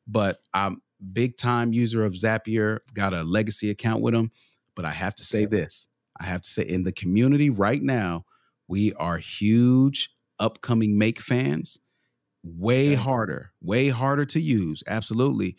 But 0.06 0.40
I'm 0.54 0.82
big 1.14 1.38
time 1.38 1.72
user 1.72 2.04
of 2.04 2.14
Zapier, 2.14 2.80
got 2.94 3.14
a 3.14 3.24
legacy 3.24 3.70
account 3.70 4.02
with 4.02 4.14
them. 4.14 4.32
But 4.76 4.84
I 4.84 4.92
have 4.92 5.16
to 5.16 5.24
say 5.24 5.46
this. 5.46 5.88
I 6.20 6.26
have 6.26 6.42
to 6.42 6.50
say 6.50 6.64
in 6.64 6.84
the 6.84 6.92
community 6.92 7.50
right 7.50 7.82
now, 7.82 8.26
we 8.68 8.94
are 8.94 9.18
huge 9.18 10.10
upcoming 10.40 10.98
make 10.98 11.22
fans 11.22 11.80
way 12.46 12.92
yeah. 12.92 12.98
harder, 12.98 13.52
way 13.62 13.90
harder 13.90 14.26
to 14.26 14.40
use, 14.40 14.84
absolutely. 14.88 15.58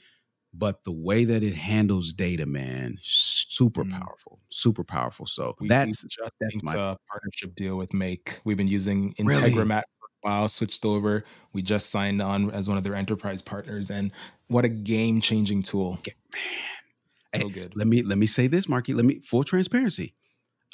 But 0.55 0.85
the 0.85 0.93
way 0.93 1.25
that 1.25 1.43
it 1.43 1.55
handles 1.55 2.15
data, 2.15 2.47
man, 2.47 2.99
super 3.03 3.85
mm. 3.85 3.91
powerful, 3.91 4.41
super 4.49 4.85
powerful. 4.85 5.27
So 5.27 5.55
we, 5.61 5.69
that's 5.69 6.03
just 6.05 6.33
that's 6.41 6.57
my 6.63 6.73
a 6.73 6.97
partnership 7.11 7.55
deal 7.57 7.77
with 7.77 7.93
Make. 7.93 8.41
We've 8.45 8.57
been 8.57 8.69
using 8.69 9.13
Integromat 9.15 9.37
really? 9.37 9.53
for 9.53 9.73
a 9.73 9.83
while, 10.23 10.49
switched 10.49 10.87
over. 10.87 11.25
We 11.53 11.61
just 11.61 11.91
signed 11.91 12.23
on 12.23 12.51
as 12.53 12.69
one 12.69 12.79
of 12.79 12.85
their 12.85 12.95
enterprise 12.95 13.43
partners, 13.43 13.91
and 13.91 14.13
what 14.47 14.65
a 14.65 14.71
game 14.71 15.21
changing 15.21 15.63
tool, 15.63 15.99
man! 16.07 17.43
So 17.43 17.49
hey, 17.49 17.53
good. 17.53 17.77
Let 17.77 17.87
me 17.87 18.03
let 18.03 18.17
me 18.17 18.27
say 18.27 18.47
this, 18.47 18.67
Marky. 18.67 18.95
Let 18.95 19.05
me 19.05 19.21
full 19.21 19.45
transparency. 19.45 20.15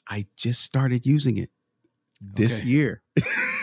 I 0.09 0.27
just 0.37 0.61
started 0.61 1.07
using 1.07 1.39
it 1.39 1.51
this 2.35 2.61
okay. 2.61 2.68
year. 2.68 3.03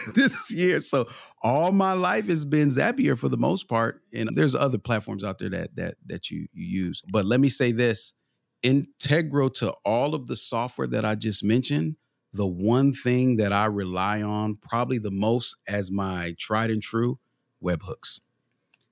this 0.15 0.51
year. 0.51 0.81
So 0.81 1.07
all 1.41 1.71
my 1.71 1.93
life 1.93 2.27
has 2.27 2.45
been 2.45 2.69
Zapier 2.69 3.17
for 3.17 3.29
the 3.29 3.37
most 3.37 3.67
part. 3.67 4.01
And 4.13 4.29
there's 4.33 4.55
other 4.55 4.77
platforms 4.77 5.23
out 5.23 5.39
there 5.39 5.49
that 5.49 5.75
that 5.75 5.95
that 6.05 6.31
you, 6.31 6.47
you 6.53 6.85
use. 6.85 7.01
But 7.11 7.25
let 7.25 7.39
me 7.39 7.49
say 7.49 7.71
this. 7.71 8.13
Integral 8.61 9.49
to 9.51 9.71
all 9.85 10.13
of 10.13 10.27
the 10.27 10.35
software 10.35 10.87
that 10.87 11.05
I 11.05 11.15
just 11.15 11.45
mentioned, 11.45 11.95
the 12.33 12.47
one 12.47 12.91
thing 12.91 13.37
that 13.37 13.53
I 13.53 13.65
rely 13.65 14.21
on 14.21 14.57
probably 14.61 14.97
the 14.97 15.11
most 15.11 15.55
as 15.67 15.89
my 15.89 16.35
tried 16.37 16.69
and 16.69 16.81
true 16.81 17.19
webhooks. 17.63 18.19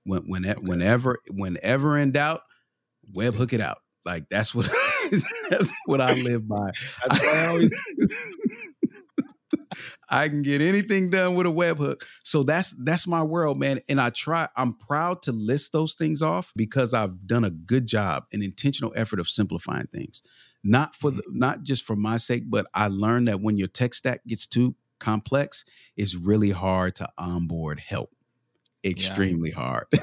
When, 0.06 0.22
when 0.22 0.46
okay. 0.46 0.60
whenever 0.62 1.18
whenever 1.30 1.98
in 1.98 2.14
doubt, 2.14 2.42
webhook 3.14 3.52
it 3.52 3.60
out. 3.60 3.80
Like 4.06 4.30
that's 4.30 4.56
what 4.56 4.72
that's 5.50 5.74
what 5.86 6.00
I 6.00 6.14
live 6.14 6.48
by. 6.48 6.72
I 7.10 7.48
always, 7.48 7.70
I 10.10 10.30
can 10.30 10.42
get 10.42 10.62
anything 10.62 11.10
done 11.10 11.36
with 11.36 11.46
a 11.46 11.50
webhook. 11.50 12.04
So 12.24 12.44
that's 12.44 12.74
that's 12.84 13.08
my 13.08 13.24
world, 13.24 13.60
man. 13.60 13.82
And 13.90 14.00
I 14.00 14.10
try, 14.10 14.48
I'm 14.56 14.74
proud 14.74 15.22
to 15.24 15.32
list 15.32 15.74
those 15.74 15.96
things 15.96 16.22
off 16.22 16.54
because 16.56 16.94
I've 16.94 17.28
done 17.28 17.44
a 17.44 17.50
good 17.50 17.88
job, 17.88 18.26
an 18.32 18.42
intentional 18.42 18.94
effort 18.96 19.20
of 19.20 19.28
simplifying 19.28 19.88
things. 19.88 20.22
Not 20.64 20.96
for 20.96 21.12
the, 21.12 21.24
mm-hmm. 21.24 21.40
not 21.40 21.64
just 21.64 21.84
for 21.84 21.96
my 21.96 22.18
sake, 22.18 22.44
but 22.48 22.68
I 22.74 22.88
learned 22.88 23.28
that 23.28 23.42
when 23.42 23.58
your 23.58 23.68
tech 23.68 23.94
stack 23.94 24.26
gets 24.26 24.48
too 24.48 24.76
complex, 25.00 25.66
it's 25.96 26.16
really 26.16 26.52
hard 26.52 26.96
to 26.96 27.10
onboard 27.18 27.80
help. 27.80 28.12
Extremely 28.84 29.50
yeah. 29.50 29.56
hard. 29.56 29.86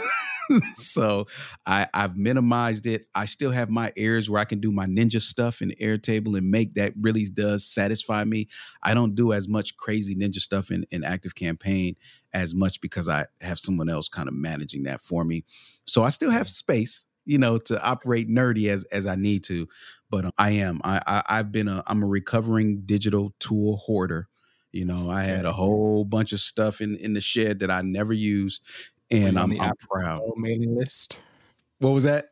so 0.74 1.26
I, 1.66 1.86
I've 1.94 2.16
minimized 2.16 2.86
it. 2.86 3.06
I 3.14 3.24
still 3.24 3.50
have 3.50 3.70
my 3.70 3.92
areas 3.96 4.28
where 4.28 4.40
I 4.40 4.44
can 4.44 4.60
do 4.60 4.72
my 4.72 4.86
ninja 4.86 5.20
stuff 5.20 5.62
in 5.62 5.70
Airtable 5.80 6.36
and 6.36 6.50
make 6.50 6.74
that 6.74 6.92
really 7.00 7.24
does 7.24 7.66
satisfy 7.66 8.24
me. 8.24 8.48
I 8.82 8.94
don't 8.94 9.14
do 9.14 9.32
as 9.32 9.48
much 9.48 9.76
crazy 9.76 10.14
ninja 10.14 10.40
stuff 10.40 10.70
in, 10.70 10.86
in 10.90 11.04
Active 11.04 11.34
Campaign 11.34 11.96
as 12.32 12.54
much 12.54 12.80
because 12.80 13.08
I 13.08 13.26
have 13.40 13.58
someone 13.58 13.88
else 13.88 14.08
kind 14.08 14.28
of 14.28 14.34
managing 14.34 14.82
that 14.82 15.00
for 15.00 15.24
me. 15.24 15.44
So 15.86 16.02
I 16.02 16.08
still 16.08 16.30
have 16.30 16.48
mm. 16.48 16.50
space, 16.50 17.04
you 17.24 17.38
know, 17.38 17.58
to 17.58 17.82
operate 17.82 18.28
nerdy 18.28 18.68
as 18.68 18.84
as 18.84 19.06
I 19.06 19.14
need 19.14 19.44
to. 19.44 19.68
But 20.10 20.26
uh, 20.26 20.30
I 20.36 20.50
am. 20.50 20.80
I, 20.84 21.00
I 21.06 21.22
I've 21.38 21.52
been 21.52 21.68
a 21.68 21.82
I'm 21.86 22.02
a 22.02 22.06
recovering 22.06 22.82
digital 22.84 23.34
tool 23.38 23.78
hoarder. 23.78 24.28
You 24.72 24.84
know, 24.84 25.08
I 25.08 25.22
had 25.22 25.44
a 25.44 25.52
whole 25.52 26.04
bunch 26.04 26.32
of 26.32 26.40
stuff 26.40 26.80
in 26.80 26.96
in 26.96 27.14
the 27.14 27.20
shed 27.20 27.60
that 27.60 27.70
I 27.70 27.82
never 27.82 28.12
used, 28.12 28.66
and 29.10 29.38
I'm, 29.38 29.58
I'm 29.60 29.74
proud. 29.76 30.22
Mailing 30.36 30.76
list. 30.76 31.22
What 31.78 31.90
was 31.90 32.04
that? 32.04 32.30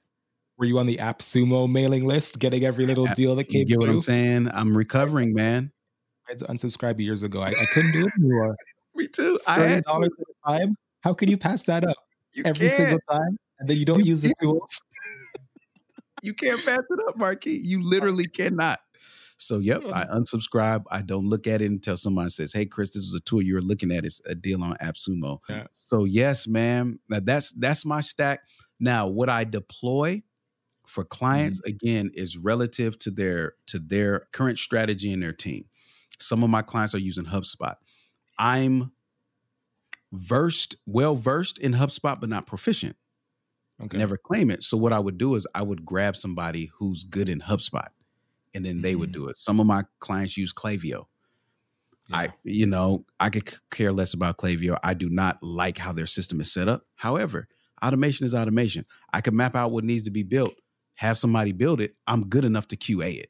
Were 0.59 0.67
you 0.67 0.79
on 0.79 0.87
the 0.87 0.99
AppSumo 0.99 1.71
mailing 1.71 2.07
list, 2.07 2.39
getting 2.39 2.65
every 2.65 2.87
little 2.87 3.07
deal 3.15 3.35
that 3.37 3.45
came? 3.45 3.61
You 3.61 3.65
get 3.65 3.75
through? 3.75 3.89
what 3.89 3.95
I'm 3.95 4.01
saying? 4.01 4.51
I'm 4.53 4.77
recovering, 4.77 5.35
man. 5.35 5.73
I 6.29 6.33
had 6.33 6.39
to 6.41 6.45
unsubscribe 6.47 7.01
years 7.01 7.23
ago. 7.23 7.41
I, 7.41 7.49
I 7.49 7.65
couldn't 7.73 7.93
do 7.93 8.07
it 8.07 8.13
anymore. 8.19 8.57
Me 8.95 9.09
too. 9.09 9.39
Thirty 9.47 9.81
dollars 9.83 10.11
at 10.21 10.27
a 10.29 10.59
time. 10.59 10.77
How 11.03 11.15
can 11.15 11.29
you 11.29 11.37
pass 11.37 11.63
that 11.65 11.85
up 11.85 11.97
you 12.33 12.45
every 12.45 12.69
can't. 12.69 12.73
single 12.73 12.99
time, 13.11 13.39
and 13.59 13.69
then 13.69 13.77
you 13.77 13.85
don't 13.85 14.01
you 14.01 14.07
use 14.07 14.23
can't. 14.23 14.35
the 14.39 14.47
tools? 14.47 14.81
you 16.23 16.35
can't 16.35 16.65
pass 16.65 16.79
it 16.79 17.09
up, 17.09 17.17
Marquis. 17.17 17.59
You 17.59 17.83
literally 17.83 18.27
cannot. 18.27 18.79
So, 19.43 19.59
yep, 19.59 19.83
I 19.93 20.05
unsubscribe. 20.05 20.85
I 20.91 21.03
don't 21.03 21.29
look 21.29 21.47
at 21.47 21.61
it 21.61 21.71
until 21.71 21.97
somebody 21.97 22.31
says, 22.31 22.53
"Hey, 22.53 22.65
Chris, 22.65 22.93
this 22.93 23.03
is 23.03 23.15
a 23.15 23.21
tool 23.21 23.43
you're 23.43 23.61
looking 23.61 23.91
at. 23.91 24.05
It's 24.05 24.21
a 24.25 24.35
deal 24.35 24.63
on 24.63 24.77
AppSumo." 24.77 25.41
Yeah. 25.49 25.67
So, 25.73 26.05
yes, 26.05 26.47
ma'am. 26.47 27.01
now 27.09 27.21
that's 27.21 27.51
that's 27.53 27.85
my 27.85 28.01
stack. 28.01 28.41
Now, 28.79 29.09
what 29.09 29.29
I 29.29 29.45
deploy 29.45 30.23
for 30.87 31.05
clients 31.05 31.61
mm-hmm. 31.61 31.71
again 31.71 32.11
is 32.15 32.39
relative 32.39 32.99
to 33.01 33.11
their 33.11 33.55
to 33.67 33.79
their 33.81 34.27
current 34.33 34.59
strategy 34.59 35.13
and 35.13 35.23
their 35.23 35.33
team. 35.33 35.65
Some 36.21 36.45
of 36.45 36.51
my 36.51 36.63
clients 36.63 36.95
are 36.95 36.99
using 36.99 37.25
HubSpot. 37.25 37.75
I'm 38.39 38.93
versed, 40.13 40.77
well 40.87 41.17
versed 41.17 41.59
in 41.59 41.73
HubSpot, 41.73 42.21
but 42.21 42.29
not 42.29 42.47
proficient. 42.47 42.97
Okay. 43.83 43.99
Never 43.99 44.17
claim 44.17 44.51
it. 44.51 44.63
So 44.63 44.77
what 44.77 44.93
I 44.93 45.01
would 45.01 45.19
do 45.19 45.35
is 45.35 45.47
I 45.53 45.63
would 45.63 45.85
grab 45.85 46.17
somebody 46.17 46.71
who's 46.79 47.03
good 47.03 47.29
in 47.29 47.41
HubSpot 47.41 47.89
and 48.55 48.65
then 48.65 48.83
they 48.83 48.93
mm-hmm. 48.93 49.01
would 49.01 49.13
do 49.13 49.29
it. 49.29 49.39
Some 49.39 49.61
of 49.61 49.67
my 49.67 49.85
clients 50.01 50.37
use 50.37 50.53
Klaviyo. 50.53 51.05
Yeah. 52.09 52.17
I, 52.17 52.29
you 52.45 52.67
know, 52.67 53.05
I 53.21 53.31
could 53.31 53.53
care 53.71 53.93
less 53.93 54.15
about 54.15 54.39
Klaviyo. 54.39 54.79
I 54.83 54.95
do 54.95 55.09
not 55.09 55.39
like 55.43 55.79
how 55.79 55.93
their 55.93 56.07
system 56.07 56.41
is 56.41 56.53
set 56.53 56.69
up. 56.69 56.83
However, 56.97 57.49
automation 57.83 58.27
is 58.27 58.35
automation. 58.35 58.85
I 59.13 59.21
can 59.21 59.37
map 59.37 59.55
out 59.55 59.73
what 59.73 59.85
needs 59.85 60.05
to 60.05 60.11
be 60.11 60.23
built, 60.23 60.55
have 60.97 61.19
somebody 61.19 61.53
build 61.53 61.81
it. 61.81 61.95
I'm 62.07 62.29
good 62.29 62.45
enough 62.45 62.69
to 62.69 62.77
QA 62.77 63.19
it. 63.19 63.29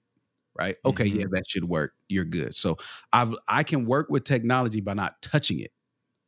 Right. 0.54 0.76
Okay. 0.84 1.08
Mm-hmm. 1.08 1.20
Yeah, 1.20 1.26
that 1.30 1.44
should 1.48 1.64
work. 1.64 1.94
You're 2.08 2.26
good. 2.26 2.54
So 2.54 2.76
I've 3.10 3.34
I 3.48 3.62
can 3.62 3.86
work 3.86 4.08
with 4.10 4.24
technology 4.24 4.82
by 4.82 4.92
not 4.92 5.22
touching 5.22 5.60
it. 5.60 5.72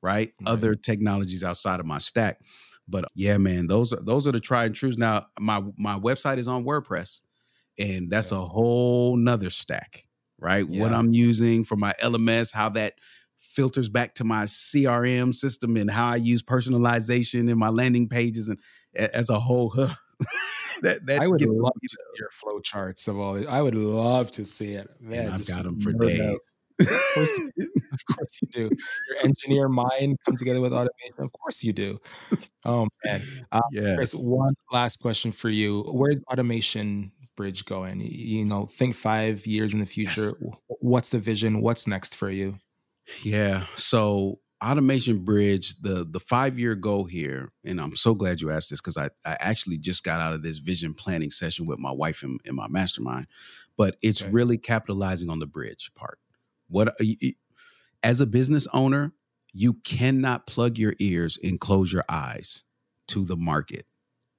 Right. 0.01 0.33
right. 0.41 0.49
Other 0.51 0.75
technologies 0.75 1.45
outside 1.45 1.79
of 1.79 1.85
my 1.85 1.99
stack. 1.99 2.41
But 2.89 3.05
yeah, 3.15 3.37
man, 3.37 3.67
those 3.67 3.93
are 3.93 4.01
those 4.01 4.27
are 4.27 4.33
the 4.33 4.41
tried 4.41 4.67
and 4.67 4.75
trues. 4.75 4.97
Now, 4.97 5.27
my 5.39 5.63
my 5.77 5.99
website 5.99 6.39
is 6.39 6.49
on 6.49 6.65
WordPress 6.65 7.21
and 7.79 8.11
that's 8.11 8.33
a 8.33 8.41
whole 8.41 9.17
nother 9.17 9.51
stack 9.51 10.07
right 10.39 10.67
yeah. 10.69 10.81
what 10.81 10.93
i'm 10.93 11.13
using 11.13 11.65
for 11.65 11.77
my 11.77 11.95
lms 12.03 12.53
how 12.53 12.69
that 12.69 12.95
filters 13.39 13.89
back 13.89 14.15
to 14.15 14.25
my 14.25 14.45
crm 14.45 15.35
system 15.35 15.77
and 15.77 15.91
how 15.91 16.09
i 16.09 16.17
use 16.17 16.43
personalization 16.43 17.49
in 17.49 17.59
my 17.59 17.69
landing 17.69 18.09
pages 18.09 18.49
and 18.49 18.59
as 18.95 19.31
a 19.31 19.39
whole 19.39 19.71
huh, 19.71 19.95
that, 20.83 21.05
that 21.07 21.23
i 21.23 21.27
would 21.27 21.41
love 21.41 21.73
to 21.83 21.89
see 21.89 22.19
your 22.19 22.31
flow 22.31 22.61
charts 22.61 23.09
of 23.09 23.19
all 23.19 23.49
i 23.49 23.61
would 23.61 23.75
love 23.75 24.31
to 24.31 24.45
see 24.45 24.75
it 24.75 24.89
man 25.01 25.31
i've 25.31 25.47
got 25.47 25.63
them 25.65 25.81
for 25.81 25.93
days 25.93 26.55
of 26.81 26.89
course, 27.15 27.41
of 27.93 28.17
course 28.17 28.39
you 28.43 28.49
do. 28.53 28.71
Your 29.09 29.25
engineer 29.25 29.69
mind 29.69 30.19
come 30.25 30.37
together 30.37 30.61
with 30.61 30.73
automation. 30.73 31.15
Of 31.19 31.33
course 31.33 31.63
you 31.63 31.73
do. 31.73 32.01
Oh 32.65 32.89
man. 33.05 33.23
Um, 33.53 33.63
yes. 33.71 33.97
Chris, 33.97 34.15
one 34.15 34.55
last 34.73 34.97
question 34.97 35.31
for 35.31 35.49
you. 35.49 35.83
Where's 35.83 36.23
automation 36.31 37.13
bridge 37.37 37.65
going? 37.65 38.01
You 38.01 38.45
know, 38.45 38.67
think 38.67 38.95
five 38.95 39.47
years 39.47 39.73
in 39.73 39.81
the 39.81 39.87
future. 39.87 40.33
Yes. 40.41 40.55
What's 40.81 41.09
the 41.11 41.19
vision? 41.19 41.61
What's 41.61 41.87
next 41.87 42.17
for 42.17 42.31
you? 42.31 42.59
Yeah. 43.23 43.67
So 43.77 44.41
automation 44.65 45.19
bridge 45.19 45.75
the 45.83 46.07
the 46.09 46.21
five 46.21 46.59
year 46.59 46.75
goal 46.75 47.05
here 47.05 47.53
and 47.65 47.81
i'm 47.81 47.95
so 47.95 48.15
glad 48.15 48.41
you 48.41 48.51
asked 48.51 48.71
this 48.71 48.81
because 48.81 48.97
I, 48.97 49.11
I 49.25 49.37
actually 49.41 49.77
just 49.77 50.05
got 50.05 50.21
out 50.21 50.33
of 50.33 50.43
this 50.43 50.59
vision 50.59 50.95
planning 50.95 51.31
session 51.31 51.67
with 51.67 51.79
my 51.79 51.91
wife 51.91 52.23
and, 52.23 52.41
in 52.45 52.55
my 52.55 52.69
mastermind 52.69 53.27
but 53.77 53.97
it's 54.01 54.23
okay. 54.23 54.31
really 54.31 54.57
capitalizing 54.57 55.29
on 55.29 55.39
the 55.39 55.47
bridge 55.47 55.91
part 55.95 56.19
what 56.69 56.97
as 58.03 58.21
a 58.23 58.27
business 58.27 58.67
owner 58.73 59.13
you 59.53 59.75
cannot 59.85 60.47
plug 60.47 60.79
your 60.79 60.95
ears 60.99 61.39
and 61.45 61.61
close 61.61 61.93
your 61.93 62.05
eyes 62.09 62.65
to 63.09 63.25
the 63.25 63.37
market 63.37 63.85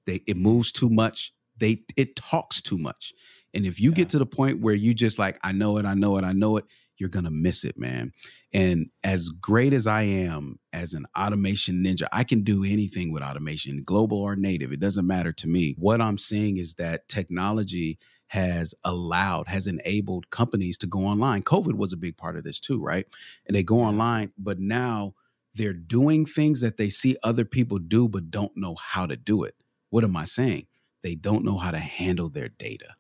they, 0.08 0.22
it 0.26 0.38
moves 0.38 0.72
too 0.72 0.90
much 0.90 1.34
they 1.58 1.84
it 1.96 2.16
talks 2.16 2.62
too 2.62 2.78
much. 2.78 3.14
And 3.54 3.66
if 3.66 3.80
you 3.80 3.92
yeah. 3.92 3.96
get 3.96 4.10
to 4.10 4.20
the 4.20 4.26
point 4.26 4.62
where 4.62 4.76
you 4.76 4.94
just 4.94 5.18
like, 5.18 5.40
I 5.44 5.54
know 5.54 5.78
it, 5.78 5.86
I 5.86 5.94
know 5.94 6.18
it, 6.18 6.26
I 6.26 6.34
know 6.34 6.58
it, 6.58 6.66
you're 6.98 7.10
gonna 7.10 7.32
miss 7.32 7.64
it, 7.64 7.78
man. 7.78 8.12
And 8.54 8.90
as 9.04 9.30
great 9.30 9.74
as 9.74 9.88
I 9.88 10.04
am 10.04 10.60
as 10.74 10.94
an 10.94 11.06
automation 11.18 11.84
ninja, 11.84 12.08
I 12.12 12.24
can 12.24 12.42
do 12.42 12.64
anything 12.64 13.12
with 13.12 13.24
automation, 13.24 13.84
global 13.84 14.18
or 14.22 14.36
native. 14.36 14.72
It 14.72 14.80
doesn't 14.80 15.08
matter 15.08 15.32
to 15.34 15.48
me. 15.48 15.76
What 15.78 16.02
I'm 16.02 16.18
seeing 16.18 16.58
is 16.58 16.76
that 16.76 17.08
technology 17.08 17.98
has 18.28 18.74
allowed, 18.84 19.48
has 19.48 19.68
enabled 19.68 20.30
companies 20.30 20.78
to 20.80 20.88
go 20.88 21.06
online. 21.06 21.44
COVID 21.44 21.74
was 21.74 21.94
a 21.94 21.98
big 21.98 22.18
part 22.18 22.38
of 22.38 22.44
this 22.44 22.60
too, 22.60 22.82
right? 22.82 23.06
And 23.46 23.56
they 23.56 23.64
go 23.64 23.80
online, 23.80 24.32
but 24.38 24.60
now 24.60 25.14
they're 25.54 25.74
doing 25.74 26.26
things 26.26 26.62
that 26.62 26.78
they 26.78 26.90
see 26.90 27.16
other 27.24 27.46
people 27.46 27.78
do, 27.78 28.10
but 28.10 28.32
don't 28.32 28.56
know 28.58 28.76
how 28.76 29.06
to 29.06 29.16
do 29.16 29.44
it. 29.44 29.56
What 29.90 30.04
am 30.04 30.18
I 30.18 30.26
saying? 30.26 30.66
They 31.06 31.14
don't 31.14 31.46
know 31.46 31.60
how 31.60 31.70
to 31.70 31.78
handle 31.78 32.30
their 32.30 32.50
data. 32.50 32.96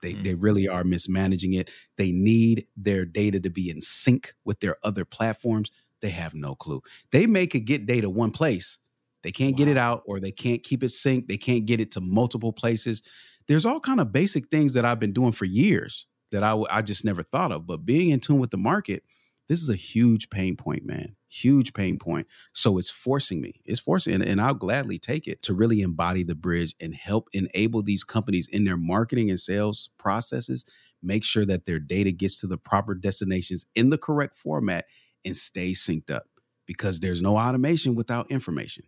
They, 0.00 0.14
mm. 0.14 0.24
they 0.24 0.32
really 0.32 0.66
are 0.66 0.82
mismanaging 0.82 1.52
it. 1.52 1.70
They 1.98 2.10
need 2.10 2.66
their 2.74 3.04
data 3.04 3.38
to 3.40 3.50
be 3.50 3.68
in 3.68 3.82
sync 3.82 4.32
with 4.46 4.60
their 4.60 4.76
other 4.82 5.04
platforms. 5.04 5.70
They 6.00 6.08
have 6.08 6.32
no 6.32 6.54
clue. 6.54 6.80
They 7.12 7.26
make 7.26 7.50
could 7.50 7.66
get 7.66 7.84
data 7.84 8.08
one 8.08 8.30
place. 8.30 8.78
They 9.22 9.30
can't 9.30 9.52
wow. 9.52 9.58
get 9.58 9.68
it 9.68 9.76
out 9.76 10.04
or 10.06 10.20
they 10.20 10.32
can't 10.32 10.62
keep 10.62 10.82
it 10.82 10.86
synced. 10.86 11.28
They 11.28 11.36
can't 11.36 11.66
get 11.66 11.80
it 11.80 11.90
to 11.92 12.00
multiple 12.00 12.50
places. 12.50 13.02
There's 13.46 13.66
all 13.66 13.78
kind 13.78 14.00
of 14.00 14.10
basic 14.10 14.48
things 14.48 14.72
that 14.72 14.86
I've 14.86 15.00
been 15.00 15.12
doing 15.12 15.32
for 15.32 15.44
years 15.44 16.06
that 16.32 16.42
I, 16.42 16.58
I 16.70 16.80
just 16.80 17.04
never 17.04 17.22
thought 17.22 17.52
of. 17.52 17.66
But 17.66 17.84
being 17.84 18.08
in 18.08 18.20
tune 18.20 18.38
with 18.38 18.52
the 18.52 18.56
market, 18.56 19.02
this 19.48 19.60
is 19.60 19.68
a 19.68 19.76
huge 19.76 20.30
pain 20.30 20.56
point, 20.56 20.86
man. 20.86 21.14
Huge 21.28 21.74
pain 21.74 21.98
point. 21.98 22.26
So 22.54 22.78
it's 22.78 22.90
forcing 22.90 23.40
me. 23.40 23.60
It's 23.64 23.80
forcing, 23.80 24.14
and, 24.14 24.24
and 24.24 24.40
I'll 24.40 24.54
gladly 24.54 24.98
take 24.98 25.26
it 25.26 25.42
to 25.42 25.54
really 25.54 25.82
embody 25.82 26.22
the 26.22 26.34
bridge 26.34 26.74
and 26.80 26.94
help 26.94 27.28
enable 27.32 27.82
these 27.82 28.02
companies 28.02 28.48
in 28.48 28.64
their 28.64 28.78
marketing 28.78 29.28
and 29.28 29.38
sales 29.38 29.90
processes. 29.98 30.64
Make 31.02 31.24
sure 31.24 31.44
that 31.44 31.66
their 31.66 31.78
data 31.78 32.12
gets 32.12 32.40
to 32.40 32.46
the 32.46 32.56
proper 32.56 32.94
destinations 32.94 33.66
in 33.74 33.90
the 33.90 33.98
correct 33.98 34.36
format 34.36 34.86
and 35.24 35.36
stay 35.36 35.72
synced 35.72 36.10
up 36.10 36.24
because 36.66 37.00
there's 37.00 37.22
no 37.22 37.36
automation 37.36 37.94
without 37.94 38.30
information. 38.30 38.84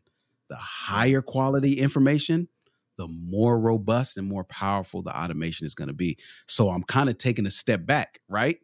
The 0.48 0.56
higher 0.56 1.22
quality 1.22 1.74
information, 1.74 2.48
the 2.96 3.06
more 3.08 3.58
robust 3.58 4.16
and 4.16 4.26
more 4.26 4.44
powerful 4.44 5.02
the 5.02 5.16
automation 5.16 5.66
is 5.66 5.74
going 5.74 5.88
to 5.88 5.94
be. 5.94 6.18
So 6.46 6.70
I'm 6.70 6.82
kind 6.82 7.08
of 7.08 7.18
taking 7.18 7.46
a 7.46 7.50
step 7.50 7.86
back, 7.86 8.20
right? 8.28 8.58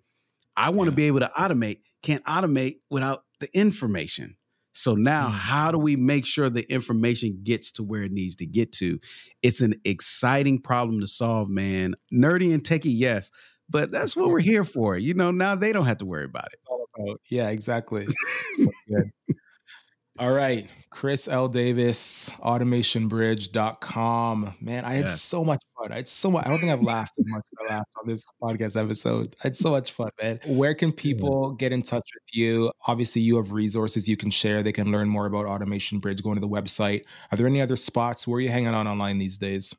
I 0.57 0.71
want 0.71 0.89
to 0.89 0.93
yeah. 0.93 0.97
be 0.97 1.05
able 1.05 1.21
to 1.21 1.31
automate, 1.39 1.81
can't 2.03 2.25
automate 2.25 2.77
without 2.91 3.25
the 3.41 3.55
information. 3.57 4.37
So 4.73 4.95
now, 4.95 5.29
mm. 5.29 5.33
how 5.33 5.71
do 5.71 5.79
we 5.79 5.97
make 5.97 6.27
sure 6.27 6.51
the 6.51 6.71
information 6.71 7.41
gets 7.43 7.73
to 7.73 7.83
where 7.83 8.03
it 8.03 8.13
needs 8.13 8.37
to 8.37 8.47
get 8.47 8.73
to? 8.73 8.99
It's 9.43 9.63
an 9.63 9.81
exciting 9.85 10.61
problem 10.61 11.01
to 11.01 11.07
solve, 11.07 11.49
man. 11.49 11.95
Nerdy 12.13 12.53
and 12.53 12.63
techie, 12.63 12.93
yes, 12.95 13.31
but 13.71 13.91
that's 13.91 14.15
what 14.15 14.29
we're 14.29 14.41
here 14.41 14.65
for. 14.65 14.99
You 14.99 15.15
know, 15.15 15.31
now 15.31 15.55
they 15.55 15.73
don't 15.73 15.87
have 15.87 15.99
to 15.99 16.07
worry 16.07 16.27
about 16.27 16.49
it. 16.53 16.59
About, 16.99 17.21
yeah, 17.31 17.49
exactly. 17.49 18.07
so 18.55 18.71
good. 18.89 19.11
All 20.19 20.33
right. 20.33 20.67
Chris 20.91 21.29
L. 21.29 21.49
Davis, 21.49 22.31
automationbridge.com. 22.39 24.55
Man, 24.63 24.85
I 24.87 24.95
had 24.95 25.05
yes. 25.05 25.21
so 25.21 25.45
much 25.45 25.63
fun. 25.77 25.93
I 25.93 25.97
had 25.97 26.09
so 26.09 26.31
much. 26.31 26.47
I 26.47 26.49
don't 26.49 26.59
think 26.59 26.73
I've 26.73 26.81
laughed 26.81 27.13
as 27.19 27.27
much 27.29 27.45
as 27.53 27.59
I 27.69 27.75
laughed 27.75 27.91
on 28.01 28.09
this 28.09 28.27
podcast 28.43 28.83
episode. 28.83 29.37
I 29.45 29.49
had 29.49 29.57
so 29.57 29.73
much 29.73 29.93
fun, 29.93 30.09
man. 30.23 30.41
Where 30.47 30.75
can 30.75 30.93
people 30.93 31.51
yeah. 31.51 31.57
get 31.59 31.73
in 31.73 31.83
touch 31.83 32.09
with 32.15 32.23
you? 32.33 32.73
Obviously, 32.87 33.21
you 33.21 33.37
have 33.37 33.53
resources 33.53 34.09
you 34.09 34.17
can 34.17 34.31
share. 34.31 34.63
They 34.63 34.73
can 34.73 34.91
learn 34.91 35.11
more 35.11 35.27
about 35.27 35.45
Automation 35.45 35.99
Bridge 35.99 36.23
going 36.23 36.37
to 36.37 36.41
the 36.41 36.49
website. 36.49 37.05
Are 37.31 37.37
there 37.37 37.47
any 37.47 37.61
other 37.61 37.77
spots? 37.77 38.27
Where 38.27 38.39
are 38.39 38.41
you 38.41 38.49
hanging 38.49 38.69
out 38.69 38.87
online 38.87 39.19
these 39.19 39.37
days? 39.37 39.75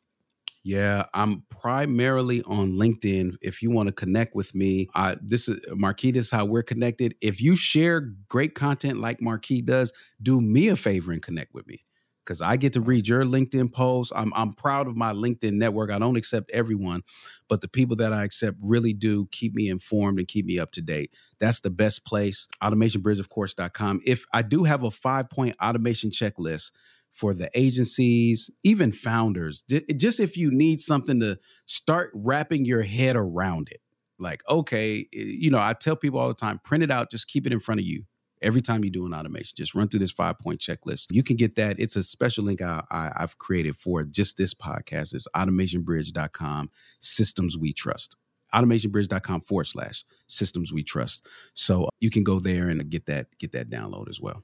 Yeah, 0.67 1.05
I'm 1.13 1.43
primarily 1.49 2.43
on 2.43 2.73
LinkedIn. 2.73 3.37
If 3.41 3.61
you 3.63 3.71
want 3.71 3.87
to 3.87 3.93
connect 3.93 4.35
with 4.35 4.53
me, 4.53 4.89
I, 4.93 5.15
this 5.21 5.47
is 5.47 5.61
Marquis. 5.69 6.11
This 6.11 6.25
is 6.25 6.31
how 6.31 6.43
we're 6.43 6.61
connected. 6.61 7.15
If 7.21 7.39
you 7.39 7.55
share 7.55 8.01
great 8.27 8.53
content 8.53 8.99
like 8.99 9.21
Marquis 9.21 9.61
does, 9.61 9.93
do 10.21 10.41
me 10.41 10.67
a 10.67 10.75
favor 10.75 11.13
and 11.13 11.21
connect 11.21 11.53
with 11.53 11.67
me 11.67 11.85
because 12.25 12.41
I 12.41 12.57
get 12.57 12.73
to 12.73 12.81
read 12.81 13.07
your 13.07 13.23
LinkedIn 13.23 13.71
posts. 13.71 14.11
I'm 14.13 14.33
I'm 14.35 14.51
proud 14.51 14.87
of 14.87 14.97
my 14.97 15.13
LinkedIn 15.13 15.53
network. 15.53 15.89
I 15.89 15.99
don't 15.99 16.17
accept 16.17 16.51
everyone, 16.51 17.03
but 17.47 17.61
the 17.61 17.69
people 17.69 17.95
that 17.95 18.11
I 18.11 18.25
accept 18.25 18.57
really 18.61 18.91
do 18.91 19.29
keep 19.31 19.53
me 19.53 19.69
informed 19.69 20.19
and 20.19 20.27
keep 20.27 20.45
me 20.45 20.59
up 20.59 20.73
to 20.73 20.81
date. 20.81 21.13
That's 21.39 21.61
the 21.61 21.69
best 21.69 22.05
place. 22.05 22.45
AutomationBridgeOfCourse.com. 22.61 24.01
If 24.05 24.25
I 24.33 24.41
do 24.41 24.65
have 24.65 24.83
a 24.83 24.91
five 24.91 25.29
point 25.29 25.55
automation 25.63 26.11
checklist 26.11 26.71
for 27.17 27.33
the 27.33 27.49
agencies, 27.55 28.51
even 28.63 28.91
founders. 28.91 29.63
Just 29.95 30.19
if 30.19 30.37
you 30.37 30.51
need 30.51 30.79
something 30.79 31.19
to 31.19 31.39
start 31.65 32.11
wrapping 32.13 32.63
your 32.63 32.83
head 32.83 33.15
around 33.15 33.69
it. 33.71 33.81
Like, 34.19 34.43
okay, 34.47 34.99
eh, 34.99 35.05
you 35.13 35.49
know, 35.49 35.59
I 35.59 35.73
tell 35.73 35.95
people 35.95 36.19
all 36.19 36.27
the 36.27 36.35
time, 36.35 36.59
print 36.63 36.83
it 36.83 36.91
out, 36.91 37.09
just 37.09 37.27
keep 37.27 37.47
it 37.47 37.53
in 37.53 37.59
front 37.59 37.81
of 37.81 37.87
you. 37.87 38.03
Every 38.39 38.61
time 38.61 38.83
you 38.83 38.91
do 38.91 39.07
an 39.07 39.15
automation, 39.15 39.55
just 39.57 39.73
run 39.73 39.87
through 39.87 40.01
this 40.01 40.11
five 40.11 40.37
point 40.37 40.59
checklist. 40.59 41.07
You 41.09 41.23
can 41.23 41.37
get 41.37 41.55
that. 41.55 41.79
It's 41.79 41.95
a 41.95 42.03
special 42.03 42.43
link 42.43 42.61
I, 42.61 42.83
I've 42.91 43.39
created 43.39 43.75
for 43.75 44.03
just 44.03 44.37
this 44.37 44.53
podcast. 44.53 45.15
It's 45.15 45.27
automationbridge.com, 45.35 46.69
systems 46.99 47.57
we 47.57 47.73
trust 47.73 48.15
automationbridge.com 48.53 49.41
forward 49.41 49.65
slash 49.65 50.05
systems 50.27 50.71
we 50.71 50.81
trust. 50.81 51.27
So 51.53 51.83
uh, 51.83 51.89
you 51.99 52.09
can 52.09 52.23
go 52.23 52.39
there 52.39 52.69
and 52.69 52.89
get 52.89 53.05
that 53.07 53.27
get 53.39 53.51
that 53.51 53.69
download 53.69 54.09
as 54.09 54.21
well. 54.21 54.43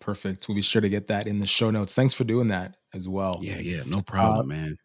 Perfect. 0.00 0.48
We'll 0.48 0.54
be 0.54 0.62
sure 0.62 0.82
to 0.82 0.88
get 0.88 1.08
that 1.08 1.26
in 1.26 1.38
the 1.38 1.46
show 1.46 1.70
notes. 1.70 1.94
Thanks 1.94 2.14
for 2.14 2.24
doing 2.24 2.48
that 2.48 2.76
as 2.94 3.08
well. 3.08 3.38
Yeah, 3.40 3.58
yeah, 3.58 3.82
no 3.86 4.02
problem, 4.02 4.50
uh, 4.50 4.54
man. 4.54 4.78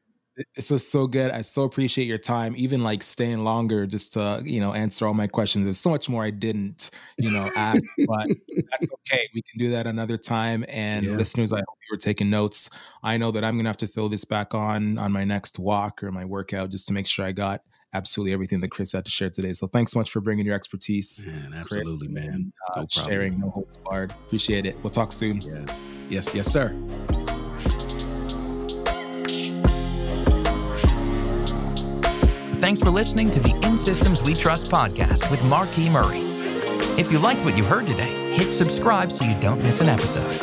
This 0.56 0.72
was 0.72 0.88
so 0.88 1.08
good. 1.08 1.30
I 1.30 1.42
so 1.42 1.64
appreciate 1.64 2.08
your 2.08 2.18
time, 2.18 2.56
even 2.58 2.84
like 2.84 3.04
staying 3.04 3.44
longer 3.44 3.86
just 3.86 4.14
to, 4.14 4.42
you 4.44 4.62
know, 4.62 4.74
answer 4.74 5.06
all 5.06 5.14
my 5.14 5.28
questions. 5.28 5.66
There's 5.66 5.80
so 5.80 5.90
much 5.90 6.08
more 6.08 6.24
I 6.24 6.32
didn't, 6.32 6.90
you 7.18 7.30
know, 7.30 7.50
ask, 7.56 7.84
but 8.08 8.28
that's 8.48 8.88
okay. 8.94 9.30
We 9.36 9.42
can 9.42 9.60
do 9.60 9.70
that 9.72 9.88
another 9.88 10.18
time. 10.18 10.66
And 10.70 11.06
yeah. 11.06 11.12
listeners, 11.14 11.52
I 11.52 11.58
hope 11.58 11.78
you 11.90 11.94
were 11.94 12.00
taking 12.00 12.30
notes. 12.30 12.70
I 13.04 13.18
know 13.18 13.32
that 13.32 13.44
I'm 13.44 13.58
gonna 13.58 13.70
have 13.70 13.78
to 13.78 13.88
throw 13.88 14.08
this 14.08 14.24
back 14.24 14.56
on 14.56 14.98
on 14.98 15.12
my 15.12 15.26
next 15.26 15.60
walk 15.60 16.02
or 16.02 16.12
my 16.12 16.26
workout 16.26 16.70
just 16.70 16.88
to 16.88 16.94
make 16.94 17.08
sure 17.08 17.26
I 17.26 17.34
got 17.34 17.62
absolutely 17.94 18.34
everything 18.34 18.62
that 18.62 18.72
Chris 18.72 18.92
had 18.94 19.06
to 19.06 19.12
share 19.12 19.30
today. 19.30 19.54
So 19.54 19.68
thanks 19.68 19.92
so 19.92 20.00
much 20.00 20.12
for 20.12 20.22
bringing 20.22 20.46
your 20.46 20.56
expertise. 20.56 21.28
Man, 21.28 21.54
absolutely, 21.56 22.08
Chris, 22.08 22.16
man. 22.26 22.34
And, 22.34 22.54
uh, 22.76 22.82
no 22.82 22.88
sharing 22.90 23.40
no 23.40 23.50
holds 23.50 23.78
barred. 23.78 24.12
Appreciate 24.12 24.66
it. 24.66 24.76
We'll 24.84 24.92
talk 24.92 25.12
soon. 25.12 25.42
Yeah. 25.42 25.66
Yes, 26.10 26.34
yes, 26.34 26.52
sir. 26.52 26.76
Thanks 32.56 32.80
for 32.80 32.92
listening 32.92 33.32
to 33.32 33.40
the 33.40 33.60
In 33.64 33.78
Systems 33.78 34.22
We 34.22 34.36
Trust 34.36 34.70
podcast 34.70 35.32
with 35.32 35.44
Marquis 35.46 35.90
Murray. 35.90 36.20
If 37.00 37.12
you 37.12 37.18
liked 37.18 37.44
what 37.44 37.58
you 37.58 37.64
heard 37.64 37.88
today, 37.88 38.36
hit 38.36 38.54
subscribe 38.54 39.12
so 39.12 39.26
you 39.26 39.40
don't 39.40 39.64
miss 39.64 39.82
an 39.82 39.90
episode. 39.90 40.40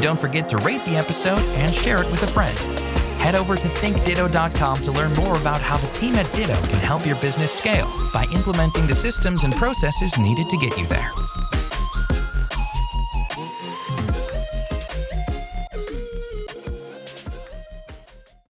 Don't 0.00 0.18
forget 0.18 0.48
to 0.48 0.56
rate 0.58 0.84
the 0.84 0.96
episode 0.96 1.38
and 1.38 1.72
share 1.72 2.02
it 2.02 2.10
with 2.10 2.22
a 2.22 2.26
friend 2.26 2.81
head 3.22 3.34
over 3.34 3.56
to 3.56 3.68
thinkditto.com 3.68 4.82
to 4.82 4.90
learn 4.90 5.12
more 5.14 5.36
about 5.36 5.60
how 5.60 5.76
the 5.76 5.86
team 5.98 6.16
at 6.16 6.30
Ditto 6.32 6.54
can 6.54 6.80
help 6.80 7.06
your 7.06 7.16
business 7.16 7.52
scale 7.52 7.90
by 8.12 8.26
implementing 8.34 8.86
the 8.86 8.94
systems 8.94 9.44
and 9.44 9.54
processes 9.54 10.18
needed 10.18 10.50
to 10.50 10.56
get 10.58 10.76
you 10.76 10.86
there. 10.86 11.10